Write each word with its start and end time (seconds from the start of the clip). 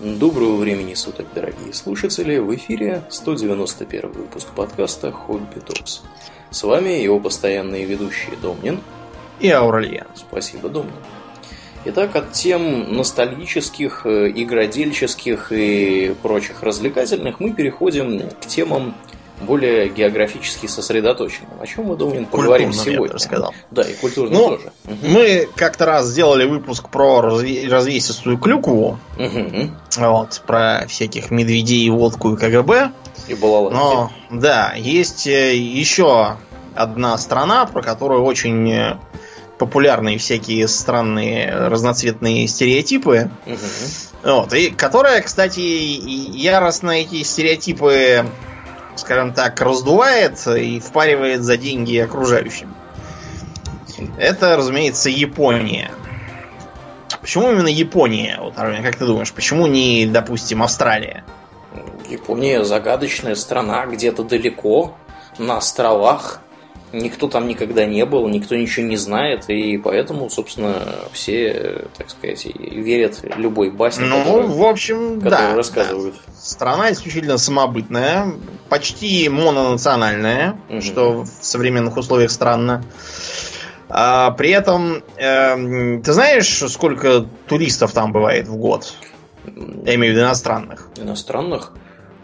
Доброго 0.00 0.54
времени 0.54 0.94
суток, 0.94 1.26
дорогие 1.34 1.72
слушатели! 1.74 2.38
В 2.38 2.54
эфире 2.54 3.02
191 3.10 4.12
выпуск 4.12 4.46
подкаста 4.54 5.10
«Хобби 5.10 5.58
Токс». 5.58 6.02
С 6.50 6.62
вами 6.62 6.90
его 6.90 7.18
постоянные 7.18 7.84
ведущие 7.84 8.36
Домнин 8.40 8.80
и 9.40 9.50
Аурельян. 9.50 10.06
Спасибо, 10.14 10.68
Домнин. 10.68 10.94
Итак, 11.84 12.14
от 12.14 12.30
тем 12.30 12.94
ностальгических, 12.96 14.02
э, 14.06 14.30
игродельческих 14.30 15.50
и 15.50 16.14
прочих 16.22 16.62
развлекательных 16.62 17.40
мы 17.40 17.52
переходим 17.52 18.20
к 18.20 18.46
темам 18.46 18.94
более 19.40 19.88
географически 19.88 20.66
сосредоточенным. 20.66 21.60
О 21.60 21.66
чем 21.66 21.86
мы, 21.86 21.96
думаем, 21.96 22.26
поговорим 22.26 22.70
культурно, 22.70 22.92
сегодня? 22.92 23.14
Я 23.14 23.18
сказал. 23.18 23.54
Да, 23.70 23.82
и 23.82 23.94
культурно 23.94 24.38
ну, 24.38 24.48
тоже. 24.48 24.72
Угу. 24.84 24.96
Мы 25.02 25.48
как-то 25.54 25.86
раз 25.86 26.06
сделали 26.06 26.44
выпуск 26.44 26.88
про 26.88 27.20
разве- 27.20 27.68
развесистую 27.68 28.38
клюкву. 28.38 28.98
Угу. 29.18 29.70
Вот, 29.96 30.42
про 30.46 30.86
всяких 30.88 31.30
медведей, 31.30 31.88
водку 31.90 32.34
и 32.34 32.36
КГБ. 32.36 32.92
И 33.28 33.34
балалайки. 33.34 33.74
Но, 33.74 34.12
да, 34.30 34.72
есть 34.74 35.26
э, 35.26 35.56
еще 35.56 36.36
одна 36.74 37.18
страна, 37.18 37.66
про 37.66 37.82
которую 37.82 38.24
очень 38.24 38.70
э, 38.70 38.96
популярные 39.58 40.18
всякие 40.18 40.68
странные 40.68 41.50
разноцветные 41.68 42.46
стереотипы. 42.46 43.30
Угу. 43.46 43.56
Вот, 44.24 44.52
и 44.54 44.70
которая, 44.70 45.22
кстати, 45.22 45.60
яростно 45.60 46.90
эти 46.90 47.22
стереотипы, 47.22 48.26
скажем 48.98 49.32
так, 49.32 49.60
раздувает 49.60 50.46
и 50.46 50.80
впаривает 50.80 51.42
за 51.42 51.56
деньги 51.56 51.96
окружающим. 51.96 52.74
Это, 54.18 54.56
разумеется, 54.56 55.10
Япония. 55.10 55.90
Почему 57.20 57.50
именно 57.50 57.68
Япония? 57.68 58.38
Вот, 58.40 58.58
Армен, 58.58 58.82
как 58.82 58.96
ты 58.96 59.04
думаешь, 59.04 59.32
почему 59.32 59.66
не, 59.66 60.06
допустим, 60.06 60.62
Австралия? 60.62 61.24
Япония 62.08 62.64
загадочная 62.64 63.34
страна, 63.34 63.86
где-то 63.86 64.22
далеко, 64.22 64.96
на 65.38 65.58
островах. 65.58 66.40
Никто 66.92 67.28
там 67.28 67.46
никогда 67.48 67.84
не 67.84 68.04
был, 68.06 68.26
никто 68.28 68.56
ничего 68.56 68.86
не 68.86 68.96
знает, 68.96 69.50
и 69.50 69.76
поэтому, 69.76 70.30
собственно, 70.30 70.74
все, 71.12 71.84
так 71.98 72.08
сказать, 72.08 72.46
верят 72.46 73.20
любой 73.36 73.70
басне, 73.70 74.06
Ну, 74.06 74.18
которую, 74.18 74.48
в 74.48 74.62
общем, 74.64 75.20
которую 75.20 75.50
да. 75.50 75.54
рассказывают. 75.56 76.14
да. 76.26 76.32
Страна 76.40 76.90
исключительно 76.92 77.36
самобытная, 77.36 78.32
почти 78.70 79.28
мононациональная, 79.28 80.58
Мгм. 80.70 80.80
что 80.80 81.24
в 81.24 81.28
современных 81.42 81.96
условиях 81.98 82.30
странно. 82.30 82.82
А, 83.90 84.30
при 84.32 84.50
этом, 84.50 85.02
эм, 85.16 86.02
ты 86.02 86.12
знаешь, 86.12 86.62
сколько 86.70 87.26
туристов 87.48 87.92
там 87.92 88.12
бывает 88.12 88.46
в 88.48 88.56
год? 88.56 88.94
Я 89.84 89.94
имею 89.94 90.12
в 90.12 90.16
виду 90.16 90.26
иностранных. 90.26 90.88
Иностранных? 90.96 91.72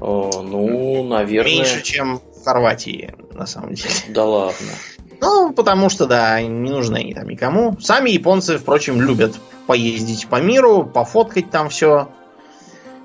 Э, 0.00 0.02
ну, 0.02 1.04
наверное... 1.04 1.52
Меньше, 1.52 1.82
чем 1.82 2.20
Хорватии, 2.44 3.14
на 3.32 3.46
самом 3.46 3.74
деле. 3.74 3.94
Да 4.08 4.24
ладно. 4.24 4.72
Ну, 5.20 5.52
потому 5.52 5.88
что, 5.88 6.06
да, 6.06 6.40
не 6.42 6.70
нужны 6.70 6.96
они 6.98 7.14
там 7.14 7.28
никому. 7.28 7.78
Сами 7.80 8.10
японцы, 8.10 8.58
впрочем, 8.58 9.00
любят 9.00 9.34
поездить 9.66 10.26
по 10.28 10.40
миру, 10.40 10.84
пофоткать 10.84 11.50
там 11.50 11.68
все. 11.70 12.08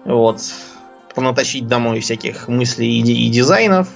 Вот. 0.06 0.42
Понатащить 1.16 1.68
домой 1.68 2.02
всяких 2.02 2.48
мыслей 2.48 3.00
и, 3.00 3.28
и 3.28 3.30
дизайнов. 3.30 3.88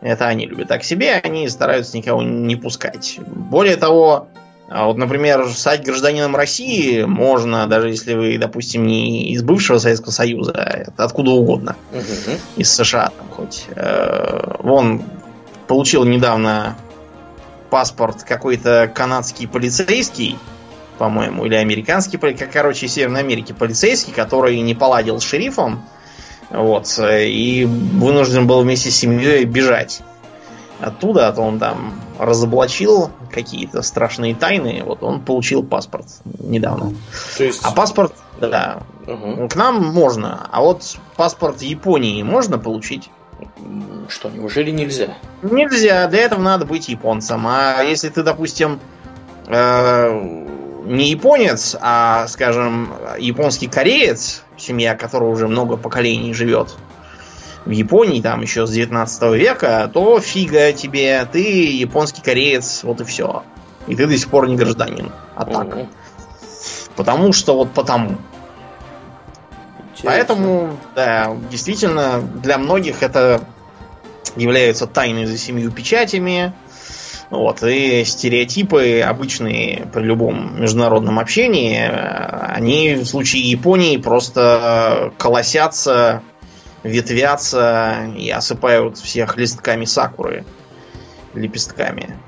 Это 0.00 0.26
они 0.26 0.46
любят 0.46 0.68
так 0.68 0.82
себе, 0.82 1.20
они 1.22 1.48
стараются 1.48 1.96
никого 1.96 2.22
не 2.22 2.56
пускать. 2.56 3.20
Более 3.24 3.76
того, 3.76 4.26
а 4.74 4.86
вот, 4.86 4.96
например, 4.96 5.46
стать 5.50 5.84
гражданином 5.84 6.34
России 6.34 7.02
можно, 7.02 7.66
даже 7.66 7.88
если 7.88 8.14
вы, 8.14 8.38
допустим, 8.38 8.86
не 8.86 9.32
из 9.32 9.42
бывшего 9.42 9.78
Советского 9.78 10.12
Союза, 10.12 10.52
а 10.96 11.04
откуда 11.04 11.32
угодно 11.32 11.76
Мгм. 11.92 12.38
из 12.56 12.72
США 12.72 13.12
там 13.16 13.28
хоть. 13.28 13.66
Э, 13.76 14.56
Вон 14.60 15.02
получил 15.66 16.04
недавно 16.04 16.76
паспорт 17.68 18.22
какой-то 18.22 18.90
канадский 18.94 19.46
полицейский, 19.46 20.38
по-моему, 20.98 21.44
или 21.44 21.54
американский, 21.54 22.16
короче, 22.18 22.86
из 22.86 22.94
Северной 22.94 23.20
Америки 23.20 23.52
полицейский, 23.52 24.12
который 24.14 24.58
не 24.60 24.74
поладил 24.74 25.20
с 25.20 25.24
шерифом, 25.24 25.84
вот, 26.50 26.98
и 26.98 27.66
вынужден 27.66 28.46
был 28.46 28.62
вместе 28.62 28.90
с 28.90 28.96
семьей 28.96 29.44
бежать 29.44 30.00
оттуда, 30.82 31.28
а 31.28 31.32
то 31.32 31.42
он 31.42 31.58
там 31.58 31.94
разоблачил 32.18 33.10
какие-то 33.30 33.82
страшные 33.82 34.34
тайны, 34.34 34.82
вот 34.84 35.02
он 35.02 35.20
получил 35.20 35.62
паспорт 35.62 36.06
недавно. 36.24 36.94
То 37.36 37.44
есть... 37.44 37.60
А 37.64 37.72
паспорт, 37.72 38.12
да, 38.40 38.82
Мгм. 39.06 39.48
к 39.48 39.56
нам 39.56 39.82
можно, 39.82 40.48
а 40.50 40.60
вот 40.60 40.96
паспорт 41.16 41.62
Японии 41.62 42.22
можно 42.22 42.58
получить? 42.58 43.10
Что, 44.08 44.30
неужели 44.30 44.70
нельзя? 44.70 45.14
Нельзя, 45.42 46.06
для 46.08 46.20
этого 46.20 46.40
надо 46.40 46.64
быть 46.64 46.88
японцем. 46.88 47.46
А 47.46 47.82
если 47.82 48.08
ты, 48.08 48.22
допустим, 48.22 48.78
э, 49.46 50.46
не 50.84 51.10
японец, 51.10 51.76
а, 51.80 52.26
скажем, 52.28 52.92
японский 53.18 53.68
кореец, 53.68 54.42
семья 54.56 54.94
которая 54.94 55.30
уже 55.30 55.48
много 55.48 55.76
поколений 55.76 56.34
живет 56.34 56.76
в 57.64 57.70
Японии, 57.70 58.20
там 58.20 58.42
еще 58.42 58.66
с 58.66 58.70
19 58.70 59.22
века, 59.34 59.90
то 59.92 60.20
фига 60.20 60.72
тебе, 60.72 61.26
ты 61.30 61.40
японский 61.72 62.22
кореец, 62.22 62.82
вот 62.82 63.00
и 63.00 63.04
все. 63.04 63.42
И 63.86 63.96
ты 63.96 64.06
до 64.06 64.16
сих 64.16 64.28
пор 64.28 64.48
не 64.48 64.56
гражданин. 64.56 65.10
А 65.34 65.44
так. 65.44 65.66
Мгм. 65.66 65.88
Потому 66.96 67.32
что 67.32 67.56
вот 67.56 67.70
потому. 67.72 68.16
Интересно. 69.90 70.04
Поэтому, 70.04 70.76
да, 70.94 71.36
действительно, 71.50 72.20
для 72.42 72.58
многих 72.58 73.02
это 73.02 73.46
является 74.36 74.86
тайной 74.86 75.26
за 75.26 75.38
семью 75.38 75.70
печатями. 75.70 76.52
Вот, 77.30 77.62
и 77.62 78.04
стереотипы 78.04 79.00
обычные 79.00 79.88
при 79.90 80.02
любом 80.02 80.60
международном 80.60 81.18
общении, 81.18 81.78
э, 81.78 82.52
они 82.54 82.94
в 82.96 83.06
случае 83.06 83.50
Японии 83.50 83.96
просто 83.96 85.14
колосятся, 85.16 86.22
ветвятся 86.82 88.12
и 88.16 88.30
осыпают 88.30 88.98
всех 88.98 89.36
листками 89.36 89.84
сакуры, 89.84 90.44
лепестками. 91.34 92.18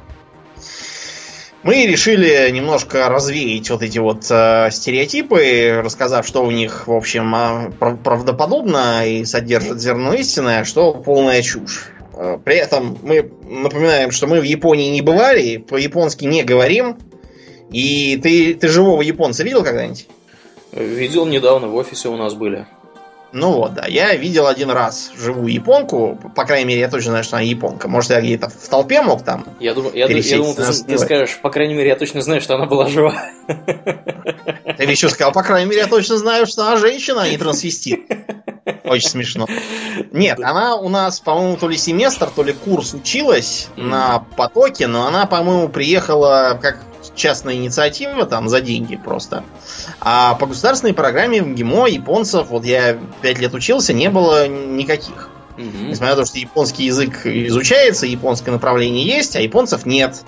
Мы 1.63 1.87
решили 1.87 2.51
немножко 2.51 3.09
развеять 3.09 3.71
вот 3.71 3.83
эти 3.83 3.99
вот 3.99 4.27
э, 4.31 4.69
стереотипы, 4.71 5.81
рассказав, 5.83 6.27
что 6.27 6.45
у 6.45 6.51
них, 6.51 6.87
в 6.87 6.93
общем, 6.93 7.35
э, 7.35 7.71
прав- 7.81 8.03
правдоподобно 8.03 9.09
и 9.09 9.25
содержит 9.25 9.81
зерно 9.81 10.13
истины, 10.13 10.65
что 10.67 10.93
полная 10.93 11.41
чушь. 11.41 11.89
Э, 12.13 12.37
При 12.45 12.57
этом 12.57 12.99
мы 13.03 13.33
напоминаем, 13.49 14.11
что 14.11 14.27
мы 14.27 14.41
в 14.41 14.45
Японии 14.45 14.91
не 14.91 15.01
бывали, 15.01 15.57
по-японски 15.57 16.27
не 16.27 16.43
говорим. 16.43 16.99
И 17.71 18.21
ты, 18.23 18.53
ты 18.53 18.69
живого 18.69 19.01
японца 19.01 19.43
видел 19.43 19.65
когда-нибудь? 19.65 20.07
Видел 20.73 21.25
недавно, 21.25 21.69
в 21.69 21.77
офисе 21.77 22.09
у 22.09 22.17
нас 22.19 22.35
были. 22.35 22.67
Ну 23.35 23.51
вот, 23.51 23.75
да. 23.75 23.87
Я 23.89 24.15
видел 24.15 24.47
один 24.47 24.71
раз 24.71 25.11
живую 25.19 25.53
японку. 25.53 26.17
По 26.37 26.45
крайней 26.45 26.67
мере, 26.67 26.81
я 26.83 26.89
точно 26.89 27.11
знаю, 27.11 27.25
что 27.25 27.37
она 27.37 27.45
японка. 27.45 27.89
Может, 27.89 28.11
я 28.13 28.21
где-то 28.21 28.49
в 28.49 28.69
толпе 28.69 29.03
мог 29.03 29.25
там 29.25 29.45
Я 29.59 29.75
думал, 29.75 29.91
я, 29.93 30.07
я 30.07 30.37
думал 30.37 30.55
ты, 30.55 30.63
ты 30.85 30.99
скажешь, 30.99 31.41
по 31.43 31.51
крайней 31.51 31.75
мере, 31.75 31.89
я 31.89 31.97
точно 31.97 32.23
знаю, 32.23 32.41
что 32.41 32.55
она 32.55 32.67
была 32.67 32.89
жива. 32.89 33.13
Ты 34.77 34.85
еще 34.85 35.09
сказал, 35.09 35.33
по 35.33 35.43
крайней 35.43 35.69
мере, 35.69 35.83
я 35.83 35.89
точно 35.89 36.17
знаю, 36.17 36.47
что 36.47 36.63
она 36.63 36.77
женщина, 36.77 37.23
а 37.23 37.29
не 37.29 37.37
трансвестит. 37.37 38.03
Очень 38.85 39.09
смешно. 39.09 39.49
Нет, 40.13 40.39
она 40.41 40.77
у 40.77 40.89
нас, 40.89 41.19
по-моему, 41.19 41.57
то 41.57 41.69
ли 41.69 41.77
семестр, 41.77 42.31
то 42.35 42.45
ли 42.45 42.53
курс 42.53 42.95
училась 42.95 43.69
Мгм. 43.77 43.91
на 43.91 44.25
потоке, 44.37 44.87
но 44.87 45.09
она, 45.09 45.27
по-моему, 45.27 45.69
приехала 45.69 46.57
как 46.63 46.79
частная 47.15 47.55
инициатива, 47.55 48.27
там, 48.27 48.49
за 48.49 48.61
деньги 48.61 48.97
просто. 48.97 49.45
А 50.01 50.35
по 50.35 50.47
государственной 50.47 50.95
программе 50.95 51.43
в 51.43 51.55
ГИМО 51.55 51.87
японцев, 51.87 52.49
вот 52.49 52.65
я 52.65 52.99
пять 53.23 53.39
лет 53.39 53.55
учился, 53.55 53.93
не 53.93 54.11
было 54.11 54.49
никаких. 54.49 55.31
Мгм. 55.57 55.89
Несмотря 55.89 56.17
на 56.17 56.23
то, 56.23 56.27
что 56.27 56.39
японский 56.39 56.87
язык 56.87 57.27
изучается, 57.27 58.07
японское 58.07 58.51
направление 58.51 59.07
есть, 59.07 59.37
а 59.37 59.41
японцев 59.41 59.87
нет. 59.87 60.23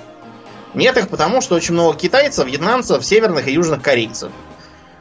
Нет 0.75 0.97
их 0.97 1.09
потому, 1.09 1.41
что 1.41 1.55
очень 1.55 1.75
много 1.75 1.97
китайцев, 1.97 2.47
вьетнамцев, 2.47 3.05
северных 3.05 3.49
и 3.49 3.53
южных 3.53 3.83
корейцев. 3.83 4.31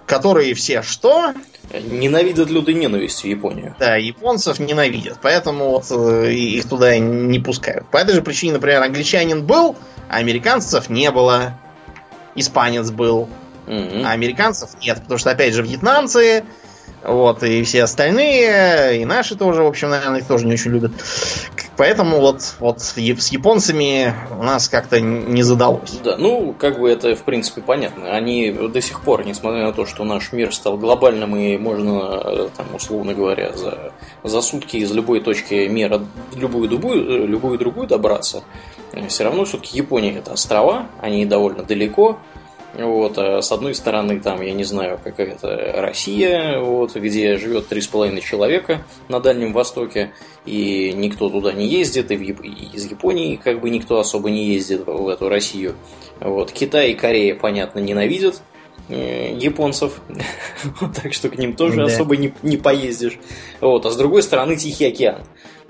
Которые 0.08 0.54
все 0.54 0.82
что? 0.84 1.34
Ненавидят 1.74 2.50
лютой 2.50 2.76
ненавистью 2.76 3.32
Японию. 3.32 3.76
Да, 3.80 3.96
японцев 3.96 4.60
ненавидят. 4.60 5.18
Поэтому 5.22 5.72
вот 5.72 5.86
э, 5.90 6.32
их 6.32 6.70
туда 6.70 6.98
не 6.98 7.40
пускают. 7.40 7.88
По 7.88 7.98
этой 7.98 8.14
же 8.14 8.22
причине, 8.22 8.54
например, 8.54 8.84
англичанин 8.84 9.46
был, 9.46 9.76
а 10.08 10.18
американцев 10.18 10.90
не 10.90 11.10
было. 11.12 11.60
Испанец 12.36 12.92
был, 12.92 13.28
Мгм. 13.68 14.04
а 14.06 14.12
американцев 14.12 14.70
нет. 14.82 15.02
Потому 15.02 15.18
что, 15.18 15.32
опять 15.32 15.54
же, 15.54 15.64
вьетнамцы, 15.64 16.44
вот, 17.04 17.44
и 17.44 17.64
все 17.64 17.84
остальные, 17.84 19.02
и 19.02 19.06
наши 19.06 19.36
тоже, 19.36 19.64
в 19.64 19.68
общем, 19.68 19.90
наверное, 19.90 20.20
их 20.20 20.28
тоже 20.28 20.46
не 20.46 20.54
очень 20.54 20.72
любят. 20.72 20.92
Поэтому 21.78 22.20
вот, 22.20 22.56
вот 22.60 22.82
с 22.82 22.98
японцами 22.98 24.14
у 24.40 24.44
нас 24.44 24.70
как-то 24.70 25.02
не 25.02 25.44
задалось. 25.44 25.92
Да, 26.04 26.16
ну, 26.18 26.54
как 26.58 26.80
бы 26.80 26.90
это, 26.90 27.16
в 27.16 27.24
принципе, 27.24 27.62
понятно. 27.62 28.16
Они 28.16 28.50
до 28.52 28.82
сих 28.82 29.02
пор, 29.02 29.26
несмотря 29.26 29.64
на 29.66 29.74
то, 29.74 29.86
что 29.86 30.04
наш 30.06 30.32
мир 30.32 30.54
стал 30.56 30.78
глобальным 30.78 31.36
и 31.36 31.58
можно, 31.58 32.50
там, 32.56 32.68
условно 32.74 33.14
говоря, 33.14 33.52
за, 33.54 33.92
за 34.24 34.42
сутки 34.42 34.78
из 34.78 34.92
любой 34.92 35.20
точки 35.20 35.68
мира 35.68 36.02
любую, 36.36 36.70
любую, 36.70 37.28
любую 37.28 37.60
другую 37.60 37.88
добраться, 37.88 38.44
все 39.08 39.24
равно 39.24 39.46
все-таки 39.46 39.78
Япония 39.78 40.18
это 40.18 40.34
острова, 40.34 40.88
они 41.02 41.26
довольно 41.26 41.64
далеко, 41.64 42.20
вот, 42.78 43.18
а 43.18 43.42
с 43.42 43.52
одной 43.52 43.74
стороны, 43.74 44.20
там, 44.20 44.42
я 44.42 44.54
не 44.54 44.66
знаю, 44.66 45.00
какая-то 45.02 45.76
Россия, 45.78 46.60
вот, 46.60 46.96
где 46.96 47.38
живет 47.38 47.72
3,5 47.72 48.20
человека 48.20 48.84
на 49.08 49.22
Дальнем 49.22 49.54
Востоке, 49.54 50.12
и 50.46 50.92
никто 50.94 51.30
туда 51.30 51.54
не 51.54 51.68
ездит, 51.68 52.12
и, 52.12 52.18
в 52.18 52.22
Яп... 52.22 52.42
и 52.44 52.70
из 52.74 52.86
Японии 52.86 53.38
как 53.38 53.62
бы 53.62 53.70
никто 53.70 54.00
особо 54.00 54.30
не 54.30 54.48
ездит 54.48 54.86
в 54.86 55.08
эту 55.08 55.30
Россию. 55.30 55.76
Вот, 56.20 56.52
Китай 56.52 56.92
и 56.92 56.96
Корея, 56.96 57.36
понятно, 57.36 57.80
ненавидят 57.80 58.42
э, 58.90 59.34
японцев, 59.40 60.02
так 61.02 61.14
что 61.14 61.30
к 61.30 61.38
ним 61.38 61.56
тоже 61.56 61.82
особо 61.84 62.18
не, 62.18 62.34
не 62.44 62.58
поездишь. 62.58 63.20
Вот, 63.62 63.86
а 63.86 63.92
с 63.92 63.96
другой 63.96 64.22
стороны 64.22 64.58
Тихий 64.58 64.88
океан. 64.88 65.24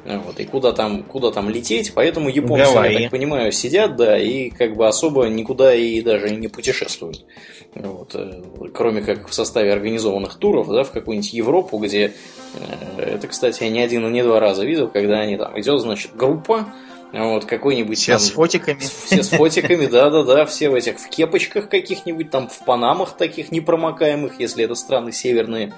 Вот, 0.06 0.40
и 0.40 0.46
куда 0.46 0.72
там, 0.72 1.02
куда 1.02 1.32
там 1.32 1.50
лететь, 1.50 1.94
поэтому 1.96 2.30
японцы, 2.30 2.66
Гавайи. 2.66 2.94
я 2.94 3.00
так 3.02 3.12
понимаю, 3.12 3.52
сидят, 3.52 3.96
да, 3.96 4.16
и 4.20 4.52
как 4.52 4.76
бы 4.76 4.88
особо 4.88 5.26
никуда 5.26 5.74
и 5.74 6.00
даже 6.02 6.30
не 6.30 6.48
путешествуют. 6.48 7.26
Вот, 7.74 8.14
э, 8.14 8.44
кроме 8.72 9.02
как 9.02 9.28
в 9.28 9.34
составе 9.34 9.74
организованных 9.74 10.36
туров, 10.36 10.68
да, 10.68 10.84
в 10.84 10.92
какую-нибудь 10.92 11.34
Европу, 11.34 11.80
где 11.80 12.14
э, 12.54 13.02
это, 13.02 13.28
кстати, 13.28 13.64
я 13.64 13.70
не 13.72 13.82
один 13.82 14.06
и 14.06 14.12
не 14.12 14.22
два 14.22 14.40
раза 14.40 14.64
видел, 14.64 14.90
когда 14.90 15.22
они 15.22 15.38
там 15.38 15.60
идет, 15.60 15.82
значит, 15.82 16.16
группа, 16.16 16.68
вот, 17.12 17.46
какой-нибудь 17.46 17.98
Все 17.98 18.14
там, 18.14 18.20
с 18.20 18.30
фотиками. 18.30 18.80
Все 18.80 19.24
с 19.24 19.30
фотиками, 19.30 19.88
да-да-да, 19.88 20.46
все 20.46 20.70
в 20.70 20.76
этих, 20.76 21.00
в 21.00 21.10
кепочках 21.10 21.68
каких-нибудь, 21.68 22.30
там, 22.30 22.48
в 22.48 22.64
панамах 22.64 23.18
таких 23.18 23.52
непромокаемых, 23.52 24.40
если 24.40 24.66
это 24.66 24.76
страны 24.76 25.12
северные, 25.12 25.74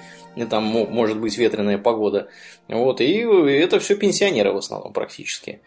там 0.46 0.64
может 0.64 1.20
быть 1.20 1.38
ветреная 1.38 1.78
погода. 1.78 2.28
Вот, 2.68 3.02
и 3.02 3.22
это 3.60 3.80
все 3.80 3.96
пенсионеры 3.96 4.52
в 4.52 4.58
основном 4.58 4.94
практически. 4.94 5.62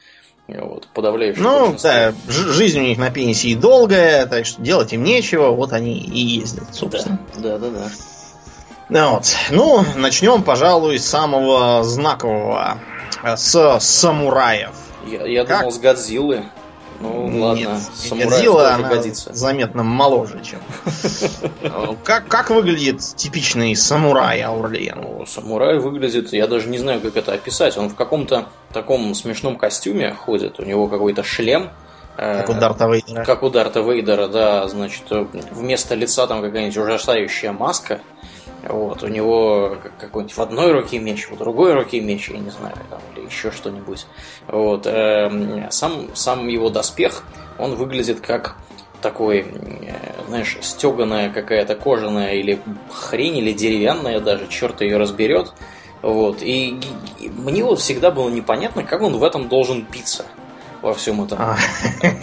Вот, 0.48 0.88
подавляющее 0.94 1.42
Ну, 1.42 1.76
да, 1.80 2.12
жизнь 2.28 2.80
у 2.80 2.82
них 2.82 2.98
на 2.98 3.10
пенсии 3.10 3.54
долгая, 3.54 4.26
так 4.26 4.46
что 4.46 4.60
делать 4.60 4.92
им 4.92 5.04
нечего, 5.04 5.50
вот 5.50 5.72
они 5.72 5.98
и 5.98 6.18
ездят, 6.18 6.74
собственно. 6.74 7.20
Да, 7.36 7.58
да, 7.58 7.70
да. 7.70 7.90
да. 8.88 9.10
Вот. 9.12 9.36
Ну, 9.50 9.84
начнем, 9.96 10.42
пожалуй, 10.42 10.98
с 10.98 11.06
самого 11.06 11.84
знакового. 11.84 12.78
С 13.22 13.78
самураев. 13.80 14.74
Я, 15.06 15.26
я 15.26 15.44
думал, 15.44 15.70
с 15.70 15.78
Годзиллы. 15.78 16.44
Ну 17.00 17.40
ладно, 17.40 17.80
Нет, 18.10 18.28
Годзилла, 18.28 18.74
она 18.74 18.88
годится. 18.90 19.32
заметно 19.32 19.82
моложе, 19.82 20.40
чем. 20.44 20.60
как, 22.04 22.28
как 22.28 22.50
выглядит 22.50 23.00
типичный 23.00 23.74
самурай 23.74 24.42
Аурлиен? 24.42 25.00
Ну, 25.00 25.24
самурай 25.26 25.78
выглядит, 25.78 26.32
я 26.34 26.46
даже 26.46 26.68
не 26.68 26.76
знаю, 26.76 27.00
как 27.00 27.16
это 27.16 27.32
описать. 27.32 27.78
Он 27.78 27.88
в 27.88 27.94
каком-то 27.94 28.48
таком 28.72 29.14
смешном 29.14 29.56
костюме 29.56 30.12
ходит, 30.12 30.60
у 30.60 30.64
него 30.64 30.88
какой-то 30.88 31.22
шлем. 31.22 31.70
Как 32.16 32.50
у 32.50 32.54
Дарта 32.54 32.86
Вейдера. 32.86 33.24
Как 33.24 33.42
у 33.42 33.48
Дарта 33.48 33.80
Вейдера, 33.80 34.28
да. 34.28 34.68
Значит, 34.68 35.04
вместо 35.52 35.94
лица 35.94 36.26
там 36.26 36.42
какая-нибудь 36.42 36.76
ужасающая 36.76 37.52
маска. 37.52 38.00
Вот, 38.68 39.02
у 39.02 39.08
него 39.08 39.78
какой-нибудь 39.98 40.36
в 40.36 40.40
одной 40.42 40.72
руке 40.72 40.98
меч, 40.98 41.28
в 41.30 41.36
другой 41.36 41.72
руке 41.72 42.00
меч, 42.00 42.28
я 42.28 42.38
не 42.38 42.50
знаю, 42.50 42.74
там, 42.90 43.00
или 43.16 43.24
еще 43.24 43.50
что-нибудь. 43.50 44.06
Вот, 44.46 44.86
э, 44.86 45.68
сам, 45.70 46.14
сам 46.14 46.46
его 46.48 46.68
доспех, 46.68 47.24
он 47.58 47.74
выглядит 47.74 48.20
как 48.20 48.56
такой, 49.00 49.46
знаешь, 50.28 50.58
стеганая 50.60 51.30
какая-то 51.30 51.74
кожаная 51.74 52.34
или 52.34 52.60
хрень, 52.90 53.38
или 53.38 53.52
деревянная 53.52 54.20
даже, 54.20 54.46
черт 54.48 54.82
ее 54.82 54.98
разберет. 54.98 55.52
Вот, 56.02 56.42
и, 56.42 56.78
и 57.18 57.28
мне 57.28 57.64
вот 57.64 57.80
всегда 57.80 58.10
было 58.10 58.28
непонятно, 58.28 58.82
как 58.82 59.02
он 59.02 59.18
в 59.18 59.24
этом 59.24 59.48
должен 59.48 59.86
биться 59.90 60.24
во 60.82 60.94
всем 60.94 61.22
этом 61.22 61.38
а. 61.40 61.56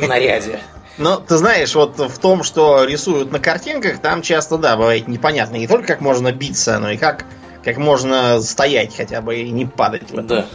наряде. 0.07 0.59
Но 0.97 1.17
ты 1.17 1.37
знаешь, 1.37 1.75
вот 1.75 1.99
в 1.99 2.17
том, 2.19 2.43
что 2.43 2.83
рисуют 2.83 3.31
на 3.31 3.39
картинках, 3.39 3.99
там 3.99 4.21
часто, 4.21 4.57
да, 4.57 4.75
бывает 4.75 5.07
непонятно 5.07 5.55
не 5.55 5.67
только 5.67 5.87
как 5.87 6.01
можно 6.01 6.31
биться, 6.31 6.79
но 6.79 6.91
и 6.91 6.97
как, 6.97 7.25
как 7.63 7.77
можно 7.77 8.41
стоять 8.41 8.95
хотя 8.95 9.21
бы 9.21 9.37
и 9.37 9.51
не 9.51 9.65
падать. 9.65 10.07
Да. 10.11 10.47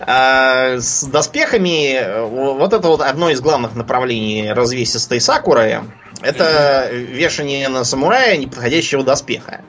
А, 0.00 0.76
с 0.78 1.04
доспехами 1.04 2.24
вот 2.26 2.72
это 2.72 2.88
вот 2.88 3.02
одно 3.02 3.30
из 3.30 3.40
главных 3.40 3.74
направлений 3.74 4.50
развесистой 4.52 5.20
сакуры. 5.20 5.82
Это 6.22 6.88
вешание 6.90 7.68
на 7.68 7.84
самурая 7.84 8.36
неподходящего 8.36 9.02
доспеха. 9.02 9.60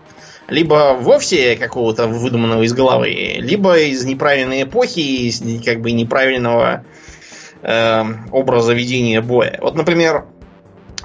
Либо 0.48 0.98
вовсе 1.00 1.56
какого-то 1.56 2.08
выдуманного 2.08 2.64
из 2.64 2.74
головы, 2.74 3.38
либо 3.38 3.80
из 3.80 4.04
неправильной 4.04 4.64
эпохи, 4.64 5.00
из 5.00 5.42
как 5.64 5.80
бы 5.80 5.92
неправильного 5.92 6.84
э, 7.62 8.04
образа 8.32 8.74
ведения 8.74 9.22
боя. 9.22 9.58
Вот, 9.62 9.76
например, 9.76 10.26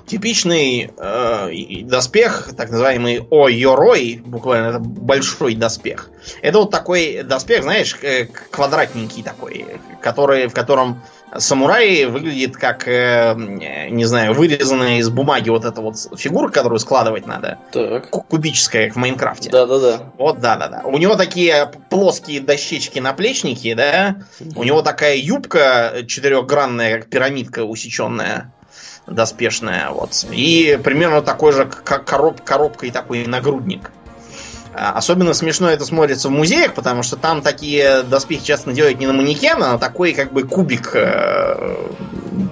типичный 0.07 0.91
э, 0.97 1.83
доспех, 1.83 2.51
так 2.57 2.71
называемый 2.71 3.27
О-Йорой, 3.31 4.23
буквально 4.25 4.69
это 4.69 4.79
большой 4.79 5.55
доспех. 5.55 6.11
Это 6.43 6.59
вот 6.59 6.71
такой 6.71 7.23
доспех, 7.23 7.63
знаешь, 7.63 7.97
квадратненький 8.51 9.23
такой, 9.23 9.67
который, 10.01 10.49
в 10.49 10.53
котором 10.53 11.03
самураи 11.37 12.05
выглядит 12.05 12.57
как, 12.57 12.87
э, 12.87 13.35
не 13.91 14.05
знаю, 14.05 14.35
вырезанная 14.35 14.99
из 14.99 15.09
бумаги 15.11 15.51
вот 15.51 15.65
эта 15.65 15.81
вот 15.81 15.97
фигурка, 16.17 16.61
которую 16.61 16.79
складывать 16.79 17.27
надо. 17.27 17.59
Так. 17.73 18.11
Кубическая, 18.11 18.87
как 18.87 18.97
в 18.97 18.99
Майнкрафте. 18.99 19.51
Да-да-да. 19.51 20.13
Вот, 20.19 20.41
да-да-да. 20.41 20.83
У 20.85 20.99
него 20.99 21.17
такие 21.17 21.71
плоские 21.91 22.41
дощечки-наплечники, 22.41 23.75
да. 23.75 24.17
У 24.55 24.63
него 24.63 24.83
такая 24.83 25.17
юбка 25.17 26.05
четырехгранная, 26.07 26.99
как 26.99 27.11
пирамидка 27.11 27.65
усеченная 27.65 28.53
доспешная, 29.07 29.91
вот. 29.91 30.25
И 30.31 30.79
примерно 30.83 31.23
такой 31.23 31.53
же 31.53 31.67
как 31.67 32.05
короб, 32.05 32.43
коробка 32.43 32.87
и 32.87 32.91
такой 32.91 33.27
нагрудник. 33.27 33.91
А, 34.75 34.93
особенно 34.93 35.33
смешно 35.33 35.71
это 35.71 35.85
смотрится 35.85 36.29
в 36.29 36.33
музеях, 36.33 36.75
потому 36.75 37.03
что 37.03 37.17
там 37.17 37.41
такие 37.41 38.03
доспехи 38.03 38.45
часто 38.45 38.73
делают 38.73 38.99
не 38.99 39.07
на 39.07 39.13
манекен, 39.13 39.63
а 39.63 39.73
на 39.73 39.79
такой 39.79 40.13
как 40.13 40.33
бы 40.33 40.43
кубик 40.43 40.91
э, 40.95 41.77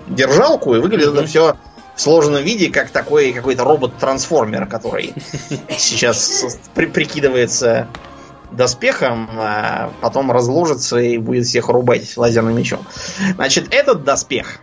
держалку, 0.09 0.75
и 0.75 0.81
выглядит 0.81 1.09
mm-hmm. 1.09 1.19
это 1.19 1.27
все 1.27 1.57
в 1.95 2.01
сложенном 2.01 2.43
виде, 2.43 2.71
как 2.71 2.91
такой 2.91 3.33
какой-то 3.33 3.65
робот-трансформер, 3.65 4.67
который 4.67 5.15
сейчас 5.77 6.59
при 6.75 6.87
прикидывается 6.87 7.89
доспехом, 8.51 9.29
а 9.37 9.91
потом 10.01 10.31
разложится 10.33 10.99
и 10.99 11.19
будет 11.19 11.47
всех 11.47 11.69
рубать 11.69 12.17
лазерным 12.17 12.57
мечом. 12.57 12.87
Значит, 13.35 13.73
этот 13.73 14.05
доспех, 14.05 14.61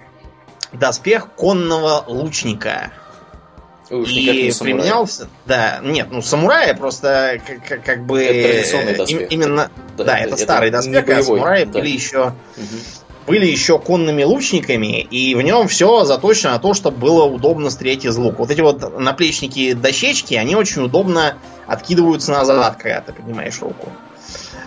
доспех 0.73 1.29
конного 1.31 2.03
лучника. 2.07 2.91
Уж 3.89 4.09
и 4.09 4.53
применялся. 4.57 5.27
Да, 5.45 5.81
нет, 5.83 6.07
ну 6.11 6.21
самурая 6.21 6.73
просто 6.75 7.41
как, 7.67 7.83
как 7.83 8.05
бы 8.05 8.23
это 8.23 9.03
им, 9.03 9.19
именно. 9.19 9.69
Да, 9.97 10.05
да 10.05 10.17
это, 10.17 10.35
это 10.35 10.37
старый 10.37 10.71
доспех, 10.71 11.07
а 11.09 11.21
самураи 11.21 11.65
да. 11.65 11.71
были 11.71 11.89
еще 11.89 12.27
угу. 12.27 12.77
были 13.27 13.45
еще 13.45 13.79
конными 13.79 14.23
лучниками, 14.23 15.01
и 15.01 15.35
в 15.35 15.41
нем 15.41 15.67
все 15.67 16.05
заточено 16.05 16.53
на 16.53 16.59
то, 16.59 16.73
чтобы 16.73 16.99
было 16.99 17.25
удобно 17.25 17.69
стрелять 17.69 18.05
из 18.05 18.15
лука. 18.15 18.37
Вот 18.37 18.51
эти 18.51 18.61
вот 18.61 18.97
наплечники 18.97 19.73
дощечки, 19.73 20.35
они 20.35 20.55
очень 20.55 20.83
удобно 20.83 21.37
откидываются 21.67 22.31
назад, 22.31 22.77
когда 22.77 23.01
ты 23.01 23.11
поднимаешь 23.11 23.59
руку. 23.61 23.89
А 23.89 24.10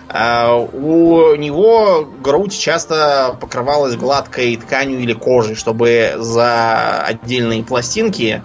у 0.09 1.35
него 1.35 2.07
грудь 2.21 2.57
часто 2.57 3.35
покрывалась 3.39 3.95
гладкой 3.95 4.55
тканью 4.55 4.99
или 4.99 5.13
кожей, 5.13 5.55
чтобы 5.55 6.13
за 6.17 7.01
отдельные 7.01 7.63
пластинки 7.63 8.43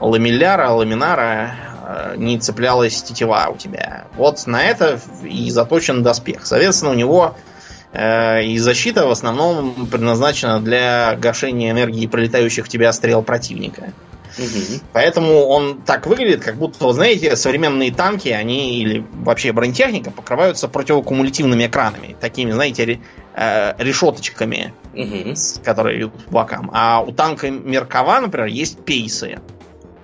ламелляра, 0.00 0.70
ламинара 0.70 1.54
э, 1.86 2.14
не 2.16 2.38
цеплялась 2.38 3.02
тетива 3.02 3.48
у 3.52 3.56
тебя. 3.56 4.04
Вот 4.16 4.46
на 4.46 4.62
это 4.62 5.00
и 5.22 5.50
заточен 5.50 6.02
доспех. 6.02 6.46
Соответственно, 6.46 6.92
у 6.92 6.94
него 6.94 7.36
э, 7.92 8.44
и 8.44 8.58
защита 8.58 9.06
в 9.06 9.10
основном 9.10 9.86
предназначена 9.86 10.60
для 10.60 11.16
гашения 11.16 11.70
энергии 11.70 12.06
пролетающих 12.06 12.66
в 12.66 12.68
тебя 12.68 12.92
стрел 12.92 13.22
противника. 13.22 13.92
Угу. 14.38 14.80
Поэтому 14.92 15.46
он 15.46 15.82
так 15.82 16.06
выглядит, 16.06 16.42
как 16.42 16.56
будто, 16.56 16.86
вы 16.86 16.92
знаете, 16.92 17.36
современные 17.36 17.92
танки, 17.92 18.28
они 18.28 18.80
или 18.80 19.04
вообще 19.12 19.52
бронетехника 19.52 20.10
покрываются 20.10 20.68
противокумулятивными 20.68 21.66
экранами. 21.66 22.16
Такими, 22.20 22.52
знаете, 22.52 23.00
э, 23.34 23.74
решеточками, 23.78 24.72
угу. 24.94 25.34
которые 25.64 26.00
идут 26.00 26.24
по 26.24 26.30
бокам. 26.30 26.70
А 26.72 27.00
у 27.00 27.12
танка 27.12 27.50
Меркава, 27.50 28.20
например, 28.20 28.46
есть 28.46 28.84
пейсы 28.84 29.38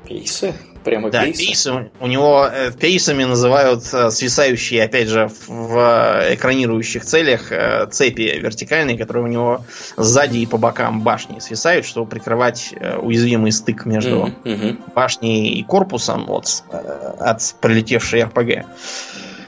Пейсы? 0.05 0.55
Прямо 0.85 1.11
да, 1.11 1.23
пейсы? 1.23 1.47
пейсы. 1.47 1.91
У 1.99 2.07
него 2.07 2.47
э, 2.47 2.71
пейсами 2.73 3.25
называют 3.25 3.83
э, 3.93 4.11
свисающие, 4.11 4.85
опять 4.85 5.09
же, 5.09 5.31
в, 5.47 6.35
экранирующих 6.35 7.05
целях 7.05 7.50
э, 7.50 7.87
цепи 7.91 8.38
вертикальные, 8.38 8.99
которые 8.99 9.25
у 9.25 9.29
него 9.29 9.64
сзади 9.97 10.38
и 10.38 10.47
по 10.47 10.59
бокам 10.59 11.00
башни 11.00 11.38
свисают, 11.38 11.87
чтобы 11.87 12.09
прикрывать 12.09 12.75
уязвимый 13.00 13.53
стык 13.53 13.87
между 13.87 14.31
мгм. 14.45 14.79
башней 14.95 15.55
и 15.55 15.62
корпусом 15.62 16.26
вот, 16.26 16.62
э, 16.71 16.76
от 17.21 17.55
прилетевшей 17.61 18.25
РПГ. 18.25 18.67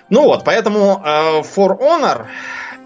Ну 0.09 0.23
вот, 0.23 0.45
поэтому 0.45 1.03
For 1.05 1.79
Honor, 1.81 2.27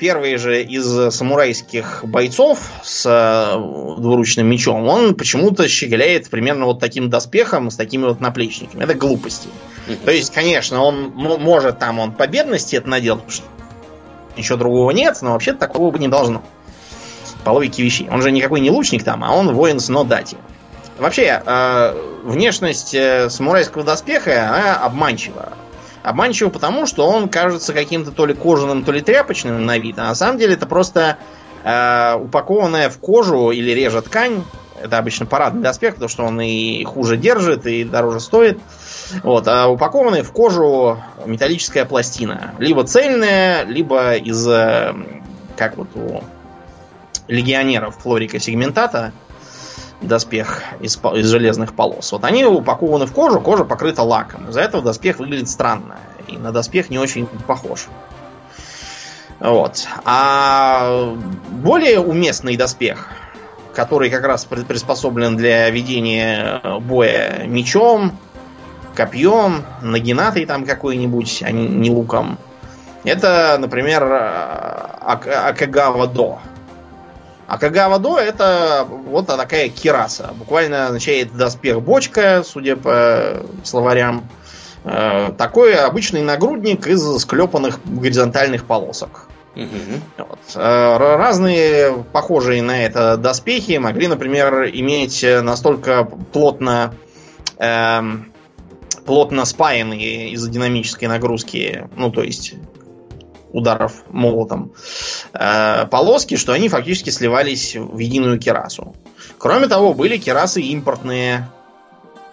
первый 0.01 0.39
же 0.39 0.63
из 0.63 1.15
самурайских 1.15 2.01
бойцов 2.05 2.59
с 2.83 3.05
э, 3.07 4.01
двуручным 4.01 4.47
мечом, 4.47 4.89
он 4.89 5.15
почему-то 5.15 5.69
щеголяет 5.69 6.31
примерно 6.31 6.65
вот 6.65 6.81
таким 6.81 7.11
доспехом 7.11 7.71
с 7.71 7.77
такими 7.77 8.07
вот 8.07 8.19
наплечниками. 8.19 8.83
Это 8.83 8.95
глупости. 8.95 9.49
То 10.05 10.11
есть, 10.11 10.33
конечно, 10.33 10.83
он 10.83 11.11
может 11.15 11.79
там 11.79 11.99
он 11.99 12.13
по 12.13 12.27
бедности 12.27 12.77
это 12.77 12.89
надел, 12.89 13.17
потому 13.17 13.31
что 13.31 13.45
ничего 14.37 14.57
другого 14.57 14.91
нет, 14.91 15.19
но 15.21 15.33
вообще 15.33 15.53
такого 15.53 15.91
бы 15.91 15.99
не 15.99 16.09
должно. 16.09 16.43
По 17.45 17.51
логике 17.51 17.83
вещей. 17.83 18.09
Он 18.11 18.23
же 18.23 18.33
никакой 18.33 18.61
не 18.61 18.71
лучник 18.71 19.05
там, 19.05 19.23
а 19.23 19.35
он 19.35 19.53
воин 19.53 19.81
с 19.81 19.89
нодати. 19.89 20.39
Вообще, 20.99 21.43
э, 21.45 22.21
внешность 22.25 22.95
э, 22.95 23.29
самурайского 23.29 23.85
доспеха, 23.85 24.49
она 24.49 24.77
обманчива. 24.77 25.53
Обманчиво 26.03 26.49
потому, 26.49 26.87
что 26.87 27.07
он 27.07 27.29
кажется 27.29 27.73
каким-то 27.73 28.11
то 28.11 28.25
ли 28.25 28.35
кожаным, 28.35 28.85
то 28.85 28.93
ли 28.93 29.01
тряпочным 29.01 29.65
на 29.67 29.79
вид, 29.79 29.99
а 29.99 30.05
на 30.05 30.15
самом 30.15 30.39
деле 30.39 30.55
это 30.55 30.67
просто 30.67 31.19
э, 31.63 32.15
упакованная 32.15 32.89
в 32.89 32.99
кожу 32.99 33.51
или 33.51 33.71
реже 33.73 34.01
ткань. 34.03 34.43
Это 34.83 34.97
обычно 34.97 35.27
парадный 35.27 35.63
доспех, 35.63 35.95
потому 35.95 36.09
что 36.09 36.25
он 36.25 36.41
и 36.41 36.83
хуже 36.85 37.19
держит, 37.19 37.67
и 37.67 37.85
дороже 37.85 38.19
стоит. 38.21 38.59
Вот, 39.23 39.47
а 39.47 39.69
упакованная 39.69 40.23
в 40.23 40.33
кожу 40.33 40.99
металлическая 41.27 41.85
пластина. 41.85 42.55
Либо 42.59 42.85
цельная, 42.85 43.65
либо 43.65 44.15
из, 44.15 44.49
э, 44.49 44.95
как 45.57 45.77
вот 45.77 45.89
у 45.95 46.23
легионеров 47.29 47.99
флорика 47.99 48.39
сегментата, 48.39 49.13
доспех 50.01 50.63
из, 50.81 50.97
из 50.97 51.27
железных 51.27 51.75
полос. 51.75 52.13
Вот 52.13 52.25
они 52.25 52.45
упакованы 52.45 53.07
в 53.07 53.13
кожу, 53.13 53.41
кожа 53.41 53.65
покрыта 53.65 54.03
лаком. 54.03 54.49
Из-за 54.49 54.61
этого 54.61 54.83
доспех 54.83 55.19
выглядит 55.19 55.49
странно. 55.49 55.97
И 56.29 56.37
на 56.37 56.53
доспех 56.53 56.91
не 56.91 56.99
очень 56.99 57.27
похож. 57.27 57.89
Вот. 59.41 59.87
А 60.05 61.15
более 61.51 62.01
уместный 62.01 62.57
доспех, 62.57 63.09
который 63.75 64.11
как 64.11 64.25
раз 64.25 64.45
при- 64.45 64.63
приспособлен 64.63 65.37
для 65.37 65.71
ведения 65.71 66.61
боя 66.81 67.45
мечом, 67.47 68.19
копьем, 68.95 69.65
нагинатой 69.83 70.45
там 70.45 70.67
какой-нибудь, 70.67 71.43
а 71.45 71.51
не 71.51 71.91
луком. 71.91 72.39
Это, 73.05 73.57
например, 73.59 74.05
Ак- 74.13 75.27
Акагава 75.27 76.07
До. 76.07 76.41
Акагава 77.51 77.99
До 77.99 78.17
это 78.17 78.87
вот 78.89 79.27
такая 79.27 79.69
кираса. 79.71 80.31
Буквально 80.39 80.87
означает 80.87 81.37
доспех 81.37 81.83
бочка, 81.83 82.45
судя 82.47 82.77
по 82.77 83.43
словарям. 83.65 84.29
Э, 84.85 85.33
Такой 85.37 85.75
обычный 85.75 86.23
нагрудник 86.23 86.87
из 86.87 87.03
склепанных 87.19 87.81
горизонтальных 87.85 88.67
полосок. 88.67 89.27
Мгм. 89.57 90.01
Вот. 90.19 90.39
Э, 90.55 90.97
Разные 91.17 91.93
похожие 92.13 92.63
на 92.63 92.85
это 92.85 93.17
доспехи 93.17 93.79
могли, 93.79 94.07
например, 94.07 94.67
иметь 94.73 95.25
э, 95.25 95.41
настолько 95.41 96.05
плотно 96.05 96.95
эм, 97.59 98.33
плотно 99.05 99.45
спаянные 99.45 100.31
из-за 100.31 100.49
динамической 100.49 101.09
нагрузки, 101.09 101.89
ну 101.97 102.13
то 102.13 102.23
есть 102.23 102.55
ударов 103.53 104.05
молотом, 104.09 104.73
э, 105.33 105.87
полоски, 105.87 106.37
что 106.37 106.53
они 106.53 106.69
фактически 106.69 107.11
сливались 107.11 107.77
в 107.77 107.99
единую 107.99 108.39
керасу. 108.39 108.95
Кроме 109.39 109.67
того, 109.69 109.95
были 109.95 110.17
керасы 110.17 110.61
импортные, 110.63 111.49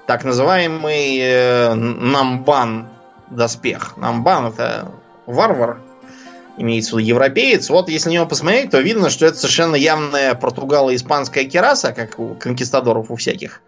так 0.05 0.23
называемый 0.23 1.17
э, 1.19 1.73
намбан 1.73 2.87
доспех. 3.29 3.97
Намбан 3.97 4.47
это 4.47 4.91
варвар, 5.25 5.81
имеется 6.57 6.95
в 6.95 6.99
виду 6.99 7.09
европеец. 7.09 7.69
Вот 7.69 7.89
если 7.89 8.09
на 8.09 8.13
него 8.13 8.25
посмотреть, 8.25 8.71
то 8.71 8.79
видно, 8.79 9.09
что 9.09 9.25
это 9.25 9.37
совершенно 9.37 9.75
явная 9.75 10.33
португало-испанская 10.33 11.45
кераса, 11.45 11.93
как 11.93 12.19
у 12.19 12.35
конкистадоров 12.35 13.11
у 13.11 13.15
всяких. 13.15 13.61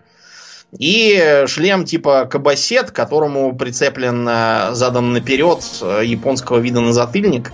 И 0.77 1.43
шлем 1.47 1.85
типа 1.85 2.25
кабасет, 2.25 2.91
к 2.91 2.95
которому 2.95 3.55
прицеплен 3.55 4.27
э, 4.29 4.73
задан 4.73 5.13
наперед 5.13 5.63
э, 5.81 6.01
японского 6.05 6.59
вида 6.59 6.79
на 6.79 6.93
затыльник. 6.93 7.51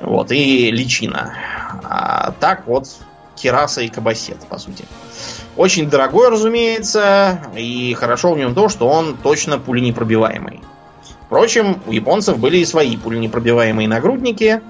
Вот, 0.00 0.30
и 0.30 0.70
личина. 0.70 1.34
А 1.82 2.32
так 2.38 2.66
вот 2.66 2.86
кераса 3.34 3.82
и 3.82 3.88
кабасет, 3.88 4.38
по 4.48 4.58
сути. 4.58 4.84
Очень 5.56 5.90
дорогой, 5.90 6.28
разумеется, 6.28 7.40
и 7.56 7.94
хорошо 7.94 8.32
в 8.34 8.38
нем 8.38 8.54
то, 8.54 8.68
что 8.68 8.88
он 8.88 9.16
точно 9.16 9.58
пуленепробиваемый. 9.58 10.60
Впрочем, 11.26 11.82
у 11.86 11.92
японцев 11.92 12.38
были 12.38 12.58
и 12.58 12.64
свои 12.64 12.96
пуленепробиваемые 12.96 13.88
нагрудники. 13.88 14.60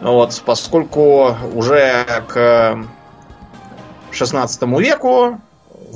Вот, 0.00 0.42
поскольку 0.44 1.36
уже 1.54 2.06
к 2.28 2.78
16 4.10 4.62
веку 4.78 5.40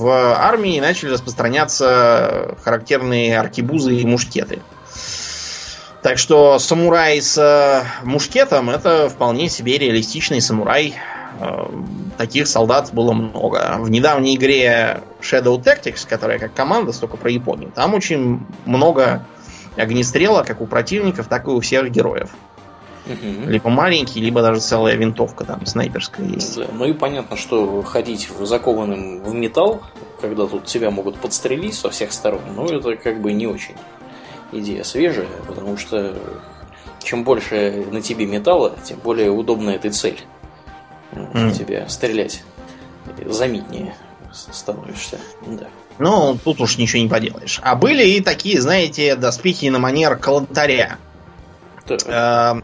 в 0.00 0.08
армии 0.08 0.80
начали 0.80 1.10
распространяться 1.10 2.56
характерные 2.62 3.38
аркебузы 3.38 3.94
и 3.96 4.06
мушкеты. 4.06 4.60
Так 6.02 6.16
что 6.16 6.58
самурай 6.58 7.20
с 7.20 7.36
э, 7.36 7.84
мушкетом 8.06 8.70
это 8.70 9.10
вполне 9.10 9.50
себе 9.50 9.76
реалистичный 9.76 10.40
самурай. 10.40 10.94
Э, 11.38 11.66
Таких 12.16 12.48
солдат 12.48 12.94
было 12.94 13.12
много. 13.12 13.76
В 13.78 13.90
недавней 13.90 14.36
игре 14.36 15.02
Shadow 15.20 15.62
Tactics, 15.62 16.08
которая 16.08 16.38
как 16.38 16.54
команда, 16.54 16.92
столько 16.92 17.18
про 17.18 17.30
Японию, 17.30 17.70
там 17.70 17.92
очень 17.92 18.40
много 18.64 19.26
огнестрела, 19.76 20.42
как 20.44 20.62
у 20.62 20.66
противников, 20.66 21.28
так 21.28 21.46
и 21.46 21.50
у 21.50 21.60
всех 21.60 21.90
героев. 21.90 22.30
Мгм. 23.06 23.48
Либо 23.48 23.70
маленький, 23.70 24.20
либо 24.20 24.42
даже 24.42 24.60
целая 24.60 24.94
винтовка 24.94 25.44
там 25.44 25.64
снайперская 25.66 26.26
есть. 26.26 26.56
Да, 26.56 26.66
Ну 26.72 26.84
и 26.84 26.92
понятно, 26.92 27.36
что 27.36 27.82
ходить 27.82 28.28
закованным 28.40 29.22
в 29.22 29.34
металл, 29.34 29.82
когда 30.20 30.46
тут 30.46 30.66
тебя 30.66 30.90
могут 30.90 31.16
подстрелить 31.16 31.74
со 31.74 31.90
всех 31.90 32.12
сторон, 32.12 32.42
ну 32.54 32.66
это 32.66 32.96
как 32.96 33.20
бы 33.20 33.32
не 33.32 33.46
очень 33.46 33.74
идея 34.52 34.84
свежая, 34.84 35.28
потому 35.46 35.76
что 35.76 36.14
чем 37.02 37.24
больше 37.24 37.86
на 37.90 38.02
тебе 38.02 38.26
металла, 38.26 38.76
тем 38.84 38.98
более 38.98 39.30
удобная 39.30 39.78
ты 39.78 39.90
цель. 39.90 40.20
Мгм. 41.12 41.52
Тебя 41.52 41.88
стрелять 41.88 42.42
заметнее 43.26 43.94
становишься. 44.32 45.18
Да. 45.46 45.66
Ну, 45.98 46.38
тут 46.42 46.60
уж 46.60 46.78
ничего 46.78 47.02
не 47.02 47.08
поделаешь. 47.08 47.60
А 47.62 47.74
были 47.74 48.06
и 48.06 48.20
такие, 48.20 48.60
знаете, 48.60 49.16
доспехи 49.16 49.66
на 49.66 49.78
манер 49.78 50.16
калантаря. 50.16 50.98
Так. 51.86 52.00
Э, 52.06 52.60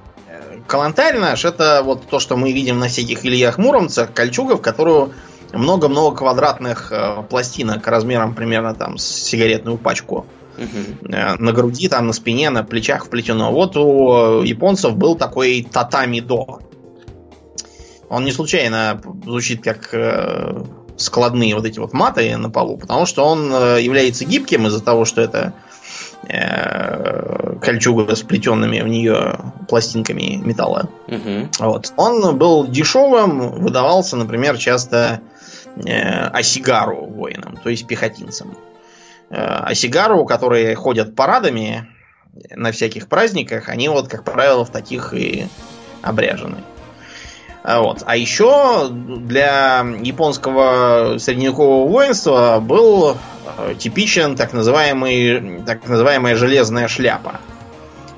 Калантарь 0.67 1.19
наш 1.19 1.45
это 1.45 1.83
вот 1.85 2.07
то, 2.09 2.19
что 2.19 2.37
мы 2.37 2.53
видим 2.53 2.79
на 2.79 2.89
всяких 2.89 3.25
Ильях 3.25 3.59
Муромцах, 3.59 4.13
кольчуга, 4.13 4.57
в 4.57 4.63
которую 4.63 5.13
много-много 5.53 6.17
квадратных 6.17 6.91
э, 6.93 7.23
пластинок 7.29 7.87
размером 7.87 8.35
примерно 8.35 8.75
там 8.75 8.99
с 8.99 9.05
сигаретную 9.05 9.79
пачку. 9.79 10.27
Мгм. 10.57 11.13
Э, 11.13 11.37
На 11.37 11.53
груди, 11.53 11.89
там 11.89 12.07
на 12.09 12.13
спине, 12.13 12.51
на 12.51 12.65
плечах 12.65 13.07
вплетено. 13.07 13.53
Вот 13.53 13.77
у 13.77 14.43
японцев 14.43 14.97
был 14.97 15.15
такой 15.15 15.67
татами 15.71 16.21
до. 16.21 16.61
Он 18.09 18.25
не 18.25 18.33
случайно 18.33 19.01
звучит 19.25 19.63
как 19.63 19.93
э, 19.93 20.65
складные 20.97 21.55
вот 21.55 21.65
эти 21.65 21.79
вот 21.79 21.93
маты 21.93 22.37
на 22.37 22.51
полу, 22.51 22.77
потому 22.77 23.07
что 23.07 23.25
он 23.25 23.53
э, 23.53 23.83
является 23.83 24.25
гибким 24.25 24.67
из-за 24.67 24.83
того, 24.83 25.05
что 25.05 25.21
это 25.21 25.55
кольчуга 27.61 28.15
с 28.15 28.23
плетенными 28.23 28.81
в 28.81 28.89
нее 28.89 29.39
пластинками 29.69 30.37
металла. 30.37 30.89
Мгм. 31.07 31.51
Вот. 31.59 31.93
Он 31.97 32.37
был 32.37 32.67
дешевым, 32.67 33.53
выдавался, 33.61 34.17
например, 34.17 34.57
часто 34.59 35.21
э, 35.77 36.27
осигару 36.29 37.07
воинам, 37.07 37.57
то 37.63 37.71
есть 37.71 37.87
пехотинцам. 37.87 38.57
Э, 39.31 39.37
осигару, 39.65 40.25
которые 40.25 40.75
ходят 40.75 41.15
парадами 41.15 41.89
на 42.51 42.73
всяких 42.73 43.09
праздниках, 43.09 43.69
они 43.69 43.89
вот, 43.89 44.09
как 44.09 44.25
правило, 44.25 44.65
в 44.65 44.71
таких 44.71 45.15
и 45.15 45.47
обряжены. 46.03 46.59
А 47.63 47.81
Вот. 47.81 48.03
А 48.07 48.17
еще 48.17 48.89
для 48.91 49.85
японского 50.01 51.19
средневекового 51.19 51.89
воинства 51.89 52.61
был 52.61 53.11
э, 53.11 53.17
типичен 53.79 54.37
так, 54.37 54.53
называемый, 54.53 55.63
так 55.65 55.87
называемая 55.87 56.37
железная 56.37 56.89
шляпа. 56.89 57.41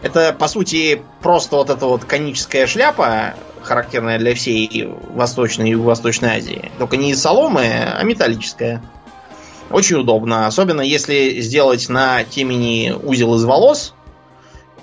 Это, 0.02 0.32
по 0.32 0.48
сути, 0.48 1.02
просто 1.22 1.56
вот 1.56 1.70
эта 1.70 1.86
вот 1.86 2.04
коническая 2.04 2.66
шляпа, 2.66 3.34
характерная 3.62 4.18
для 4.18 4.34
всей 4.34 4.88
Восточной 5.10 5.68
и 5.68 5.72
Юго-Восточной 5.72 6.36
Азии. 6.36 6.70
Только 6.78 6.96
не 6.96 7.10
из 7.10 7.20
соломы, 7.20 7.66
а 7.66 8.02
металлическая. 8.04 8.82
Очень 9.70 9.96
удобно, 9.96 10.46
особенно 10.46 10.80
если 10.80 11.40
сделать 11.40 11.88
на 11.88 12.24
темени 12.24 12.94
узел 13.02 13.34
из 13.34 13.44
волос 13.44 13.94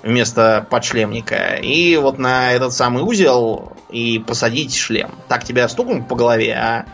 вместо 0.02 0.64
подшлемника, 0.70 1.56
и 1.56 1.96
вот 1.96 2.18
на 2.18 2.52
этот 2.52 2.72
самый 2.72 3.02
узел 3.02 3.72
и 3.90 4.20
посадить 4.20 4.76
шлем. 4.76 5.10
Так 5.26 5.44
тебя 5.44 5.68
стукнут 5.68 6.06
по 6.06 6.14
голове, 6.14 6.54
а 6.54 6.86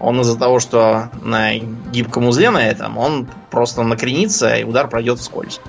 он 0.00 0.20
из-за 0.20 0.38
того, 0.38 0.60
что 0.60 1.10
на 1.22 1.54
гибком 1.56 2.26
узле 2.26 2.50
на 2.50 2.66
этом, 2.66 2.98
он 2.98 3.28
просто 3.50 3.82
накренится, 3.82 4.56
и 4.56 4.64
удар 4.64 4.88
пройдет 4.88 5.18
вскользь. 5.18 5.60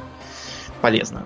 Полезно. 0.82 1.26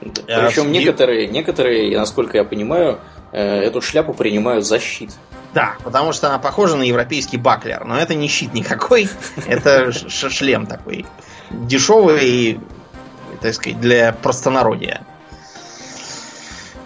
Причем 0.00 0.70
некоторые, 0.70 1.28
некоторые, 1.28 1.96
насколько 1.98 2.36
я 2.38 2.44
понимаю, 2.44 2.98
э, 3.32 3.60
эту 3.60 3.80
шляпу 3.80 4.14
принимают 4.14 4.66
за 4.66 4.78
щит. 4.78 5.10
Да, 5.54 5.76
потому 5.82 6.12
что 6.12 6.28
она 6.28 6.38
похожа 6.38 6.76
на 6.76 6.82
европейский 6.82 7.36
баклер, 7.36 7.84
но 7.84 7.98
это 7.98 8.14
не 8.14 8.28
щит 8.28 8.54
никакой, 8.54 9.08
это 9.46 9.92
шлем 9.92 10.66
такой 10.66 11.06
дешевый, 11.50 12.60
так 13.40 13.54
сказать, 13.54 13.80
для 13.80 14.12
простонародия. 14.12 15.06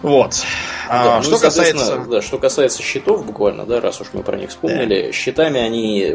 Вот. 0.02 0.44
Да, 0.88 1.16
а, 1.16 1.16
ну 1.18 1.23
что 1.23 1.38
касается... 1.38 2.04
Да, 2.09 2.21
что 2.21 2.38
касается 2.38 2.82
щитов, 2.82 3.25
буквально, 3.25 3.64
да, 3.64 3.80
раз 3.80 4.00
уж 4.00 4.09
мы 4.12 4.23
про 4.23 4.37
них 4.37 4.50
вспомнили, 4.50 5.06
да. 5.06 5.12
щитами 5.12 5.61
они 5.61 6.14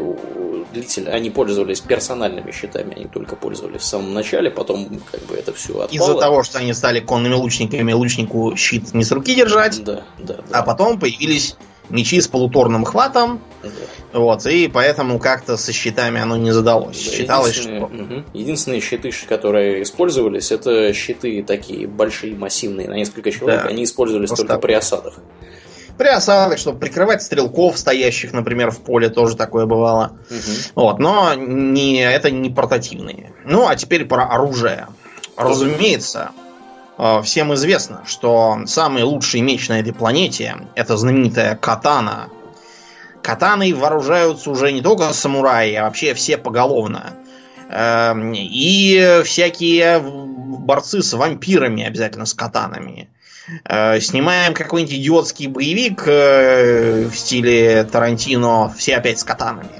длительно, 0.72 1.10
они 1.10 1.30
пользовались 1.30 1.80
персональными 1.80 2.52
щитами, 2.52 2.94
они 2.94 3.06
только 3.06 3.36
пользовались 3.36 3.80
в 3.80 3.84
самом 3.84 4.14
начале, 4.14 4.50
потом 4.50 5.00
как 5.10 5.22
бы 5.22 5.34
это 5.34 5.52
все 5.52 5.72
отпало. 5.72 5.90
Из-за 5.90 6.14
того, 6.14 6.42
что 6.42 6.58
они 6.58 6.72
стали 6.74 7.00
конными 7.00 7.34
лучниками, 7.34 7.92
лучнику 7.92 8.54
щит 8.56 8.94
не 8.94 9.04
с 9.04 9.10
руки 9.10 9.34
держать, 9.34 9.82
да, 9.82 10.04
да, 10.18 10.34
да. 10.48 10.58
а 10.58 10.62
потом 10.62 10.98
появились 11.00 11.56
мечи 11.90 12.20
с 12.20 12.28
полуторным 12.28 12.84
хватом. 12.84 13.40
Да. 13.62 13.70
Вот, 14.12 14.46
и 14.46 14.68
поэтому 14.68 15.18
как-то 15.18 15.56
со 15.56 15.72
щитами 15.72 16.20
оно 16.20 16.36
не 16.36 16.50
задалось. 16.52 17.04
Да, 17.04 17.10
Считалось, 17.12 17.56
единственные, 17.56 17.86
что. 17.86 18.02
Угу. 18.02 18.24
Единственные 18.34 18.80
щиты, 18.80 19.10
которые 19.28 19.82
использовались, 19.82 20.52
это 20.52 20.92
щиты 20.92 21.42
такие 21.42 21.86
большие, 21.86 22.34
массивные, 22.34 22.88
на 22.88 22.94
несколько 22.94 23.30
человек. 23.30 23.62
Да. 23.62 23.68
Они 23.68 23.84
использовались 23.84 24.28
Просто... 24.28 24.46
только 24.46 24.60
при 24.60 24.72
осадах. 24.72 25.14
При 25.98 26.08
осадах, 26.08 26.58
чтобы 26.58 26.78
прикрывать 26.78 27.22
стрелков, 27.22 27.76
стоящих, 27.76 28.32
например, 28.32 28.70
в 28.70 28.80
поле, 28.80 29.08
тоже 29.08 29.36
такое 29.36 29.66
бывало. 29.66 30.12
Угу. 30.30 30.82
Вот, 30.82 30.98
но 31.00 31.34
не, 31.34 32.00
это 32.00 32.30
не 32.30 32.50
портативные. 32.50 33.32
Ну, 33.44 33.66
а 33.66 33.74
теперь 33.74 34.04
про 34.04 34.26
оружие. 34.26 34.86
Разумеется, 35.36 36.30
всем 37.22 37.54
известно, 37.54 38.02
что 38.06 38.58
самый 38.66 39.04
лучший 39.04 39.40
меч 39.40 39.68
на 39.68 39.80
этой 39.80 39.92
планете 39.92 40.56
это 40.74 40.96
знаменитая 40.96 41.54
катана. 41.54 42.28
Катаной 43.22 43.72
вооружаются 43.72 44.50
уже 44.50 44.72
не 44.72 44.80
только 44.80 45.12
самураи, 45.12 45.74
а 45.74 45.84
вообще 45.84 46.14
все 46.14 46.38
поголовно. 46.38 47.14
Эм, 47.68 48.32
и 48.34 49.22
всякие 49.24 50.00
борцы 50.00 51.02
с 51.02 51.12
вампирами 51.12 51.84
обязательно 51.84 52.24
с 52.26 52.34
катанами. 52.34 53.08
Э, 53.64 54.00
снимаем 54.00 54.54
какой-нибудь 54.54 54.94
идиотский 54.94 55.46
боевик 55.46 56.04
э, 56.06 57.04
в 57.04 57.14
стиле 57.16 57.84
Тарантино, 57.84 58.72
все 58.76 58.96
опять 58.96 59.18
с 59.18 59.24
катанами. 59.24 59.70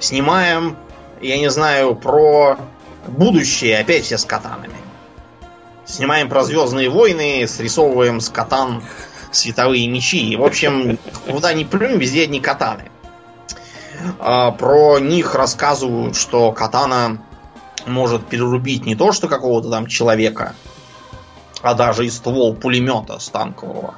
Снимаем, 0.00 0.76
я 1.20 1.38
не 1.38 1.50
знаю, 1.50 1.94
про 1.94 2.58
будущее, 3.06 3.78
опять 3.78 4.04
все 4.04 4.18
с 4.18 4.24
катанами. 4.24 4.85
Снимаем 5.86 6.28
про 6.28 6.42
Звездные 6.42 6.90
войны, 6.90 7.46
срисовываем 7.46 8.20
с 8.20 8.28
катан 8.28 8.82
световые 9.30 9.86
мечи. 9.88 10.36
В 10.36 10.44
общем, 10.44 10.98
куда 11.28 11.52
ни 11.52 11.64
плюнь, 11.64 11.96
везде 11.96 12.24
одни 12.24 12.40
катаны. 12.40 12.90
А, 14.18 14.50
про 14.50 14.98
них 14.98 15.34
рассказывают, 15.34 16.16
что 16.16 16.52
катана 16.52 17.18
может 17.86 18.26
перерубить 18.26 18.84
не 18.84 18.96
то, 18.96 19.12
что 19.12 19.28
какого-то 19.28 19.70
там 19.70 19.86
человека, 19.86 20.54
а 21.62 21.74
даже 21.74 22.04
и 22.04 22.10
ствол 22.10 22.54
пулемета 22.54 23.18
станкового. 23.18 23.94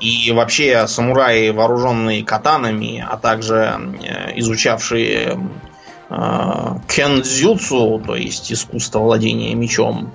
И 0.00 0.32
вообще 0.32 0.86
самураи, 0.86 1.50
вооруженные 1.50 2.24
катанами, 2.24 3.04
а 3.08 3.16
также 3.16 3.78
э, 4.02 4.38
изучавшие 4.38 5.38
Э, 6.10 6.76
кендзюцу, 6.88 8.02
то 8.06 8.14
есть 8.14 8.52
искусство 8.52 8.98
владения 8.98 9.54
мечом, 9.54 10.12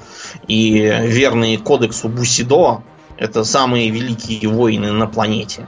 и 0.48 0.74
верные 0.80 1.58
кодексу 1.58 2.10
Бусидо, 2.10 2.84
это 3.18 3.44
самые 3.44 3.90
великие 3.90 4.48
воины 4.50 4.92
на 4.92 5.08
планете. 5.08 5.66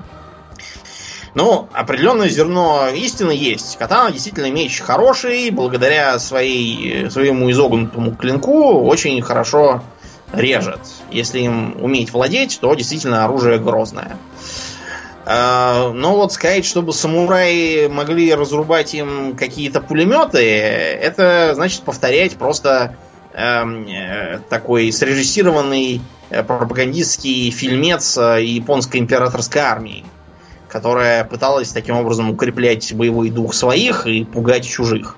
Ну, 1.34 1.70
определенное 1.74 2.30
зерно 2.30 2.90
истины 2.94 3.32
есть. 3.32 3.78
Катана 3.78 4.12
действительно 4.12 4.52
меч 4.52 4.80
хороший, 4.80 5.50
благодаря 5.50 6.20
своей, 6.20 7.10
своему 7.10 7.50
изогнутому 7.50 8.16
клинку 8.16 8.82
очень 8.84 9.22
хорошо 9.22 9.82
режет. 10.34 10.82
Если 11.10 11.40
им 11.40 11.76
уметь 11.82 12.12
владеть, 12.14 12.60
то 12.62 12.74
действительно 12.76 13.26
оружие 13.26 13.60
грозное. 13.60 14.18
А, 15.26 15.92
но 15.94 16.16
вот 16.16 16.34
сказать, 16.34 16.66
чтобы 16.66 16.94
самураи 16.94 17.88
могли 17.88 18.34
разрубать 18.34 18.94
им 18.96 19.36
какие-то 19.36 19.80
пулеметы, 19.82 20.40
это 20.40 21.52
значит 21.54 21.84
повторять 21.84 22.36
просто 22.38 22.96
эм, 23.34 23.88
э, 23.88 24.40
такой 24.50 24.92
срежиссированный 24.92 26.02
э, 26.32 26.44
пропагандистский 26.44 27.52
фильмец 27.52 28.18
э, 28.18 28.44
японской 28.44 28.98
императорской 28.98 29.62
армии, 29.62 30.06
которая 30.68 31.24
пыталась 31.24 31.72
таким 31.72 31.98
образом 31.98 32.32
укреплять 32.32 32.92
боевой 32.94 33.30
дух 33.30 33.54
своих 33.54 34.08
и 34.08 34.26
пугать 34.26 34.66
чужих. 34.66 35.18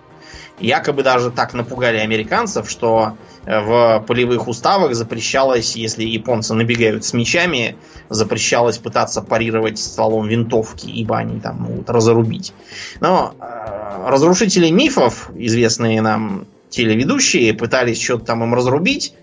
Якобы 0.59 1.03
даже 1.03 1.31
так 1.31 1.53
напугали 1.53 1.97
американцев, 1.97 2.69
что 2.69 3.17
в 3.45 4.03
полевых 4.07 4.47
уставах 4.47 4.95
запрещалось, 4.95 5.75
если 5.75 6.03
японцы 6.03 6.53
набегают 6.53 7.03
с 7.03 7.13
мечами, 7.13 7.75
запрещалось 8.09 8.77
пытаться 8.77 9.21
парировать 9.21 9.79
стволом 9.79 10.27
винтовки, 10.27 10.87
ибо 10.87 11.17
они 11.17 11.39
там 11.39 11.57
могут 11.57 11.89
разорубить. 11.89 12.53
Но 13.01 13.33
э, 13.39 14.09
разрушители 14.09 14.69
мифов, 14.69 15.29
известные 15.35 16.01
нам 16.01 16.47
телеведущие, 16.69 17.53
пытались 17.53 18.01
что-то 18.01 18.25
там 18.25 18.43
им 18.43 18.53
разрубить, 18.53 19.13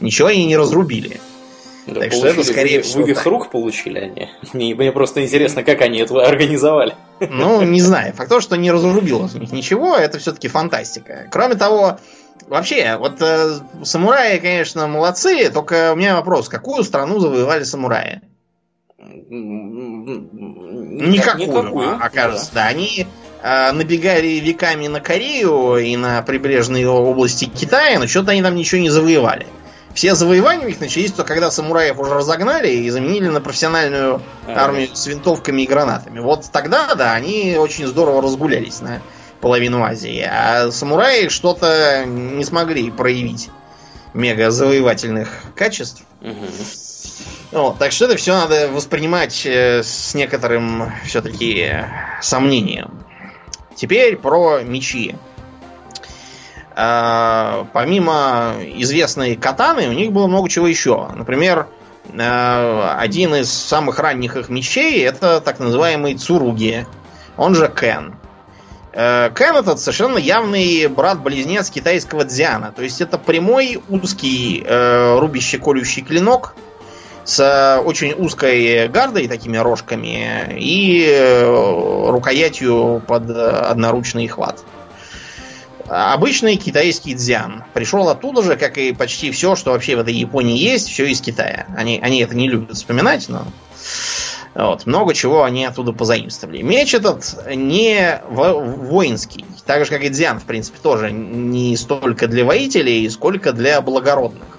ничего 0.00 0.28
они 0.28 0.46
не 0.46 0.56
разрубили. 0.56 1.20
Да, 1.86 2.00
так 2.00 2.12
что 2.12 2.26
это 2.26 2.44
скорее 2.44 2.82
всего. 2.82 3.02
Вывих 3.02 3.24
рук 3.24 3.50
получили 3.50 3.98
они. 3.98 4.28
Мне, 4.52 4.74
мне 4.74 4.92
просто 4.92 5.24
интересно, 5.24 5.62
как 5.62 5.80
они 5.80 6.00
это 6.00 6.22
организовали. 6.26 6.94
Ну, 7.20 7.62
не 7.62 7.80
знаю. 7.80 8.12
Факт 8.12 8.28
то, 8.28 8.40
что 8.40 8.56
не 8.56 8.70
разрубилось 8.70 9.34
у 9.34 9.38
них 9.38 9.52
ничего, 9.52 9.96
это 9.96 10.18
все-таки 10.18 10.48
фантастика. 10.48 11.28
Кроме 11.32 11.54
того, 11.54 11.98
Вообще, 12.46 12.96
вот 12.96 13.20
э, 13.20 13.58
самураи, 13.84 14.38
конечно, 14.38 14.86
молодцы, 14.86 15.50
только 15.50 15.92
у 15.92 15.96
меня 15.96 16.16
вопрос, 16.16 16.48
какую 16.48 16.84
страну 16.84 17.18
завоевали 17.18 17.64
самураи? 17.64 18.20
Никакую, 21.00 21.48
Никакую 21.48 22.04
окажется. 22.04 22.50
Да. 22.54 22.62
да, 22.62 22.68
они 22.68 23.06
э, 23.42 23.72
набегали 23.72 24.26
веками 24.40 24.86
на 24.86 25.00
Корею 25.00 25.76
и 25.76 25.96
на 25.96 26.22
прибрежные 26.22 26.88
области 26.88 27.44
Китая, 27.44 27.98
но 27.98 28.06
что-то 28.06 28.32
они 28.32 28.42
там 28.42 28.54
ничего 28.54 28.80
не 28.80 28.90
завоевали. 28.90 29.46
Все 29.94 30.14
завоевания 30.14 30.64
у 30.64 30.68
них 30.68 30.80
начались 30.80 31.12
то, 31.12 31.24
когда 31.24 31.50
самураев 31.50 31.98
уже 31.98 32.14
разогнали 32.14 32.68
и 32.68 32.88
заменили 32.90 33.28
на 33.28 33.40
профессиональную 33.40 34.22
армию 34.46 34.94
с 34.94 35.06
винтовками 35.06 35.62
и 35.62 35.66
гранатами. 35.66 36.20
Вот 36.20 36.46
тогда, 36.52 36.94
да, 36.94 37.14
они 37.14 37.56
очень 37.58 37.86
здорово 37.86 38.22
разгулялись 38.22 38.80
на 38.80 39.00
половину 39.40 39.82
Азии. 39.82 40.20
А 40.20 40.70
самураи 40.70 41.28
что-то 41.28 42.04
не 42.06 42.44
смогли 42.44 42.90
проявить 42.90 43.50
мега 44.14 44.50
завоевательных 44.50 45.28
качеств. 45.54 46.02
Угу. 46.20 46.46
Вот, 47.52 47.78
так 47.78 47.92
что 47.92 48.06
это 48.06 48.16
все 48.16 48.34
надо 48.34 48.68
воспринимать 48.68 49.46
э, 49.46 49.82
с 49.82 50.14
некоторым 50.14 50.92
все-таки 51.04 51.84
сомнением. 52.20 53.04
Теперь 53.74 54.16
про 54.16 54.60
мечи. 54.60 55.14
А, 56.74 57.66
помимо 57.72 58.54
известной 58.76 59.34
катаны, 59.36 59.88
у 59.88 59.92
них 59.92 60.12
было 60.12 60.26
много 60.26 60.48
чего 60.48 60.66
еще. 60.66 61.08
Например, 61.14 61.68
а, 62.16 62.96
один 62.98 63.34
из 63.34 63.50
самых 63.50 63.98
ранних 63.98 64.36
их 64.36 64.48
мечей 64.48 65.02
это 65.04 65.40
так 65.40 65.58
называемый 65.58 66.14
Цуруги, 66.14 66.86
он 67.36 67.54
же 67.54 67.68
Кен. 67.68 68.14
Э, 68.92 69.30
Кен 69.34 69.56
этот 69.56 69.80
совершенно 69.80 70.18
явный 70.18 70.86
брат-близнец 70.88 71.70
китайского 71.70 72.24
дзяна. 72.24 72.72
То 72.72 72.82
есть 72.82 73.00
это 73.00 73.18
прямой 73.18 73.82
узкий 73.88 74.62
э, 74.64 75.18
рубящий 75.18 75.58
колющий 75.58 76.02
клинок 76.02 76.54
с 77.24 77.82
очень 77.84 78.14
узкой 78.14 78.88
гардой, 78.88 79.28
такими 79.28 79.58
рожками, 79.58 80.56
и 80.58 81.04
э, 81.06 82.10
рукоятью 82.10 83.02
под 83.06 83.28
одноручный 83.30 84.26
хват. 84.28 84.64
Обычный 85.86 86.56
китайский 86.56 87.14
дзян. 87.14 87.64
Пришел 87.72 88.08
оттуда 88.08 88.42
же, 88.42 88.56
как 88.56 88.76
и 88.76 88.92
почти 88.92 89.30
все, 89.30 89.56
что 89.56 89.72
вообще 89.72 89.96
в 89.96 90.00
этой 90.00 90.12
Японии 90.14 90.58
есть, 90.58 90.88
все 90.88 91.06
из 91.06 91.20
Китая. 91.22 91.66
Они, 91.76 91.98
они 92.02 92.20
это 92.20 92.34
не 92.34 92.48
любят 92.48 92.76
вспоминать, 92.76 93.26
но 93.28 93.46
Вот. 94.54 94.86
Много 94.86 95.14
чего 95.14 95.44
они 95.44 95.64
оттуда 95.64 95.92
позаимствовали. 95.92 96.62
Меч 96.62 96.94
этот 96.94 97.38
не 97.54 98.20
воинский. 98.28 99.44
Так 99.66 99.84
же, 99.84 99.90
как 99.90 100.02
и 100.02 100.08
дзян, 100.08 100.40
в 100.40 100.44
принципе, 100.44 100.78
тоже 100.82 101.12
не 101.12 101.76
столько 101.76 102.26
для 102.26 102.44
воителей, 102.44 103.08
сколько 103.10 103.52
для 103.52 103.80
благородных. 103.80 104.58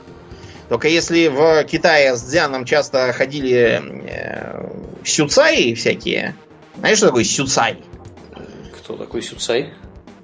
Только 0.70 0.88
если 0.88 1.28
в 1.28 1.64
Китае 1.64 2.16
с 2.16 2.22
дзяном 2.22 2.64
часто 2.64 3.12
ходили 3.12 3.82
э, 4.06 4.70
сюцаи 5.04 5.74
всякие, 5.74 6.36
знаешь, 6.78 6.98
что 6.98 7.08
такое 7.08 7.24
сюцай? 7.24 7.84
Кто 8.78 8.96
такой 8.96 9.24
сюцай? 9.24 9.74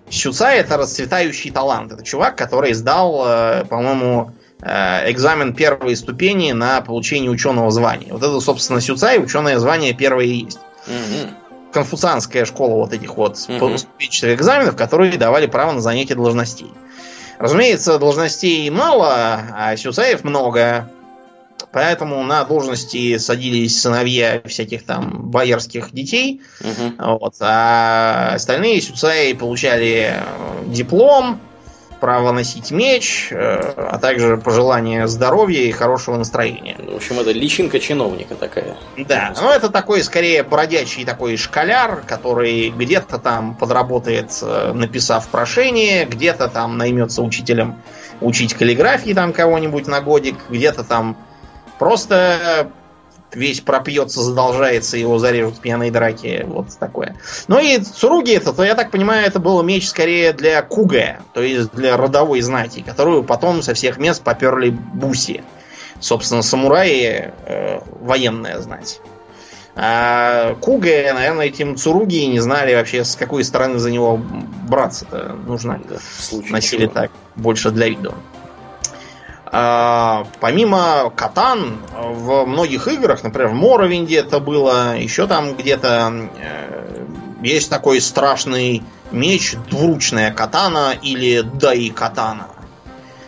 Сюцай 0.07 0.59
это 0.59 0.77
расцветающий 0.77 1.49
талант. 1.49 1.91
Это 1.91 2.03
чувак, 2.03 2.37
который 2.37 2.73
сдал, 2.73 3.23
э, 3.27 3.65
по-моему, 3.65 4.33
экзамен 4.61 5.53
первой 5.53 5.95
ступени 5.95 6.51
на 6.51 6.81
получение 6.81 7.29
ученого 7.29 7.69
звания. 7.71 8.11
Вот 8.11 8.23
это, 8.23 8.39
собственно, 8.39 8.81
Сюцай, 8.81 9.21
ученое 9.21 9.59
звание 9.59 9.93
первое 9.93 10.25
и 10.25 10.45
есть. 10.45 10.59
Угу. 10.87 11.71
Конфуцианская 11.73 12.45
школа 12.45 12.75
вот 12.75 12.93
этих 12.93 13.17
вот 13.17 13.37
угу. 13.49 13.77
ступенчатых 13.77 14.39
экзаменов, 14.39 14.75
которые 14.75 15.17
давали 15.17 15.47
право 15.47 15.73
на 15.73 15.81
занятие 15.81 16.15
должностей. 16.15 16.71
Разумеется, 17.37 17.99
должностей 17.99 18.69
мало, 18.69 19.13
а 19.53 19.75
Сюцаев 19.75 20.23
много. 20.23 20.89
Поэтому 21.71 22.23
на 22.23 22.45
должности 22.45 23.17
садились 23.17 23.81
сыновья 23.81 24.41
всяких 24.45 24.85
там 24.85 25.29
боярских 25.29 25.91
детей. 25.91 26.41
Угу. 26.61 27.17
Вот, 27.19 27.35
а 27.41 28.31
остальные 28.35 28.79
Сюцаи 28.81 29.33
получали 29.33 30.13
диплом, 30.67 31.41
право 32.05 32.31
носить 32.31 32.69
меч, 32.69 33.29
э, 33.31 33.35
а 33.35 33.97
также 33.97 34.37
пожелание 34.37 35.07
здоровья 35.07 35.61
и 35.61 35.71
хорошего 35.71 36.17
настроения. 36.17 36.77
В 36.77 36.97
общем, 36.97 37.19
это 37.19 37.31
личинка 37.31 37.79
чиновника 37.79 38.35
такая. 38.35 38.77
Да, 38.95 39.33
ну 39.41 39.49
это 39.49 39.69
такой 39.69 40.03
скорее 40.03 40.43
бродячий 40.43 41.03
такой 41.03 41.35
школяр, 41.35 42.03
который 42.05 42.69
где-то 42.69 43.17
там 43.17 43.55
подработает, 43.55 44.29
э, 44.43 44.71
написав 44.73 45.27
прошение, 45.29 46.05
где-то 46.05 46.47
там 46.47 46.77
наймется 46.77 47.23
учителем 47.23 47.81
учить 48.21 48.53
каллиграфии 48.53 49.13
там 49.13 49.33
кого-нибудь 49.33 49.87
на 49.87 49.99
годик, 49.99 50.35
где-то 50.47 50.83
там 50.83 51.17
просто 51.79 52.69
весь 53.33 53.61
пропьется, 53.61 54.21
задолжается, 54.21 54.97
его 54.97 55.19
зарежут 55.19 55.57
в 55.57 55.59
пьяной 55.59 55.91
драке. 55.91 56.45
Вот 56.47 56.67
такое. 56.79 57.15
Ну 57.47 57.59
и 57.59 57.79
Цуруги 57.79 58.33
это, 58.33 58.53
то 58.53 58.63
я 58.63 58.75
так 58.75 58.91
понимаю, 58.91 59.25
это 59.25 59.39
был 59.39 59.61
меч 59.63 59.87
скорее 59.87 60.33
для 60.33 60.61
Куга, 60.61 61.19
то 61.33 61.41
есть 61.41 61.71
для 61.73 61.97
родовой 61.97 62.41
знати, 62.41 62.83
которую 62.85 63.23
потом 63.23 63.61
со 63.61 63.73
всех 63.73 63.97
мест 63.97 64.23
поперли 64.23 64.69
буси. 64.69 65.43
Собственно, 65.99 66.41
самураи 66.41 67.31
э, 67.45 67.79
военная 68.01 68.59
знать. 68.59 68.99
А 69.75 70.55
Куга, 70.61 71.13
наверное, 71.13 71.47
этим 71.47 71.75
Цуруги 71.75 72.25
не 72.25 72.39
знали 72.39 72.73
вообще, 72.73 73.03
с 73.03 73.15
какой 73.15 73.43
стороны 73.43 73.77
за 73.77 73.91
него 73.91 74.17
браться-то 74.17 75.35
Носили 76.49 76.83
чего. 76.83 76.93
так, 76.93 77.11
больше 77.35 77.71
для 77.71 77.89
виду. 77.89 78.13
А, 79.57 80.27
помимо 80.41 81.13
катан, 81.15 81.77
в 81.97 82.45
многих 82.45 82.89
играх, 82.89 83.23
например, 83.23 83.51
в 83.51 83.53
Моровинде 83.53 84.17
это 84.17 84.41
было, 84.41 84.97
еще 84.97 85.27
там 85.27 85.55
где-то 85.55 86.29
э, 86.37 87.05
есть 87.41 87.69
такой 87.69 88.01
страшный 88.01 88.83
меч, 89.11 89.55
двуручная 89.69 90.33
катана 90.33 90.93
или 91.01 91.39
дай 91.39 91.89
катана. 91.89 92.49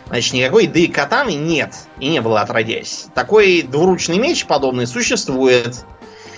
Значит, 0.08 0.34
никакой 0.34 0.66
дай 0.66 0.88
катаны 0.88 1.30
нет 1.30 1.72
и 1.98 2.10
не 2.10 2.20
было 2.20 2.42
отродясь. 2.42 3.06
Такой 3.14 3.62
двуручный 3.62 4.18
меч 4.18 4.44
подобный 4.44 4.86
существует. 4.86 5.82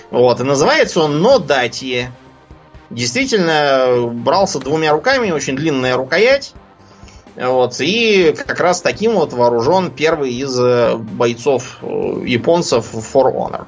Вот, 0.09 0.39
и 0.39 0.43
называется 0.43 1.01
он 1.01 1.21
Нодати. 1.21 2.09
Действительно, 2.89 4.07
брался 4.07 4.59
двумя 4.59 4.93
руками, 4.93 5.31
очень 5.31 5.57
длинная 5.57 5.97
рукоять. 5.97 6.53
Вот, 7.35 7.79
и 7.79 8.35
как 8.45 8.59
раз 8.59 8.81
таким 8.81 9.13
вот 9.13 9.33
вооружен 9.33 9.89
первый 9.89 10.33
из 10.33 10.59
э, 10.59 10.97
бойцов 10.97 11.77
э, 11.81 11.85
японцев 12.25 12.93
For 12.93 13.33
Honor. 13.33 13.65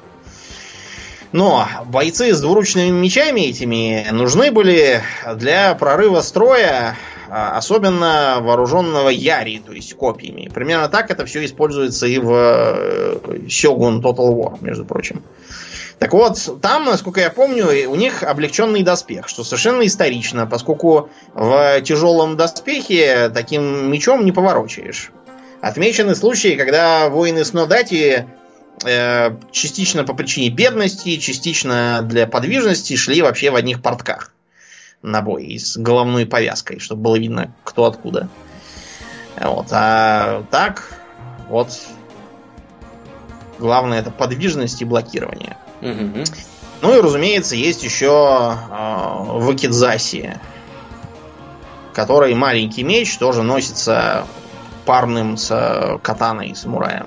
Но 1.32 1.66
бойцы 1.86 2.32
с 2.32 2.40
двуручными 2.40 2.90
мечами 2.90 3.40
этими 3.40 4.06
нужны 4.12 4.52
были 4.52 5.02
для 5.34 5.74
прорыва 5.74 6.20
строя, 6.20 6.96
а, 7.28 7.56
особенно 7.56 8.38
вооруженного 8.40 9.08
яри, 9.08 9.60
то 9.64 9.72
есть 9.72 9.94
копьями. 9.94 10.48
Примерно 10.54 10.88
так 10.88 11.10
это 11.10 11.26
все 11.26 11.44
используется 11.44 12.06
и 12.06 12.18
в 12.18 12.30
э, 12.30 13.16
Shogun 13.48 14.00
Total 14.00 14.32
War, 14.32 14.58
между 14.60 14.84
прочим. 14.84 15.22
Так 15.98 16.12
вот, 16.12 16.60
там, 16.60 16.84
насколько 16.84 17.20
я 17.20 17.30
помню, 17.30 17.90
у 17.90 17.94
них 17.94 18.22
облегченный 18.22 18.82
доспех, 18.82 19.28
что 19.28 19.44
совершенно 19.44 19.86
исторично, 19.86 20.46
поскольку 20.46 21.08
в 21.32 21.80
тяжелом 21.82 22.36
доспехе 22.36 23.30
таким 23.30 23.90
мечом 23.90 24.24
не 24.24 24.32
поворочаешь. 24.32 25.12
Отмечены 25.60 26.14
случаи, 26.14 26.56
когда 26.56 27.08
воины 27.08 27.44
Снодати 27.44 28.28
э, 28.84 29.36
частично 29.50 30.04
по 30.04 30.12
причине 30.12 30.50
бедности, 30.50 31.16
частично 31.16 32.00
для 32.02 32.26
подвижности 32.26 32.96
шли 32.96 33.22
вообще 33.22 33.50
в 33.50 33.56
одних 33.56 33.80
портках 33.80 34.32
на 35.00 35.22
бой 35.22 35.58
с 35.58 35.76
головной 35.76 36.26
повязкой, 36.26 36.80
чтобы 36.80 37.02
было 37.02 37.18
видно, 37.18 37.54
кто 37.62 37.84
откуда. 37.84 38.28
Вот. 39.40 39.66
А 39.70 40.44
так, 40.50 40.92
вот 41.48 41.68
главное 43.58 44.00
это 44.00 44.10
подвижность 44.10 44.82
и 44.82 44.84
блокирование. 44.84 45.56
Ну 46.80 46.94
и, 46.94 47.00
разумеется, 47.00 47.56
есть 47.56 47.82
еще 47.82 48.56
э, 48.56 49.14
Вакидзаси, 49.38 50.34
который 51.92 52.34
маленький 52.34 52.82
меч, 52.82 53.16
тоже 53.18 53.42
носится 53.42 54.26
парным 54.84 55.36
с 55.36 55.98
катаной, 56.02 56.54
самураем. 56.54 57.06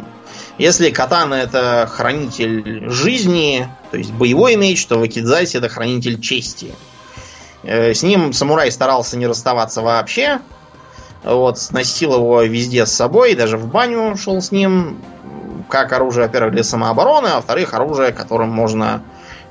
Если 0.57 0.89
катана 0.89 1.35
это 1.35 1.87
хранитель 1.91 2.89
жизни, 2.89 3.67
то 3.91 3.97
есть 3.97 4.11
боевой 4.11 4.55
меч, 4.55 4.85
то 4.87 4.97
Вакидзаси 4.97 5.57
это 5.57 5.69
хранитель 5.69 6.19
чести. 6.19 6.73
Э, 7.63 7.93
с 7.93 8.01
ним 8.01 8.33
самурай 8.33 8.71
старался 8.71 9.17
не 9.17 9.27
расставаться 9.27 9.81
вообще. 9.81 10.39
Вот, 11.23 11.59
носил 11.71 12.15
его 12.15 12.41
везде 12.43 12.85
с 12.85 12.91
собой, 12.93 13.35
даже 13.35 13.57
в 13.57 13.67
баню 13.67 14.15
шел 14.17 14.41
с 14.41 14.51
ним 14.51 15.01
как 15.67 15.93
оружие, 15.93 16.25
во-первых, 16.27 16.53
для 16.53 16.63
самообороны, 16.63 17.27
а 17.27 17.35
во-вторых, 17.37 17.73
оружие, 17.73 18.11
которым 18.11 18.49
можно 18.49 19.03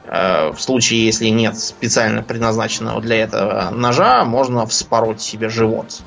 э, 0.05 0.51
в 0.51 0.61
случае, 0.61 1.05
если 1.07 1.29
нет 1.29 1.59
специально 1.59 2.23
предназначенного 2.23 3.01
для 3.01 3.17
этого 3.17 3.71
ножа, 3.71 4.25
можно 4.25 4.67
вспороть 4.67 5.21
себе 5.21 5.49
живот. 5.49 6.01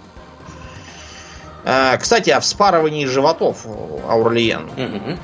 Э, 1.63 1.97
кстати, 1.97 2.29
о 2.29 2.39
вспарывании 2.39 3.05
животов, 3.05 3.65
Аурлиен. 4.07 4.69
Угу. 4.75 5.19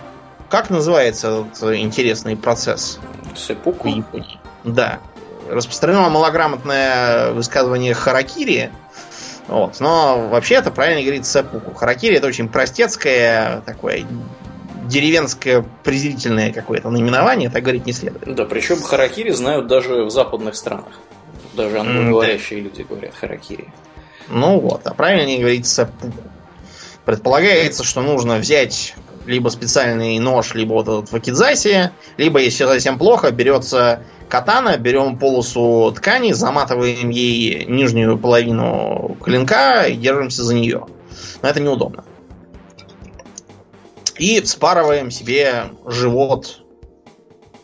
Как 0.50 0.70
называется 0.70 1.46
этот 1.52 1.76
интересный 1.76 2.38
процесс? 2.38 3.00
Сепуку? 3.36 4.04
Да. 4.64 5.00
Распространено 5.50 6.10
малограмотное 6.10 7.32
высказывание 7.32 7.94
харакири. 7.94 8.72
Вот. 9.48 9.80
Но 9.80 10.28
вообще 10.30 10.56
это 10.56 10.72
правильно 10.72 11.02
говорить 11.02 11.26
сепуку. 11.26 11.74
Харакири 11.74 12.18
это 12.18 12.28
очень 12.28 12.50
простецкое 12.50 13.62
такое 13.66 14.06
деревенское 14.88 15.66
презрительное 15.84 16.52
какое-то 16.52 16.90
наименование, 16.90 17.50
так 17.50 17.64
говорить 17.64 17.86
не 17.86 17.94
следует. 17.94 18.36
Да, 18.36 18.46
причем 18.46 18.82
харакири 18.82 19.32
знают 19.32 19.68
даже 19.68 20.04
в 20.04 20.10
западных 20.10 20.56
странах. 20.56 21.00
Даже 21.54 21.80
англоговорящие 21.80 22.60
mm, 22.60 22.64
да. 22.64 22.70
люди 22.70 22.82
говорят 22.88 23.16
харакири. 23.16 23.66
Ну 24.30 24.60
вот, 24.60 24.82
а 24.86 24.94
правильнее 24.94 25.40
говорить 25.40 25.66
сапуку. 25.66 26.14
Предполагается, 27.06 27.84
что 27.84 28.02
нужно 28.02 28.38
взять 28.38 28.96
либо 29.26 29.50
специальный 29.50 30.20
нож, 30.20 30.54
либо 30.54 30.74
вот 30.74 30.88
этот 30.88 31.12
вакидзаси, 31.12 31.92
либо, 32.18 32.40
если 32.40 32.66
совсем 32.66 32.98
плохо, 32.98 33.32
берется 33.32 34.02
катана, 34.30 34.78
берем 34.78 35.18
полосу 35.18 35.92
ткани, 35.96 36.32
заматываем 36.32 37.10
ей 37.10 37.66
нижнюю 37.66 38.18
половину 38.18 39.18
клинка 39.24 39.84
и 39.84 39.96
держимся 39.96 40.44
за 40.44 40.54
нее. 40.54 40.86
Но 41.42 41.50
это 41.50 41.60
неудобно. 41.60 42.04
И 44.18 44.40
вспарываем 44.42 45.12
себе 45.12 45.66
живот 45.86 46.62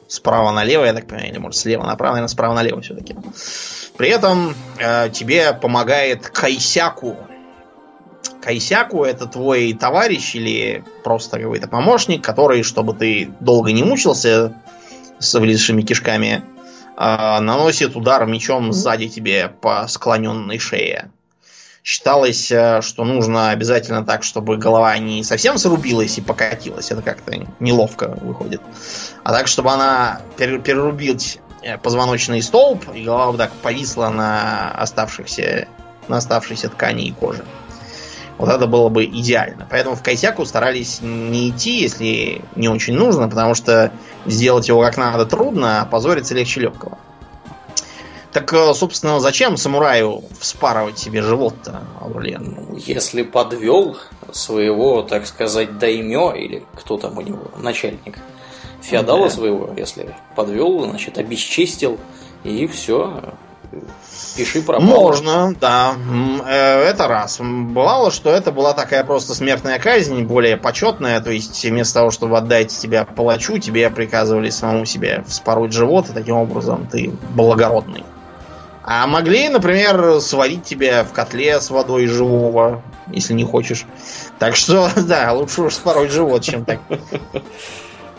справа 0.07 0.51
налево, 0.51 0.83
я 0.83 0.93
так 0.93 1.07
понимаю, 1.07 1.31
или 1.31 1.37
может 1.37 1.59
слева 1.59 1.85
направо, 1.85 2.13
наверное, 2.13 2.27
справа 2.31 2.53
налево 2.53 2.81
все-таки. 2.81 3.15
При 3.97 4.09
этом 4.09 4.55
э, 4.77 5.09
тебе 5.09 5.53
помогает 5.53 6.27
Кайсяку. 6.27 7.15
Кайсяку 8.41 9.05
это 9.05 9.27
твой 9.27 9.73
товарищ 9.73 10.35
или 10.35 10.83
просто 11.03 11.39
какой-то 11.39 11.67
помощник, 11.69 12.23
который, 12.23 12.63
чтобы 12.63 12.93
ты 12.93 13.31
долго 13.39 13.71
не 13.71 13.83
мучился 13.83 14.53
с 15.19 15.33
вылезшими 15.35 15.83
кишками, 15.83 16.43
э, 16.97 17.39
наносит 17.39 17.95
удар 17.95 18.25
мечом 18.25 18.73
сзади 18.73 19.07
тебе 19.07 19.47
по 19.47 19.87
склоненной 19.87 20.59
шее. 20.59 21.11
Считалось, 21.83 22.51
э, 22.51 22.81
что 22.81 23.03
нужно 23.03 23.51
обязательно 23.51 24.05
так, 24.05 24.23
чтобы 24.23 24.57
голова 24.57 24.97
не 24.97 25.23
совсем 25.23 25.57
срубилась 25.57 26.17
и 26.17 26.21
покатилась. 26.21 26.91
Это 26.91 27.01
как-то 27.01 27.33
неловко 27.59 28.09
выходит. 28.21 28.61
А 29.23 29.31
так, 29.31 29.47
чтобы 29.47 29.71
она 29.71 30.21
перерубить 30.37 31.39
э, 31.63 31.77
позвоночный 31.77 32.41
столб, 32.41 32.85
и 32.93 33.03
голова 33.03 33.27
вот 33.27 33.37
так 33.37 33.51
повисла 33.53 34.09
на 34.09 34.71
оставшихся 34.71 35.67
на 36.07 36.17
оставшейся 36.17 36.69
ткани 36.69 37.05
и 37.05 37.11
коже. 37.11 37.45
Вот 38.37 38.49
это 38.49 38.65
было 38.65 38.89
бы 38.89 39.05
идеально. 39.05 39.67
Поэтому 39.69 39.95
в 39.95 40.01
Кайсяку 40.01 40.45
старались 40.45 40.99
не 41.01 41.49
идти, 41.49 41.79
если 41.79 42.41
не 42.55 42.69
очень 42.69 42.95
нужно, 42.95 43.29
потому 43.29 43.53
что 43.53 43.91
сделать 44.25 44.67
его 44.67 44.81
как 44.81 44.97
надо 44.97 45.25
трудно, 45.25 45.81
а 45.81 45.85
позориться 45.85 46.33
легче 46.33 46.61
легкого. 46.61 46.97
Так, 48.33 48.53
э, 48.53 48.73
собственно, 48.73 49.19
зачем 49.19 49.57
самураю 49.57 50.23
вспарывать 50.39 50.97
себе 50.97 51.21
живот-то, 51.21 51.81
Аурлиен? 51.99 52.65
Ну, 52.69 52.77
если 52.77 53.23
подвел 53.23 53.97
своего, 54.31 55.01
так 55.01 55.27
сказать, 55.27 55.77
даймё, 55.77 56.31
или 56.33 56.63
кто 56.75 56.97
там 56.97 57.17
у 57.17 57.21
него, 57.21 57.51
начальник, 57.57 58.17
феодала 58.81 59.27
да. 59.27 59.29
своего, 59.29 59.73
если 59.75 60.15
подвел, 60.35 60.85
значит, 60.85 61.17
обесчестил, 61.17 61.99
и 62.45 62.67
все, 62.67 63.33
пиши 64.37 64.61
пропало. 64.61 64.87
Можно, 64.87 65.53
да. 65.59 65.95
Э, 66.47 66.83
это 66.83 67.09
раз. 67.09 67.39
Бывало, 67.41 68.11
что 68.11 68.29
это 68.29 68.53
была 68.53 68.73
такая 68.73 69.03
просто 69.03 69.35
смертная 69.35 69.77
казнь, 69.77 70.23
более 70.23 70.55
почетная, 70.55 71.19
то 71.19 71.31
есть 71.31 71.63
вместо 71.65 71.95
того, 71.95 72.11
чтобы 72.11 72.37
отдать 72.37 72.69
тебя 72.69 73.03
палачу, 73.03 73.57
тебе 73.57 73.89
приказывали 73.89 74.49
самому 74.49 74.85
себе 74.85 75.23
вспороть 75.27 75.73
живот, 75.73 76.09
и 76.09 76.13
таким 76.13 76.35
образом 76.35 76.87
ты 76.89 77.11
благородный. 77.35 78.05
А 78.83 79.05
могли, 79.05 79.49
например, 79.49 80.19
сварить 80.21 80.63
тебя 80.63 81.03
в 81.03 81.11
котле 81.11 81.59
с 81.61 81.69
водой 81.69 82.07
живого, 82.07 82.81
если 83.07 83.33
не 83.33 83.43
хочешь. 83.43 83.85
Так 84.39 84.55
что, 84.55 84.89
да, 84.95 85.33
лучше 85.33 85.63
уж 85.63 85.75
спороть 85.75 86.11
живот, 86.11 86.43
чем 86.43 86.65
так. 86.65 86.79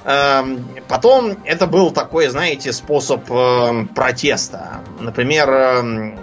Эм, 0.04 0.66
потом 0.88 1.36
это 1.44 1.66
был 1.66 1.90
такой, 1.90 2.28
знаете, 2.28 2.72
способ 2.72 3.30
эм, 3.30 3.88
протеста. 3.88 4.80
Например, 5.00 5.50
эм, 5.50 6.18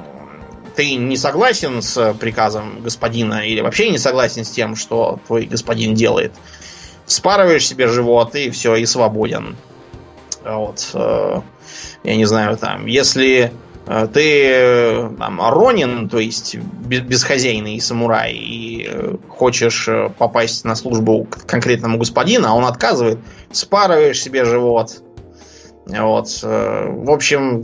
ты 0.76 0.96
не 0.96 1.18
согласен 1.18 1.82
с 1.82 2.14
приказом 2.14 2.82
господина 2.82 3.46
или 3.46 3.62
вообще 3.62 3.90
не 3.90 3.98
согласен 3.98 4.44
с 4.44 4.50
тем, 4.50 4.76
что 4.76 5.20
твой 5.28 5.46
господин 5.46 5.94
делает. 5.94 6.34
Спарываешь 7.06 7.68
себе 7.68 7.88
живот 7.88 8.36
и 8.36 8.50
все, 8.50 8.76
и 8.76 8.86
свободен. 8.86 9.56
Вот. 10.44 10.90
Э, 10.94 11.42
я 12.04 12.16
не 12.16 12.26
знаю, 12.26 12.58
там, 12.58 12.86
если 12.86 13.54
ты 14.14 14.44
э, 14.46 15.10
там, 15.18 15.42
Ронин, 15.42 16.10
то 16.10 16.20
есть 16.20 16.56
бесхозяйный 16.56 17.80
самурай, 17.82 18.34
и 18.34 18.88
э, 18.88 19.16
хочешь 19.28 19.90
попасть 20.18 20.64
на 20.64 20.76
службу 20.76 21.26
к 21.26 21.46
конкретному 21.46 21.98
господину, 21.98 22.48
а 22.48 22.54
он 22.54 22.66
отказывает, 22.66 23.20
спарываешь 23.52 24.22
себе 24.22 24.46
живот. 24.46 25.02
Вот. 25.88 26.28
В 26.44 27.10
общем, 27.10 27.64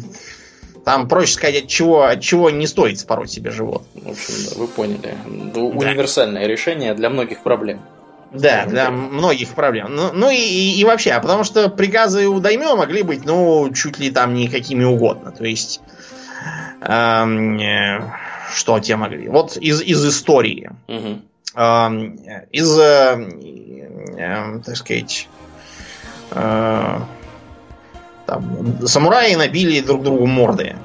там 0.85 1.07
проще 1.07 1.33
сказать, 1.33 1.63
от 1.63 1.67
чего, 1.67 2.03
от 2.03 2.21
чего 2.21 2.49
не 2.49 2.67
стоит 2.67 2.99
спороть 2.99 3.31
себе 3.31 3.51
живот. 3.51 3.83
В 3.93 4.09
общем, 4.09 4.33
да, 4.49 4.59
вы 4.59 4.67
поняли. 4.67 5.15
Да. 5.53 5.59
Универсальное 5.59 6.47
решение 6.47 6.93
для 6.93 7.09
многих 7.09 7.43
проблем. 7.43 7.81
Да, 8.31 8.65
для 8.65 8.91
многих 8.91 9.49
проблем. 9.49 9.95
Ну, 9.95 10.11
ну 10.13 10.29
и, 10.29 10.37
и, 10.37 10.79
и 10.79 10.85
вообще, 10.85 11.11
а 11.11 11.19
потому 11.19 11.43
что 11.43 11.69
приказы 11.69 12.27
у 12.27 12.39
Даймё 12.39 12.75
могли 12.75 13.01
быть, 13.01 13.25
ну, 13.25 13.71
чуть 13.73 13.99
ли 13.99 14.11
там 14.11 14.33
не 14.33 14.47
какими 14.47 14.83
угодно. 14.83 15.31
То 15.31 15.45
есть 15.45 15.81
э, 15.87 15.94
что 16.81 18.79
те 18.79 18.95
могли? 18.95 19.27
Вот 19.27 19.57
из, 19.57 19.81
из 19.81 20.05
истории. 20.05 20.69
Угу. 20.87 21.21
Из, 22.51 22.79
э, 22.79 23.29
э, 24.17 24.59
так 24.65 24.75
сказать, 24.75 25.29
там, 26.31 26.97
самураи 28.85 29.35
набили 29.35 29.79
друг 29.81 30.03
другу 30.03 30.25
морды. 30.25 30.75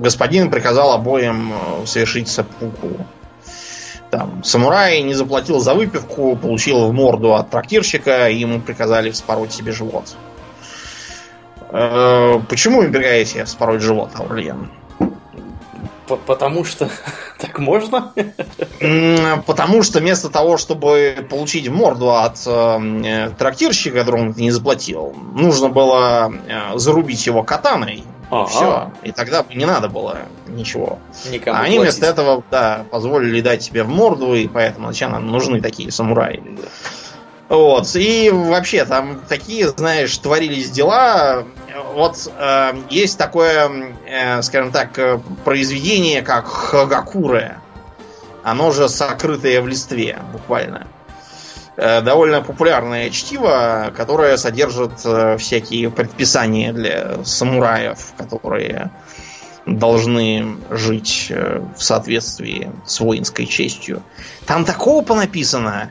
Господин 0.00 0.50
приказал 0.50 0.92
обоим 0.92 1.52
совершить 1.86 2.28
саппуку. 2.28 3.06
Там, 4.10 4.44
самурай 4.44 5.02
не 5.02 5.14
заплатил 5.14 5.60
за 5.60 5.74
выпивку, 5.74 6.36
получил 6.36 6.86
в 6.86 6.92
морду 6.92 7.34
от 7.34 7.50
трактирщика, 7.50 8.28
и 8.28 8.36
ему 8.36 8.60
приказали 8.60 9.10
вспороть 9.10 9.52
себе 9.52 9.72
живот. 9.72 10.16
Э, 11.78 12.40
почему 12.48 12.80
выбираете 12.80 13.44
спороть 13.44 13.82
живот, 13.82 14.10
Аурлиен? 14.14 14.70
Потому 16.06 16.64
что 16.64 16.88
так 17.38 17.58
можно? 17.58 18.12
Потому 19.46 19.82
что 19.82 19.98
вместо 20.00 20.30
того, 20.30 20.56
чтобы 20.56 21.26
получить 21.28 21.68
морду 21.68 22.12
от 22.12 22.38
э, 22.46 23.30
трактирщика, 23.36 23.98
которому 23.98 24.32
ты 24.32 24.40
не 24.42 24.50
заплатил, 24.52 25.14
нужно 25.34 25.68
было 25.68 26.32
э, 26.48 26.78
зарубить 26.78 27.26
его 27.26 27.42
катаной. 27.42 28.04
Ага. 28.30 28.46
Все. 28.48 28.92
И 29.02 29.12
тогда 29.12 29.44
не 29.52 29.66
надо 29.66 29.88
было 29.88 30.20
ничего. 30.46 30.98
Никому 31.30 31.58
а 31.58 31.60
они 31.60 31.76
платить. 31.76 31.94
вместо 31.98 32.06
этого, 32.06 32.42
да, 32.50 32.86
позволили 32.90 33.40
дать 33.42 33.60
тебе 33.60 33.82
в 33.82 33.88
морду, 33.88 34.34
и 34.34 34.48
поэтому 34.48 34.88
зачем 34.88 35.12
нужны 35.30 35.60
такие 35.60 35.92
самураи. 35.92 36.42
Вот. 37.48 37.94
И 37.94 38.30
вообще 38.30 38.84
там 38.84 39.20
такие, 39.28 39.68
знаешь, 39.68 40.16
творились 40.18 40.70
дела. 40.70 41.44
Вот 41.94 42.28
э, 42.36 42.74
есть 42.90 43.18
такое, 43.18 43.94
э, 44.06 44.42
скажем 44.42 44.72
так, 44.72 44.98
э, 44.98 45.20
произведение, 45.44 46.22
как 46.22 46.46
Хагакуре. 46.46 47.58
Оно 48.42 48.72
же 48.72 48.88
сокрытое 48.88 49.60
в 49.62 49.68
листве, 49.68 50.18
буквально. 50.32 50.88
Э, 51.76 52.00
довольно 52.00 52.42
популярное 52.42 53.10
чтиво, 53.10 53.92
которое 53.96 54.36
содержит 54.38 55.04
э, 55.04 55.36
всякие 55.38 55.90
предписания 55.90 56.72
для 56.72 57.22
самураев, 57.24 58.14
которые 58.16 58.90
должны 59.66 60.56
жить 60.70 61.26
э, 61.28 61.60
в 61.76 61.82
соответствии 61.82 62.72
с 62.86 62.98
воинской 63.00 63.46
честью. 63.46 64.02
Там 64.46 64.64
такого 64.64 65.04
понаписано, 65.04 65.90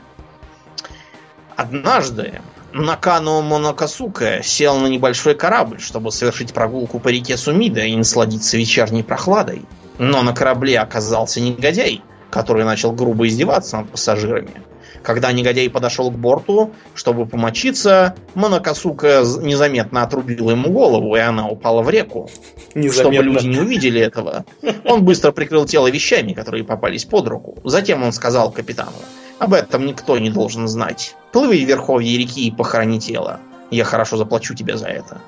Однажды 1.56 2.40
Накану 2.74 3.40
Монокасука 3.40 4.42
сел 4.42 4.76
на 4.76 4.88
небольшой 4.88 5.34
корабль, 5.34 5.80
чтобы 5.80 6.12
совершить 6.12 6.52
прогулку 6.52 7.00
по 7.00 7.08
реке 7.08 7.38
Сумида 7.38 7.80
и 7.80 7.96
насладиться 7.96 8.58
вечерней 8.58 9.02
прохладой. 9.02 9.62
Но 9.98 10.22
на 10.22 10.34
корабле 10.34 10.78
оказался 10.78 11.40
негодяй, 11.40 12.02
который 12.30 12.64
начал 12.64 12.92
грубо 12.92 13.26
издеваться 13.26 13.78
над 13.78 13.90
пассажирами. 13.90 14.62
Когда 15.02 15.32
негодяй 15.32 15.70
подошел 15.70 16.10
к 16.10 16.14
борту, 16.14 16.72
чтобы 16.94 17.26
помочиться, 17.26 18.14
Монокасука 18.34 19.22
незаметно 19.40 20.02
отрубил 20.02 20.50
ему 20.50 20.70
голову, 20.70 21.16
и 21.16 21.20
она 21.20 21.48
упала 21.48 21.80
в 21.80 21.88
реку. 21.88 22.28
Незаметно. 22.74 23.22
Чтобы 23.22 23.24
люди 23.24 23.46
не 23.46 23.58
увидели 23.60 24.00
этого, 24.00 24.44
он 24.84 25.04
быстро 25.04 25.32
прикрыл 25.32 25.64
тело 25.64 25.88
вещами, 25.90 26.34
которые 26.34 26.64
попались 26.64 27.04
под 27.04 27.28
руку. 27.28 27.56
Затем 27.64 28.02
он 28.02 28.12
сказал 28.12 28.50
капитану, 28.50 28.92
об 29.38 29.54
этом 29.54 29.86
никто 29.86 30.18
не 30.18 30.30
должен 30.30 30.66
знать. 30.66 31.14
Плыви 31.36 31.66
в 31.66 31.68
верховье 31.68 32.16
реки 32.16 32.46
и 32.46 32.50
похорони 32.50 32.98
тело. 32.98 33.40
Я 33.70 33.84
хорошо 33.84 34.16
заплачу 34.16 34.54
тебе 34.54 34.78
за 34.78 34.86
это. 34.86 35.20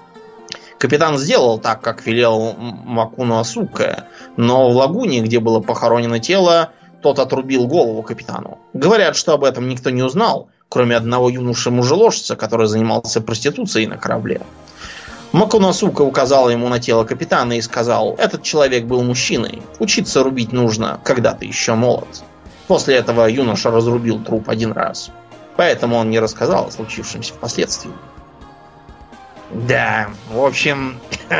Капитан 0.79 1.18
сделал 1.18 1.59
так, 1.59 1.83
как 1.83 2.07
велел 2.07 2.55
Макуну 2.57 3.38
Асука, 3.38 4.07
но 4.38 4.71
в 4.71 4.77
лагуне, 4.77 5.21
где 5.21 5.38
было 5.38 5.61
похоронено 5.61 6.18
тело, 6.18 6.71
тот 7.03 7.18
отрубил 7.18 7.66
голову 7.66 8.03
капитану. 8.03 8.57
Говорят, 8.73 9.16
что 9.16 9.35
об 9.35 9.44
этом 9.44 9.68
никто 9.68 9.90
не 9.90 10.03
узнал, 10.03 10.49
кроме 10.71 10.97
одного 10.97 11.29
юноши-мужеложца, 11.29 12.37
который 12.37 12.68
занимался 12.68 13.21
проституцией 13.21 13.87
на 13.87 13.99
корабле. 13.99 14.40
Макунасука 15.33 16.01
указал 16.01 16.49
ему 16.49 16.71
на 16.71 16.81
тело 16.81 17.05
капитана 17.05 17.59
и 17.59 17.61
сказал, 17.61 18.14
этот 18.16 18.42
человек 18.42 18.87
был 18.87 19.03
мужчиной, 19.03 19.61
учиться 19.79 20.23
рубить 20.23 20.53
нужно, 20.53 21.01
когда 21.05 21.35
ты 21.35 21.44
еще 21.44 21.75
молод. 21.75 22.23
После 22.66 22.94
этого 22.97 23.27
юноша 23.27 23.71
разрубил 23.71 24.18
труп 24.25 24.49
один 24.49 24.73
раз. 24.73 25.11
Поэтому 25.59 25.97
он 25.97 26.09
не 26.09 26.21
рассказал 26.21 26.68
о 26.68 26.71
случившемся 26.71 27.35
впоследствии. 27.35 27.90
Да, 29.51 30.09
в 30.31 30.38
общем, 30.44 31.01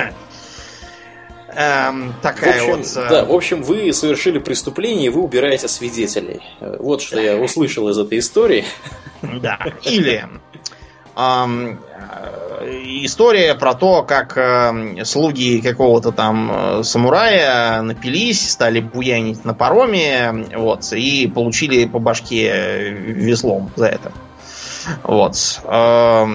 эм, 1.54 2.12
такая 2.20 2.64
в 2.64 2.68
общем, 2.68 2.76
вот... 2.78 2.96
Э, 2.96 3.11
да, 3.11 3.24
в 3.24 3.33
общем, 3.33 3.62
вы 3.62 3.92
совершили 3.92 4.40
преступление, 4.40 5.07
и 5.07 5.09
вы 5.11 5.22
убираете 5.22 5.68
свидетелей. 5.68 6.42
Вот 6.59 7.00
что 7.00 7.20
я 7.20 7.37
услышал 7.37 7.88
из 7.90 7.96
этой 7.96 8.18
истории. 8.18 8.64
Да, 9.22 9.61
или 9.85 10.28
история 13.04 13.54
про 13.54 13.74
то, 13.74 14.02
как 14.02 14.37
э, 14.37 15.04
слуги 15.04 15.61
какого-то 15.61 16.12
там 16.12 16.50
э, 16.52 16.83
самурая 16.85 17.83
напились, 17.83 18.50
стали 18.50 18.81
буянить 18.81 19.44
на 19.44 19.54
пароме, 19.54 20.46
вот, 20.57 20.92
и 20.92 21.26
получили 21.26 21.87
по 21.87 21.98
башке 21.98 22.90
веслом 22.90 23.70
за 23.76 23.87
это. 23.87 24.12
Вот. 25.02 25.61
Э, 25.64 26.26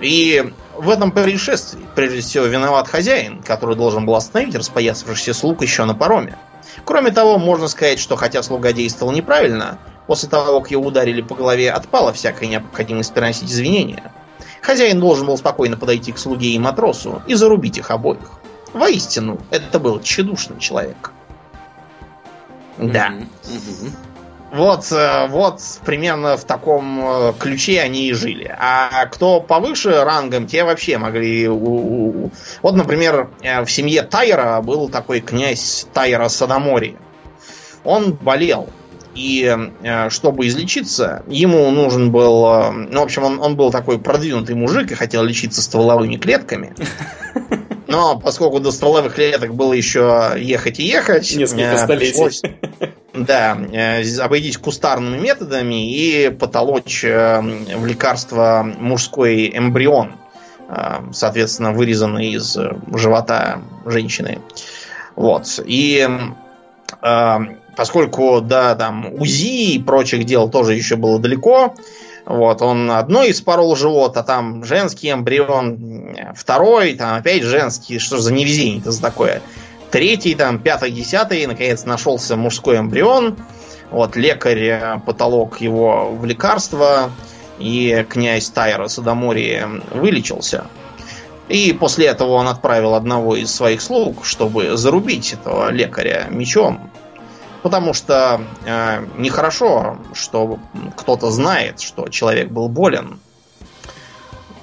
и 0.00 0.52
в 0.76 0.90
этом 0.90 1.10
происшествии, 1.10 1.84
прежде 1.94 2.20
всего, 2.20 2.44
виноват 2.46 2.88
хозяин, 2.88 3.42
который 3.42 3.76
должен 3.76 4.06
был 4.06 4.14
остановить 4.14 4.54
распоясавшийся 4.54 5.34
слуг 5.34 5.62
еще 5.62 5.84
на 5.84 5.94
пароме. 5.94 6.36
Кроме 6.84 7.10
того, 7.10 7.38
можно 7.38 7.68
сказать, 7.68 7.98
что 7.98 8.16
хотя 8.16 8.42
слуга 8.42 8.72
действовал 8.72 9.12
неправильно, 9.12 9.78
после 10.06 10.28
того, 10.28 10.60
как 10.60 10.70
его 10.70 10.84
ударили 10.84 11.22
по 11.22 11.34
голове, 11.34 11.70
отпала 11.70 12.12
всякая 12.12 12.46
необходимость 12.46 13.12
приносить 13.12 13.50
извинения. 13.50 14.12
Хозяин 14.62 15.00
должен 15.00 15.26
был 15.26 15.36
спокойно 15.38 15.76
подойти 15.76 16.12
к 16.12 16.18
слуге 16.18 16.50
и 16.50 16.58
матросу 16.58 17.22
и 17.26 17.34
зарубить 17.34 17.78
их 17.78 17.90
обоих. 17.90 18.40
Воистину, 18.72 19.40
это 19.50 19.78
был 19.78 20.00
тщедушный 20.00 20.58
человек. 20.58 21.12
Да. 22.76 23.08
Mm-hmm. 23.08 23.92
Вот, 24.50 24.90
э, 24.92 25.26
вот 25.28 25.60
примерно 25.84 26.36
в 26.36 26.44
таком 26.44 27.00
э, 27.02 27.32
ключе 27.38 27.80
они 27.80 28.08
и 28.08 28.14
жили. 28.14 28.54
А 28.58 29.06
кто 29.06 29.40
повыше 29.40 30.04
рангом, 30.04 30.46
те 30.46 30.64
вообще 30.64 30.96
могли... 30.96 31.48
Вот, 31.48 32.32
например, 32.62 33.28
э, 33.42 33.62
в 33.62 33.70
семье 33.70 34.02
Тайра 34.02 34.60
был 34.62 34.88
такой 34.88 35.20
князь 35.20 35.86
Тайра 35.92 36.28
Садамори. 36.28 36.96
Он 37.84 38.12
болел. 38.12 38.70
И 39.18 39.56
чтобы 40.10 40.46
излечиться, 40.46 41.24
ему 41.26 41.68
нужен 41.72 42.12
был... 42.12 42.72
Ну, 42.72 43.00
в 43.00 43.02
общем, 43.02 43.24
он, 43.24 43.40
он 43.40 43.56
был 43.56 43.72
такой 43.72 43.98
продвинутый 43.98 44.54
мужик 44.54 44.92
и 44.92 44.94
хотел 44.94 45.24
лечиться 45.24 45.60
стволовыми 45.60 46.16
клетками. 46.16 46.72
Но 47.88 48.18
поскольку 48.18 48.60
до 48.60 48.70
стволовых 48.70 49.14
клеток 49.14 49.54
было 49.54 49.72
еще 49.72 50.32
ехать 50.36 50.78
и 50.78 50.84
ехать... 50.84 51.34
Несколько 51.34 51.78
столетий. 51.78 52.12
Пришлось, 52.12 52.42
да, 53.14 53.58
э, 53.72 54.18
обойтись 54.18 54.58
кустарными 54.58 55.18
методами 55.18 55.90
и 55.90 56.28
потолочь 56.28 57.02
э, 57.02 57.40
в 57.40 57.86
лекарство 57.86 58.62
мужской 58.78 59.50
эмбрион, 59.56 60.12
э, 60.68 60.96
соответственно, 61.12 61.72
вырезанный 61.72 62.32
из 62.32 62.58
живота 62.92 63.62
женщины. 63.86 64.40
Вот. 65.16 65.58
И 65.64 66.06
поскольку 67.78 68.40
до 68.40 68.74
там 68.74 69.06
УЗИ 69.20 69.74
и 69.74 69.78
прочих 69.78 70.24
дел 70.24 70.50
тоже 70.50 70.74
еще 70.74 70.96
было 70.96 71.20
далеко, 71.20 71.76
вот, 72.26 72.60
он 72.60 72.90
одной 72.90 73.30
испорол 73.30 73.76
живот, 73.76 74.16
а 74.16 74.24
там 74.24 74.64
женский 74.64 75.12
эмбрион, 75.12 76.16
второй, 76.34 76.94
там 76.94 77.14
опять 77.14 77.44
женский, 77.44 78.00
что 78.00 78.18
за 78.18 78.34
невезение-то 78.34 78.90
за 78.90 79.00
такое. 79.00 79.42
Третий, 79.92 80.34
там, 80.34 80.58
пятый, 80.58 80.90
десятый, 80.90 81.46
наконец 81.46 81.84
нашелся 81.84 82.34
мужской 82.34 82.78
эмбрион. 82.78 83.36
Вот, 83.92 84.16
лекарь 84.16 84.64
э, 84.64 85.00
потолок 85.06 85.60
его 85.60 86.10
в 86.10 86.24
лекарство, 86.24 87.12
и 87.60 88.04
князь 88.08 88.50
Тайра 88.50 88.88
Садомори 88.88 89.62
вылечился. 89.92 90.66
И 91.48 91.72
после 91.72 92.06
этого 92.06 92.32
он 92.32 92.48
отправил 92.48 92.94
одного 92.94 93.36
из 93.36 93.54
своих 93.54 93.80
слуг, 93.80 94.26
чтобы 94.26 94.76
зарубить 94.76 95.32
этого 95.32 95.70
лекаря 95.70 96.26
мечом. 96.28 96.90
Потому 97.62 97.92
что 97.92 98.40
э, 98.64 99.04
нехорошо, 99.16 99.98
что 100.14 100.58
кто-то 100.96 101.30
знает, 101.30 101.80
что 101.80 102.08
человек 102.08 102.48
был 102.50 102.68
болен. 102.68 103.18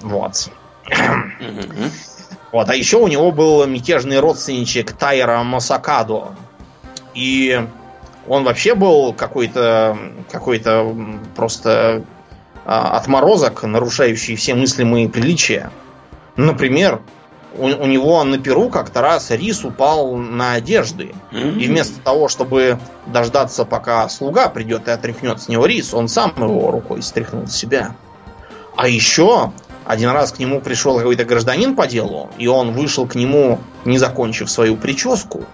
Вот. 0.01 0.49
Вот. 2.51 2.69
А 2.69 2.75
еще 2.75 2.97
у 2.97 3.08
него 3.08 3.31
был 3.31 3.65
мятежный 3.65 4.19
родственничек 4.19 4.93
Тайра 4.93 5.43
Масакадо. 5.43 6.36
И 7.13 7.62
он 8.27 8.43
вообще 8.43 8.75
был 8.75 9.13
какой-то 9.13 9.97
какой-то 10.31 10.95
просто 11.36 12.03
а, 12.65 12.97
отморозок, 12.97 13.63
нарушающий 13.63 14.36
все 14.36 14.55
мыслимые 14.55 15.10
приличия. 15.10 15.69
Например, 16.36 17.01
у, 17.58 17.65
у 17.65 17.86
него 17.86 18.24
на 18.24 18.38
Перу 18.38 18.70
как-то 18.70 19.02
раз 19.02 19.32
рис 19.32 19.63
упал 19.63 20.15
на 20.15 20.54
одежды. 20.54 21.13
Mm-hmm. 21.32 21.60
И 21.60 21.68
вместо 21.68 22.00
того, 22.02 22.28
чтобы 22.28 22.80
дождаться, 23.06 23.65
пока 23.65 24.08
слуга 24.10 24.50
придет 24.50 24.88
и 24.88 24.91
отряхнет 24.91 25.41
с 25.41 25.48
него 25.48 25.65
рис, 25.65 25.94
он 25.94 26.08
сам 26.08 26.34
его 26.38 26.72
рукой 26.72 27.02
стряхнул 27.02 27.48
с 27.48 27.56
себя. 27.56 27.96
А 28.76 28.88
еще 28.88 29.52
один 29.86 30.10
раз 30.10 30.32
к 30.32 30.39
нему 30.39 30.62
пришел 30.62 30.98
какой-то 30.98 31.26
гражданин 31.26 31.76
по 31.76 31.88
делу, 31.88 32.30
и 32.38 32.48
он 32.48 32.74
вышел 32.74 33.08
к 33.08 33.15
нему, 33.15 33.60
не 33.86 33.98
закончив 33.98 34.50
свою 34.50 34.78
прическу. 34.78 35.46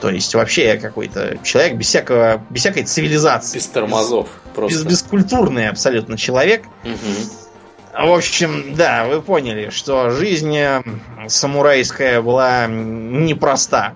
То 0.00 0.10
есть 0.10 0.34
вообще 0.34 0.76
какой-то 0.76 1.38
человек 1.42 1.74
без 1.74 1.86
всякого, 1.88 2.40
без 2.50 2.60
всякой 2.60 2.84
цивилизации. 2.84 3.58
Без 3.58 3.66
тормозов. 3.66 4.28
Просто. 4.54 4.84
Без, 4.84 4.84
бескультурный 4.84 5.68
абсолютно 5.68 6.16
человек. 6.16 6.64
Угу. 6.84 7.47
В 7.92 8.12
общем, 8.12 8.74
да, 8.74 9.06
вы 9.06 9.22
поняли, 9.22 9.70
что 9.70 10.10
жизнь 10.10 10.56
э, 10.56 10.82
самурайская 11.26 12.22
была 12.22 12.66
непроста. 12.66 13.94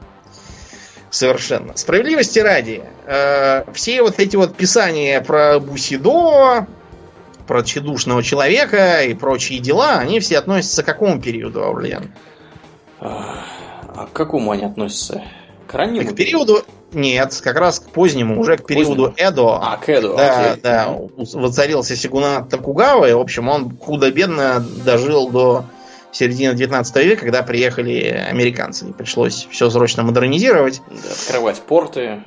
Совершенно. 1.11 1.77
Справедливости 1.77 2.39
ради, 2.39 2.83
э, 3.07 3.71
все 3.75 4.03
вот 4.03 4.19
эти 4.19 4.37
вот 4.37 4.57
писания 4.57 5.21
про 5.21 5.61
Бусидо, 5.61 6.67
про 7.47 7.63
тщедушного 7.63 8.23
человека 8.23 9.03
и 9.03 9.13
прочие 9.13 9.59
дела, 9.59 9.99
они 9.99 10.21
все 10.21 10.39
относятся 10.39 10.83
к 10.83 10.87
какому 10.87 11.21
периоду, 11.21 11.63
Аурлиен? 11.63 12.13
А 12.99 14.07
к 14.07 14.13
какому 14.13 14.53
они 14.53 14.65
относятся? 14.65 15.23
К 15.67 15.75
раннему? 15.75 16.09
К 16.09 16.17
периоду... 16.17 16.65
Нет, 16.93 17.41
как 17.43 17.57
раз 17.57 17.81
к 17.81 17.89
позднему, 17.91 18.41
уже 18.41 18.57
к 18.57 18.67
периоду 18.67 19.07
позднему? 19.07 19.15
Эдо. 19.17 19.59
А, 19.63 19.77
к 19.77 19.89
Эдо, 19.89 20.17
да, 20.17 20.51
окей. 20.51 20.63
да. 20.63 20.97
Воцарился 21.17 21.97
Сигунат 21.97 22.49
Токугава, 22.49 23.09
и, 23.09 23.13
в 23.13 23.21
общем, 23.21 23.49
он 23.49 23.77
худо-бедно 23.77 24.65
дожил 24.85 25.31
до 25.31 25.65
середины 26.13 26.55
19 26.55 26.97
века, 26.97 27.23
когда 27.23 27.43
приехали 27.43 28.25
американцы. 28.29 28.89
И 28.89 28.93
пришлось 28.93 29.49
все 29.51 29.71
срочно 29.71 30.03
модернизировать. 30.03 30.83
Да, 30.89 31.11
открывать 31.11 31.61
порты. 31.63 32.23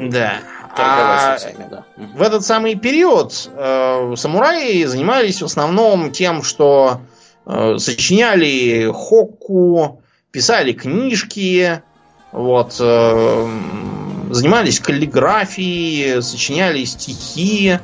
Да. 0.00 0.38
А 0.78 1.36
всеми, 1.38 1.66
да. 1.70 1.84
В 1.96 2.20
этот 2.20 2.44
самый 2.44 2.74
период 2.74 3.48
э, 3.54 4.14
самураи 4.16 4.84
занимались 4.84 5.40
в 5.40 5.46
основном 5.46 6.12
тем, 6.12 6.42
что 6.42 7.00
э, 7.46 7.76
сочиняли 7.78 8.90
хокку, 8.92 10.02
писали 10.32 10.72
книжки, 10.72 11.82
вот, 12.32 12.76
э, 12.80 13.48
занимались 14.30 14.80
каллиграфией, 14.80 16.22
сочиняли 16.22 16.84
стихи, 16.84 17.78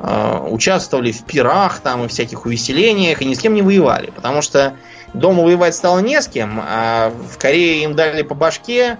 э, 0.00 0.38
участвовали 0.48 1.12
в 1.12 1.24
пирах 1.24 1.80
там 1.80 2.04
и 2.04 2.08
всяких 2.08 2.46
увеселениях 2.46 3.22
и 3.22 3.24
ни 3.24 3.34
с 3.34 3.40
кем 3.40 3.54
не 3.54 3.62
воевали, 3.62 4.10
потому 4.10 4.42
что 4.42 4.76
дома 5.14 5.42
воевать 5.42 5.74
стало 5.74 6.00
не 6.00 6.20
с 6.20 6.28
кем, 6.28 6.60
а 6.62 7.10
в 7.10 7.38
Корее 7.38 7.84
им 7.84 7.94
дали 7.94 8.22
по 8.22 8.34
башке, 8.34 8.98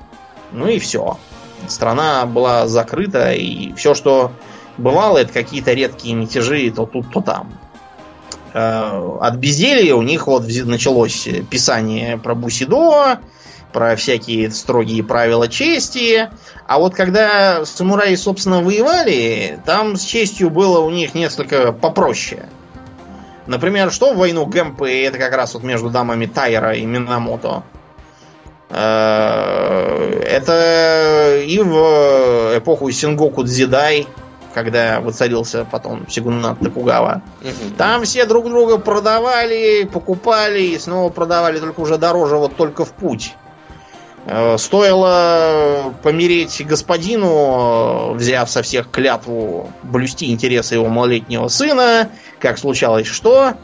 ну 0.52 0.66
и 0.66 0.78
все 0.78 1.18
страна 1.68 2.26
была 2.26 2.66
закрыта, 2.66 3.32
и 3.32 3.72
все, 3.74 3.94
что 3.94 4.32
бывало, 4.78 5.18
это 5.18 5.32
какие-то 5.32 5.72
редкие 5.72 6.14
мятежи 6.14 6.70
то 6.70 6.86
тут, 6.86 7.10
то 7.12 7.20
там. 7.20 7.52
Э, 8.52 9.18
от 9.20 9.34
безделья 9.36 9.94
у 9.94 10.02
них 10.02 10.26
вот 10.26 10.46
началось 10.64 11.28
писание 11.50 12.18
про 12.18 12.34
Бусидо, 12.34 13.20
про 13.76 13.94
всякие 13.94 14.50
строгие 14.52 15.04
правила 15.04 15.48
чести. 15.48 16.30
А 16.66 16.78
вот 16.78 16.94
когда 16.94 17.66
самураи, 17.66 18.14
собственно, 18.14 18.62
воевали, 18.62 19.60
там 19.66 19.96
с 19.96 20.02
честью 20.02 20.48
было 20.48 20.78
у 20.80 20.88
них 20.88 21.14
несколько 21.14 21.72
попроще. 21.72 22.46
Например, 23.46 23.92
что 23.92 24.14
в 24.14 24.16
войну 24.16 24.46
Гэмпы, 24.46 24.90
это 24.90 25.18
как 25.18 25.34
раз 25.36 25.52
вот 25.52 25.62
между 25.62 25.90
дамами 25.90 26.24
Тайра 26.24 26.72
и 26.72 26.86
Минамото. 26.86 27.64
Э, 28.70 30.22
это 30.24 31.42
и 31.44 31.58
в 31.58 32.56
эпоху 32.56 32.90
Сингоку 32.90 33.42
Дзидай, 33.42 34.06
когда 34.54 35.02
воцарился 35.02 35.66
потом 35.70 36.08
Сигунат 36.08 36.60
Токугава. 36.60 37.20
Там 37.76 38.04
все 38.04 38.24
друг 38.24 38.48
друга 38.48 38.78
продавали, 38.78 39.84
покупали 39.84 40.62
и 40.62 40.78
снова 40.78 41.10
продавали, 41.10 41.58
только 41.58 41.80
уже 41.80 41.98
дороже, 41.98 42.36
вот 42.36 42.56
только 42.56 42.86
в 42.86 42.92
путь. 42.94 43.34
Э, 44.26 44.58
стоило 44.58 45.94
помереть 46.02 46.60
господину, 46.66 48.14
взяв 48.14 48.50
со 48.50 48.62
всех 48.62 48.90
клятву 48.90 49.72
блюсти 49.84 50.32
интересы 50.32 50.74
его 50.74 50.88
малолетнего 50.88 51.46
сына, 51.46 52.10
как 52.40 52.58
случалось 52.58 53.06
что? 53.06 53.54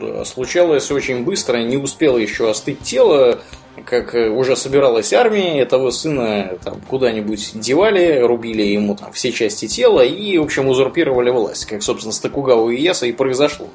Да, 0.00 0.24
случалось 0.26 0.90
очень 0.90 1.24
быстро, 1.24 1.58
не 1.58 1.78
успело 1.78 2.18
еще 2.18 2.50
остыть 2.50 2.80
тело, 2.80 3.40
как 3.86 4.14
э, 4.14 4.28
уже 4.28 4.56
собиралась 4.56 5.14
армия, 5.14 5.60
этого 5.60 5.90
сына 5.90 6.58
там 6.62 6.82
куда-нибудь 6.82 7.52
девали, 7.54 8.20
рубили 8.20 8.62
ему 8.62 8.96
там 8.96 9.10
все 9.12 9.32
части 9.32 9.66
тела 9.68 10.02
и, 10.02 10.36
в 10.36 10.42
общем, 10.42 10.68
узурпировали 10.68 11.30
власть, 11.30 11.64
как, 11.64 11.82
собственно, 11.82 12.12
с 12.12 12.20
Токугаву 12.20 12.68
и 12.68 12.78
Яса 12.78 13.06
и 13.06 13.12
произошло. 13.12 13.68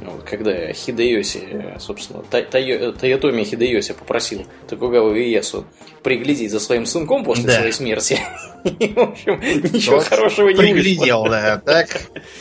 Вот, 0.00 0.22
когда 0.24 0.72
Хидеоси, 0.72 1.76
собственно, 1.78 2.22
Тойотоми 2.22 3.44
Хидеоси 3.44 3.94
попросил 3.94 4.46
Токугаву 4.68 5.14
Иесу 5.16 5.66
приглядеть 6.02 6.50
за 6.50 6.60
своим 6.60 6.86
сынком 6.86 7.24
после 7.24 7.44
да. 7.46 7.52
своей 7.54 7.72
смерти. 7.72 8.20
В 8.64 8.98
общем, 8.98 9.40
ничего 9.40 9.96
Тот 9.96 10.08
хорошего 10.08 10.48
не 10.50 10.54
Приглядел, 10.54 11.24
да. 11.24 11.60
Так, 11.64 11.88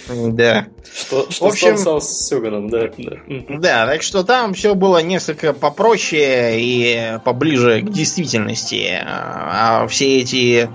да. 0.07 0.67
Что, 0.93 1.31
что 1.31 1.45
в 1.45 1.47
общем, 1.49 1.77
стал 1.77 2.01
с 2.01 2.27
Сёганом, 2.27 2.69
да, 2.69 2.91
да. 2.97 3.17
Да, 3.49 3.85
так 3.87 4.03
что 4.03 4.23
там 4.23 4.53
все 4.53 4.75
было 4.75 4.99
несколько 4.99 5.53
попроще 5.53 6.61
и 6.61 7.19
поближе 7.23 7.81
к 7.81 7.89
действительности. 7.89 9.01
А 9.03 9.87
все 9.87 10.19
эти 10.19 10.67
Э, 10.67 10.73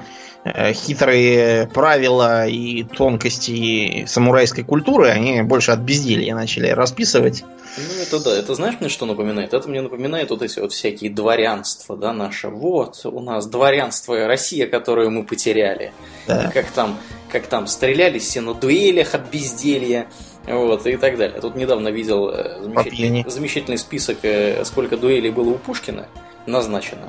хитрые 0.72 1.66
правила 1.68 2.46
и 2.46 2.84
тонкости 2.84 4.05
самурайской 4.07 4.64
культуры, 4.64 5.09
они 5.09 5.42
больше 5.42 5.72
от 5.72 5.80
безделья 5.80 6.34
начали 6.34 6.68
расписывать. 6.68 7.44
Ну, 7.76 8.03
это 8.03 8.22
да, 8.22 8.36
это 8.36 8.55
знаешь 8.55 8.76
мне 8.80 8.88
что 8.88 9.07
напоминает? 9.07 9.55
Это 9.55 9.68
мне 9.68 9.80
напоминает 9.80 10.30
вот 10.30 10.42
эти 10.42 10.59
вот 10.59 10.72
всякие 10.72 11.11
дворянства, 11.11 11.96
да, 11.96 12.12
наше. 12.12 12.48
Вот, 12.48 13.01
у 13.05 13.20
нас 13.20 13.46
дворянство 13.46 14.26
Россия, 14.26 14.66
которую 14.66 15.11
мы 15.11 15.24
потеряли. 15.24 15.92
Да. 16.26 16.44
И 16.44 16.53
как 16.53 16.66
там, 16.70 16.98
как 17.30 17.46
там 17.46 17.66
стрелялись 17.66 18.24
все 18.24 18.40
на 18.40 18.55
дуэлях 18.55 19.14
от 19.14 19.30
безделья. 19.30 20.09
Вот, 20.46 20.86
и 20.86 20.96
так 20.96 21.16
далее. 21.16 21.40
Тут 21.40 21.55
недавно 21.55 21.88
видел 21.88 22.30
э, 22.30 22.62
замечательный, 22.62 23.24
замечательный 23.28 23.78
список, 23.78 24.18
э, 24.22 24.64
сколько 24.64 24.96
дуэлей 24.96 25.30
было 25.30 25.51
у 25.51 25.59
Пушкина 25.59 26.09
назначено. 26.46 27.09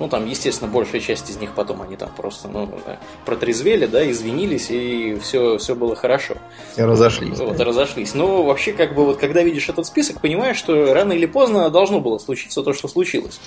Ну, 0.00 0.08
там, 0.08 0.26
естественно, 0.26 0.70
большая 0.70 1.02
часть 1.02 1.28
из 1.28 1.36
них 1.36 1.50
потом 1.54 1.82
они 1.82 1.94
там 1.94 2.08
просто 2.16 2.48
ну, 2.48 2.72
протрезвели, 3.26 3.86
да, 3.86 4.10
извинились, 4.10 4.70
и 4.70 5.18
все, 5.22 5.58
все 5.58 5.74
было 5.74 5.94
хорошо. 5.94 6.36
И 6.76 6.80
разошлись. 6.80 7.38
Вот, 7.38 7.58
да. 7.58 7.64
разошлись. 7.64 8.14
Но 8.14 8.42
вообще, 8.42 8.72
как 8.72 8.94
бы, 8.94 9.04
вот 9.04 9.18
когда 9.18 9.42
видишь 9.42 9.68
этот 9.68 9.86
список, 9.86 10.22
понимаешь, 10.22 10.56
что 10.56 10.94
рано 10.94 11.12
или 11.12 11.26
поздно 11.26 11.68
должно 11.68 12.00
было 12.00 12.16
случиться 12.16 12.62
то, 12.62 12.72
что 12.72 12.88
случилось. 12.88 13.38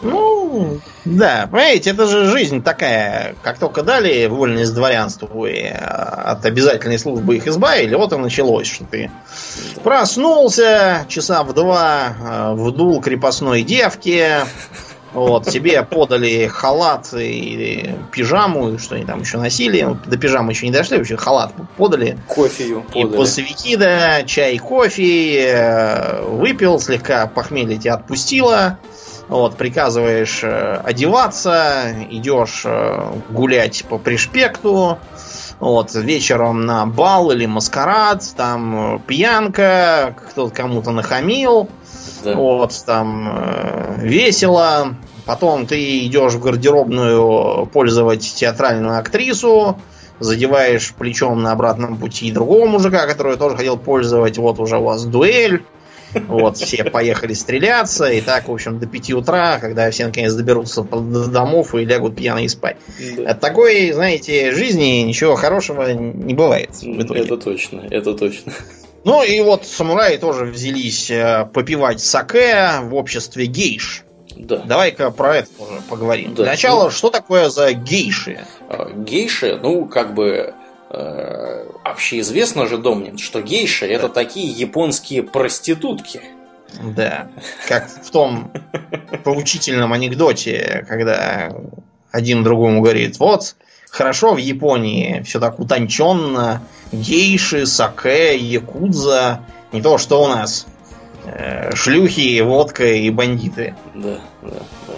Ну, 0.00 0.78
да, 1.04 1.48
понимаете, 1.50 1.90
это 1.90 2.06
же 2.06 2.26
жизнь 2.26 2.62
такая. 2.62 3.34
Как 3.42 3.58
только 3.58 3.82
дали 3.82 4.26
вольность 4.26 4.74
дворянству 4.74 5.46
и 5.46 5.64
а, 5.64 6.32
от 6.32 6.44
обязательной 6.44 6.98
службы 6.98 7.36
их 7.36 7.48
избавили, 7.48 7.94
вот 7.94 8.12
и 8.12 8.16
началось, 8.16 8.66
что 8.66 8.84
ты 8.84 9.10
проснулся 9.82 11.06
часа 11.08 11.42
в 11.42 11.52
два, 11.54 12.14
а, 12.22 12.54
вдул 12.54 13.00
крепостной 13.00 13.62
девке, 13.62 14.44
вот, 15.16 15.46
тебе 15.46 15.82
подали 15.82 16.46
халат 16.46 17.14
и 17.14 17.94
пижаму, 18.12 18.78
что 18.78 18.96
они 18.96 19.06
там 19.06 19.20
еще 19.20 19.38
носили. 19.38 19.80
Ну, 19.80 19.96
до 20.04 20.18
пижамы 20.18 20.52
еще 20.52 20.66
не 20.66 20.72
дошли, 20.72 20.98
вообще 20.98 21.16
халат 21.16 21.54
подали. 21.78 22.18
Кофею 22.28 22.82
подали. 22.82 23.14
И 23.14 23.16
пасовики, 23.16 23.76
да, 23.76 24.24
чай, 24.24 24.58
кофе, 24.58 25.48
э, 25.48 26.22
выпил, 26.22 26.78
слегка 26.78 27.26
похмелье 27.28 27.78
тебя 27.78 27.94
отпустило. 27.94 28.78
Вот, 29.28 29.56
приказываешь 29.56 30.40
э, 30.44 30.82
одеваться, 30.84 31.94
идешь 32.10 32.64
э, 32.66 33.12
гулять 33.30 33.86
по 33.88 33.96
пришпекту. 33.96 34.98
Вот, 35.60 35.94
вечером 35.94 36.66
на 36.66 36.84
бал 36.84 37.30
или 37.30 37.46
маскарад, 37.46 38.22
там 38.36 39.02
пьянка, 39.06 40.14
кто-то 40.28 40.54
кому-то 40.54 40.90
нахамил. 40.90 41.70
Да. 42.26 42.34
Вот, 42.34 42.82
там 42.84 43.28
э, 43.38 44.00
весело. 44.00 44.96
Потом 45.26 45.66
ты 45.66 46.06
идешь 46.06 46.34
в 46.34 46.40
гардеробную 46.40 47.66
пользовать 47.66 48.34
театральную 48.34 48.98
актрису, 48.98 49.78
задеваешь 50.18 50.92
плечом 50.94 51.42
на 51.42 51.52
обратном 51.52 51.96
пути 51.98 52.32
другого 52.32 52.66
мужика, 52.66 53.06
который 53.06 53.36
тоже 53.36 53.56
хотел 53.56 53.76
пользовать. 53.76 54.38
Вот 54.38 54.58
уже 54.58 54.78
у 54.78 54.84
вас 54.84 55.04
дуэль. 55.04 55.62
Вот, 56.28 56.56
все 56.56 56.84
поехали 56.84 57.34
стреляться, 57.34 58.06
и 58.06 58.20
так, 58.20 58.48
в 58.48 58.52
общем, 58.52 58.78
до 58.78 58.86
5 58.86 59.10
утра, 59.12 59.58
когда 59.58 59.90
все 59.90 60.06
наконец 60.06 60.32
доберутся 60.32 60.82
до 60.82 61.26
домов 61.26 61.74
и 61.74 61.84
лягут 61.84 62.16
пьяные 62.16 62.48
спать. 62.48 62.76
Да. 63.16 63.30
От 63.30 63.40
такой, 63.40 63.92
знаете, 63.92 64.52
жизни 64.52 65.02
ничего 65.02 65.34
хорошего 65.34 65.92
не 65.92 66.32
бывает. 66.32 66.70
Это 66.82 67.36
точно, 67.36 67.82
это 67.90 68.14
точно. 68.14 68.52
Ну 69.06 69.22
и 69.22 69.40
вот 69.40 69.64
самураи 69.64 70.16
тоже 70.16 70.46
взялись 70.46 71.12
э, 71.12 71.48
попивать 71.54 72.00
саке 72.00 72.80
в 72.82 72.94
обществе 72.96 73.46
гейш. 73.46 74.02
Да. 74.34 74.56
Давай-ка 74.56 75.12
про 75.12 75.36
это 75.36 75.48
тоже 75.56 75.80
поговорим. 75.88 76.34
Да. 76.34 76.42
Для 76.42 76.52
начала, 76.52 76.84
ну, 76.84 76.90
что 76.90 77.10
такое 77.10 77.48
за 77.48 77.72
гейши? 77.72 78.44
А, 78.68 78.90
гейши, 78.90 79.60
ну, 79.62 79.86
как 79.86 80.12
бы 80.12 80.54
э, 80.90 81.66
общеизвестно 81.84 82.66
же, 82.66 82.78
Домнин, 82.78 83.16
что 83.16 83.42
гейши 83.42 83.86
да. 83.86 83.94
это 83.94 84.08
такие 84.08 84.50
японские 84.50 85.22
проститутки. 85.22 86.20
Да. 86.82 87.28
Как 87.68 87.88
в 87.88 88.10
том 88.10 88.50
поучительном 89.22 89.92
анекдоте, 89.92 90.84
когда 90.88 91.54
один 92.10 92.42
другому 92.42 92.80
говорит, 92.80 93.20
вот, 93.20 93.54
хорошо 93.90 94.34
в 94.34 94.38
Японии, 94.38 95.22
все 95.22 95.40
так 95.40 95.58
утонченно, 95.58 96.62
гейши, 96.92 97.66
саке, 97.66 98.36
якудза, 98.36 99.40
не 99.72 99.82
то, 99.82 99.98
что 99.98 100.22
у 100.22 100.28
нас. 100.28 100.66
Э, 101.24 101.74
шлюхи, 101.74 102.40
водка 102.40 102.84
и 102.84 103.10
бандиты. 103.10 103.74
Да, 103.94 104.18
да, 104.42 104.58
да. 104.86 104.94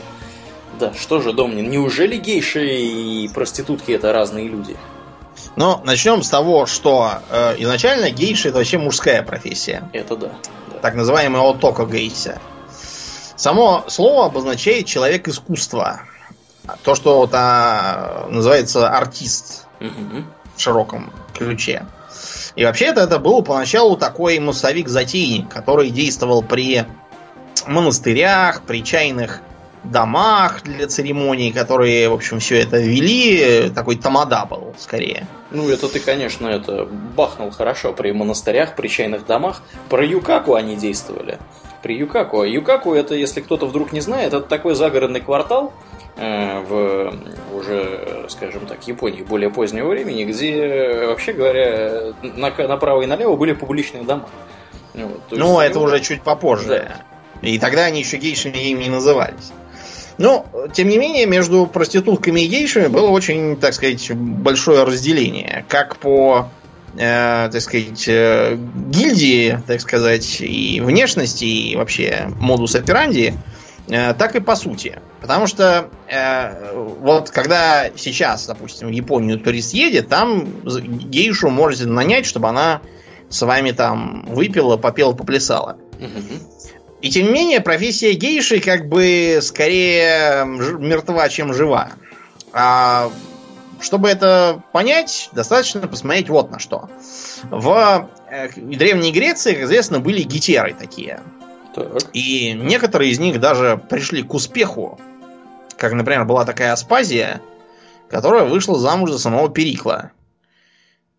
Да, 0.78 0.94
что 0.94 1.20
же, 1.20 1.32
Домнин, 1.32 1.68
неужели 1.68 2.16
гейши 2.16 2.64
и 2.64 3.28
проститутки 3.28 3.92
это 3.92 4.12
разные 4.12 4.46
люди? 4.46 4.76
Ну, 5.56 5.80
начнем 5.84 6.22
с 6.22 6.28
того, 6.28 6.66
что 6.66 7.20
э, 7.30 7.56
изначально 7.58 8.10
гейши 8.10 8.50
это 8.50 8.58
вообще 8.58 8.78
мужская 8.78 9.22
профессия. 9.22 9.88
Это 9.92 10.16
да. 10.16 10.32
да. 10.72 10.78
Так 10.80 10.94
называемый 10.94 11.40
отока 11.40 11.84
гейся. 11.84 12.40
Само 13.34 13.84
слово 13.88 14.26
обозначает 14.26 14.86
человек 14.86 15.26
искусства. 15.28 16.02
То, 16.82 16.94
что 16.94 17.18
вот, 17.18 17.30
а, 17.32 18.26
называется 18.30 18.88
артист 18.88 19.66
угу. 19.80 20.24
в 20.56 20.60
широком 20.60 21.12
ключе. 21.34 21.86
И 22.56 22.64
вообще-то 22.64 23.02
это 23.02 23.18
был 23.18 23.42
поначалу 23.42 23.96
такой 23.96 24.38
массовик-затейник, 24.38 25.48
который 25.48 25.90
действовал 25.90 26.42
при 26.42 26.84
монастырях, 27.66 28.62
при 28.62 28.82
чайных 28.82 29.40
домах 29.84 30.62
для 30.62 30.86
церемоний, 30.86 31.52
которые, 31.52 32.08
в 32.08 32.14
общем, 32.14 32.40
все 32.40 32.60
это 32.60 32.78
вели. 32.78 33.70
Такой 33.70 33.96
тамада 33.96 34.44
был, 34.44 34.74
скорее. 34.78 35.26
Ну, 35.50 35.68
это 35.68 35.88
ты, 35.88 36.00
конечно, 36.00 36.48
это 36.48 36.86
бахнул 37.16 37.50
хорошо. 37.50 37.92
При 37.92 38.12
монастырях, 38.12 38.76
при 38.76 38.88
чайных 38.88 39.26
домах. 39.26 39.62
Про 39.88 40.04
Юкаку 40.04 40.54
они 40.54 40.76
действовали. 40.76 41.38
При 41.82 41.96
Юкаку. 41.96 42.42
Юкаку, 42.42 42.94
это, 42.94 43.14
если 43.14 43.40
кто-то 43.40 43.66
вдруг 43.66 43.92
не 43.92 44.00
знает, 44.00 44.34
это 44.34 44.40
такой 44.40 44.74
загородный 44.74 45.20
квартал, 45.20 45.72
Э, 46.20 46.58
в 46.62 47.14
уже, 47.54 48.26
скажем 48.28 48.66
так, 48.66 48.84
Японии 48.88 49.22
более 49.22 49.50
позднего 49.50 49.88
времени, 49.88 50.24
где, 50.24 51.04
вообще 51.06 51.32
говоря, 51.32 52.12
на, 52.22 52.50
направо 52.50 53.02
и 53.02 53.06
налево 53.06 53.36
были 53.36 53.52
публичные 53.52 54.02
дома. 54.02 54.28
Вот, 54.94 55.22
ну, 55.30 55.60
это 55.60 55.78
уже 55.78 56.00
чуть 56.00 56.22
попозже. 56.22 56.66
Да. 56.66 57.48
И 57.48 57.56
тогда 57.60 57.84
они 57.84 58.00
еще 58.00 58.16
гейшами 58.16 58.58
им 58.58 58.80
не 58.80 58.88
назывались. 58.88 59.52
Но, 60.18 60.44
тем 60.74 60.88
не 60.88 60.98
менее, 60.98 61.24
между 61.26 61.66
проститутками 61.66 62.40
и 62.40 62.48
гейшами 62.48 62.88
было 62.88 63.10
очень, 63.10 63.56
так 63.56 63.74
сказать, 63.74 64.10
большое 64.12 64.82
разделение. 64.82 65.64
Как 65.68 65.98
по, 65.98 66.48
э, 66.96 67.48
так 67.52 67.60
сказать, 67.60 68.04
э, 68.08 68.56
гильдии, 68.88 69.60
так 69.66 69.80
сказать, 69.80 70.40
и 70.40 70.80
внешности, 70.80 71.44
и 71.44 71.76
вообще 71.76 72.30
модус 72.38 72.74
операнди, 72.74 73.34
Э, 73.90 74.12
так 74.12 74.36
и 74.36 74.40
по 74.40 74.54
сути. 74.54 75.00
Потому 75.20 75.46
что 75.46 75.88
э, 76.08 76.72
вот 77.00 77.30
когда 77.30 77.90
сейчас, 77.96 78.46
допустим, 78.46 78.88
в 78.88 78.90
Японию 78.90 79.40
турист 79.40 79.72
едет, 79.72 80.08
там 80.08 80.46
гейшу 80.64 81.48
можете 81.48 81.86
нанять, 81.86 82.26
чтобы 82.26 82.48
она 82.48 82.82
с 83.30 83.40
вами 83.42 83.70
там 83.72 84.24
выпила, 84.26 84.76
попела, 84.76 85.12
поплясала. 85.12 85.78
И 87.00 87.10
тем 87.10 87.26
не 87.26 87.32
менее, 87.32 87.60
профессия 87.60 88.12
гейши 88.12 88.60
как 88.60 88.88
бы 88.88 89.38
скорее 89.40 90.44
мертва, 90.44 91.28
чем 91.28 91.54
жива. 91.54 91.92
А 92.52 93.10
чтобы 93.80 94.08
это 94.08 94.62
понять, 94.72 95.30
достаточно 95.32 95.86
посмотреть 95.86 96.28
вот 96.28 96.50
на 96.50 96.58
что. 96.58 96.88
В 97.44 98.08
э, 98.30 98.48
Древней 98.56 99.12
Греции, 99.12 99.54
как 99.54 99.64
известно, 99.64 100.00
были 100.00 100.22
гетеры 100.22 100.74
такие. 100.74 101.20
Так. 101.74 102.02
И 102.12 102.52
некоторые 102.52 103.10
из 103.10 103.18
них 103.18 103.40
даже 103.40 103.80
пришли 103.88 104.22
к 104.22 104.34
успеху. 104.34 104.98
Как, 105.76 105.92
например, 105.92 106.24
была 106.24 106.44
такая 106.44 106.72
Аспазия, 106.72 107.40
которая 108.08 108.44
вышла 108.44 108.78
замуж 108.78 109.10
за 109.10 109.18
самого 109.18 109.48
Перикла, 109.48 110.10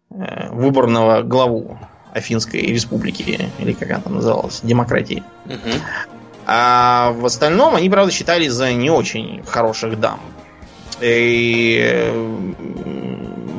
э, 0.10 0.50
выборного 0.50 1.22
главу 1.22 1.80
Афинской 2.14 2.62
республики, 2.62 3.52
или 3.60 3.74
как 3.74 3.90
она 3.92 4.02
там 4.02 4.16
называлась, 4.16 4.62
демократии. 4.64 5.24
Угу. 5.46 5.74
А 6.48 7.12
в 7.12 7.26
остальном 7.26 7.76
они, 7.76 7.90
правда, 7.90 8.12
считались 8.12 8.52
за 8.52 8.74
не 8.74 8.90
очень 8.90 9.44
хороших 9.46 10.00
дам. 10.00 10.20
И 11.02 12.12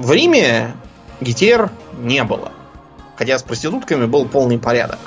в 0.03 0.12
Риме 0.12 0.74
гетер 1.20 1.70
не 1.99 2.24
было. 2.24 2.53
хотя 3.16 3.38
с 3.38 3.43
проститутками 3.43 4.07
был 4.07 4.24
полный 4.26 4.59
порядок. 4.59 4.99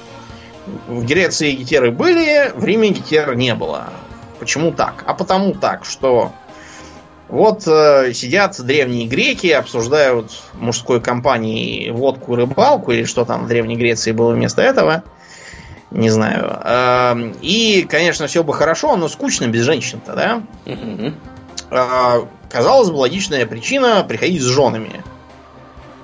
В 0.87 1.03
Греции 1.03 1.51
гетеры 1.51 1.89
были, 1.89 2.51
в 2.55 2.63
Риме 2.63 2.89
гетер 2.89 3.35
не 3.35 3.55
было. 3.55 3.89
Почему 4.39 4.71
так? 4.71 5.03
А 5.07 5.15
потому 5.15 5.53
так, 5.53 5.83
что 5.83 6.31
вот 7.27 7.67
э, 7.67 8.13
сидят 8.13 8.61
древние 8.61 9.07
греки, 9.07 9.47
обсуждают 9.47 10.31
мужской 10.53 11.01
компании 11.01 11.89
водку, 11.89 12.35
рыбалку 12.35 12.91
или 12.91 13.05
что 13.05 13.25
там 13.25 13.45
в 13.45 13.47
Древней 13.47 13.75
Греции 13.77 14.11
было 14.11 14.33
вместо 14.33 14.61
этого. 14.61 15.03
Не 15.89 16.11
знаю. 16.11 16.59
Э, 16.63 17.33
и, 17.41 17.87
конечно, 17.89 18.27
все 18.27 18.43
бы 18.43 18.53
хорошо, 18.53 18.95
но 18.95 19.07
скучно 19.07 19.47
без 19.47 19.63
женщин-то, 19.63 20.13
да? 20.13 20.43
Мгм. 20.65 21.15
Э, 21.69 22.25
казалось 22.49 22.89
бы, 22.89 22.97
логичная 22.97 23.45
причина 23.45 24.03
приходить 24.03 24.41
с 24.41 24.45
женами. 24.45 25.03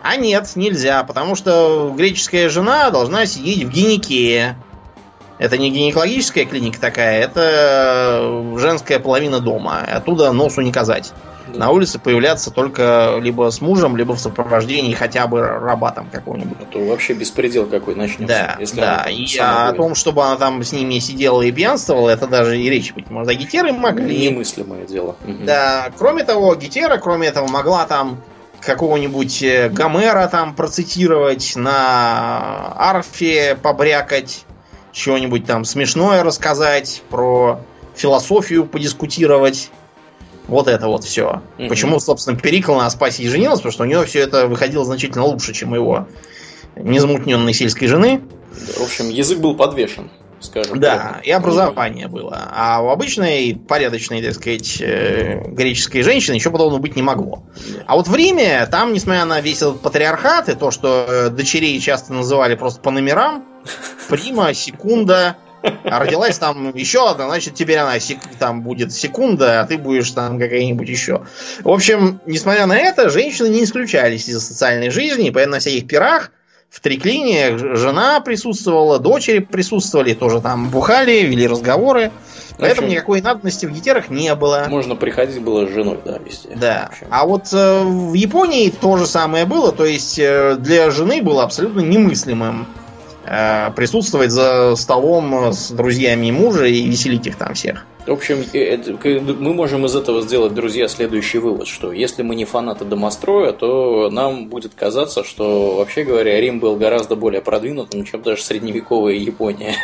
А 0.02 0.16
нет, 0.16 0.52
нельзя, 0.56 1.04
потому 1.04 1.36
что 1.36 1.94
греческая 1.96 2.50
жена 2.50 2.90
должна 2.90 3.26
сидеть 3.26 3.64
в 3.64 3.70
гинекее. 3.70 4.56
Это 5.40 5.58
не 5.58 5.72
гинекологическая 5.72 6.46
клиника 6.46 6.80
такая, 6.80 7.22
это 7.22 8.56
женская 8.58 9.00
половина 9.00 9.40
дома. 9.40 9.80
Оттуда 9.80 10.32
носу 10.34 10.62
не 10.62 10.72
казать. 10.72 11.14
Да. 11.54 11.60
На 11.60 11.72
улице 11.72 11.98
появляться 11.98 12.52
только 12.52 13.18
либо 13.22 13.50
с 13.50 13.62
мужем, 13.62 13.98
либо 13.98 14.14
в 14.14 14.20
сопровождении 14.20 14.94
хотя 14.94 15.28
бы 15.28 15.42
раба 15.42 15.92
там 15.92 16.08
какого-нибудь. 16.12 16.58
А 16.62 16.66
то 16.66 16.80
вообще 16.80 17.14
беспредел 17.14 17.66
какой 17.66 17.96
начнется. 17.96 18.28
Да, 18.28 18.58
если 18.60 18.80
да. 18.80 19.06
И 19.10 19.26
о 19.40 19.68
будет. 19.68 19.78
том, 19.78 19.96
чтобы 19.96 20.24
она 20.24 20.36
там 20.36 20.64
с 20.64 20.72
ними 20.74 21.00
сидела 21.00 21.42
и 21.42 21.52
пьянствовала, 21.52 22.10
это 22.10 22.28
даже 22.28 22.60
и 22.60 22.70
речь 22.70 22.94
быть 22.94 23.10
может. 23.10 23.32
А 23.32 23.34
гетеры 23.34 23.72
могли. 23.72 24.30
Немыслимое 24.30 24.86
дело. 24.86 25.16
Да, 25.26 25.90
кроме 25.98 26.24
того, 26.24 26.54
Гетера, 26.56 26.98
кроме 26.98 27.30
этого, 27.30 27.48
могла 27.48 27.86
там 27.86 28.22
какого-нибудь 28.60 29.42
э, 29.42 29.70
Гомера 29.70 30.28
там 30.28 30.54
процитировать, 30.54 31.56
на 31.56 32.74
арфе 32.76 33.58
побрякать, 33.62 34.46
чего-нибудь 34.92 35.46
там 35.46 35.66
смешное 35.66 36.24
рассказать, 36.24 37.04
про 37.10 37.62
философию 37.96 38.66
подискутировать. 38.66 39.70
Вот 40.48 40.68
это 40.68 40.88
вот 40.88 41.04
все. 41.04 41.42
Мгм. 41.58 41.70
Почему, 41.70 42.00
собственно, 42.00 42.38
Перикл 42.38 42.74
на 42.74 42.88
Аспасе 42.88 43.24
и 43.24 43.28
женилась, 43.28 43.60
потому 43.60 43.72
что 43.72 43.84
у 43.84 43.86
нее 43.86 44.04
все 44.06 44.20
это 44.20 44.48
выходило 44.48 44.84
значительно 44.84 45.26
лучше, 45.26 45.54
чем 45.54 45.74
у 45.74 45.76
его 45.76 46.08
незамутненной 46.76 47.54
сельской 47.54 47.88
жены. 47.88 48.22
В 48.52 48.82
общем, 48.82 49.10
язык 49.10 49.40
был 49.40 49.56
подвешен, 49.56 50.10
скажем 50.42 50.80
Да, 50.80 51.14
так. 51.16 51.28
и 51.28 51.32
образование 51.32 52.08
было. 52.08 52.48
А 52.52 52.82
у 52.82 52.90
обычной, 52.90 53.56
порядочной, 53.56 54.22
так 54.22 54.34
сказать, 54.34 54.78
э, 54.82 55.42
греческой 55.48 56.02
женщины 56.02 56.36
еще 56.36 56.52
подобного 56.52 56.80
быть 56.80 56.96
не 56.96 57.02
могло. 57.02 57.44
А 57.86 57.96
вот 57.96 58.08
в 58.08 58.16
Риме, 58.16 58.68
там, 58.72 58.94
несмотря 58.94 59.26
на 59.26 59.42
весь 59.42 59.58
этот 59.58 59.82
патриархат 59.82 60.50
и 60.50 60.56
то, 60.56 60.72
что 60.72 61.06
э, 61.08 61.30
дочерей 61.30 61.80
часто 61.80 62.14
называли 62.14 62.56
просто 62.56 62.82
по 62.82 62.92
номерам, 62.92 63.46
Прима, 64.10 64.54
Секунда, 64.54 65.38
а 65.62 66.00
родилась 66.00 66.38
там 66.38 66.74
еще 66.74 67.10
одна, 67.10 67.28
значит, 67.28 67.54
теперь 67.56 67.78
она 67.78 68.00
сек- 68.00 68.20
там 68.40 68.62
будет 68.62 68.94
секунда, 68.94 69.60
а 69.60 69.66
ты 69.68 69.78
будешь 69.78 70.10
там 70.12 70.40
какая-нибудь 70.40 70.88
еще. 70.88 71.26
В 71.64 71.70
общем, 71.70 72.22
несмотря 72.26 72.66
на 72.66 72.78
это, 72.78 73.10
женщины 73.10 73.48
не 73.50 73.66
исключались 73.66 74.30
из 74.30 74.40
социальной 74.46 74.90
жизни, 74.90 75.30
поэтому 75.32 75.56
на 75.56 75.60
всяких 75.60 75.86
пирах 75.88 76.32
в 76.70 76.80
триклиниях 76.82 77.58
ж- 77.58 77.76
жена 77.76 78.20
присутствовала, 78.20 79.00
дочери 79.00 79.40
присутствовали, 79.40 80.14
тоже 80.14 80.40
там 80.42 80.70
бухали, 80.70 81.24
вели 81.24 81.48
разговоры. 81.48 82.12
Поэтому 82.60 82.88
общем, 82.88 82.96
никакой 82.96 83.22
надобности 83.22 83.66
в 83.66 83.72
гетерах 83.72 84.10
не 84.10 84.36
было. 84.36 84.66
Можно 84.70 84.96
приходить 84.96 85.42
было 85.42 85.66
с 85.66 85.70
женой, 85.70 85.98
да, 86.04 86.18
везде. 86.18 86.50
Да. 86.56 86.90
А 87.10 87.26
вот 87.26 87.54
э, 87.54 87.84
в 87.84 88.14
Японии 88.14 88.70
то 88.70 88.98
же 88.98 89.06
самое 89.06 89.46
было. 89.46 89.72
То 89.72 89.86
есть 89.86 90.20
э, 90.20 90.58
для 90.60 90.92
жены 90.92 91.22
было 91.22 91.44
абсолютно 91.44 91.80
немыслимым 91.80 92.68
э, 93.26 93.72
присутствовать 93.76 94.32
за 94.32 94.76
столом 94.76 95.54
с 95.54 95.72
друзьями 95.72 96.32
мужа 96.32 96.66
и 96.66 96.86
веселить 96.86 97.26
их 97.28 97.38
там 97.38 97.54
всех. 97.54 97.86
В 98.10 98.14
общем, 98.14 98.44
это- 98.54 98.98
мы 99.40 99.54
можем 99.54 99.86
из 99.86 99.96
этого 99.96 100.22
сделать, 100.22 100.56
друзья, 100.56 100.88
следующий 100.88 101.38
вывод, 101.38 101.68
что 101.68 101.92
если 101.92 102.24
мы 102.24 102.34
не 102.34 102.44
фанаты 102.46 102.84
домостроя, 102.84 103.52
то 103.52 104.10
нам 104.12 104.48
будет 104.48 104.74
казаться, 104.74 105.24
что, 105.24 105.76
вообще 105.76 106.04
говоря, 106.04 106.42
Рим 106.42 106.60
был 106.60 106.76
гораздо 106.76 107.16
более 107.16 107.42
продвинутым, 107.42 108.04
чем 108.06 108.24
даже 108.24 108.42
средневековая 108.42 109.14
Япония. 109.14 109.76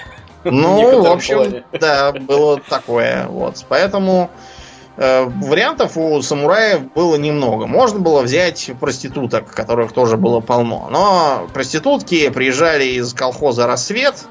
В 0.43 0.51
Ну, 0.51 0.73
в 0.75 0.77
некотором 0.77 1.05
общем, 1.17 1.35
плане. 1.37 1.63
да, 1.79 2.13
было 2.13 2.59
такое. 2.67 3.27
Вот. 3.29 3.63
Поэтому 3.69 4.31
вариантов 4.97 5.97
у 5.97 6.21
самураев 6.21 6.93
было 6.93 7.15
немного. 7.15 7.65
Можно 7.67 7.99
было 7.99 8.21
взять 8.21 8.71
проституток, 8.79 9.53
которых 9.53 9.91
тоже 9.91 10.17
было 10.17 10.39
полно. 10.39 10.87
Но 10.91 11.47
проститутки 11.53 12.29
приезжали 12.29 12.85
из 12.85 13.13
колхоза 13.13 13.67
«Рассвет», 13.67 14.25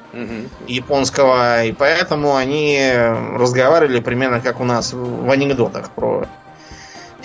японского, 0.67 1.65
и 1.65 1.71
поэтому 1.71 2.35
они 2.35 2.91
разговаривали 3.33 3.99
примерно 3.99 4.39
как 4.41 4.59
у 4.59 4.63
нас 4.63 4.93
в 4.93 5.29
анекдотах 5.29 5.91
про 5.91 6.27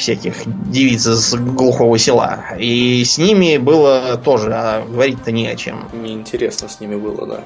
всяких 0.01 0.35
девиц 0.47 1.07
из 1.07 1.35
глухого 1.35 1.99
села. 1.99 2.45
И 2.59 3.05
с 3.05 3.19
ними 3.19 3.59
было 3.59 4.17
тоже 4.17 4.53
а 4.53 4.85
говорить-то 4.85 5.31
не 5.31 5.47
о 5.47 5.57
чем. 5.57 5.89
Мне 5.93 6.13
интересно 6.13 6.69
с 6.69 6.81
ними 6.81 6.97
было, 6.97 7.27
да. 7.27 7.45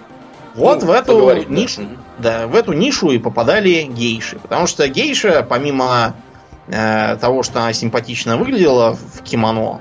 Вот 0.54 0.82
Ну, 0.82 0.86
в 0.88 0.90
эту 0.90 1.26
да. 1.26 1.34
нишу, 1.48 1.82
Мгм. 1.82 1.98
да, 2.18 2.46
в 2.46 2.54
эту 2.54 2.72
нишу 2.72 3.10
и 3.10 3.18
попадали 3.18 3.82
гейши. 3.82 4.38
Потому 4.38 4.66
что 4.66 4.86
гейша, 4.88 5.44
помимо 5.48 6.14
э, 6.68 7.16
того, 7.20 7.42
что 7.42 7.60
она 7.60 7.72
симпатично 7.72 8.36
выглядела 8.38 8.94
в 8.94 9.22
кимоно, 9.22 9.80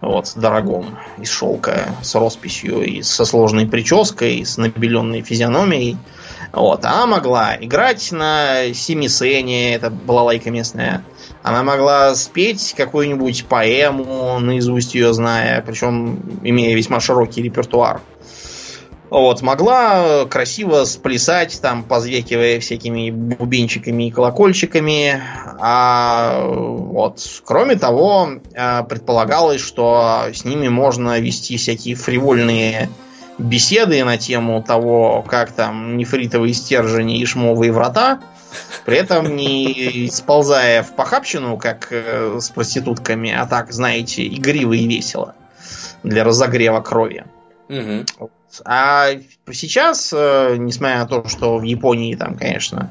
вот, 0.00 0.32
дорогом, 0.36 0.98
из 1.18 1.30
шелка, 1.30 1.86
с 2.02 2.14
росписью, 2.14 2.82
и 2.82 3.02
со 3.02 3.24
сложной 3.24 3.66
прической, 3.66 4.36
и 4.36 4.44
с 4.44 4.56
набеленной 4.56 5.22
физиономией, 5.22 5.96
вот, 6.52 6.84
она 6.84 7.06
могла 7.06 7.56
играть 7.60 8.10
на 8.12 8.72
семисене, 8.74 9.74
это 9.74 9.90
была 9.90 10.22
лайка 10.22 10.50
местная. 10.50 11.04
Она 11.42 11.62
могла 11.62 12.14
спеть 12.14 12.74
какую-нибудь 12.76 13.44
поэму, 13.46 14.38
наизусть 14.40 14.94
ее 14.94 15.12
зная, 15.12 15.62
причем 15.66 16.20
имея 16.42 16.74
весьма 16.76 17.00
широкий 17.00 17.42
репертуар. 17.42 18.00
Вот, 19.10 19.40
могла 19.40 20.26
красиво 20.26 20.84
сплясать, 20.84 21.60
там, 21.62 21.82
позвекивая 21.82 22.60
всякими 22.60 23.10
бубенчиками 23.10 24.08
и 24.08 24.10
колокольчиками. 24.10 25.22
А 25.60 26.42
вот, 26.44 27.20
кроме 27.44 27.76
того, 27.76 28.28
э, 28.52 28.84
предполагалось, 28.84 29.62
что 29.62 30.26
с 30.32 30.44
ними 30.44 30.68
можно 30.68 31.18
вести 31.20 31.56
всякие 31.56 31.94
фривольные 31.94 32.90
беседы 33.38 34.04
на 34.04 34.18
тему 34.18 34.62
того, 34.62 35.24
как 35.26 35.52
там 35.52 35.96
нефритовые 35.96 36.52
стержени 36.52 37.18
и 37.18 37.24
шмовые 37.24 37.72
врата, 37.72 38.20
при 38.84 38.98
этом 38.98 39.36
не 39.36 40.08
сползая 40.12 40.82
в 40.82 40.94
похабщину, 40.94 41.56
как 41.56 41.88
э, 41.90 42.38
с 42.40 42.50
проститутками, 42.50 43.32
а 43.32 43.46
так, 43.46 43.72
знаете, 43.72 44.26
игриво 44.26 44.74
и 44.74 44.86
весело 44.86 45.34
для 46.02 46.24
разогрева 46.24 46.80
крови. 46.80 47.24
Мгм. 47.68 48.06
А 48.64 49.10
сейчас, 49.52 50.12
э, 50.12 50.56
несмотря 50.58 50.98
на 50.98 51.06
то, 51.06 51.28
что 51.28 51.58
в 51.58 51.62
Японии 51.62 52.14
там, 52.14 52.36
конечно, 52.36 52.90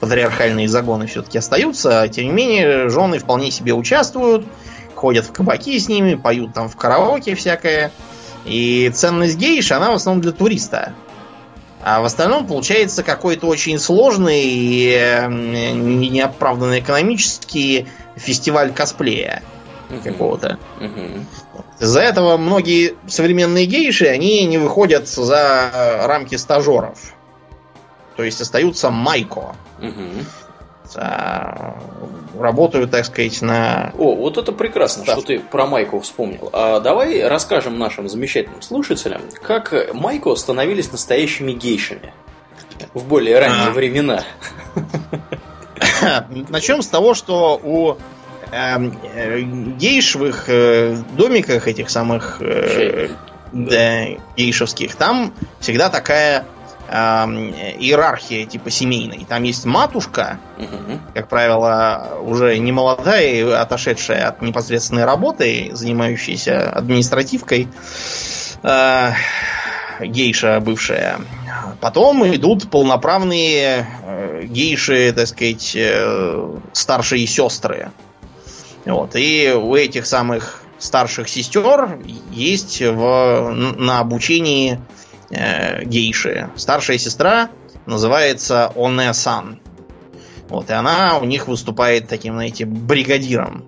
патриархальные 0.00 0.68
загоны 0.68 1.06
все-таки 1.06 1.38
остаются, 1.38 2.08
тем 2.08 2.26
не 2.26 2.32
менее, 2.32 2.88
жены 2.88 3.18
вполне 3.18 3.50
себе 3.50 3.72
участвуют, 3.72 4.46
ходят 4.94 5.26
в 5.26 5.32
кабаки 5.32 5.78
с 5.78 5.88
ними, 5.88 6.14
поют 6.14 6.54
там 6.54 6.68
в 6.68 6.76
караоке 6.76 7.34
всякое. 7.34 7.90
И 8.44 8.90
ценность 8.94 9.36
гейш, 9.36 9.72
она 9.72 9.90
в 9.90 9.94
основном 9.94 10.22
для 10.22 10.32
туриста. 10.32 10.94
А 11.82 12.00
в 12.00 12.04
остальном 12.04 12.46
получается 12.46 13.02
какой-то 13.02 13.46
очень 13.46 13.78
сложный 13.78 14.42
и 14.42 15.26
не- 15.28 16.10
неоправданно 16.10 16.78
экономический 16.78 17.86
фестиваль 18.16 18.72
косплея 18.72 19.42
какого-то. 20.04 20.58
Мгм. 20.78 21.26
Из-за 21.78 22.00
этого 22.00 22.36
многие 22.36 22.94
современные 23.06 23.66
гейши, 23.66 24.06
они 24.06 24.44
не 24.46 24.58
выходят 24.58 25.08
за 25.08 25.70
э, 25.72 26.06
рамки 26.06 26.34
стажеров. 26.36 26.98
То 28.16 28.22
есть 28.24 28.40
остаются 28.40 28.90
майко. 28.90 29.54
А, 30.96 31.78
Работают, 32.38 32.90
так 32.90 33.04
сказать, 33.04 33.42
на... 33.42 33.92
О, 33.98 34.14
вот 34.14 34.38
это 34.38 34.50
прекрасно, 34.52 35.04
Да. 35.04 35.12
что 35.12 35.22
ты 35.22 35.38
про 35.40 35.66
Майку 35.66 36.00
вспомнил. 36.00 36.48
А 36.52 36.80
давай 36.80 37.26
расскажем 37.28 37.78
нашим 37.78 38.08
замечательным 38.08 38.62
слушателям, 38.62 39.22
как 39.42 39.94
Майко 39.94 40.34
становились 40.34 40.90
настоящими 40.90 41.52
гейшами 41.52 42.12
в 42.94 43.04
более 43.06 43.38
ранние 43.38 43.68
А. 43.68 43.70
времена. 43.72 44.24
Начнем 46.48 46.82
с 46.82 46.86
того, 46.88 47.14
что 47.14 47.60
у 47.62 47.96
гейш 48.50 50.14
в 50.14 50.26
их 50.26 50.44
э, 50.48 50.96
домиках, 51.16 51.68
этих 51.68 51.90
самых 51.90 52.38
э, 52.40 53.08
да, 53.52 54.06
гейшевских, 54.36 54.94
там 54.96 55.32
всегда 55.60 55.88
такая 55.90 56.44
эм, 56.88 57.50
иерархия 57.78 58.46
типа 58.46 58.70
семейной. 58.70 59.26
Там 59.28 59.42
есть 59.44 59.64
матушка, 59.64 60.38
как 61.14 61.28
правило, 61.28 62.18
уже 62.22 62.58
не 62.58 62.72
молодая 62.72 63.32
и 63.32 63.42
отошедшая 63.42 64.28
от 64.28 64.42
непосредственной 64.42 65.04
работы, 65.04 65.70
занимающаяся 65.72 66.70
административкой. 66.70 67.68
Э, 68.62 69.12
гейша 70.00 70.60
бывшая. 70.60 71.18
Потом 71.80 72.26
идут 72.26 72.70
полноправные 72.70 73.86
э, 74.02 74.42
гейши, 74.44 75.12
так 75.12 75.26
сказать, 75.26 75.72
э, 75.74 76.58
старшие 76.72 77.26
сестры. 77.26 77.90
Вот. 78.84 79.14
И 79.14 79.52
у 79.52 79.74
этих 79.74 80.06
самых 80.06 80.62
старших 80.78 81.28
сестер 81.28 82.00
есть 82.30 82.80
в, 82.80 83.52
на 83.52 84.00
обучении 84.00 84.80
э, 85.30 85.84
гейши. 85.84 86.50
Старшая 86.56 86.98
сестра 86.98 87.50
называется 87.86 88.72
Оне-сан. 88.74 89.60
Вот, 90.48 90.68
и 90.68 90.72
она 90.72 91.18
у 91.18 91.24
них 91.24 91.46
выступает 91.46 92.08
таким, 92.08 92.34
знаете, 92.34 92.64
бригадиром. 92.64 93.66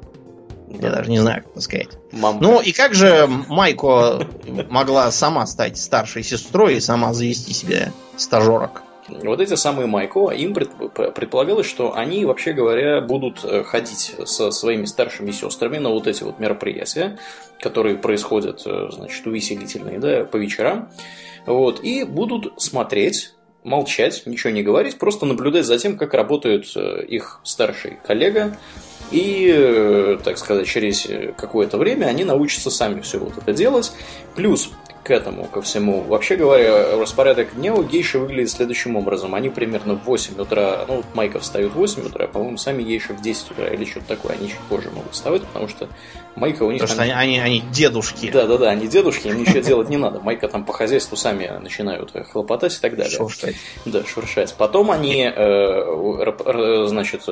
Я 0.69 0.91
даже 0.91 1.11
не 1.11 1.19
знаю, 1.19 1.43
как 1.43 1.53
это 1.53 1.61
сказать. 1.61 1.89
Мамка. 2.13 2.43
Ну 2.43 2.61
и 2.61 2.73
как 2.73 2.95
же 2.95 3.29
Майко 3.49 4.27
могла 4.71 5.11
сама 5.13 5.47
стать 5.47 5.77
старшей 5.79 6.25
сестрой 6.25 6.77
и 6.77 6.81
сама 6.81 7.13
завести 7.13 7.53
себе 7.53 7.93
стажерок? 8.17 8.83
Вот 9.23 9.41
эти 9.41 9.55
самые 9.55 9.87
Майко, 9.87 10.31
им 10.31 10.55
предполагалось, 10.55 11.67
что 11.67 11.95
они, 11.95 12.25
вообще 12.25 12.53
говоря, 12.53 13.01
будут 13.01 13.45
э, 13.45 13.63
ходить 13.65 14.15
со 14.25 14.51
своими 14.51 14.85
старшими 14.85 15.31
сестрами 15.31 15.79
на 15.79 15.91
вот 15.91 16.07
эти 16.07 16.23
вот 16.23 16.39
мероприятия, 16.39 17.19
которые 17.61 17.97
происходят, 17.97 18.63
э, 18.67 18.89
значит, 18.91 19.27
увеселительные, 19.27 19.99
да, 19.99 20.25
по 20.25 20.37
вечерам, 20.37 20.91
вот, 21.47 21.83
и 21.83 22.05
будут 22.05 22.61
смотреть 22.61 23.35
молчать, 23.65 24.23
ничего 24.27 24.53
не 24.53 24.63
говорить, 24.63 24.99
просто 24.99 25.25
наблюдать 25.25 25.67
за 25.67 25.79
тем, 25.79 25.97
как 25.97 26.15
работает 26.15 26.67
э, 26.75 27.05
их 27.07 27.41
старший 27.45 27.99
коллега, 28.05 28.57
и, 29.11 30.19
так 30.25 30.39
сказать, 30.39 30.67
через 30.67 31.07
какое-то 31.37 31.77
время 31.77 32.07
они 32.07 32.25
научатся 32.25 32.71
сами 32.71 33.03
все 33.03 33.19
вот 33.19 33.37
это 33.37 33.53
делать. 33.53 33.93
Плюс 34.35 34.71
к 35.05 35.11
этому, 35.11 35.45
ко 35.47 35.61
всему. 35.61 36.03
Вообще 36.03 36.37
говоря, 36.37 36.97
распорядок 36.97 37.55
дня 37.55 37.75
у 37.75 37.83
гейши 37.83 38.19
выглядит 38.19 38.51
следующим 38.51 38.97
образом. 38.97 39.35
Они 39.35 39.49
примерно 39.51 39.95
в 39.95 40.05
8 40.05 40.41
утра, 40.41 40.85
ну, 40.87 41.03
Майка 41.15 41.41
встает 41.41 41.73
в 41.73 41.75
8 41.75 42.07
утра, 42.07 42.29
по-моему, 42.29 42.57
сами 42.57 42.83
гейши 42.83 43.13
в 43.13 43.21
10 43.21 43.51
утра 43.51 43.69
или 43.69 43.85
что-то 43.85 44.07
такое. 44.07 44.37
Они 44.37 44.49
чуть 44.49 44.61
позже 44.69 44.91
могут 44.91 45.13
вставать, 45.13 45.43
потому 45.43 45.67
что 45.69 45.89
Майка 46.37 46.63
у 46.63 46.71
них... 46.71 46.81
Потому 46.81 47.03
что 47.03 47.03
они, 47.03 47.13
они, 47.13 47.39
они 47.41 47.65
дедушки. 47.73 48.31
Да-да-да, 48.31 48.71
они 48.71 48.87
дедушки, 48.87 49.27
им 49.27 49.39
ничего 49.39 49.59
делать 49.61 49.89
не 49.89 49.97
надо. 49.97 50.21
Майка 50.21 50.49
там 50.49 50.65
по 50.65 50.73
хозяйству 50.73 51.17
сами 51.17 51.51
начинают 51.61 52.13
хлопотать 52.31 52.77
и 52.77 52.81
так 52.81 52.97
далее. 52.97 53.17
Шуршать. 53.17 53.57
Да, 53.85 54.05
шуршать. 54.05 54.55
Потом 54.57 54.93
они, 54.93 55.31
э, 55.35 56.87
значит, 56.87 57.23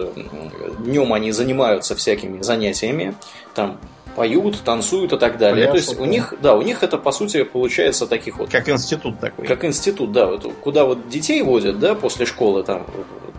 днем 0.80 1.12
они 1.12 1.30
занимаются 1.30 1.94
всякими 1.94 2.42
занятиями, 2.42 3.14
там 3.54 3.78
поют, 4.16 4.60
танцуют 4.64 5.12
и 5.12 5.18
так 5.18 5.38
далее. 5.38 5.68
Пляшут, 5.68 5.86
То 5.86 5.90
есть 5.90 6.00
у 6.00 6.04
них, 6.04 6.34
да, 6.40 6.54
у 6.54 6.62
них 6.62 6.82
это 6.82 6.98
по 6.98 7.12
сути 7.12 7.44
получается 7.44 8.06
таких 8.06 8.38
вот. 8.38 8.50
Как 8.50 8.68
институт 8.68 9.18
такой. 9.20 9.46
Как 9.46 9.64
институт, 9.64 10.12
да, 10.12 10.26
вот, 10.26 10.52
куда 10.60 10.84
вот 10.84 11.08
детей 11.08 11.42
водят, 11.42 11.78
да, 11.78 11.94
после 11.94 12.26
школы 12.26 12.62
там 12.62 12.86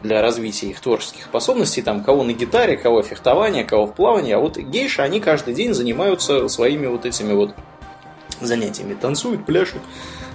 для 0.03 0.21
развития 0.21 0.67
их 0.67 0.79
творческих 0.79 1.25
способностей, 1.25 1.81
там 1.81 2.03
кого 2.03 2.23
на 2.23 2.33
гитаре, 2.33 2.77
кого 2.77 3.01
фехтование, 3.03 3.63
кого 3.63 3.85
в 3.85 3.93
плавании, 3.93 4.33
а 4.33 4.39
вот 4.39 4.57
гейши, 4.57 5.01
они 5.01 5.19
каждый 5.19 5.53
день 5.53 5.73
занимаются 5.73 6.47
своими 6.47 6.87
вот 6.87 7.05
этими 7.05 7.33
вот 7.33 7.53
занятиями, 8.39 8.95
танцуют, 8.99 9.45
пляшут, 9.45 9.81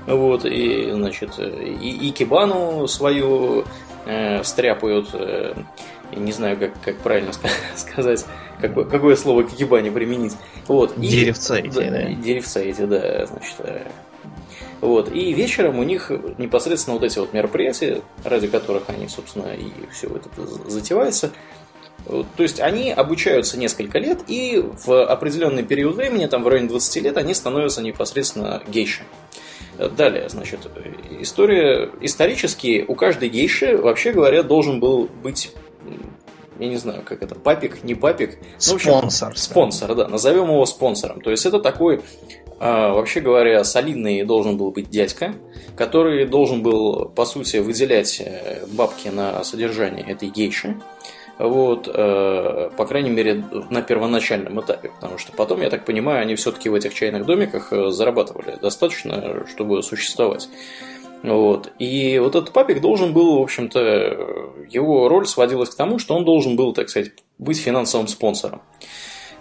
вот, 0.07 0.45
и, 0.45 0.91
значит, 0.93 1.39
и, 1.39 2.09
и 2.09 2.11
кибану 2.13 2.87
свою 2.87 3.65
э, 4.07 4.45
стряпают, 4.45 5.09
э, 5.15 5.55
не 6.15 6.33
знаю, 6.33 6.59
как, 6.59 6.73
как 6.83 6.97
правильно 6.99 7.33
сказать, 7.77 8.25
какое, 8.61 8.85
какое 8.85 9.17
слово 9.17 9.43
к 9.43 9.59
ебане 9.59 9.91
применить. 9.91 10.35
Вот. 10.67 10.97
И, 10.99 11.09
деревца 11.09 11.59
эти, 11.59 11.75
да, 11.75 11.91
да. 11.91 12.03
Деревца 12.13 12.61
эти, 12.61 12.83
да, 12.83 13.27
значит. 13.27 13.55
Э, 13.59 13.87
вот. 14.81 15.13
И 15.13 15.33
вечером 15.33 15.79
у 15.79 15.83
них 15.83 16.11
непосредственно 16.39 16.95
вот 16.95 17.05
эти 17.05 17.19
вот 17.19 17.33
мероприятия, 17.33 18.03
ради 18.25 18.49
которых 18.49 18.85
они, 18.89 19.09
собственно, 19.09 19.53
и 19.55 19.71
все 19.93 20.09
это 20.09 20.29
затевается. 20.69 21.33
То 22.07 22.43
есть 22.43 22.61
они 22.61 22.93
обучаются 22.93 23.59
несколько 23.59 23.99
лет, 23.99 24.21
и 24.29 24.63
в 24.85 25.05
определенный 25.05 25.65
период 25.65 25.97
времени, 25.97 26.27
там 26.27 26.45
в 26.45 26.49
районе 26.49 26.69
20 26.69 27.03
лет, 27.03 27.17
они 27.17 27.35
становятся 27.35 27.83
непосредственно 27.83 28.63
гейши. 28.69 29.03
Далее, 29.97 30.29
значит, 30.29 30.61
история 31.21 31.91
исторически 32.01 32.85
у 32.87 32.95
каждой 32.95 33.29
гейши, 33.29 33.77
вообще 33.77 34.13
говоря, 34.13 34.43
должен 34.43 34.79
был 34.79 35.09
быть 35.23 35.53
я 36.59 36.69
не 36.69 36.77
знаю, 36.77 37.03
как 37.05 37.23
это, 37.23 37.35
папик, 37.35 37.85
не 37.85 37.95
папик. 37.95 38.39
Ну, 38.67 38.79
спонсор. 38.79 39.29
Общем, 39.29 39.41
спонсор, 39.41 39.95
да, 39.95 40.09
назовем 40.09 40.45
его 40.45 40.65
спонсором. 40.67 41.21
То 41.21 41.31
есть 41.31 41.45
это 41.45 41.61
такой, 41.61 42.01
а, 42.59 42.93
вообще 42.93 43.21
говоря, 43.21 43.63
солидный 43.65 44.25
должен 44.25 44.57
был 44.57 44.71
быть 44.71 44.89
дядька, 44.89 45.35
который 45.77 46.27
должен 46.27 46.63
был, 46.63 47.11
по 47.11 47.27
сути, 47.27 47.59
выделять 47.59 48.21
э, 48.21 48.65
бабки 48.69 49.09
на 49.09 49.45
содержание 49.45 50.05
этой 50.07 50.31
гейши. 50.31 50.81
Вот, 51.39 51.87
э, 51.93 52.71
по 52.75 52.87
крайней 52.87 53.11
мере, 53.11 53.45
на 53.69 53.83
первоначальном 53.83 54.59
этапе, 54.59 54.89
потому 54.89 55.19
что 55.19 55.33
потом, 55.33 55.61
я 55.61 55.69
так 55.69 55.85
понимаю, 55.85 56.23
они 56.23 56.35
все-таки 56.35 56.71
в 56.71 56.75
этих 56.75 56.95
чайных 56.95 57.27
домиках 57.27 57.75
э, 57.75 57.91
зарабатывали 57.91 58.57
достаточно, 58.61 59.47
чтобы 59.47 59.83
существовать. 59.83 60.49
Вот. 61.23 61.73
И 61.79 62.19
вот 62.19 62.35
этот 62.35 62.53
папик 62.53 62.81
должен 62.81 63.13
был, 63.13 63.39
в 63.39 63.43
общем-то, 63.43 63.81
его 64.69 65.09
роль 65.09 65.27
сводилась 65.27 65.71
к 65.71 65.77
тому, 65.77 65.99
что 65.99 66.15
он 66.15 66.25
должен 66.25 66.57
был, 66.57 66.73
так 66.73 66.89
сказать, 66.89 67.13
быть 67.39 67.59
финансовым 67.59 68.09
спонсором. 68.09 68.63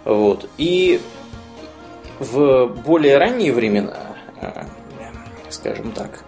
Вот. 0.04 0.48
И 0.58 1.00
в 2.18 2.66
более 2.66 3.18
ранние 3.18 3.52
времена, 3.52 4.16
э, 4.40 4.64
скажем 5.50 5.92
так, 5.92 6.24